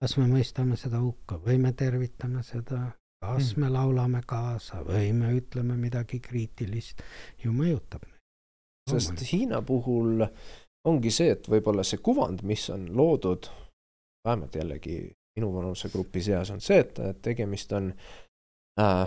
kas 0.02 0.16
me 0.18 0.24
mõistame 0.26 0.74
seda 0.74 0.98
hukka 0.98 1.36
või 1.44 1.60
me 1.62 1.70
tervitame 1.78 2.40
seda, 2.42 2.80
kas 3.22 3.52
mm. 3.52 3.60
me 3.62 3.68
laulame 3.70 4.22
kaasa 4.26 4.80
või 4.88 5.12
me 5.14 5.30
ütleme 5.36 5.76
midagi 5.78 6.18
kriitilist, 6.18 7.04
ju 7.44 7.52
mõjutab 7.54 8.08
sest 8.92 9.24
Hiina 9.32 9.62
puhul 9.66 10.24
ongi 10.88 11.10
see, 11.14 11.32
et 11.36 11.48
võib-olla 11.48 11.84
see 11.86 12.02
kuvand, 12.02 12.42
mis 12.46 12.68
on 12.74 12.88
loodud, 12.96 13.48
vähemalt 14.26 14.54
jällegi 14.58 14.96
minu 15.36 15.52
vanusegrupi 15.54 16.22
seas 16.22 16.50
on 16.52 16.60
see, 16.60 16.82
et 16.82 17.22
tegemist 17.24 17.72
on 17.72 17.92
äh, 18.80 19.06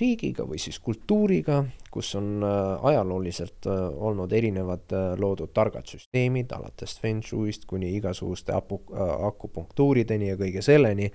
riigiga 0.00 0.44
või 0.48 0.58
siis 0.60 0.78
kultuuriga, 0.80 1.62
kus 1.92 2.14
on 2.16 2.44
äh, 2.44 2.84
ajalooliselt 2.90 3.68
äh, 3.68 3.80
olnud 4.08 4.32
erinevad 4.32 4.92
äh, 4.96 5.08
loodud 5.20 5.52
targad 5.54 5.88
süsteemid, 5.88 6.52
alates 6.56 6.96
feng 7.00 7.24
shui'st 7.24 7.66
kuni 7.68 7.92
igasuguste 7.98 8.56
apu, 8.56 8.80
akupunktuurideni 9.28 10.32
ja 10.32 10.38
kõige 10.40 10.64
selleni. 10.64 11.10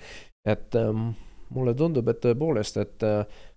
et 0.45 0.75
ähm, 0.75 1.09
mulle 1.49 1.73
tundub, 1.73 2.07
et 2.07 2.21
tõepoolest, 2.21 2.77
et 2.77 3.03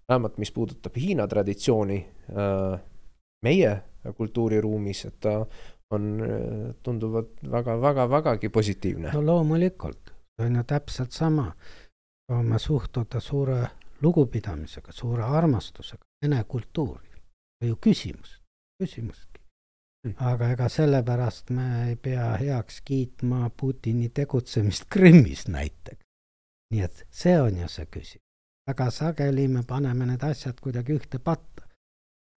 vähemalt 0.08 0.38
mis 0.38 0.50
puudutab 0.50 0.96
Hiina 0.96 1.26
traditsiooni 1.28 1.98
meie 3.42 3.82
kultuuriruumis, 4.16 5.04
et 5.04 5.20
ta 5.20 5.46
on, 5.90 6.22
tunduvad 6.82 7.26
väga-väga-vägagi 7.50 8.48
positiivne. 8.48 9.12
no 9.12 9.26
loomulikult, 9.26 10.12
see 10.36 10.46
on 10.46 10.56
ju 10.56 10.64
täpselt 10.64 11.12
sama. 11.12 11.52
saame 12.32 12.58
suhtuda 12.58 13.20
suure 13.20 13.66
lugupidamisega, 14.02 14.92
suure 14.92 15.22
armastusega 15.24 16.04
vene 16.22 16.44
kultuuri. 16.44 17.08
ju 17.64 17.76
küsimus, 17.76 18.40
küsimustki. 18.82 19.40
Hmm. 20.06 20.14
aga 20.16 20.50
ega 20.50 20.68
sellepärast 20.68 21.50
me 21.50 21.88
ei 21.88 21.96
pea 21.96 22.36
heaks 22.40 22.80
kiitma 22.80 23.50
Putini 23.50 24.08
tegutsemist 24.08 24.84
Krimmis 24.88 25.48
näiteks. 25.48 26.04
nii 26.72 26.82
et 26.82 27.06
see 27.10 27.40
on 27.40 27.58
ju 27.60 27.68
see 27.68 27.86
küsimus. 27.86 28.24
väga 28.68 28.90
sageli 28.90 29.48
me 29.48 29.62
paneme 29.62 30.06
need 30.06 30.22
asjad 30.22 30.60
kuidagi 30.60 30.96
ühte 30.96 31.18
patta. 31.18 31.69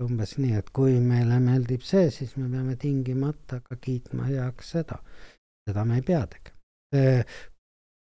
Umbes 0.02 0.38
nii, 0.38 0.58
et 0.58 0.70
kui 0.74 0.98
meile 1.00 1.40
meeldib 1.40 1.84
see, 1.86 2.10
siis 2.12 2.36
me 2.38 2.50
peame 2.50 2.76
tingimata 2.80 3.62
ka 3.62 3.76
kiitma 3.76 4.28
heaks 4.32 4.76
seda. 4.78 5.00
seda 5.70 5.86
me 5.86 6.02
ei 6.02 6.02
pea 6.02 6.26
tegema. 6.28 6.58
see 6.94 7.24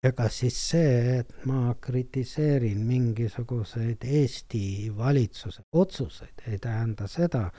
ega 0.08 0.28
siis 0.32 0.56
see, 0.70 1.18
et 1.20 1.44
ma 1.48 1.74
kritiseerin 1.80 2.80
mingisuguseid 2.88 4.06
Eesti 4.20 4.64
valitsuse 4.96 5.66
otsuseid, 5.76 6.46
ei 6.48 6.58
tähenda 6.58 7.08
seda, 7.08 7.50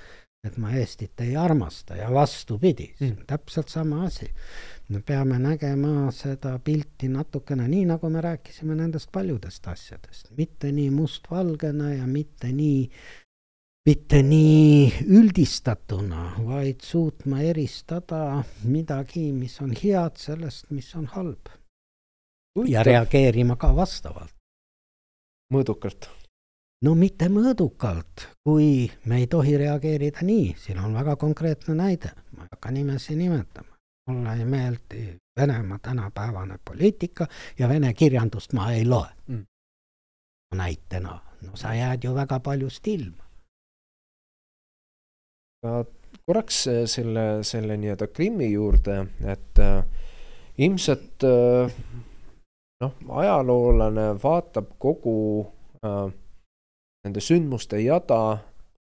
et 0.41 0.57
ma 0.57 0.71
Eestit 0.73 1.21
ei 1.21 1.35
armasta 1.37 1.95
ja 1.99 2.07
vastupidi 2.13 2.87
mm., 2.99 3.27
täpselt 3.29 3.69
sama 3.69 4.05
asi. 4.07 4.25
me 4.89 5.01
peame 5.05 5.37
nägema 5.39 6.09
seda 6.11 6.57
pilti 6.59 7.07
natukene 7.07 7.67
nii, 7.67 7.85
nagu 7.93 8.09
me 8.09 8.21
rääkisime 8.21 8.75
nendest 8.75 9.11
paljudest 9.11 9.67
asjadest, 9.67 10.31
mitte 10.37 10.71
nii 10.71 10.89
mustvalgena 10.89 11.93
ja 11.93 12.07
mitte 12.07 12.49
nii, 12.51 12.89
mitte 13.85 14.21
nii 14.23 15.05
üldistatuna, 15.09 16.35
vaid 16.45 16.83
suutma 16.85 17.41
eristada 17.41 18.43
midagi, 18.63 19.31
mis 19.33 19.57
on 19.61 19.73
head 19.73 20.21
sellest, 20.21 20.69
mis 20.69 20.93
on 20.95 21.07
halb 21.15 21.49
ja 22.67 22.83
reageerima 22.83 23.55
ka 23.55 23.75
vastavalt. 23.75 24.33
mõõdukalt? 25.53 26.09
no 26.85 26.93
mitte 26.95 27.29
mõõdukalt, 27.29 28.27
kui 28.43 28.91
me 29.05 29.17
ei 29.23 29.27
tohi 29.27 29.57
reageerida 29.57 30.25
nii, 30.25 30.55
siin 30.57 30.79
on 30.79 30.93
väga 30.93 31.15
konkreetne 31.15 31.75
näide, 31.75 32.13
ma 32.37 32.43
ei 32.43 32.53
hakka 32.53 32.71
nimesid 32.71 33.17
nimetama. 33.17 33.77
mulle 34.09 34.37
ei 34.37 34.45
meeldi 34.45 35.17
Venemaa 35.39 35.79
tänapäevane 35.79 36.59
poliitika 36.65 37.27
ja 37.59 37.69
vene 37.69 37.93
kirjandust 37.93 38.53
ma 38.53 38.71
ei 38.71 38.85
loe 38.85 39.09
mm.. 39.27 39.43
näitena, 40.55 41.19
no 41.41 41.55
sa 41.55 41.73
jääd 41.73 42.03
ju 42.03 42.15
väga 42.15 42.39
paljust 42.39 42.87
ilma. 42.87 43.30
Korraks 45.61 46.63
selle, 46.85 47.25
selle 47.45 47.77
nii-öelda 47.77 48.07
Krimmi 48.07 48.51
juurde, 48.51 49.05
et 49.25 49.59
äh, 49.59 49.83
ilmselt 50.57 51.25
äh, 51.27 51.73
noh, 52.81 52.95
ajaloolane 53.09 54.07
vaatab 54.23 54.73
kogu 54.79 55.45
äh, 55.85 56.07
nende 57.05 57.21
sündmuste 57.21 57.81
jada 57.81 58.21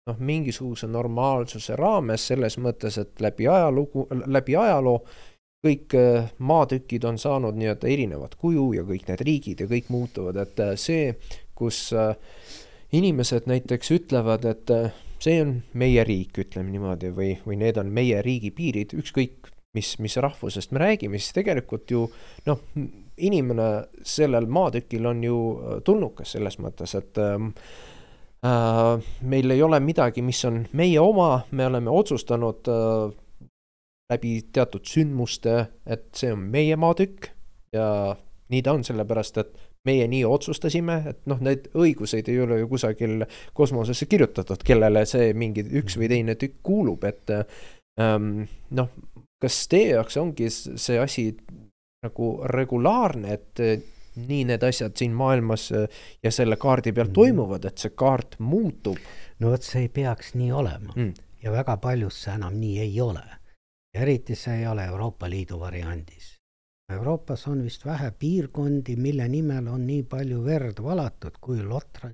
noh, 0.07 0.19
mingisuguse 0.19 0.87
normaalsuse 0.87 1.75
raames 1.75 2.27
selles 2.31 2.57
mõttes, 2.61 2.97
et 3.01 3.21
läbi 3.21 3.47
ajalugu, 3.47 4.07
läbi 4.25 4.55
ajaloo 4.55 5.01
kõik 5.65 5.95
äh, 5.97 6.31
maatükid 6.37 7.03
on 7.03 7.19
saanud 7.19 7.57
nii-öelda 7.59 7.89
erinevat 7.91 8.35
kuju 8.39 8.71
ja 8.77 8.85
kõik 8.87 9.09
need 9.09 9.23
riigid 9.27 9.63
ja 9.63 9.67
kõik 9.67 9.91
muutuvad, 9.91 10.39
et 10.39 10.59
äh, 10.63 10.73
see, 10.79 11.13
kus 11.55 11.89
äh, 11.93 12.15
inimesed 12.95 13.49
näiteks 13.49 13.91
ütlevad, 13.97 14.45
et 14.47 14.71
see 15.23 15.39
on 15.43 15.55
meie 15.79 16.03
riik, 16.07 16.37
ütleme 16.45 16.71
niimoodi, 16.73 17.13
või, 17.15 17.33
või 17.45 17.59
need 17.59 17.79
on 17.81 17.91
meie 17.93 18.21
riigi 18.25 18.51
piirid, 18.55 18.95
ükskõik 18.97 19.49
mis, 19.73 19.99
mis 19.99 20.17
rahvusest 20.17 20.71
me 20.71 20.79
räägime, 20.79 21.19
siis 21.19 21.33
tegelikult 21.35 21.91
ju 21.91 22.07
noh, 22.47 22.61
inimene 23.17 23.69
sellel 24.07 24.47
maatükil 24.49 25.05
on 25.11 25.23
ju 25.23 25.39
tulnukas 25.85 26.35
selles 26.35 26.59
mõttes, 26.63 26.95
et 26.97 27.19
ähm, 27.21 27.51
äh, 28.45 29.11
meil 29.21 29.55
ei 29.55 29.63
ole 29.63 29.81
midagi, 29.83 30.23
mis 30.25 30.41
on 30.49 30.63
meie 30.73 30.99
oma, 31.01 31.45
me 31.51 31.67
oleme 31.69 31.93
otsustanud 31.93 32.71
äh, 32.71 33.49
läbi 34.09 34.39
teatud 34.53 34.87
sündmuste, 34.89 35.59
et 35.85 36.09
see 36.17 36.33
on 36.33 36.47
meie 36.49 36.77
maatükk 36.79 37.29
ja 37.75 38.15
nii 38.49 38.61
ta 38.65 38.73
on, 38.73 38.83
sellepärast 38.87 39.37
et 39.43 39.53
meie 39.87 40.07
nii 40.11 40.23
otsustasime, 40.27 40.97
et 41.13 41.21
noh, 41.29 41.39
need 41.43 41.69
õiguseid 41.77 42.27
ei 42.31 42.41
ole 42.43 42.59
ju 42.59 42.67
kusagil 42.71 43.23
kosmosesse 43.55 44.09
kirjutatud, 44.11 44.63
kellele 44.65 45.05
see 45.09 45.31
mingi 45.33 45.63
üks 45.81 45.97
või 45.99 46.09
teine 46.11 46.35
tükk 46.39 46.59
kuulub, 46.63 47.05
et 47.07 47.31
ähm, 47.35 48.43
noh, 48.75 48.91
kas 49.41 49.61
teie 49.71 49.95
jaoks 49.95 50.19
ongi 50.19 50.49
see 50.51 50.99
asi 50.99 51.29
nagu 52.03 52.33
regulaarne, 52.47 53.39
et 53.39 53.63
nii 54.19 54.43
need 54.49 54.63
asjad 54.67 54.95
siin 54.99 55.15
maailmas 55.15 55.69
ja 55.71 56.31
selle 56.31 56.57
kaardi 56.59 56.91
peal 56.91 57.07
mm. 57.07 57.15
toimuvad, 57.15 57.65
et 57.69 57.79
see 57.79 57.95
kaart 57.95 58.39
muutub? 58.43 58.99
no 59.39 59.53
vot, 59.53 59.63
see 59.63 59.85
ei 59.87 59.91
peaks 59.95 60.33
nii 60.35 60.51
olema 60.51 60.95
mm. 60.95 61.13
ja 61.43 61.53
väga 61.55 61.77
paljus 61.79 62.23
see 62.25 62.35
enam 62.35 62.57
nii 62.59 62.79
ei 62.83 62.97
ole 63.03 63.23
eriti 63.93 64.35
see 64.35 64.59
ei 64.59 64.67
ole 64.67 64.85
Euroopa 64.85 65.29
Liidu 65.29 65.59
variandis. 65.59 66.38
Euroopas 66.89 67.47
on 67.47 67.63
vist 67.63 67.85
vähe 67.85 68.11
piirkondi, 68.11 68.95
mille 68.95 69.27
nimel 69.27 69.67
on 69.67 69.85
nii 69.87 70.03
palju 70.03 70.43
verd 70.45 70.81
valatud 70.83 71.37
kui 71.41 71.61
Lotra, 71.63 72.09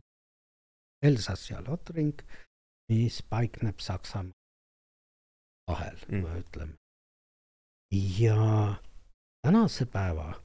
Elsass 1.04 1.50
ja 1.50 1.62
Lotring, 1.68 2.20
mis 2.92 3.22
paikneb 3.30 3.80
Saksamaa 3.80 4.34
vahel 5.72 5.98
mm., 6.08 6.26
ütleme. 6.40 6.74
ja 8.20 8.76
tänase 9.42 9.86
päeva 9.86 10.42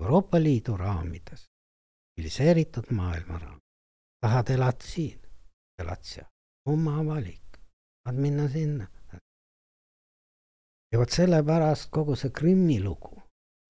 Euroopa 0.00 0.42
Liidu 0.42 0.76
raamides, 0.76 1.46
tsiviliseeritud 1.46 2.90
maailma 2.90 3.38
raamides, 3.38 3.68
tahad 4.20 4.50
elada 4.50 4.84
siin, 4.84 5.20
elad 5.78 6.02
seal, 6.02 6.26
oma 6.66 7.06
valik, 7.06 7.58
tahad 8.04 8.20
minna 8.20 8.48
sinna. 8.48 8.86
Ja 10.92 10.98
vot 10.98 11.10
sellepärast 11.10 11.90
kogu 11.90 12.16
see 12.16 12.30
Krimmi 12.30 12.80
lugu 12.82 13.19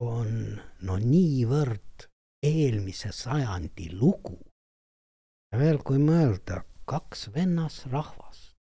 on 0.00 0.60
no 0.86 0.96
niivõrd 0.96 2.06
eelmise 2.42 3.12
sajandi 3.12 3.90
lugu. 3.92 4.38
ja 5.52 5.58
veel, 5.58 5.80
kui 5.82 5.98
mõelda, 5.98 6.62
kaks 6.88 7.28
vennasrahvast, 7.34 8.54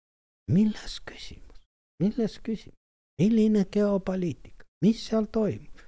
milles 0.51 0.99
küsimus, 1.05 1.61
milles 2.03 2.39
küsimus, 2.41 2.79
milline 3.21 3.67
geopoliitika, 3.71 4.67
mis 4.83 5.05
seal 5.07 5.29
toimub? 5.33 5.85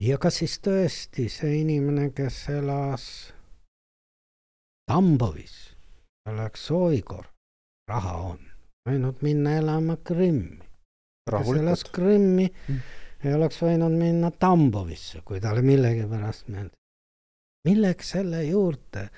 ja 0.00 0.18
kas 0.18 0.40
siis 0.40 0.58
tõesti 0.64 1.28
see 1.28 1.60
inimene, 1.60 2.10
kes 2.16 2.48
elas 2.48 3.04
Tambovis, 4.90 5.76
oleks 6.26 6.64
Soigor, 6.66 7.28
raha 7.86 8.16
on, 8.32 8.40
võinud 8.88 9.20
minna 9.22 9.52
elama 9.60 9.94
Krimmi. 10.02 10.66
Kes 11.30 11.50
elas 11.54 11.84
Krimmi 11.86 12.48
mm. 12.48 12.80
Ja 13.24 13.36
oleks 13.36 13.60
võinud 13.62 13.96
minna 13.98 14.30
Tambovisse, 14.30 15.22
kui 15.24 15.40
talle 15.40 15.62
millegipärast 15.62 16.48
meeldib. 16.48 16.76
milleks 17.68 18.10
selle 18.14 18.44
juurde 18.44 19.10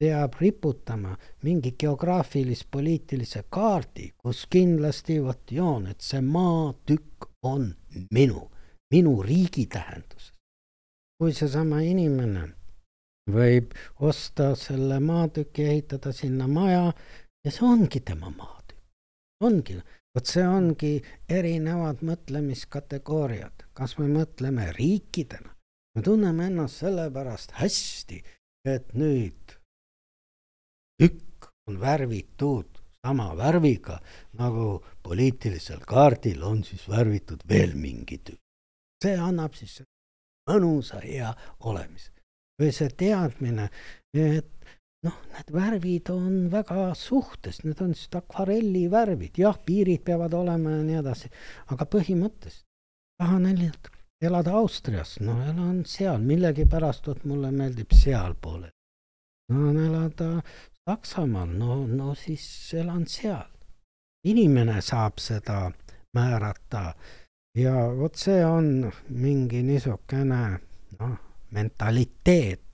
peab 0.00 0.38
riputama 0.40 1.16
mingi 1.42 1.74
geograafilis-poliitilise 1.82 3.44
kaardi, 3.52 4.12
kus 4.16 4.46
kindlasti 4.46 5.18
vot 5.22 5.52
joon, 5.52 5.86
et 5.86 6.00
see 6.00 6.20
maatükk 6.24 7.28
on 7.42 7.74
minu, 8.10 8.48
minu 8.94 9.22
riigi 9.22 9.66
tähenduses. 9.66 10.32
kui 11.20 11.34
seesama 11.36 11.82
inimene 11.84 12.48
võib 13.30 13.74
osta 14.00 14.54
selle 14.56 15.00
maatüki, 15.00 15.66
ehitada 15.68 16.12
sinna 16.16 16.48
maja 16.48 16.92
ja 17.44 17.50
see 17.52 17.66
ongi 17.68 18.00
tema 18.00 18.32
maatükk, 18.32 18.80
ongi 19.44 19.76
vot 20.14 20.26
see 20.26 20.46
ongi 20.46 20.92
erinevad 21.28 22.02
mõtlemiskategooriad, 22.06 23.66
kas 23.76 23.96
me 23.98 24.08
mõtleme 24.10 24.70
riikidena, 24.76 25.54
me 25.94 26.02
tunneme 26.02 26.50
ennast 26.50 26.82
sellepärast 26.82 27.54
hästi, 27.60 28.20
et 28.66 28.92
nüüd 28.98 29.56
tükk 31.00 31.50
on 31.68 31.80
värvitud 31.80 32.80
sama 33.00 33.30
värviga, 33.36 34.00
nagu 34.36 34.80
poliitilisel 35.02 35.80
kaardil 35.88 36.42
on 36.44 36.64
siis 36.64 36.84
värvitud 36.88 37.46
veel 37.48 37.74
mingi 37.74 38.18
tükk. 38.18 38.42
see 39.00 39.16
annab 39.16 39.54
siis 39.56 39.80
mõnusa 40.50 41.00
hea 41.00 41.30
olemise. 41.60 42.10
Või 42.60 42.74
see 42.76 42.90
teadmine, 42.92 43.70
et 44.12 44.50
noh, 45.06 45.20
need 45.34 45.52
värvid 45.54 46.10
on 46.12 46.34
väga 46.52 46.90
suhtes, 46.98 47.62
need 47.64 47.80
on 47.80 47.94
lihtsalt 47.94 48.20
akvarellivärvid, 48.24 49.38
jah, 49.40 49.56
piirid 49.66 50.04
peavad 50.04 50.34
olema 50.36 50.76
ja 50.76 50.82
nii 50.84 50.98
edasi, 51.00 51.30
aga 51.72 51.86
põhimõtteliselt 51.94 52.66
tahan 53.20 53.48
lihtsalt 53.52 53.96
elada 54.20 54.52
Austrias, 54.58 55.14
no 55.24 55.38
elan 55.44 55.84
seal, 55.88 56.20
millegipärast 56.24 57.08
vot 57.08 57.24
mulle 57.24 57.50
meeldib 57.54 57.94
sealpool. 57.96 58.66
tahan 59.50 59.78
elada 59.86 60.28
Saksamaal, 60.84 61.48
no, 61.56 61.86
no 61.86 62.14
siis 62.14 62.44
elan 62.74 63.06
seal. 63.06 63.48
inimene 64.24 64.80
saab 64.84 65.16
seda 65.18 65.70
määrata. 66.14 66.94
Ja 67.56 67.72
vot 67.96 68.16
see 68.20 68.44
on 68.44 68.90
mingi 69.08 69.62
niisugune 69.64 70.60
noh, 70.98 71.14
mentaliteet, 71.56 72.69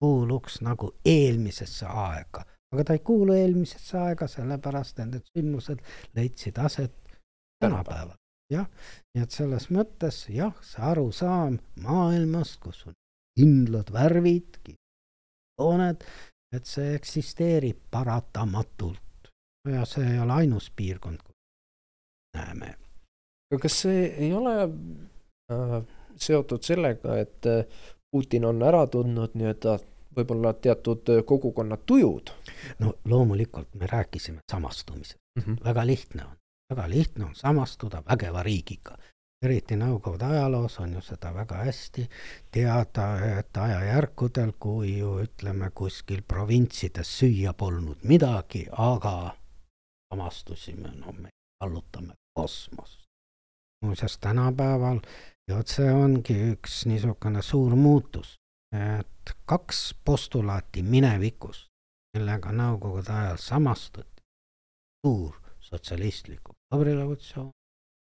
kuuluks 0.00 0.60
nagu 0.64 0.94
eelmisesse 1.04 1.86
aega, 1.86 2.44
aga 2.72 2.84
ta 2.84 2.96
ei 2.96 3.02
kuulu 3.04 3.36
eelmisesse 3.36 3.98
aega, 3.98 4.28
sellepärast 4.28 4.98
et 4.98 5.12
need 5.12 5.28
sündmused 5.34 5.84
leidsid 6.16 6.58
aset 6.58 6.96
tänapäeval. 7.60 8.16
jah, 8.50 8.66
nii 9.14 9.22
et 9.22 9.30
selles 9.30 9.68
mõttes 9.70 10.24
jah, 10.34 10.56
see 10.66 10.82
arusaam 10.82 11.60
maailmast, 11.84 12.58
kus 12.64 12.82
on 12.88 12.96
kindlad 13.38 13.92
värvid, 13.94 14.58
jooned, 15.60 16.02
et 16.56 16.66
see 16.66 16.96
eksisteerib 16.96 17.84
paratamatult 17.94 19.30
ja 19.70 19.84
see 19.86 20.06
ei 20.14 20.18
ole 20.18 20.32
ainus 20.42 20.70
piirkond, 20.76 21.22
kus 21.22 21.36
näeme. 22.36 22.74
aga 23.52 23.60
kas 23.62 23.80
see 23.84 24.04
ei 24.24 24.32
ole 24.34 24.56
äh, 24.64 25.78
seotud 26.16 26.66
sellega, 26.66 27.18
et 27.22 27.46
äh, 27.46 27.64
Putin 28.12 28.44
on 28.44 28.62
ära 28.62 28.86
tundnud 28.86 29.34
nii-öelda 29.38 29.78
võib-olla 30.16 30.52
teatud 30.54 31.10
kogukonna 31.26 31.76
tujud. 31.76 32.30
no 32.78 32.94
loomulikult 33.04 33.74
me 33.74 33.86
rääkisime 33.86 34.40
samastumisest 34.50 35.18
mm, 35.38 35.42
-hmm. 35.42 35.64
väga 35.64 35.86
lihtne 35.86 36.24
on, 36.24 36.36
väga 36.70 36.90
lihtne 36.90 37.24
on 37.24 37.34
samastuda 37.34 38.02
vägeva 38.08 38.42
riigiga. 38.42 38.98
eriti 39.44 39.76
Nõukogude 39.76 40.24
ajaloos 40.24 40.78
on 40.80 40.92
ju 40.92 41.00
seda 41.00 41.34
väga 41.34 41.54
hästi 41.54 42.08
teada, 42.50 43.38
et 43.38 43.56
ajajärkudel, 43.56 44.52
kui 44.58 44.98
ju 44.98 45.22
ütleme, 45.22 45.70
kuskil 45.74 46.22
provintsides 46.22 47.18
süüa 47.18 47.52
polnud 47.52 47.98
midagi, 48.02 48.66
aga 48.72 49.36
samastusime, 50.14 50.88
no 50.88 51.12
me 51.12 51.28
kallutame 51.60 52.12
kosmost. 52.34 53.00
muuseas 53.84 54.18
tänapäeval 54.18 55.00
ja 55.50 55.56
vot 55.58 55.72
see 55.72 55.90
ongi 55.90 56.36
üks 56.52 56.84
niisugune 56.86 57.42
suur 57.42 57.74
muutus, 57.74 58.36
et 58.76 59.34
kaks 59.50 59.80
postulaati 60.04 60.82
minevikust, 60.86 61.66
millega 62.14 62.52
Nõukogude 62.54 63.12
ajal 63.14 63.40
samastuti, 63.42 64.22
suur 65.06 65.34
sotsialistlik 65.60 66.52
oktoobrirevolutsioon, 66.54 67.50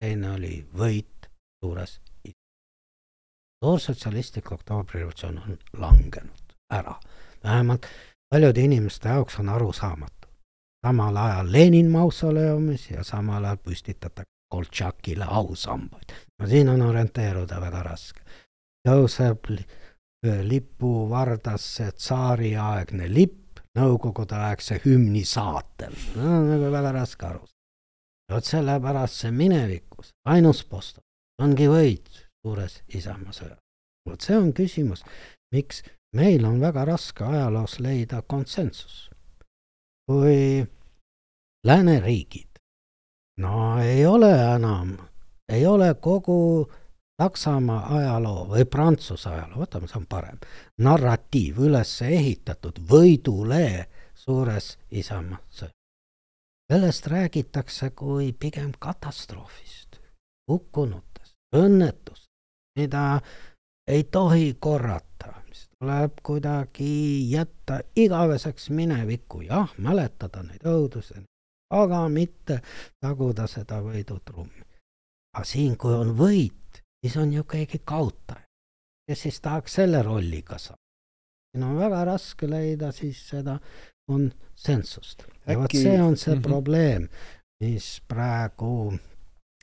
teine 0.03 0.35
oli 0.35 0.57
võit 0.75 1.29
suures 1.63 1.99
suursotsialistlik 3.65 4.51
oktoobrirevolutsioon 4.51 5.37
on 5.37 5.57
langenud 5.77 6.55
ära, 6.73 6.95
vähemalt 7.43 7.85
paljude 8.29 8.61
inimeste 8.61 9.09
jaoks 9.09 9.39
on 9.39 9.49
arusaamatu. 9.49 10.27
samal 10.87 11.17
ajal 11.17 11.51
Lenin 11.51 11.91
mausoleumis 11.91 12.89
ja 12.89 13.03
samal 13.03 13.43
ajal 13.43 13.57
püstitatakse 13.57 14.30
Koltšakile 14.51 15.25
ausambaid. 15.39 16.11
no 16.39 16.47
siin 16.47 16.69
on 16.69 16.81
orienteeruda 16.81 17.61
väga 17.61 17.83
raske. 17.87 18.21
tõuseb 18.87 19.51
lipu 20.43 21.09
vardasse 21.09 21.91
tsaariaegne 21.91 23.07
lipp, 23.09 23.61
nõukogudeaegse 23.77 24.81
hümni 24.85 25.23
saatel. 25.25 25.95
no 26.15 26.41
nagu 26.49 26.71
väga 26.71 26.91
raske 26.91 27.25
aru 27.25 27.45
saada. 27.45 28.35
vot 28.35 28.45
sellepärast 28.45 29.23
see 29.23 29.31
minevikus 29.31 30.11
ainus 30.25 30.63
postulat 30.63 31.07
ongi 31.41 31.67
võit 31.67 32.09
suures 32.41 32.81
Isamaa 32.97 33.33
sõjas. 33.33 33.59
vot 34.07 34.21
see 34.21 34.37
on 34.37 34.51
küsimus, 34.53 35.03
miks 35.53 35.83
meil 36.17 36.45
on 36.45 36.59
väga 36.61 36.85
raske 36.85 37.23
ajaloos 37.23 37.79
leida 37.79 38.21
konsensus. 38.21 39.09
kui 40.09 40.67
lääneriigid, 41.67 42.50
no 43.41 43.79
ei 43.81 44.05
ole 44.05 44.31
enam, 44.55 44.95
ei 45.49 45.65
ole 45.65 45.93
kogu 45.93 46.69
Saksamaa 47.21 47.97
ajaloo 47.97 48.47
või 48.49 48.63
Prantsuse 48.65 49.29
ajaloo, 49.29 49.59
võtame, 49.61 49.89
see 49.89 49.99
on 49.99 50.07
parem, 50.09 50.39
narratiiv 50.81 51.59
üles 51.67 51.91
ehitatud 52.07 52.81
võidule 52.89 53.61
suures 54.17 54.73
Isamaa 54.89 55.69
sellest 56.71 57.07
räägitakse 57.07 57.89
kui 57.89 58.31
pigem 58.39 58.71
katastroofist, 58.79 59.97
hukkunutest, 60.47 61.35
õnnetust, 61.55 62.29
mida 62.79 63.19
ei 63.87 64.03
tohi 64.03 64.53
korrata, 64.59 65.33
mis 65.49 65.65
tuleb 65.75 66.21
kuidagi 66.23 66.93
jätta 67.31 67.81
igaveseks 67.95 68.69
minevikku, 68.69 69.41
jah, 69.49 69.73
mäletada 69.77 70.45
neid 70.47 70.63
õudusi, 70.63 71.19
aga 71.71 72.01
mitte 72.09 72.61
taguda 72.99 73.47
seda 73.47 73.81
võidutrummi. 73.83 74.63
aga 75.35 75.45
siin, 75.47 75.77
kui 75.77 75.93
on 75.95 76.15
võit, 76.17 76.81
siis 77.01 77.17
on 77.17 77.33
ju 77.33 77.43
keegi 77.43 77.81
kaotaja, 77.85 78.43
kes 79.07 79.21
siis 79.27 79.41
tahaks 79.41 79.79
selle 79.79 80.01
rolliga 80.03 80.57
saada. 80.57 80.81
siin 81.51 81.63
on 81.63 81.77
väga 81.79 82.03
raske 82.05 82.49
leida 82.49 82.91
siis 82.91 83.23
seda 83.29 83.59
konsensust 84.07 85.23
ja 85.47 85.57
vot 85.59 85.71
see 85.71 86.01
on 86.01 86.17
see 86.17 86.35
mm 86.35 86.39
-hmm. 86.39 86.43
probleem, 86.43 87.09
mis 87.61 88.01
praegu 88.07 88.99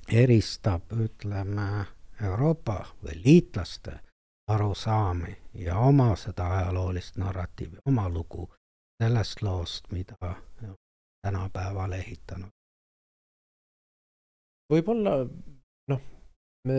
eristab, 0.09 0.93
ütleme, 0.93 1.87
Euroopa 2.23 2.87
või 3.05 3.21
liitlaste 3.25 3.99
arusaami 4.49 5.37
ja 5.55 5.79
oma 5.79 6.17
seda 6.17 6.49
ajaloolist 6.57 7.17
narratiivi, 7.17 7.77
oma 7.87 8.09
lugu 8.09 8.49
sellest 9.03 9.43
loost, 9.43 9.93
mida 9.93 10.17
tänapäeval 11.25 11.93
ehitanud. 11.99 12.53
võib-olla 14.73 15.13
noh, 15.89 16.01
me 16.69 16.79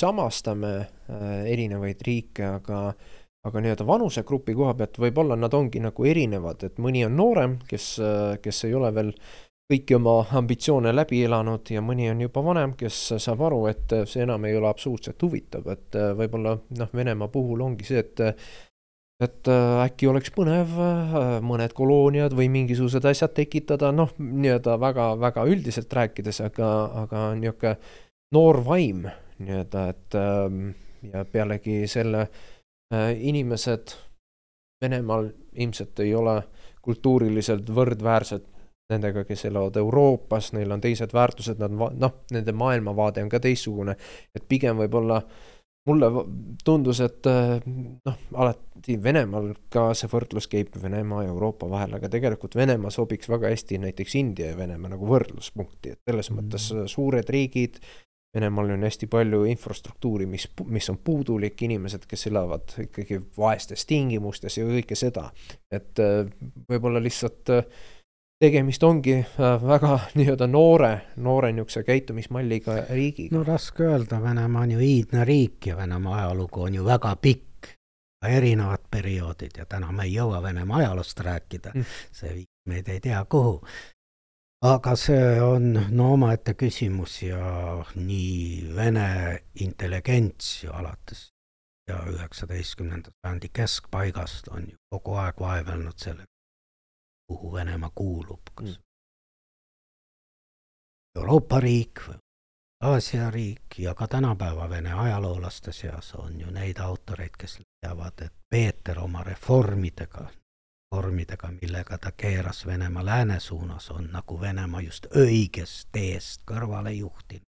samastame 0.00 0.72
äh, 0.80 1.42
erinevaid 1.52 2.00
riike, 2.06 2.46
aga 2.56 2.80
aga 3.48 3.60
nii-öelda 3.64 3.86
vanusegrupi 3.88 4.52
koha 4.56 4.74
pealt 4.76 4.98
võib-olla 5.00 5.36
nad 5.36 5.54
ongi 5.56 5.80
nagu 5.80 6.04
erinevad, 6.04 6.64
et 6.66 6.80
mõni 6.82 7.06
on 7.06 7.14
noorem, 7.16 7.56
kes, 7.68 7.94
äh, 8.04 8.34
kes 8.42 8.64
ei 8.68 8.74
ole 8.76 8.90
veel 8.96 9.14
kõiki 9.70 9.94
oma 9.96 10.16
ambitsioone 10.40 10.90
läbi 10.92 11.22
elanud 11.24 11.70
ja 11.70 11.80
mõni 11.84 12.08
on 12.10 12.20
juba 12.24 12.42
vanem, 12.42 12.74
kes 12.76 12.96
saab 13.22 13.44
aru, 13.46 13.62
et 13.70 13.94
see 14.10 14.24
enam 14.24 14.44
ei 14.48 14.56
ole 14.58 14.68
absoluutselt 14.68 15.22
huvitav, 15.22 15.68
et 15.72 15.96
äh, 15.96 16.10
võib-olla 16.18 16.56
noh, 16.80 16.90
Venemaa 16.96 17.30
puhul 17.32 17.62
ongi 17.64 17.86
see, 17.88 18.02
et 18.02 18.24
et 19.20 19.48
äkki 19.84 20.08
oleks 20.08 20.32
põnev 20.32 20.76
mõned 21.44 21.74
kolooniad 21.76 22.32
või 22.36 22.48
mingisugused 22.52 23.04
asjad 23.04 23.34
tekitada, 23.36 23.90
noh, 23.92 24.14
nii-öelda 24.16 24.78
väga-väga 24.80 25.44
üldiselt 25.50 25.92
rääkides, 25.92 26.40
aga, 26.46 26.70
aga 27.02 27.24
niisugune 27.36 27.74
noor 28.32 28.62
vaim 28.64 29.04
nii-öelda, 29.40 29.84
et 29.92 30.16
ähm, 30.16 30.70
ja 31.12 31.24
pealegi 31.24 31.86
selle 31.88 32.20
äh, 32.20 33.12
inimesed 33.20 33.96
Venemaal 34.84 35.28
ilmselt 35.60 36.00
ei 36.00 36.14
ole 36.14 36.38
kultuuriliselt 36.80 37.68
võrdväärsed 37.76 38.46
nendega, 38.90 39.26
kes 39.28 39.44
elavad 39.44 39.76
Euroopas, 39.76 40.54
neil 40.56 40.72
on 40.72 40.80
teised 40.80 41.12
väärtused, 41.12 41.60
nad 41.60 41.74
noh, 42.00 42.14
nende 42.32 42.54
maailmavaade 42.56 43.22
on 43.22 43.28
ka 43.30 43.42
teistsugune, 43.44 43.94
et 44.34 44.46
pigem 44.48 44.80
võib-olla 44.80 45.20
mulle 45.88 46.10
tundus, 46.64 47.00
et 47.04 47.26
äh, 47.30 47.56
noh, 48.04 48.18
alati 48.34 48.96
Venemaal 49.02 49.52
ka 49.72 49.90
see 49.96 50.10
võrdlus 50.12 50.48
käib 50.50 50.76
Venemaa 50.82 51.24
ja 51.24 51.32
Euroopa 51.32 51.68
vahel, 51.70 51.96
aga 51.96 52.10
tegelikult 52.12 52.56
Venemaa 52.58 52.92
sobiks 52.94 53.30
väga 53.32 53.50
hästi 53.52 53.80
näiteks 53.86 54.14
India 54.20 54.52
ja 54.52 54.58
Venemaa 54.58 54.94
nagu 54.94 55.08
võrdluspunkti, 55.08 55.96
et 55.96 56.00
selles 56.08 56.30
mm. 56.30 56.40
mõttes 56.40 56.70
suured 56.94 57.32
riigid, 57.32 57.80
Venemaal 58.34 58.76
on 58.76 58.86
hästi 58.86 59.08
palju 59.10 59.42
infrastruktuuri, 59.50 60.26
mis, 60.30 60.44
mis 60.70 60.86
on 60.92 61.00
puudulik, 61.02 61.56
inimesed, 61.66 62.04
kes 62.06 62.28
elavad 62.30 62.76
ikkagi 62.84 63.18
vaestes 63.34 63.82
tingimustes 63.90 64.60
ja 64.60 64.66
kõike 64.68 64.98
seda. 64.98 65.30
et 65.72 65.98
äh, 65.98 66.28
võib-olla 66.70 67.02
lihtsalt 67.02 67.50
äh, 67.56 67.64
tegemist 68.40 68.82
ongi 68.82 69.18
äh, 69.20 69.62
väga 69.66 69.98
nii-öelda 70.18 70.46
noore, 70.46 70.92
noore 71.16 71.52
niisuguse 71.52 71.82
käitumismalliga 71.84 72.80
riigiga. 72.90 73.36
no 73.36 73.44
raske 73.44 73.84
öelda, 73.84 74.22
Venemaa 74.22 74.62
on 74.62 74.74
ju 74.76 74.80
iidne 74.80 75.24
riik 75.24 75.66
ja 75.66 75.76
Venemaa 75.76 76.18
ajalugu 76.18 76.62
on 76.62 76.74
ju 76.74 76.84
väga 76.84 77.16
pikk, 77.16 77.72
erinevad 78.26 78.84
perioodid 78.90 79.56
ja 79.58 79.66
täna 79.66 79.92
me 79.92 80.04
ei 80.08 80.14
jõua 80.14 80.42
Venemaa 80.42 80.78
ajaloost 80.84 81.20
rääkida 81.20 81.72
mm., 81.74 81.96
see 82.12 82.34
viib 82.34 82.48
meid 82.68 82.88
ei 82.88 83.00
tea 83.00 83.24
kuhu 83.24 83.60
aga 84.62 84.96
see 84.96 85.40
on 85.40 85.72
no 85.90 86.12
omaette 86.12 86.54
küsimus 86.54 87.22
ja 87.22 87.84
nii 87.94 88.74
vene 88.76 89.06
intelligents 89.60 90.64
ju 90.64 90.72
alates 90.72 91.30
ja 91.88 92.02
üheksateistkümnenda 92.12 93.10
sajandi 93.20 93.48
keskpaigast 93.52 94.48
on 94.48 94.68
ju 94.68 94.76
kogu 94.92 95.16
aeg 95.22 95.40
vaevelnud 95.40 95.96
selle, 95.96 96.26
kuhu 97.30 97.52
Venemaa 97.52 97.90
kuulub, 97.94 98.50
kas 98.54 98.68
mm. 98.68 98.82
Euroopa 101.20 101.60
riik 101.60 102.02
või 102.08 102.18
Aasia 102.90 103.30
riik 103.30 103.78
ja 103.78 103.94
ka 103.94 104.08
tänapäeva 104.08 104.68
vene 104.70 104.92
ajaloolaste 104.92 105.72
seas 105.72 106.14
on 106.14 106.40
ju 106.40 106.50
neid 106.50 106.78
autoreid, 106.80 107.34
kes 107.38 107.58
leiavad, 107.60 108.22
et 108.24 108.32
Peeter 108.50 108.98
oma 108.98 109.22
reformidega 109.24 110.24
vormidega, 110.94 111.52
millega 111.62 111.98
ta 111.98 112.12
keeras 112.12 112.66
Venemaa 112.66 113.04
lääne 113.04 113.40
suunas, 113.40 113.90
on 113.90 114.08
nagu 114.12 114.40
Venemaa 114.40 114.80
just 114.80 115.06
õigest 115.06 115.88
teest 115.92 116.42
kõrvale 116.50 116.92
juhtinud. 116.92 117.46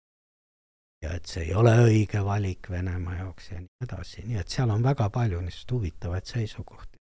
ja 1.01 1.15
et 1.17 1.25
see 1.25 1.43
ei 1.43 1.53
ole 1.57 1.71
õige 1.81 2.19
valik 2.25 2.69
Venemaa 2.69 3.15
jaoks 3.15 3.51
ja 3.51 3.59
nii 3.59 3.85
edasi, 3.87 4.21
nii 4.25 4.37
et 4.37 4.53
seal 4.53 4.69
on 4.69 4.83
väga 4.83 5.09
palju 5.09 5.39
niisuguseid 5.41 5.71
huvitavaid 5.71 6.25
seisukohti. 6.25 6.97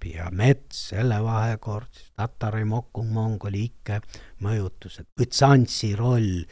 Tepp 0.00 0.14
ja 0.14 0.30
Mets, 0.30 0.88
selle 0.88 1.22
vahekord, 1.22 1.88
siis 1.92 2.12
Tatari 2.16 2.64
Mongoli 2.64 3.64
ikke 3.64 4.00
mõjutused, 4.40 5.10
Bütsantsi 5.16 5.94
roll, 5.96 6.44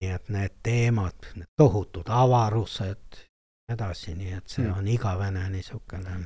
nii 0.00 0.12
et 0.14 0.28
need 0.32 0.54
teemad, 0.62 1.28
need 1.34 1.50
tohutud 1.56 2.08
avarused, 2.08 3.20
edasi, 3.68 4.14
nii 4.16 4.32
et 4.32 4.48
see 4.48 4.64
mm. 4.64 4.78
on 4.78 4.88
igavene 4.88 5.48
niisugune 5.52 6.16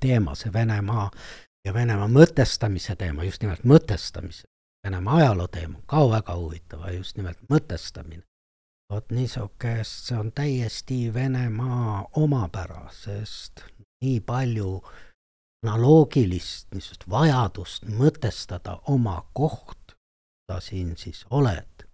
teema, 0.00 0.34
see 0.34 0.52
Venemaa 0.52 1.08
ja 1.64 1.74
Venemaa 1.74 2.08
mõtestamise 2.12 2.96
teema, 2.96 3.24
just 3.24 3.42
nimelt 3.42 3.64
mõtestamise, 3.64 4.44
Venemaa 4.84 5.16
ajaloo 5.22 5.48
teema, 5.48 5.80
ka 5.86 6.04
väga 6.10 6.36
huvitav, 6.36 6.88
just 6.92 7.16
nimelt 7.16 7.40
mõtestamine. 7.48 8.26
vot 8.90 9.12
niisugust, 9.14 10.08
see 10.10 10.16
on 10.18 10.32
täiesti 10.32 11.14
Venemaa 11.14 12.08
omapära, 12.18 12.88
sest 12.92 13.62
nii 14.02 14.20
palju 14.20 14.80
analoogilist 15.66 16.70
niisugust 16.74 17.04
vajadust 17.10 17.84
mõtestada 17.84 18.78
oma 18.88 19.18
koht, 19.32 19.96
sa 20.48 20.60
siin 20.60 20.96
siis 20.96 21.26
oled, 21.30 21.86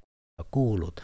kuulud. 0.50 1.00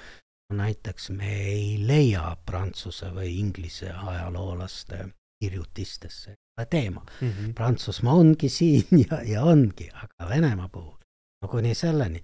näiteks 0.53 1.11
me 1.11 1.33
ei 1.49 1.87
leia 1.87 2.37
prantsuse 2.47 3.07
või 3.15 3.39
inglise 3.39 3.89
ajaloolaste 3.91 5.07
kirjutistesse 5.41 6.35
teema 6.71 7.07
mm. 7.21 7.29
-hmm. 7.29 7.55
Prantsusmaa 7.55 8.15
ongi 8.15 8.49
siin 8.49 8.85
ja, 9.11 9.23
ja 9.23 9.43
ongi, 9.43 9.91
aga 9.95 10.29
Venemaa 10.29 10.69
puhul, 10.69 10.99
no 11.43 11.49
kuni 11.49 11.75
selleni, 11.75 12.23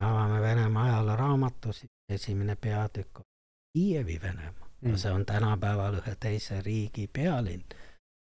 avame 0.00 0.40
Venemaa 0.40 0.84
ajalooraamatu, 0.84 1.72
siis 1.72 1.90
esimene 2.08 2.56
peatükk 2.56 3.18
on 3.18 3.24
Kiievi 3.72 4.20
Venemaa 4.22 4.68
mm. 4.80 4.92
-hmm. 4.92 4.98
see 4.98 5.12
on 5.12 5.26
tänapäeval 5.26 5.94
ühe 5.94 6.16
teise 6.20 6.60
riigi 6.60 7.08
pealinn 7.12 7.64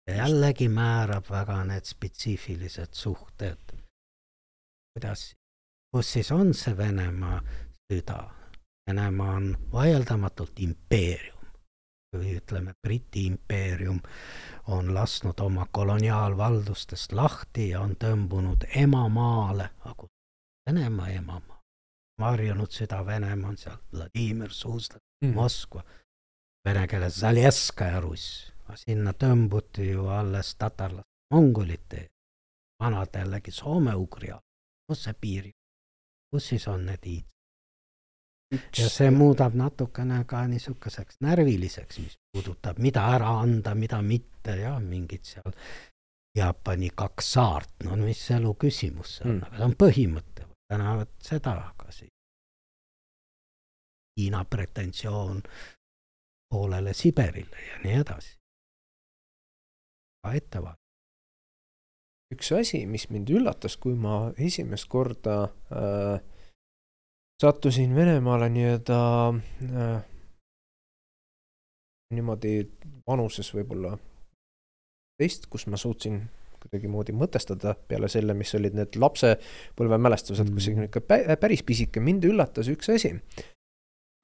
ja 0.06 0.16
jällegi 0.16 0.68
määrab 0.68 1.30
väga 1.30 1.64
need 1.64 1.84
spetsiifilised 1.84 2.94
suhted. 2.94 3.58
kuidas, 4.92 5.34
kus 5.94 6.12
siis 6.12 6.32
on 6.32 6.54
see 6.54 6.76
Venemaa 6.76 7.42
süda? 7.92 8.30
Venemaa 8.88 9.34
on 9.34 9.56
vaieldamatult 9.72 10.60
impeerium 10.60 11.42
või 12.16 12.36
ütleme, 12.36 12.74
Briti 12.82 13.26
impeerium 13.26 14.00
on 14.66 14.94
lasknud 14.94 15.40
oma 15.40 15.66
koloniaalvaldustest 15.72 17.12
lahti 17.12 17.68
ja 17.68 17.80
on 17.80 17.96
tõmbunud 17.96 18.66
emamaale, 18.76 19.70
aga 19.84 20.06
Venemaa 20.68 21.08
emamaa. 21.08 21.58
varjunud 22.20 22.70
süda 22.70 23.06
Venemaa 23.06 23.50
on 23.50 23.56
seal 23.56 23.78
Vladimir, 23.92 24.50
Suusla 24.50 24.98
mm., 25.24 25.34
Moskva, 25.34 25.82
vene 26.64 26.86
keeles 26.86 27.20
Zaljeskaja 27.20 28.00
Russ, 28.00 28.51
sinna 28.76 29.12
tõmbuti 29.12 29.90
ju 29.90 30.06
alles 30.06 30.54
tatarlaste 30.54 31.10
mongolite, 31.32 32.06
vanad 32.82 33.14
jällegi 33.14 33.50
soome-ugri 33.50 34.32
all, 34.32 34.44
kus 34.88 35.04
see 35.06 35.14
piir, 35.20 35.50
kus 36.32 36.48
siis 36.52 36.68
on 36.68 36.86
need 36.86 37.06
iid? 37.06 37.28
ja 38.52 38.88
see 38.92 39.10
muudab 39.10 39.54
natukene 39.56 40.24
ka 40.28 40.42
niisuguseks 40.46 41.22
närviliseks, 41.24 41.98
mis 42.04 42.18
puudutab, 42.32 42.78
mida 42.84 43.06
ära 43.14 43.30
anda, 43.40 43.74
mida 43.74 44.02
mitte 44.02 44.56
ja 44.60 44.78
mingid 44.80 45.24
seal 45.24 45.56
Jaapani 46.36 46.88
kaks 46.96 47.32
saart, 47.32 47.72
no 47.84 47.96
mis 48.00 48.20
elu 48.32 48.54
küsimus 48.60 49.18
see 49.18 49.28
on 49.28 49.36
mm., 49.36 49.46
aga 49.46 49.56
see 49.56 49.68
on 49.68 49.74
põhimõte, 49.84 50.46
täna 50.68 50.94
seda, 51.20 51.56
aga 51.72 51.92
siis 51.92 52.12
Hiina 54.20 54.44
pretensioon 54.44 55.42
poolele 56.52 56.92
Siberile 56.94 57.66
ja 57.68 57.78
nii 57.84 57.98
edasi. 58.00 58.41
Ka 60.22 60.34
ettevaat-. 60.38 60.80
üks 62.32 62.52
asi, 62.56 62.84
mis 62.86 63.08
mind 63.10 63.30
üllatas, 63.34 63.76
kui 63.76 63.94
ma 63.98 64.32
esimest 64.38 64.88
korda 64.88 65.36
äh, 65.74 66.22
sattusin 67.42 67.94
Venemaale 67.94 68.48
nii-öelda 68.54 69.00
äh, 69.32 69.98
niimoodi 72.14 72.54
vanuses 73.08 73.50
võib-olla 73.54 73.96
teist, 75.20 75.48
kus 75.50 75.66
ma 75.68 75.80
suutsin 75.80 76.22
kuidagimoodi 76.62 77.14
mõtestada 77.16 77.74
peale 77.88 78.08
selle, 78.12 78.36
mis 78.38 78.54
olid 78.54 78.76
need 78.78 78.96
lapsepõlvemälestused 79.02 80.46
mm., 80.46 80.54
kus 80.54 80.86
ikka 80.86 81.36
päris 81.42 81.64
pisike, 81.66 82.00
mind 82.00 82.24
üllatas 82.30 82.70
üks 82.72 82.92
asi 82.94 83.16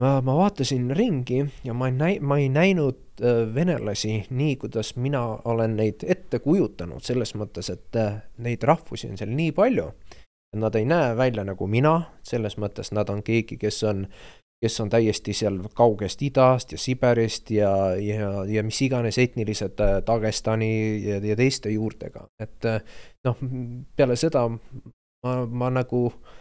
ma, 0.00 0.20
ma 0.20 0.36
vaatasin 0.36 0.90
ringi 0.96 1.44
ja 1.64 1.74
ma 1.74 1.88
ei 1.88 1.92
näi-, 1.92 2.20
ma 2.20 2.38
ei 2.38 2.48
näinud 2.48 3.22
äh, 3.22 3.54
venelasi 3.54 4.26
nii, 4.30 4.56
kuidas 4.56 4.96
mina 4.96 5.22
olen 5.44 5.76
neid 5.76 6.06
ette 6.06 6.38
kujutanud, 6.38 7.02
selles 7.02 7.34
mõttes, 7.34 7.70
et 7.72 7.98
äh, 7.98 8.22
neid 8.38 8.62
rahvusi 8.62 9.10
on 9.10 9.18
seal 9.18 9.34
nii 9.34 9.52
palju. 9.52 9.90
Nad 10.56 10.74
ei 10.80 10.86
näe 10.88 11.12
välja 11.16 11.44
nagu 11.44 11.66
mina, 11.68 12.00
selles 12.24 12.56
mõttes 12.56 12.88
nad 12.96 13.10
on 13.12 13.20
keegi, 13.22 13.58
kes 13.60 13.82
on, 13.84 14.06
kes 14.62 14.80
on 14.80 14.88
täiesti 14.88 15.34
seal 15.36 15.58
kaugest 15.76 16.22
idast 16.24 16.72
ja 16.72 16.78
Siberist 16.80 17.50
ja, 17.52 17.72
ja, 18.00 18.30
ja 18.48 18.64
mis 18.64 18.80
iganes 18.82 19.18
etnilised 19.18 19.80
äh, 19.84 19.98
Dagestani 20.06 20.72
ja, 21.04 21.20
ja 21.20 21.36
teiste 21.36 21.74
juurtega, 21.74 22.26
et 22.40 22.64
äh, 22.64 22.80
noh, 23.28 23.36
peale 23.96 24.16
seda 24.16 24.48
ma, 24.48 25.34
ma 25.44 25.70
nagu 25.74 26.06
äh, 26.08 26.37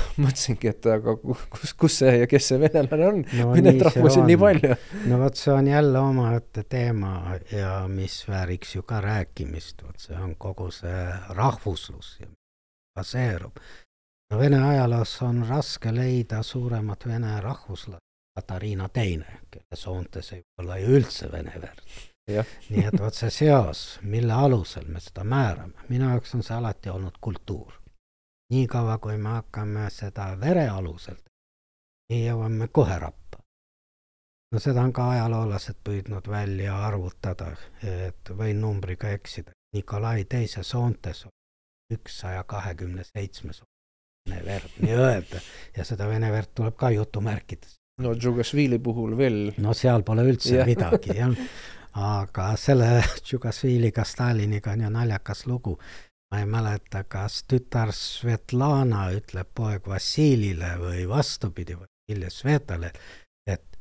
mõtlesingi, 0.22 0.70
et 0.70 0.86
aga 0.92 1.14
kus, 1.20 1.72
kus 1.78 1.96
see 2.02 2.12
ja 2.22 2.28
kes 2.30 2.50
see 2.50 2.60
venelane 2.60 3.08
on 3.08 3.22
no,, 3.22 3.48
kui 3.52 3.64
neid 3.64 3.80
rahvusi 3.86 4.20
on 4.20 4.28
nii 4.30 4.38
palju. 4.40 4.76
no 5.10 5.18
vot, 5.22 5.38
see 5.38 5.54
on 5.54 5.70
jälle 5.70 6.02
omaette 6.02 6.64
teema 6.68 7.38
ja 7.52 7.72
mis 7.88 8.20
vääriks 8.28 8.76
ju 8.76 8.84
ka 8.88 9.00
rääkimist, 9.04 9.82
vot 9.86 10.06
see 10.06 10.18
on 10.18 10.34
kogu 10.40 10.70
see 10.74 11.02
rahvuslus, 11.38 12.14
baseerub. 12.96 13.60
no 14.32 14.38
Vene 14.40 14.62
ajaloos 14.68 15.16
on 15.26 15.44
raske 15.48 15.92
leida 15.94 16.42
suuremat 16.42 17.06
vene 17.06 17.40
rahvuslast, 17.40 18.04
Katariina 18.32 18.88
Teine, 18.88 19.42
kelle 19.52 19.76
soontes 19.76 20.32
ei 20.32 20.40
ole 20.62 20.80
ju 20.80 20.96
üldse 20.96 21.28
vene 21.32 21.52
verd. 21.60 21.84
nii 22.70 22.86
et 22.88 22.96
vot 23.00 23.14
see 23.14 23.30
seos, 23.34 23.98
mille 24.08 24.32
alusel 24.32 24.88
me 24.88 25.00
seda 25.04 25.24
määrame, 25.24 25.84
minu 25.90 26.08
jaoks 26.08 26.36
on 26.38 26.44
see 26.46 26.56
alati 26.56 26.88
olnud 26.88 27.18
kultuur 27.20 27.81
niikaua, 28.52 28.98
kui 28.98 29.16
me 29.16 29.36
hakkame 29.38 29.88
seda 29.90 30.28
vere 30.40 30.66
alusel, 30.68 31.16
nii 32.12 32.26
jõuame 32.26 32.68
kohe 32.68 32.98
rappa. 32.98 33.40
no 34.52 34.60
seda 34.60 34.84
on 34.84 34.92
ka 34.92 35.08
ajaloolased 35.10 35.78
püüdnud 35.84 36.28
välja 36.28 36.76
arvutada, 36.86 37.54
et 37.82 38.32
võin 38.40 38.60
numbriga 38.60 39.12
eksida. 39.16 39.56
Nikolai 39.72 40.24
teise 40.28 40.62
soontes 40.62 41.24
on 41.24 41.32
üksaja 41.96 42.42
kahekümne 42.44 43.04
seitsmes 43.04 43.62
vene 44.28 44.42
verd 44.44 44.74
nii-öelda 44.84 45.40
ja 45.76 45.86
seda 45.88 46.08
vene 46.08 46.28
verd 46.32 46.52
tuleb 46.54 46.76
ka 46.76 46.90
jutumärkides. 46.92 47.78
no 48.04 48.14
Džugašvili 48.14 48.78
puhul 48.78 49.16
veel. 49.16 49.54
no 49.58 49.72
seal 49.74 50.02
pole 50.02 50.26
üldse 50.28 50.58
ja. 50.58 50.66
midagi 50.68 51.16
jah, 51.16 51.32
aga 52.18 52.52
selle 52.56 52.90
Džugašviliga, 53.24 54.04
Staliniga 54.04 54.76
on 54.76 54.84
ju 54.84 54.90
naljakas 54.90 55.46
lugu 55.46 55.78
ma 56.32 56.38
ei 56.38 56.46
mäleta, 56.46 57.04
kas 57.04 57.42
tütar 57.44 57.90
Svetlana 57.92 59.10
ütleb 59.12 59.50
poeg 59.54 59.84
Vassilile 59.88 60.70
või 60.80 61.02
vastupidi, 61.08 61.76
Vassilje 61.76 62.30
Svetale, 62.32 62.92
et 63.46 63.76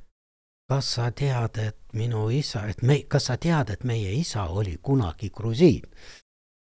kas 0.68 0.90
sa 0.98 1.12
tead, 1.16 1.62
et 1.64 1.78
minu 1.96 2.26
isa, 2.30 2.66
et 2.68 2.84
me, 2.84 2.98
kas 3.08 3.30
sa 3.32 3.38
tead, 3.40 3.72
et 3.72 3.86
meie 3.88 4.12
isa 4.20 4.50
oli 4.52 4.76
kunagi 4.84 5.32
grusiin 5.32 5.88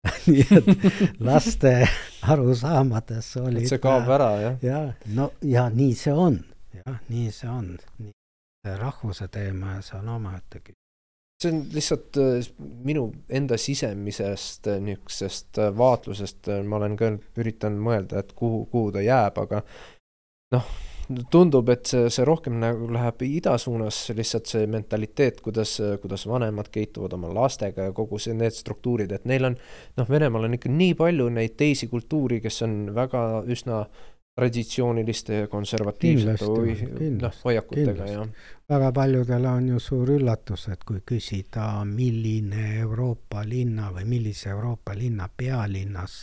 nii 0.28 0.44
et 0.58 0.68
laste 1.24 1.72
arusaamades 2.22 3.32
oli 3.42 3.64
et 3.64 3.72
see 3.72 3.82
kaob 3.84 4.12
ära, 4.16 4.30
jah? 4.44 4.60
jah, 4.64 4.92
no 5.16 5.32
ja 5.42 5.70
nii 5.72 5.96
see 5.96 6.14
on, 6.14 6.38
jah, 6.76 7.00
nii 7.08 7.32
see 7.32 7.50
on. 7.52 7.72
rahvuse 8.68 9.28
teema 9.32 9.78
ja 9.78 9.82
see 9.82 10.00
on 10.00 10.10
omaette 10.20 10.60
küsimus 10.60 10.87
see 11.42 11.52
on 11.54 11.62
lihtsalt 11.74 12.18
äh, 12.18 12.50
minu 12.86 13.12
enda 13.30 13.58
sisemisest 13.62 14.68
äh, 14.72 14.82
niisugusest 14.82 15.62
äh, 15.62 15.72
vaatlusest, 15.78 16.50
ma 16.66 16.80
olen 16.82 16.98
ka 16.98 17.14
üritanud 17.38 17.84
mõelda, 17.84 18.24
et 18.24 18.34
kuhu, 18.38 18.66
kuhu 18.72 18.92
ta 18.96 19.04
jääb, 19.06 19.38
aga 19.44 19.62
noh, 20.56 20.72
tundub, 21.32 21.70
et 21.72 21.86
see, 21.88 22.10
see 22.12 22.26
rohkem 22.28 22.58
nagu 22.60 22.90
läheb 22.92 23.22
ida 23.28 23.54
suunas, 23.62 24.02
lihtsalt 24.18 24.50
see 24.50 24.66
mentaliteet, 24.72 25.40
kuidas, 25.46 25.78
kuidas 26.02 26.26
vanemad 26.28 26.72
käituvad 26.74 27.14
oma 27.16 27.30
lastega 27.38 27.92
ja 27.92 27.96
kogu 27.96 28.20
see, 28.20 28.36
need 28.38 28.58
struktuurid, 28.58 29.14
et 29.14 29.30
neil 29.30 29.52
on 29.52 29.60
noh, 30.00 30.10
Venemaal 30.10 30.50
on 30.50 30.58
ikka 30.58 30.74
nii 30.74 30.98
palju 30.98 31.30
neid 31.38 31.56
teisi 31.60 31.88
kultuuri, 31.92 32.42
kes 32.44 32.64
on 32.66 32.80
väga 32.98 33.24
üsna 33.46 33.86
traditsiooniliste 34.38 35.34
ja 35.34 35.48
konservatiivsete 35.50 36.46
või 36.46 36.76
noh, 37.18 37.38
hoiakutega, 37.44 38.06
jah. 38.06 38.28
väga 38.70 38.92
paljudele 38.94 39.50
on 39.50 39.70
ju 39.72 39.80
suur 39.82 40.12
üllatus, 40.14 40.68
et 40.70 40.84
kui 40.86 41.02
küsida, 41.02 41.66
milline 41.90 42.68
Euroopa 42.84 43.42
linna 43.48 43.90
või 43.96 44.06
millise 44.12 44.52
Euroopa 44.54 44.94
linna 44.98 45.26
pealinnas, 45.30 46.20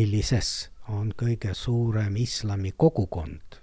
millises 0.00 0.70
on 0.90 1.12
kõige 1.14 1.54
suurem 1.54 2.16
islami 2.18 2.72
kogukond, 2.76 3.60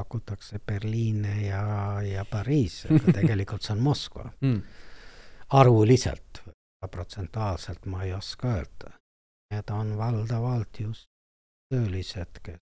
pakutakse 0.00 0.62
Berliine 0.64 1.42
ja, 1.44 1.66
ja 2.06 2.24
Pariis, 2.24 2.86
aga 2.88 3.12
tegelikult 3.20 3.68
see 3.68 3.76
on 3.76 3.84
Moskva 3.84 4.24
mm.. 4.40 4.64
arvuliselt, 5.60 6.42
protsentuaalselt 6.88 7.84
ma 7.84 8.08
ei 8.08 8.16
oska 8.16 8.56
öelda. 8.56 8.96
Need 9.50 9.70
on 9.74 9.96
valdavalt 9.98 10.80
just 10.80 11.08
töölised, 11.68 12.38
kes 12.42 12.69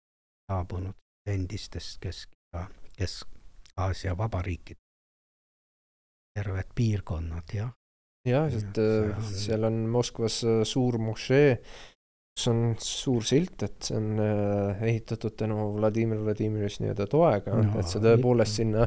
saabunud 0.53 0.97
endistest 1.29 2.01
Kesk- 2.03 2.37
ja 2.53 2.67
Kesk-Aasia 2.99 4.17
vabariikidest. 4.19 4.81
terved 6.33 6.69
piirkonnad, 6.75 7.51
jah. 7.53 7.73
jah, 8.29 8.47
sest 8.53 8.79
ja, 8.81 9.17
on... 9.17 9.25
seal 9.37 9.67
on 9.69 9.75
Moskvas 9.93 10.39
äh, 10.49 10.63
suur 10.65 10.97
mošee, 10.99 11.59
kus 12.33 12.47
on 12.49 12.63
suur 12.81 13.27
silt, 13.29 13.63
et 13.67 13.77
see 13.85 13.99
on 13.99 14.23
äh, 14.25 14.81
ehitatud 14.89 15.37
tänu 15.37 15.67
Vladimir 15.77 16.23
Vladimirovitš 16.25 16.81
nii-öelda 16.81 17.07
toega 17.13 17.59
no,, 17.59 17.75
et 17.81 17.93
see 17.93 18.01
tõepoolest 18.01 18.63
sinna 18.63 18.87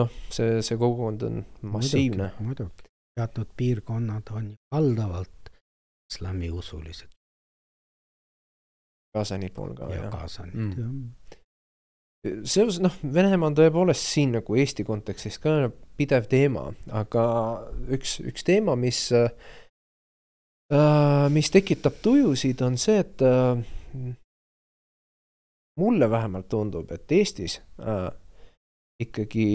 noh, 0.00 0.16
see, 0.32 0.62
see 0.64 0.80
kogukond 0.80 1.26
on 1.28 1.44
massiivne. 1.74 2.32
muidugi, 2.40 2.88
teatud 3.20 3.52
piirkonnad 3.56 4.32
on 4.32 4.54
valdavalt 4.72 5.52
islamiusulised 6.12 7.12
Kasani 9.14 9.50
jah? 9.90 10.04
ja 10.04 10.10
Kasanit 10.10 10.54
mm., 10.54 10.72
jah 10.78 11.32
seos, 12.44 12.78
noh, 12.82 12.94
Venemaa 13.14 13.50
on 13.50 13.56
tõepoolest 13.58 14.06
siin 14.06 14.36
nagu 14.36 14.56
Eesti 14.58 14.84
kontekstis 14.86 15.40
ka 15.42 15.70
pidev 15.98 16.28
teema, 16.30 16.68
aga 16.94 17.24
üks, 17.92 18.20
üks 18.22 18.46
teema, 18.46 18.76
mis 18.78 19.04
äh,, 19.16 19.28
mis 21.34 21.50
tekitab 21.52 21.98
tujusid, 22.04 22.62
on 22.62 22.78
see, 22.80 23.02
et 23.02 23.24
äh, 23.26 23.58
mulle 25.80 26.10
vähemalt 26.10 26.48
tundub, 26.52 26.92
et 26.94 27.12
Eestis 27.12 27.58
äh, 27.82 28.08
ikkagi, 29.02 29.48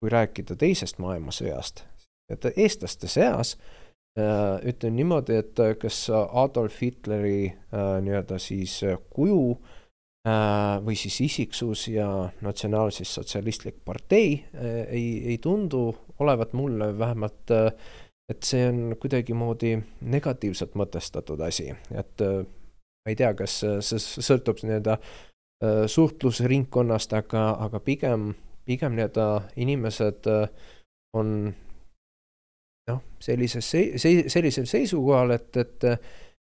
kui 0.00 0.12
rääkida 0.12 0.56
teisest 0.56 0.98
maailmasõjast, 1.04 1.84
et 2.32 2.48
eestlaste 2.56 3.10
seas 3.12 3.58
äh, 3.58 3.83
Äh, 4.18 4.68
ütlen 4.68 4.94
niimoodi, 4.94 5.34
et 5.42 5.58
äh, 5.58 5.72
kas 5.74 6.06
Adolf 6.10 6.76
Hitleri 6.78 7.48
äh, 7.50 7.96
nii-öelda 8.02 8.38
siis 8.38 8.76
kuju 9.10 9.56
või 10.24 10.94
siis 10.96 11.18
isiksus 11.20 11.82
ja 11.92 12.06
natsionaalsis 12.40 13.10
sotsialistlik 13.12 13.82
partei 13.84 14.38
ei, 14.56 15.08
ei 15.28 15.34
tundu 15.36 15.82
olevat 16.24 16.54
mulle 16.56 16.86
vähemalt, 16.98 17.52
et 18.32 18.48
see 18.48 18.62
on 18.70 18.94
kuidagimoodi 19.02 19.74
negatiivselt 20.14 20.78
mõtestatud 20.80 21.42
asi, 21.44 21.66
et 21.92 22.24
ma 22.24 23.12
ei 23.12 23.18
tea, 23.20 23.34
kas 23.36 23.58
see 23.84 24.00
sõltub 24.00 24.64
nii-öelda 24.64 24.96
suhtlusringkonnast, 25.92 27.12
aga, 27.20 27.44
aga 27.66 27.82
pigem, 27.84 28.30
pigem 28.64 28.96
nii-öelda 28.96 29.28
inimesed 29.60 30.32
on 31.20 31.36
noh, 32.90 33.00
sellises, 33.22 33.70
sellisel 34.32 34.68
seisukohal, 34.70 35.36
et, 35.38 35.56
et 35.62 35.88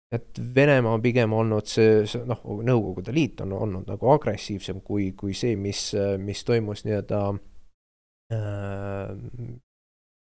et 0.08 0.40
Venemaa 0.56 0.94
on 0.96 1.02
pigem 1.04 1.34
olnud 1.36 1.68
see, 1.68 2.06
see 2.08 2.24
noh, 2.24 2.40
Nõukogude 2.64 3.12
Liit 3.12 3.42
on 3.44 3.52
olnud 3.58 3.90
nagu 3.92 4.12
agressiivsem 4.14 4.80
kui, 4.80 5.10
kui 5.20 5.34
see, 5.36 5.58
mis, 5.60 5.90
mis 6.24 6.44
toimus 6.48 6.86
nii-öelda 6.88 7.24
äh, 8.32 9.10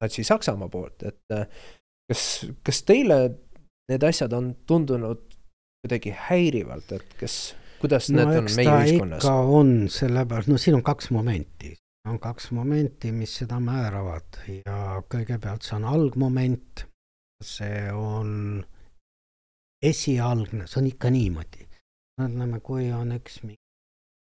Natsi-Saksamaa 0.02 0.70
poolt, 0.72 1.06
et 1.06 1.36
kas, 2.10 2.24
kas 2.66 2.82
teile 2.86 3.20
need 3.88 4.04
asjad 4.04 4.34
on 4.36 4.52
tundunud 4.66 5.24
kuidagi 5.82 6.12
häirivalt, 6.28 6.92
et 6.92 7.16
kas, 7.20 7.36
kuidas 7.82 8.10
no, 8.12 8.22
need 8.22 8.40
on 8.40 8.50
meie 8.58 8.74
ühiskonnas? 8.82 9.22
ikka 9.22 9.34
on, 9.58 9.72
sellepärast, 9.92 10.50
no 10.50 10.60
siin 10.60 10.78
on 10.78 10.84
kaks 10.86 11.12
momenti. 11.14 11.74
On 12.06 12.18
kaks 12.20 12.50
momenti, 12.50 13.12
mis 13.12 13.34
seda 13.40 13.60
määravad. 13.60 14.40
Ja 14.64 15.02
kõigepealt 15.10 15.66
see 15.66 15.76
on 15.76 15.86
algmoment, 15.88 16.84
see 17.44 17.88
on 17.92 18.64
esialgne, 19.82 20.66
see 20.66 20.82
on 20.82 20.92
ikka 20.92 21.10
niimoodi. 21.10 21.66
ütleme, 22.18 22.58
kui 22.60 22.88
on 22.92 23.12
üks 23.14 23.38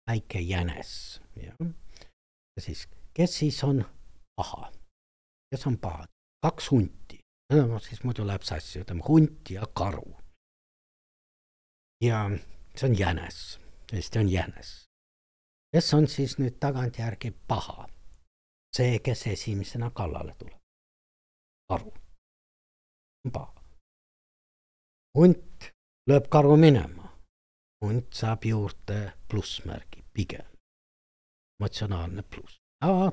väike 0.07 0.39
jänes, 0.39 1.21
jah, 1.35 1.57
ja 2.57 2.63
siis, 2.63 2.85
kes 3.15 3.39
siis 3.41 3.59
on 3.65 3.83
paha, 4.39 4.69
kes 5.51 5.67
on 5.67 5.79
paha, 5.83 6.07
kaks 6.47 6.71
hunti, 6.71 7.19
no 7.51 7.81
siis 7.83 8.05
muidu 8.05 8.27
läheb 8.27 8.47
sassi, 8.47 8.85
ütleme 8.85 9.03
hunt 9.09 9.51
ja 9.51 9.67
karu. 9.75 10.15
ja 12.05 12.29
see 12.77 12.89
on 12.89 12.99
jänes, 12.99 13.59
Eesti 13.93 14.19
on 14.19 14.29
jänes. 14.29 14.82
Kes 15.73 15.95
on 15.95 16.09
siis 16.09 16.39
nüüd 16.39 16.59
tagantjärgi 16.61 17.35
paha? 17.49 17.89
see, 18.77 18.99
kes 18.99 19.27
esimesena 19.27 19.91
kallale 19.91 20.35
tuleb, 20.39 20.61
karu, 21.69 21.93
paha 23.33 23.63
hunt 25.19 25.73
lööb 26.09 26.29
karu 26.33 26.57
minema. 26.57 27.11
hunt 27.85 28.15
saab 28.15 28.45
juurde 28.45 29.13
plussmärgi, 29.29 30.05
pigem 30.13 30.47
emotsionaalne 31.61 32.23
pluss. 32.23 32.61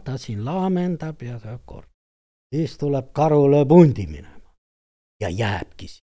ta 0.04 0.18
siin 0.18 0.46
laamendab 0.46 1.22
ja 1.22 1.40
saab 1.40 1.62
kord. 1.66 1.90
siis 2.56 2.78
tuleb 2.78 3.12
karu, 3.14 3.52
lööb 3.52 3.72
hundi 3.72 4.08
minema 4.08 4.56
ja 5.22 5.30
jääbki 5.30 5.88
siin. 5.88 6.06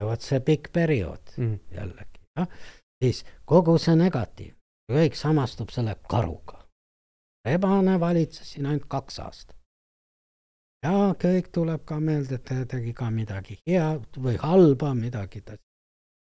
ja 0.00 0.06
vot 0.06 0.20
see 0.20 0.40
pikk 0.40 0.72
periood 0.72 1.36
mm. 1.36 1.58
jällegi, 1.70 2.20
jah. 2.36 2.48
siis 3.04 3.24
kogu 3.44 3.78
see 3.78 3.96
negatiiv, 3.96 4.54
kõik 4.90 5.16
samastub 5.16 5.70
selle 5.70 5.96
karuga. 6.08 6.58
rebane 7.44 8.00
valitses 8.00 8.52
siin 8.52 8.66
ainult 8.66 8.88
kaks 8.88 9.18
aastat. 9.18 9.56
Ja 10.84 11.14
kõik 11.22 11.48
tuleb 11.52 11.84
ka 11.88 12.00
meelde, 12.00 12.34
et 12.34 12.44
ta 12.44 12.64
tegi 12.68 12.92
ka 12.96 13.10
midagi 13.10 13.56
head 13.68 14.16
või 14.16 14.36
halba, 14.40 14.94
midagi 14.94 15.40
ta 15.40 15.56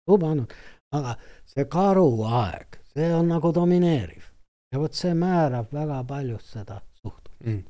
lubanud, 0.08 0.54
aga 0.96 1.16
see 1.46 1.66
karuaeg, 1.66 2.80
see 2.94 3.12
on 3.16 3.28
nagu 3.32 3.52
domineeriv. 3.56 4.24
Ja 4.72 4.80
vot 4.80 4.94
see 4.94 5.14
määrab 5.14 5.72
väga 5.74 6.04
palju 6.08 6.40
seda 6.46 6.82
suhtumist 7.02 7.46
mm.. 7.46 7.64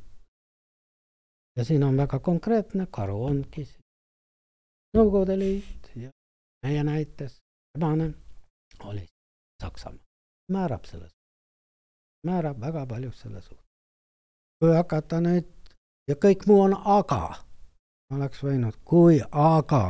ja 1.57 1.65
siin 1.65 1.83
on 1.83 1.97
väga 1.97 2.19
konkreetne, 2.19 2.87
karu 2.91 3.21
ongi 3.29 3.65
Nõukogude 4.97 5.35
Liit 5.37 5.91
ja 6.01 6.09
meie 6.65 6.83
näites 6.83 7.37
rebane 7.75 8.07
oli 8.89 9.03
Saksamaa, 9.61 10.08
määrab 10.49 10.85
selle, 10.85 11.07
määrab 12.27 12.61
väga 12.61 12.85
palju 12.85 13.11
selle 13.11 13.41
suhtes. 13.41 13.65
kui 14.59 14.75
hakata 14.75 15.21
nüüd 15.23 15.47
ja 16.09 16.15
kõik 16.15 16.47
muu 16.47 16.61
on 16.61 16.75
aga. 16.85 17.35
oleks 18.13 18.43
võinud, 18.43 18.77
kui 18.85 19.21
aga 19.31 19.83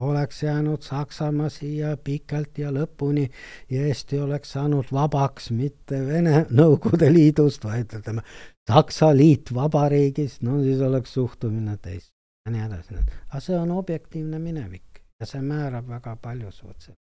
oleks 0.00 0.42
jäänud 0.42 0.82
Saksamaa 0.82 1.48
siia 1.48 1.96
pikalt 1.96 2.58
ja 2.58 2.70
lõpuni 2.70 3.26
ja 3.70 3.86
Eesti 3.86 4.20
oleks 4.20 4.52
saanud 4.52 4.92
vabaks 4.92 5.50
mitte 5.50 6.06
Vene 6.06 6.44
Nõukogude 6.50 7.10
Liidust, 7.12 7.64
vaid 7.64 7.96
ütleme, 7.98 8.22
Saksa 8.70 9.10
liitvabariigist, 9.16 10.42
no 10.42 10.60
siis 10.62 10.80
oleks 10.80 11.12
suhtumine 11.12 11.76
teist 11.82 12.12
ja 12.46 12.52
nii 12.52 12.64
edasi. 12.66 12.94
aga 13.28 13.40
see 13.40 13.58
on 13.58 13.70
objektiivne 13.70 14.38
minevik 14.38 15.02
ja 15.20 15.26
see 15.26 15.42
määrab 15.42 15.88
väga 15.88 16.16
palju 16.16 16.50
suhteliselt 16.50 17.07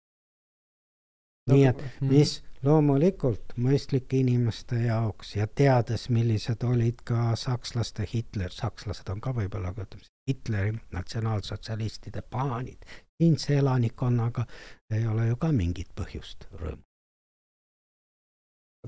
nii 1.50 1.66
et 1.66 1.82
mhm. 1.82 2.12
mis 2.12 2.38
loomulikult 2.66 3.56
mõistlike 3.58 4.20
inimeste 4.22 4.84
jaoks 4.86 5.36
ja 5.36 5.48
teades, 5.48 6.10
millised 6.14 6.64
olid 6.68 7.02
ka 7.08 7.32
sakslaste 7.40 8.06
Hitler, 8.14 8.54
sakslased 8.54 9.10
on 9.10 9.22
ka 9.22 9.34
võib-olla, 9.34 9.74
aga 9.74 9.88
ütleme, 9.88 10.10
Hitleri 10.30 10.76
natsionaalsotsialistide 10.94 12.22
plaanid 12.22 12.86
siinse 13.22 13.58
elanikkonnaga 13.58 14.46
ei 14.94 15.08
ole 15.08 15.28
ju 15.32 15.36
ka 15.42 15.52
mingit 15.52 15.90
põhjust 15.98 16.48
rõõmu. 16.54 16.84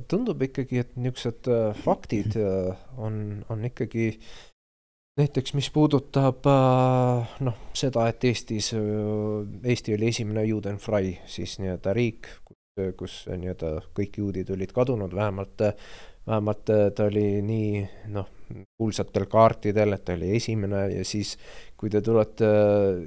tundub 0.09 0.41
ikkagi, 0.41 0.79
et 0.81 0.95
niisugused 0.97 1.49
äh, 1.53 1.75
faktid 1.77 2.37
äh, 2.37 2.85
on, 2.97 3.43
on 3.49 3.65
ikkagi 3.65 4.07
näiteks 5.19 5.53
mis 5.53 5.69
puudutab 5.73 6.47
äh, 6.49 7.33
noh, 7.45 7.57
seda, 7.77 8.07
et 8.09 8.23
Eestis, 8.23 8.71
Eesti 9.63 9.95
oli 9.97 10.09
esimene 10.09 10.45
Judenfrei 10.49 11.17
siis 11.29 11.59
nii-öelda 11.61 11.93
riik, 11.93 12.29
kus 12.97 13.23
nii-öelda 13.29 13.75
kõik 13.93 14.17
juudid 14.17 14.49
olid 14.55 14.73
kadunud, 14.73 15.13
vähemalt, 15.13 15.61
vähemalt 16.27 16.71
ta 16.95 17.05
oli 17.05 17.43
nii 17.45 17.83
noh, 18.15 18.31
kuulsatel 18.77 19.27
kaartidel, 19.29 19.93
et 19.93 20.05
ta 20.05 20.17
oli 20.17 20.33
esimene 20.37 20.87
ja 20.95 21.05
siis, 21.05 21.35
kui 21.77 21.91
te 21.93 22.01
tulete 22.01 22.49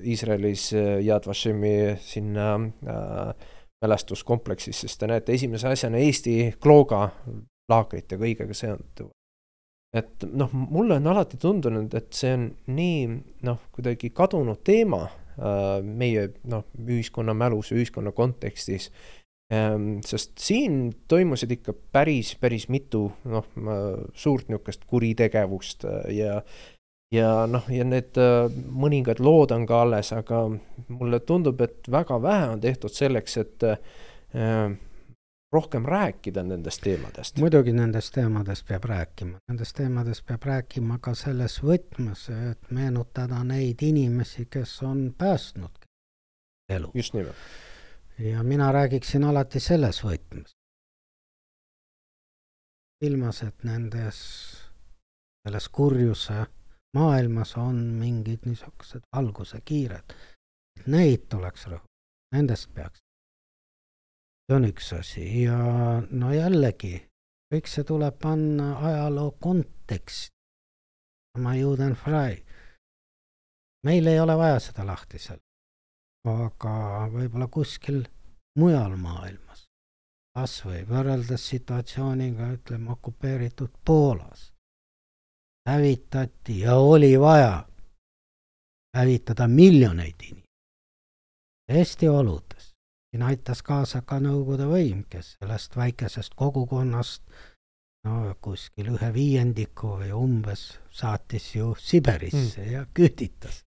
Iisraelis 0.06 0.70
Yad 0.76 1.26
Vashemi 1.26 1.96
sinna 2.02 2.54
äh, 2.54 3.52
mälestuskompleksisse, 3.82 4.86
siis 4.86 4.98
te 4.98 5.10
näete 5.10 5.34
esimese 5.36 5.68
asjana 5.68 6.00
Eesti 6.02 6.54
klooga 6.62 7.08
laagrit 7.68 8.12
ja 8.12 8.18
kõigega 8.20 8.54
seonduva. 8.54 9.15
Et 9.94 10.26
noh, 10.32 10.50
mulle 10.52 10.98
on 11.00 11.12
alati 11.12 11.38
tundunud, 11.40 11.94
et 11.94 12.08
see 12.16 12.32
on 12.36 12.48
nii 12.76 13.06
noh, 13.46 13.60
kuidagi 13.74 14.10
kadunud 14.16 14.62
teema 14.66 15.04
äh, 15.06 15.78
meie 15.82 16.30
noh, 16.50 16.66
ühiskonna 16.86 17.34
mälus, 17.36 17.72
ühiskonna 17.76 18.12
kontekstis. 18.16 18.90
Ehm, 19.46 20.00
sest 20.02 20.32
siin 20.42 20.88
toimusid 21.06 21.52
ikka 21.54 21.70
päris, 21.94 22.32
päris 22.40 22.66
mitu 22.66 23.04
noh, 23.30 23.46
suurt 24.18 24.48
niisugust 24.50 24.88
kuritegevust 24.90 25.86
äh, 25.86 26.08
ja 26.16 26.40
ja 27.14 27.46
noh, 27.46 27.68
ja 27.70 27.84
need 27.86 28.18
äh, 28.18 28.48
mõningad 28.50 29.20
lood 29.22 29.54
on 29.54 29.66
ka 29.68 29.84
alles, 29.84 30.10
aga 30.16 30.42
mulle 30.88 31.20
tundub, 31.22 31.60
et 31.62 31.86
väga 31.90 32.18
vähe 32.22 32.48
on 32.56 32.64
tehtud 32.64 32.92
selleks, 32.92 33.36
et 33.42 33.66
äh, 33.70 34.74
rohkem 35.52 35.84
rääkida 35.84 36.42
nendest 36.42 36.80
teemadest. 36.82 37.38
muidugi 37.38 37.72
nendest 37.72 38.14
teemadest 38.14 38.66
peab 38.68 38.84
rääkima, 38.84 39.38
nendest 39.48 39.76
teemadest 39.76 40.26
peab 40.26 40.42
rääkima 40.42 40.98
ka 40.98 41.14
selles 41.14 41.60
võtmes, 41.62 42.28
et 42.50 42.70
meenutada 42.70 43.44
neid 43.44 43.82
inimesi, 43.82 44.46
kes 44.50 44.82
on 44.82 45.14
päästnud 45.18 45.86
elu. 46.68 46.90
just 46.94 47.14
nimelt 47.14 47.36
ja 48.18 48.42
mina 48.42 48.72
räägiksin 48.72 49.24
alati 49.24 49.60
selles 49.60 50.04
võtmes. 50.04 50.56
ilmas, 53.04 53.42
et 53.42 53.64
nendes, 53.64 54.18
selles 55.44 55.68
kurjuse 55.68 56.46
maailmas 56.96 57.56
on 57.56 57.76
mingid 57.76 58.46
niisugused 58.48 59.04
alguse 59.12 59.60
kiired, 59.64 60.14
neid 60.86 61.26
tuleks 61.28 61.66
rõhutada, 61.66 61.92
nendest 62.32 62.72
peaks. 62.74 63.05
See 64.46 64.56
on 64.56 64.64
üks 64.64 64.92
asi 64.92 65.26
ja 65.42 65.58
no 66.10 66.32
jällegi, 66.32 66.94
kõik 67.52 67.70
see 67.70 67.84
tuleb 67.84 68.18
panna 68.22 68.76
ajaloo 68.90 69.30
konteksti. 69.40 70.34
sama 71.36 71.54
Judenfrei. 71.54 72.44
meil 73.84 74.06
ei 74.06 74.20
ole 74.20 74.36
vaja 74.36 74.60
seda 74.60 74.86
lahti 74.86 75.18
seal 75.18 75.38
aga 76.26 77.06
võib-olla 77.12 77.46
kuskil 77.52 78.02
mujal 78.58 78.96
maailmas, 78.98 79.66
kas 80.34 80.58
või 80.66 80.82
võrreldes 80.88 81.46
situatsiooniga, 81.52 82.50
ütleme, 82.56 82.90
okupeeritud 82.96 83.70
Poolas, 83.84 84.50
hävitati 85.68 86.60
ja 86.64 86.76
oli 86.76 87.14
vaja 87.20 87.66
hävitada 88.96 89.46
miljoneid 89.48 90.22
inimesi. 90.22 90.44
Eesti 91.68 92.08
oludes, 92.08 92.72
siin 93.10 93.22
aitas 93.22 93.62
kaasa 93.62 94.02
ka 94.02 94.18
Nõukogude 94.20 94.66
võim, 94.70 95.04
kes 95.10 95.36
sellest 95.38 95.76
väikesest 95.76 96.34
kogukonnast 96.34 97.22
no 98.06 98.34
kuskil 98.40 98.92
ühe 98.94 99.12
viiendiku 99.14 99.96
või 100.00 100.12
umbes 100.14 100.66
saatis 100.90 101.54
ju 101.54 101.74
Siberisse 101.78 102.62
mm. 102.62 102.72
ja 102.72 102.86
küüditas 102.94 103.66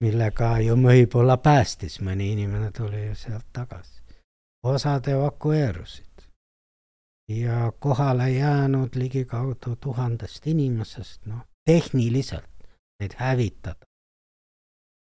millega 0.00 0.58
ju 0.60 0.76
võib-olla 0.80 1.36
päästis, 1.40 2.00
mõni 2.04 2.32
inimene 2.34 2.70
tuli 2.72 3.06
ju 3.06 3.14
sealt 3.14 3.46
tagasi. 3.52 4.02
osad 4.66 5.08
evakueerusid 5.08 6.22
ja 7.28 7.72
kohale 7.78 8.30
jäänud 8.30 8.94
ligikaudu 8.94 9.76
tuhandest 9.76 10.46
inimesest, 10.46 11.26
noh, 11.26 11.46
tehniliselt 11.64 12.50
neid 13.00 13.14
hävitada. 13.16 13.86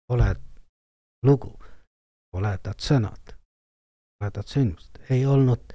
oled 0.08 0.40
lugu, 1.22 1.58
oledad 2.32 2.78
sõnad, 2.78 3.33
oledad 4.20 4.46
sündmused, 4.46 4.98
ei 5.10 5.26
olnud 5.26 5.74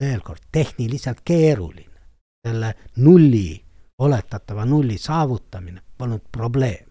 veel 0.00 0.20
kord 0.20 0.42
tehniliselt 0.52 1.20
keeruline. 1.24 1.98
selle 2.46 2.74
nulli, 2.96 3.64
oletatava 3.98 4.64
nulli 4.64 4.98
saavutamine 4.98 5.82
polnud 5.98 6.20
probleem 6.32 6.88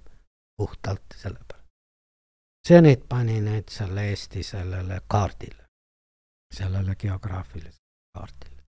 puhtalt 0.57 1.15
sellepärast. 1.15 1.67
see 2.67 2.81
nüüd 2.81 3.07
pani 3.09 3.39
nüüd 3.41 3.71
selle 3.71 4.09
Eesti 4.09 4.43
sellele 4.43 4.99
kaardile, 5.07 5.65
sellele 6.53 6.95
geograafilisele 6.95 7.83
kaardile. 8.13 8.63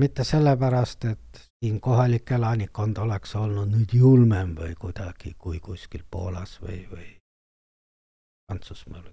mitte 0.00 0.24
sellepärast, 0.24 1.04
et 1.04 1.50
siin 1.64 1.80
kohalik 1.80 2.30
elanikkond 2.30 2.96
oleks 2.96 3.36
olnud 3.36 3.70
nüüd 3.76 3.92
julmem 3.92 4.56
või 4.56 4.74
kuidagi 4.74 5.34
kui 5.38 5.60
kuskil 5.60 6.02
Poolas 6.10 6.60
või, 6.62 6.80
või 6.90 7.08
Prantsusmaal. 8.46 9.12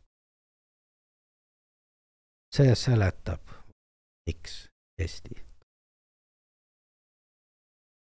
See 2.55 2.75
seletab, 2.75 3.41
miks 4.27 4.67
Eesti. 4.99 5.35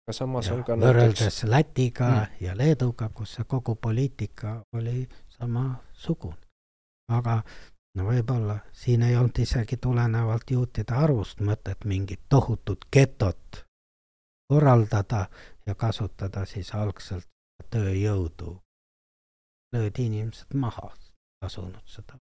aga 0.03 0.13
samas 0.13 0.47
ja 0.47 0.53
on 0.53 0.63
ka 0.67 0.75
võrreldes 0.75 1.19
näiteks... 1.21 1.43
Lätiga 1.49 2.09
mm. 2.09 2.39
ja 2.45 2.57
Leeduga, 2.57 3.09
kus 3.09 3.37
see 3.37 3.45
kogu 3.47 3.75
poliitika 3.75 4.55
oli 4.75 5.07
samasugune. 5.37 6.41
aga 7.11 7.43
no 7.97 8.07
võib-olla 8.09 8.57
siin 8.71 9.03
ei 9.07 9.15
olnud 9.15 9.39
isegi 9.39 9.77
tulenevalt 9.77 10.51
juutide 10.51 10.95
arvust 10.97 11.39
mõtet 11.39 11.85
mingit 11.85 12.25
tohutut 12.29 12.85
getot 12.91 13.63
korraldada 14.49 15.27
ja 15.65 15.75
kasutada 15.75 16.45
siis 16.45 16.73
algselt 16.73 17.27
tööjõudu. 17.69 18.59
löödi 19.73 20.05
inimesed 20.05 20.53
maha, 20.53 20.91
tasunud 21.39 21.81
seda. 21.85 22.17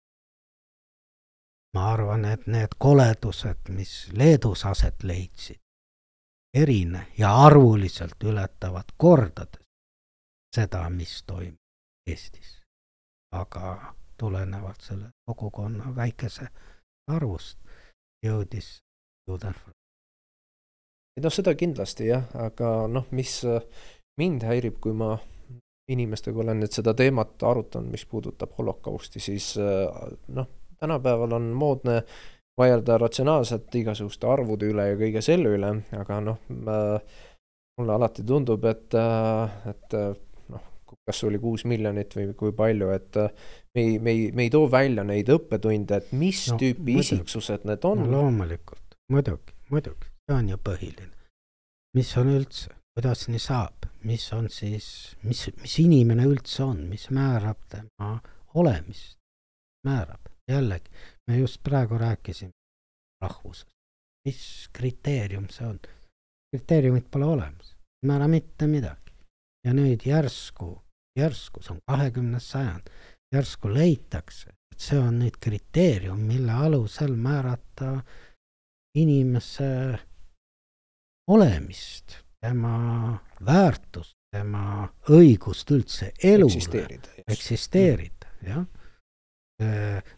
Ma 1.76 1.90
arvan, 1.92 2.24
et 2.24 2.46
need 2.48 2.72
koledused, 2.80 3.68
mis 3.76 3.92
Leedus 4.16 4.64
aset 4.64 5.02
leidsid, 5.04 5.60
erine 6.56 7.06
ja 7.18 7.34
arvuliselt 7.44 8.24
ületavad 8.24 8.94
kordades 8.96 9.60
seda, 10.56 10.88
mis 10.90 11.22
toimub 11.26 11.60
Eestis. 12.06 12.62
aga 13.34 13.94
tulenevalt 14.18 14.80
selle 14.80 15.08
kogukonna 15.26 15.90
väikese 15.96 16.46
arvust 17.12 17.58
jõudis 18.24 18.78
Judenfront. 19.28 19.76
no 21.20 21.30
seda 21.30 21.54
kindlasti 21.54 22.06
jah, 22.06 22.24
aga 22.34 22.70
noh, 22.88 23.10
mis 23.10 23.42
äh, 23.44 23.60
mind 24.20 24.46
häirib, 24.48 24.78
kui 24.80 24.94
ma 24.96 25.18
inimestega 25.92 26.40
olen 26.40 26.62
nüüd 26.62 26.72
seda 26.72 26.94
teemat 26.94 27.42
arutanud, 27.42 27.90
mis 27.90 28.06
puudutab 28.06 28.54
holokausti, 28.58 29.20
siis 29.20 29.52
äh, 29.60 30.14
noh, 30.38 30.48
tänapäeval 30.80 31.36
on 31.38 31.50
moodne 31.56 32.02
vaielda 32.58 32.98
ratsionaalselt 32.98 33.74
igasuguste 33.74 34.28
arvude 34.28 34.68
üle 34.72 34.90
ja 34.90 35.00
kõige 35.00 35.22
selle 35.24 35.52
üle, 35.58 35.72
aga 35.96 36.20
noh, 36.24 36.38
mulle 37.76 37.98
alati 37.98 38.24
tundub, 38.24 38.64
et, 38.64 38.94
äh, 38.96 39.58
et 39.72 39.98
kas 41.06 41.22
oli 41.26 41.38
kuus 41.42 41.64
miljonit 41.68 42.14
või 42.16 42.32
kui 42.38 42.54
palju, 42.56 42.90
et 42.94 43.18
äh, 43.20 43.50
me 43.74 43.82
ei, 43.82 43.98
me 44.02 44.14
ei, 44.14 44.30
me 44.34 44.46
ei 44.46 44.52
too 44.52 44.66
välja 44.70 45.04
neid 45.06 45.30
õppetunde, 45.32 46.00
et 46.00 46.14
mis 46.16 46.42
no, 46.52 46.58
tüüpi 46.62 46.96
muidugi. 46.96 47.18
isiksused 47.18 47.66
need 47.68 47.84
on 47.88 48.04
no,. 48.04 48.08
loomulikult, 48.16 48.96
muidugi, 49.12 49.54
muidugi, 49.72 50.10
see 50.26 50.38
on 50.38 50.52
ju 50.52 50.60
põhiline. 50.68 51.12
mis 51.96 52.12
on 52.20 52.32
üldse, 52.34 52.72
kuidas 52.96 53.26
nii 53.30 53.42
saab, 53.42 53.90
mis 54.06 54.26
on 54.36 54.48
siis, 54.52 54.88
mis, 55.26 55.46
mis 55.62 55.76
inimene 55.84 56.26
üldse 56.28 56.64
on, 56.66 56.86
mis 56.90 57.08
määrab 57.14 57.60
tema 57.72 58.16
olemist, 58.56 59.18
määrab, 59.86 60.32
jällegi, 60.48 60.90
me 61.26 61.38
just 61.38 61.62
praegu 61.62 61.98
rääkisime 61.98 62.52
rahvusest. 63.22 63.70
mis 64.26 64.68
kriteerium 64.72 65.48
see 65.50 65.66
on? 65.66 65.78
kriteeriumit 66.54 67.10
pole 67.10 67.24
olemas, 67.24 67.76
ei 68.02 68.06
määra 68.06 68.28
mitte 68.28 68.66
midagi. 68.66 69.12
ja 69.66 69.72
nüüd 69.72 70.06
järsku 70.06 70.86
järsku, 71.16 71.62
see 71.62 71.74
on 71.74 71.80
kahekümnes 71.88 72.50
sajand, 72.50 72.90
järsku 73.34 73.72
leitakse, 73.74 74.52
et 74.72 74.82
see 74.88 74.98
on 75.00 75.20
nüüd 75.22 75.38
kriteerium, 75.40 76.20
mille 76.28 76.52
alusel 76.52 77.16
määrata 77.16 78.00
inimese 78.96 79.98
olemist, 81.30 82.18
tema 82.40 83.18
väärtust, 83.44 84.16
tema 84.32 84.88
õigust 85.10 85.72
üldse 85.72 86.12
elule 86.22 86.52
eksisteerida, 86.52 87.14
eksisteerida, 87.26 88.34
jah. 88.46 88.66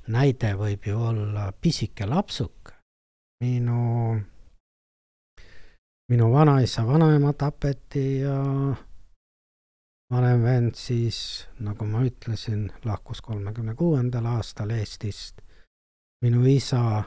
Näide 0.09 0.55
võib 0.59 0.87
ju 0.87 0.99
olla 1.11 1.53
pisike 1.53 2.07
lapsuke. 2.07 2.73
minu, 3.45 4.19
minu 6.11 6.33
vanaisa, 6.33 6.87
vanaema 6.87 7.33
tapeti 7.33 8.21
ja 8.21 8.35
vanem 10.11 10.43
vend 10.43 10.75
siis, 10.75 11.47
nagu 11.61 11.85
ma 11.87 12.03
ütlesin, 12.03 12.73
lahkus 12.85 13.21
kolmekümne 13.21 13.75
kuuendal 13.75 14.27
aastal 14.27 14.71
Eestist. 14.71 15.41
minu 16.25 16.45
isa 16.45 17.03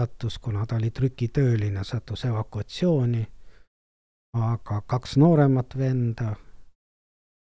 sattus, 0.00 0.38
kuna 0.38 0.66
ta 0.66 0.76
oli 0.76 0.90
trükitööline, 0.90 1.84
sattus 1.84 2.24
evakuatsiooni, 2.24 3.22
aga 4.34 4.80
kaks 4.86 5.16
nooremat 5.16 5.78
venda, 5.78 6.34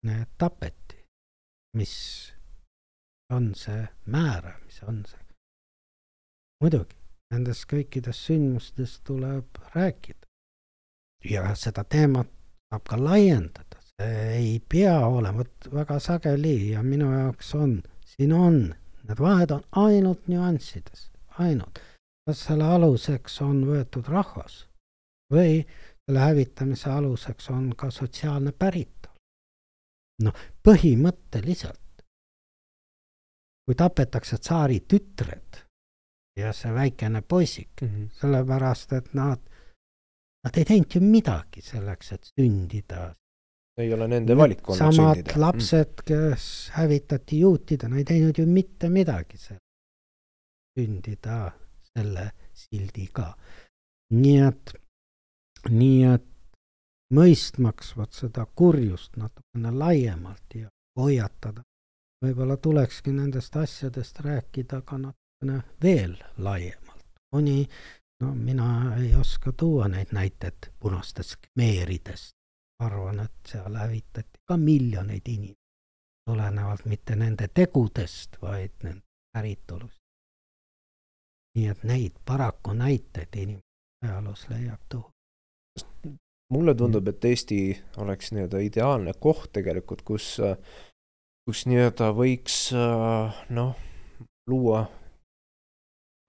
need 0.06 0.28
tapeti. 0.38 0.98
mis 1.78 1.94
on 3.32 3.52
see 3.56 3.88
määrav, 4.06 4.60
mis 4.66 4.82
on 4.88 5.04
see? 5.10 5.20
muidugi, 6.62 6.96
nendest 7.34 7.66
kõikidest 7.72 8.28
sündmustest 8.30 9.04
tuleb 9.08 9.62
rääkida. 9.76 10.28
ja 11.26 11.56
seda 11.56 11.84
teemat 11.84 12.30
saab 12.70 12.88
ka 12.88 13.04
laiendada 13.04 13.82
ei 14.02 14.62
pea 14.70 14.98
olema, 15.06 15.38
vot 15.38 15.68
väga 15.74 16.00
sageli 16.00 16.72
ja 16.72 16.84
minu 16.84 17.12
jaoks 17.14 17.54
on, 17.56 17.82
siin 18.16 18.34
on, 18.34 18.60
need 19.08 19.20
vahed 19.20 19.52
on 19.52 19.64
ainult 19.84 20.28
nüanssides, 20.32 21.10
ainult. 21.38 21.82
kas 22.26 22.44
selle 22.48 22.64
aluseks 22.64 23.40
on 23.42 23.64
võetud 23.66 24.08
rahvas 24.10 24.66
või 25.34 25.64
selle 26.06 26.22
hävitamise 26.22 26.90
aluseks 26.90 27.50
on 27.50 27.72
ka 27.76 27.92
sotsiaalne 27.92 28.52
päritolu. 28.52 29.16
noh, 30.24 30.34
põhimõtteliselt, 30.68 31.82
kui 33.72 33.78
tapetakse 33.80 34.36
tsaari 34.38 34.82
tütred 34.84 35.62
ja 36.36 36.50
see 36.52 36.74
väikene 36.76 37.22
poisik 37.22 37.82
mm, 37.82 37.88
-hmm. 37.88 38.10
sellepärast 38.20 38.94
et 38.94 39.14
nad, 39.14 39.40
nad 40.44 40.58
ei 40.58 40.66
teinud 40.66 40.96
ju 40.96 41.02
midagi 41.02 41.62
selleks, 41.62 42.12
et 42.12 42.28
sündida 42.34 43.14
ei 43.78 43.94
ole 43.94 44.08
nende 44.08 44.38
valik 44.38 44.70
olnud 44.70 44.94
samad 44.94 45.16
sündida. 45.16 45.36
Mm. 45.36 45.42
lapsed, 45.42 46.04
kes 46.06 46.70
hävitati 46.74 47.40
juutidena, 47.40 47.98
ei 47.98 48.04
teinud 48.04 48.38
ju 48.38 48.46
mitte 48.46 48.90
midagi 48.90 49.38
seal, 49.38 49.60
sündida 50.80 51.52
selle 51.94 52.32
sildiga. 52.54 53.34
nii 54.12 54.38
et, 54.48 54.76
nii 55.70 56.04
et 56.04 56.28
mõistmaks 57.16 57.96
vot 57.98 58.14
seda 58.14 58.46
kurjust 58.56 59.16
natukene 59.18 59.72
laiemalt 59.72 60.56
ja 60.56 60.68
hoiatada, 61.00 61.64
võib-olla 62.26 62.58
tulekski 62.58 63.12
nendest 63.12 63.56
asjadest 63.56 64.20
rääkida 64.20 64.82
ka 64.82 64.98
natukene 64.98 65.62
veel 65.84 66.16
laiemalt. 66.38 67.06
mõni, 67.36 67.70
no 68.22 68.34
mina 68.36 68.96
ei 68.98 69.16
oska 69.16 69.52
tuua 69.52 69.88
neid 69.88 70.12
näiteid 70.12 70.72
punastest 70.80 71.36
khmeeridest, 71.42 72.36
arvan, 72.80 73.20
et 73.20 73.32
seal 73.48 73.76
hävitati 73.76 74.44
ka 74.48 74.58
miljoneid 74.58 75.28
inimesi, 75.28 75.60
tulenevalt 76.30 76.86
mitte 76.86 77.16
nende 77.16 77.48
tegudest, 77.48 78.38
vaid 78.42 78.72
nende 78.84 79.02
päritolust. 79.34 80.02
nii 81.58 81.68
et 81.68 81.84
neid 81.84 82.14
paraku 82.26 82.74
näiteid 82.74 83.36
inimeste 83.36 84.06
ajaloos 84.06 84.50
leiab 84.50 84.82
tohutu. 84.90 86.16
mulle 86.54 86.76
tundub, 86.76 87.08
et 87.08 87.26
Eesti 87.26 87.84
oleks 87.98 88.32
nii-öelda 88.32 88.60
ideaalne 88.60 89.14
koht 89.20 89.52
tegelikult, 89.54 90.02
kus, 90.02 90.38
kus 91.48 91.66
nii-öelda 91.70 92.12
võiks 92.16 92.58
noh, 93.50 93.76
luua 94.50 94.86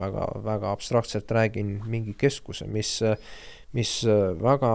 väga, 0.03 0.27
väga 0.45 0.73
abstraktselt 0.73 1.31
räägin, 1.31 1.79
mingi 1.87 2.15
keskuse, 2.19 2.67
mis, 2.67 2.99
mis 3.77 3.95
väga 4.43 4.73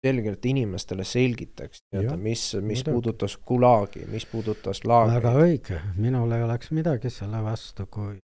selgelt 0.00 0.44
inimestele 0.48 1.04
selgitaks, 1.04 1.82
nii-öelda, 1.92 2.16
mis, 2.16 2.44
mis 2.54 2.80
midagi. 2.80 2.94
puudutas 2.94 3.36
Gulagi, 3.46 4.06
mis 4.08 4.26
puudutas 4.26 4.84
laagreid. 4.84 5.22
väga 5.22 5.32
õige, 5.44 5.80
minul 5.96 6.32
ei 6.32 6.44
oleks 6.46 6.72
midagi 6.76 7.12
selle 7.12 7.42
vastu, 7.44 7.86
kui, 7.92 8.16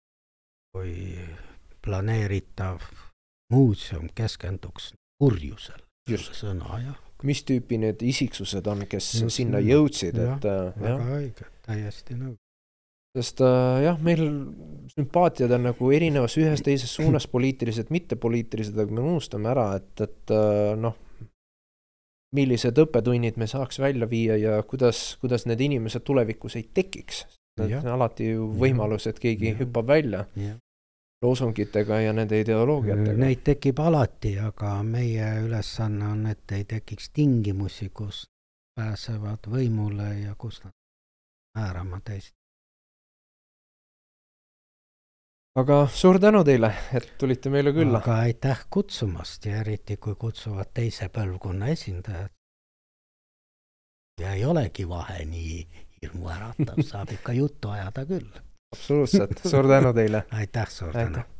kui 0.74 0.94
planeeritav 1.84 2.86
muuseum 3.52 4.06
keskenduks 4.14 4.92
kurjusele. 5.18 5.82
sõna 6.30 6.78
jah, 6.84 7.00
mis 7.26 7.42
tüüpi 7.48 7.78
need 7.82 8.02
isiksused 8.04 8.66
on, 8.70 8.86
kes 8.90 9.10
Just 9.20 9.36
sinna 9.38 9.60
nii. 9.60 9.70
jõudsid, 9.74 10.18
et 10.20 10.48
äh, 10.48 10.64
jah 10.80 10.98
väga 10.98 11.20
õige, 11.20 11.46
täiesti 11.66 12.16
nõus. 12.18 12.38
sest 13.16 13.40
äh, 13.46 13.84
jah, 13.86 14.00
meil 14.02 14.24
sümpaatiad 14.94 15.54
on 15.56 15.68
nagu 15.70 15.92
erinevas 15.94 16.36
ühes 16.40 16.64
teises 16.66 16.92
suunas, 16.94 17.28
poliitilised, 17.30 17.92
mittepoliitilised, 17.94 18.78
aga 18.78 18.92
me 18.92 19.04
unustame 19.04 19.50
ära, 19.54 19.70
et, 19.78 19.94
et 20.04 20.34
äh, 20.34 20.74
noh, 20.80 20.98
millised 22.34 22.78
õppetunnid 22.82 23.38
me 23.38 23.46
saaks 23.46 23.78
välja 23.78 24.08
viia 24.10 24.36
ja 24.40 24.58
kuidas, 24.66 25.14
kuidas 25.22 25.46
need 25.46 25.62
inimesed 25.62 26.02
tulevikus 26.06 26.58
ei 26.58 26.68
tekiks. 26.74 27.24
Jah. 27.54 27.84
alati 27.86 28.32
ju 28.32 28.48
võimalus, 28.58 29.04
et 29.06 29.20
keegi 29.22 29.52
Jah. 29.52 29.58
hüppab 29.60 29.86
välja 29.86 30.24
jah, 30.34 30.56
loosungitega 31.24 32.00
ja 32.00 32.12
nende 32.12 32.40
ideoloogiatega. 32.40 33.16
neid 33.24 33.42
tekib 33.48 33.80
alati, 33.80 34.36
aga 34.38 34.76
meie 34.82 35.32
ülesanne 35.46 36.06
on, 36.12 36.26
et 36.30 36.52
ei 36.52 36.64
tekiks 36.68 37.10
tingimusi, 37.16 37.90
kus 37.90 38.24
pääsevad 38.76 39.48
võimule 39.50 40.08
ja 40.20 40.34
kus 40.38 40.60
nad 40.64 40.74
määrama 41.58 42.00
teist. 42.04 42.34
aga 45.56 45.76
suur 45.86 46.18
tänu 46.18 46.42
teile, 46.44 46.72
et 46.92 47.12
tulite 47.18 47.50
meile 47.50 47.72
külla. 47.72 48.02
aga 48.02 48.18
aitäh 48.28 48.66
kutsumast 48.70 49.46
ja 49.46 49.60
eriti, 49.60 49.96
kui 49.96 50.14
kutsuvad 50.18 50.72
teise 50.74 51.08
põlvkonna 51.08 51.70
esindajad. 51.76 52.32
ja 54.20 54.32
ei 54.32 54.44
olegi 54.44 54.88
vahe 54.88 55.24
nii 55.24 55.60
hirmuäratav, 56.02 56.82
saab 56.82 57.14
ikka 57.16 57.32
juttu 57.32 57.68
ajada 57.68 58.04
küll. 58.06 58.42
absoluutselt, 58.74 59.40
suur 59.46 59.70
tänu 59.70 59.94
teile. 59.96 60.24
aitäh, 60.40 60.68
suur 60.70 60.92
tänu 60.92 61.06
aitäh. 61.06 61.33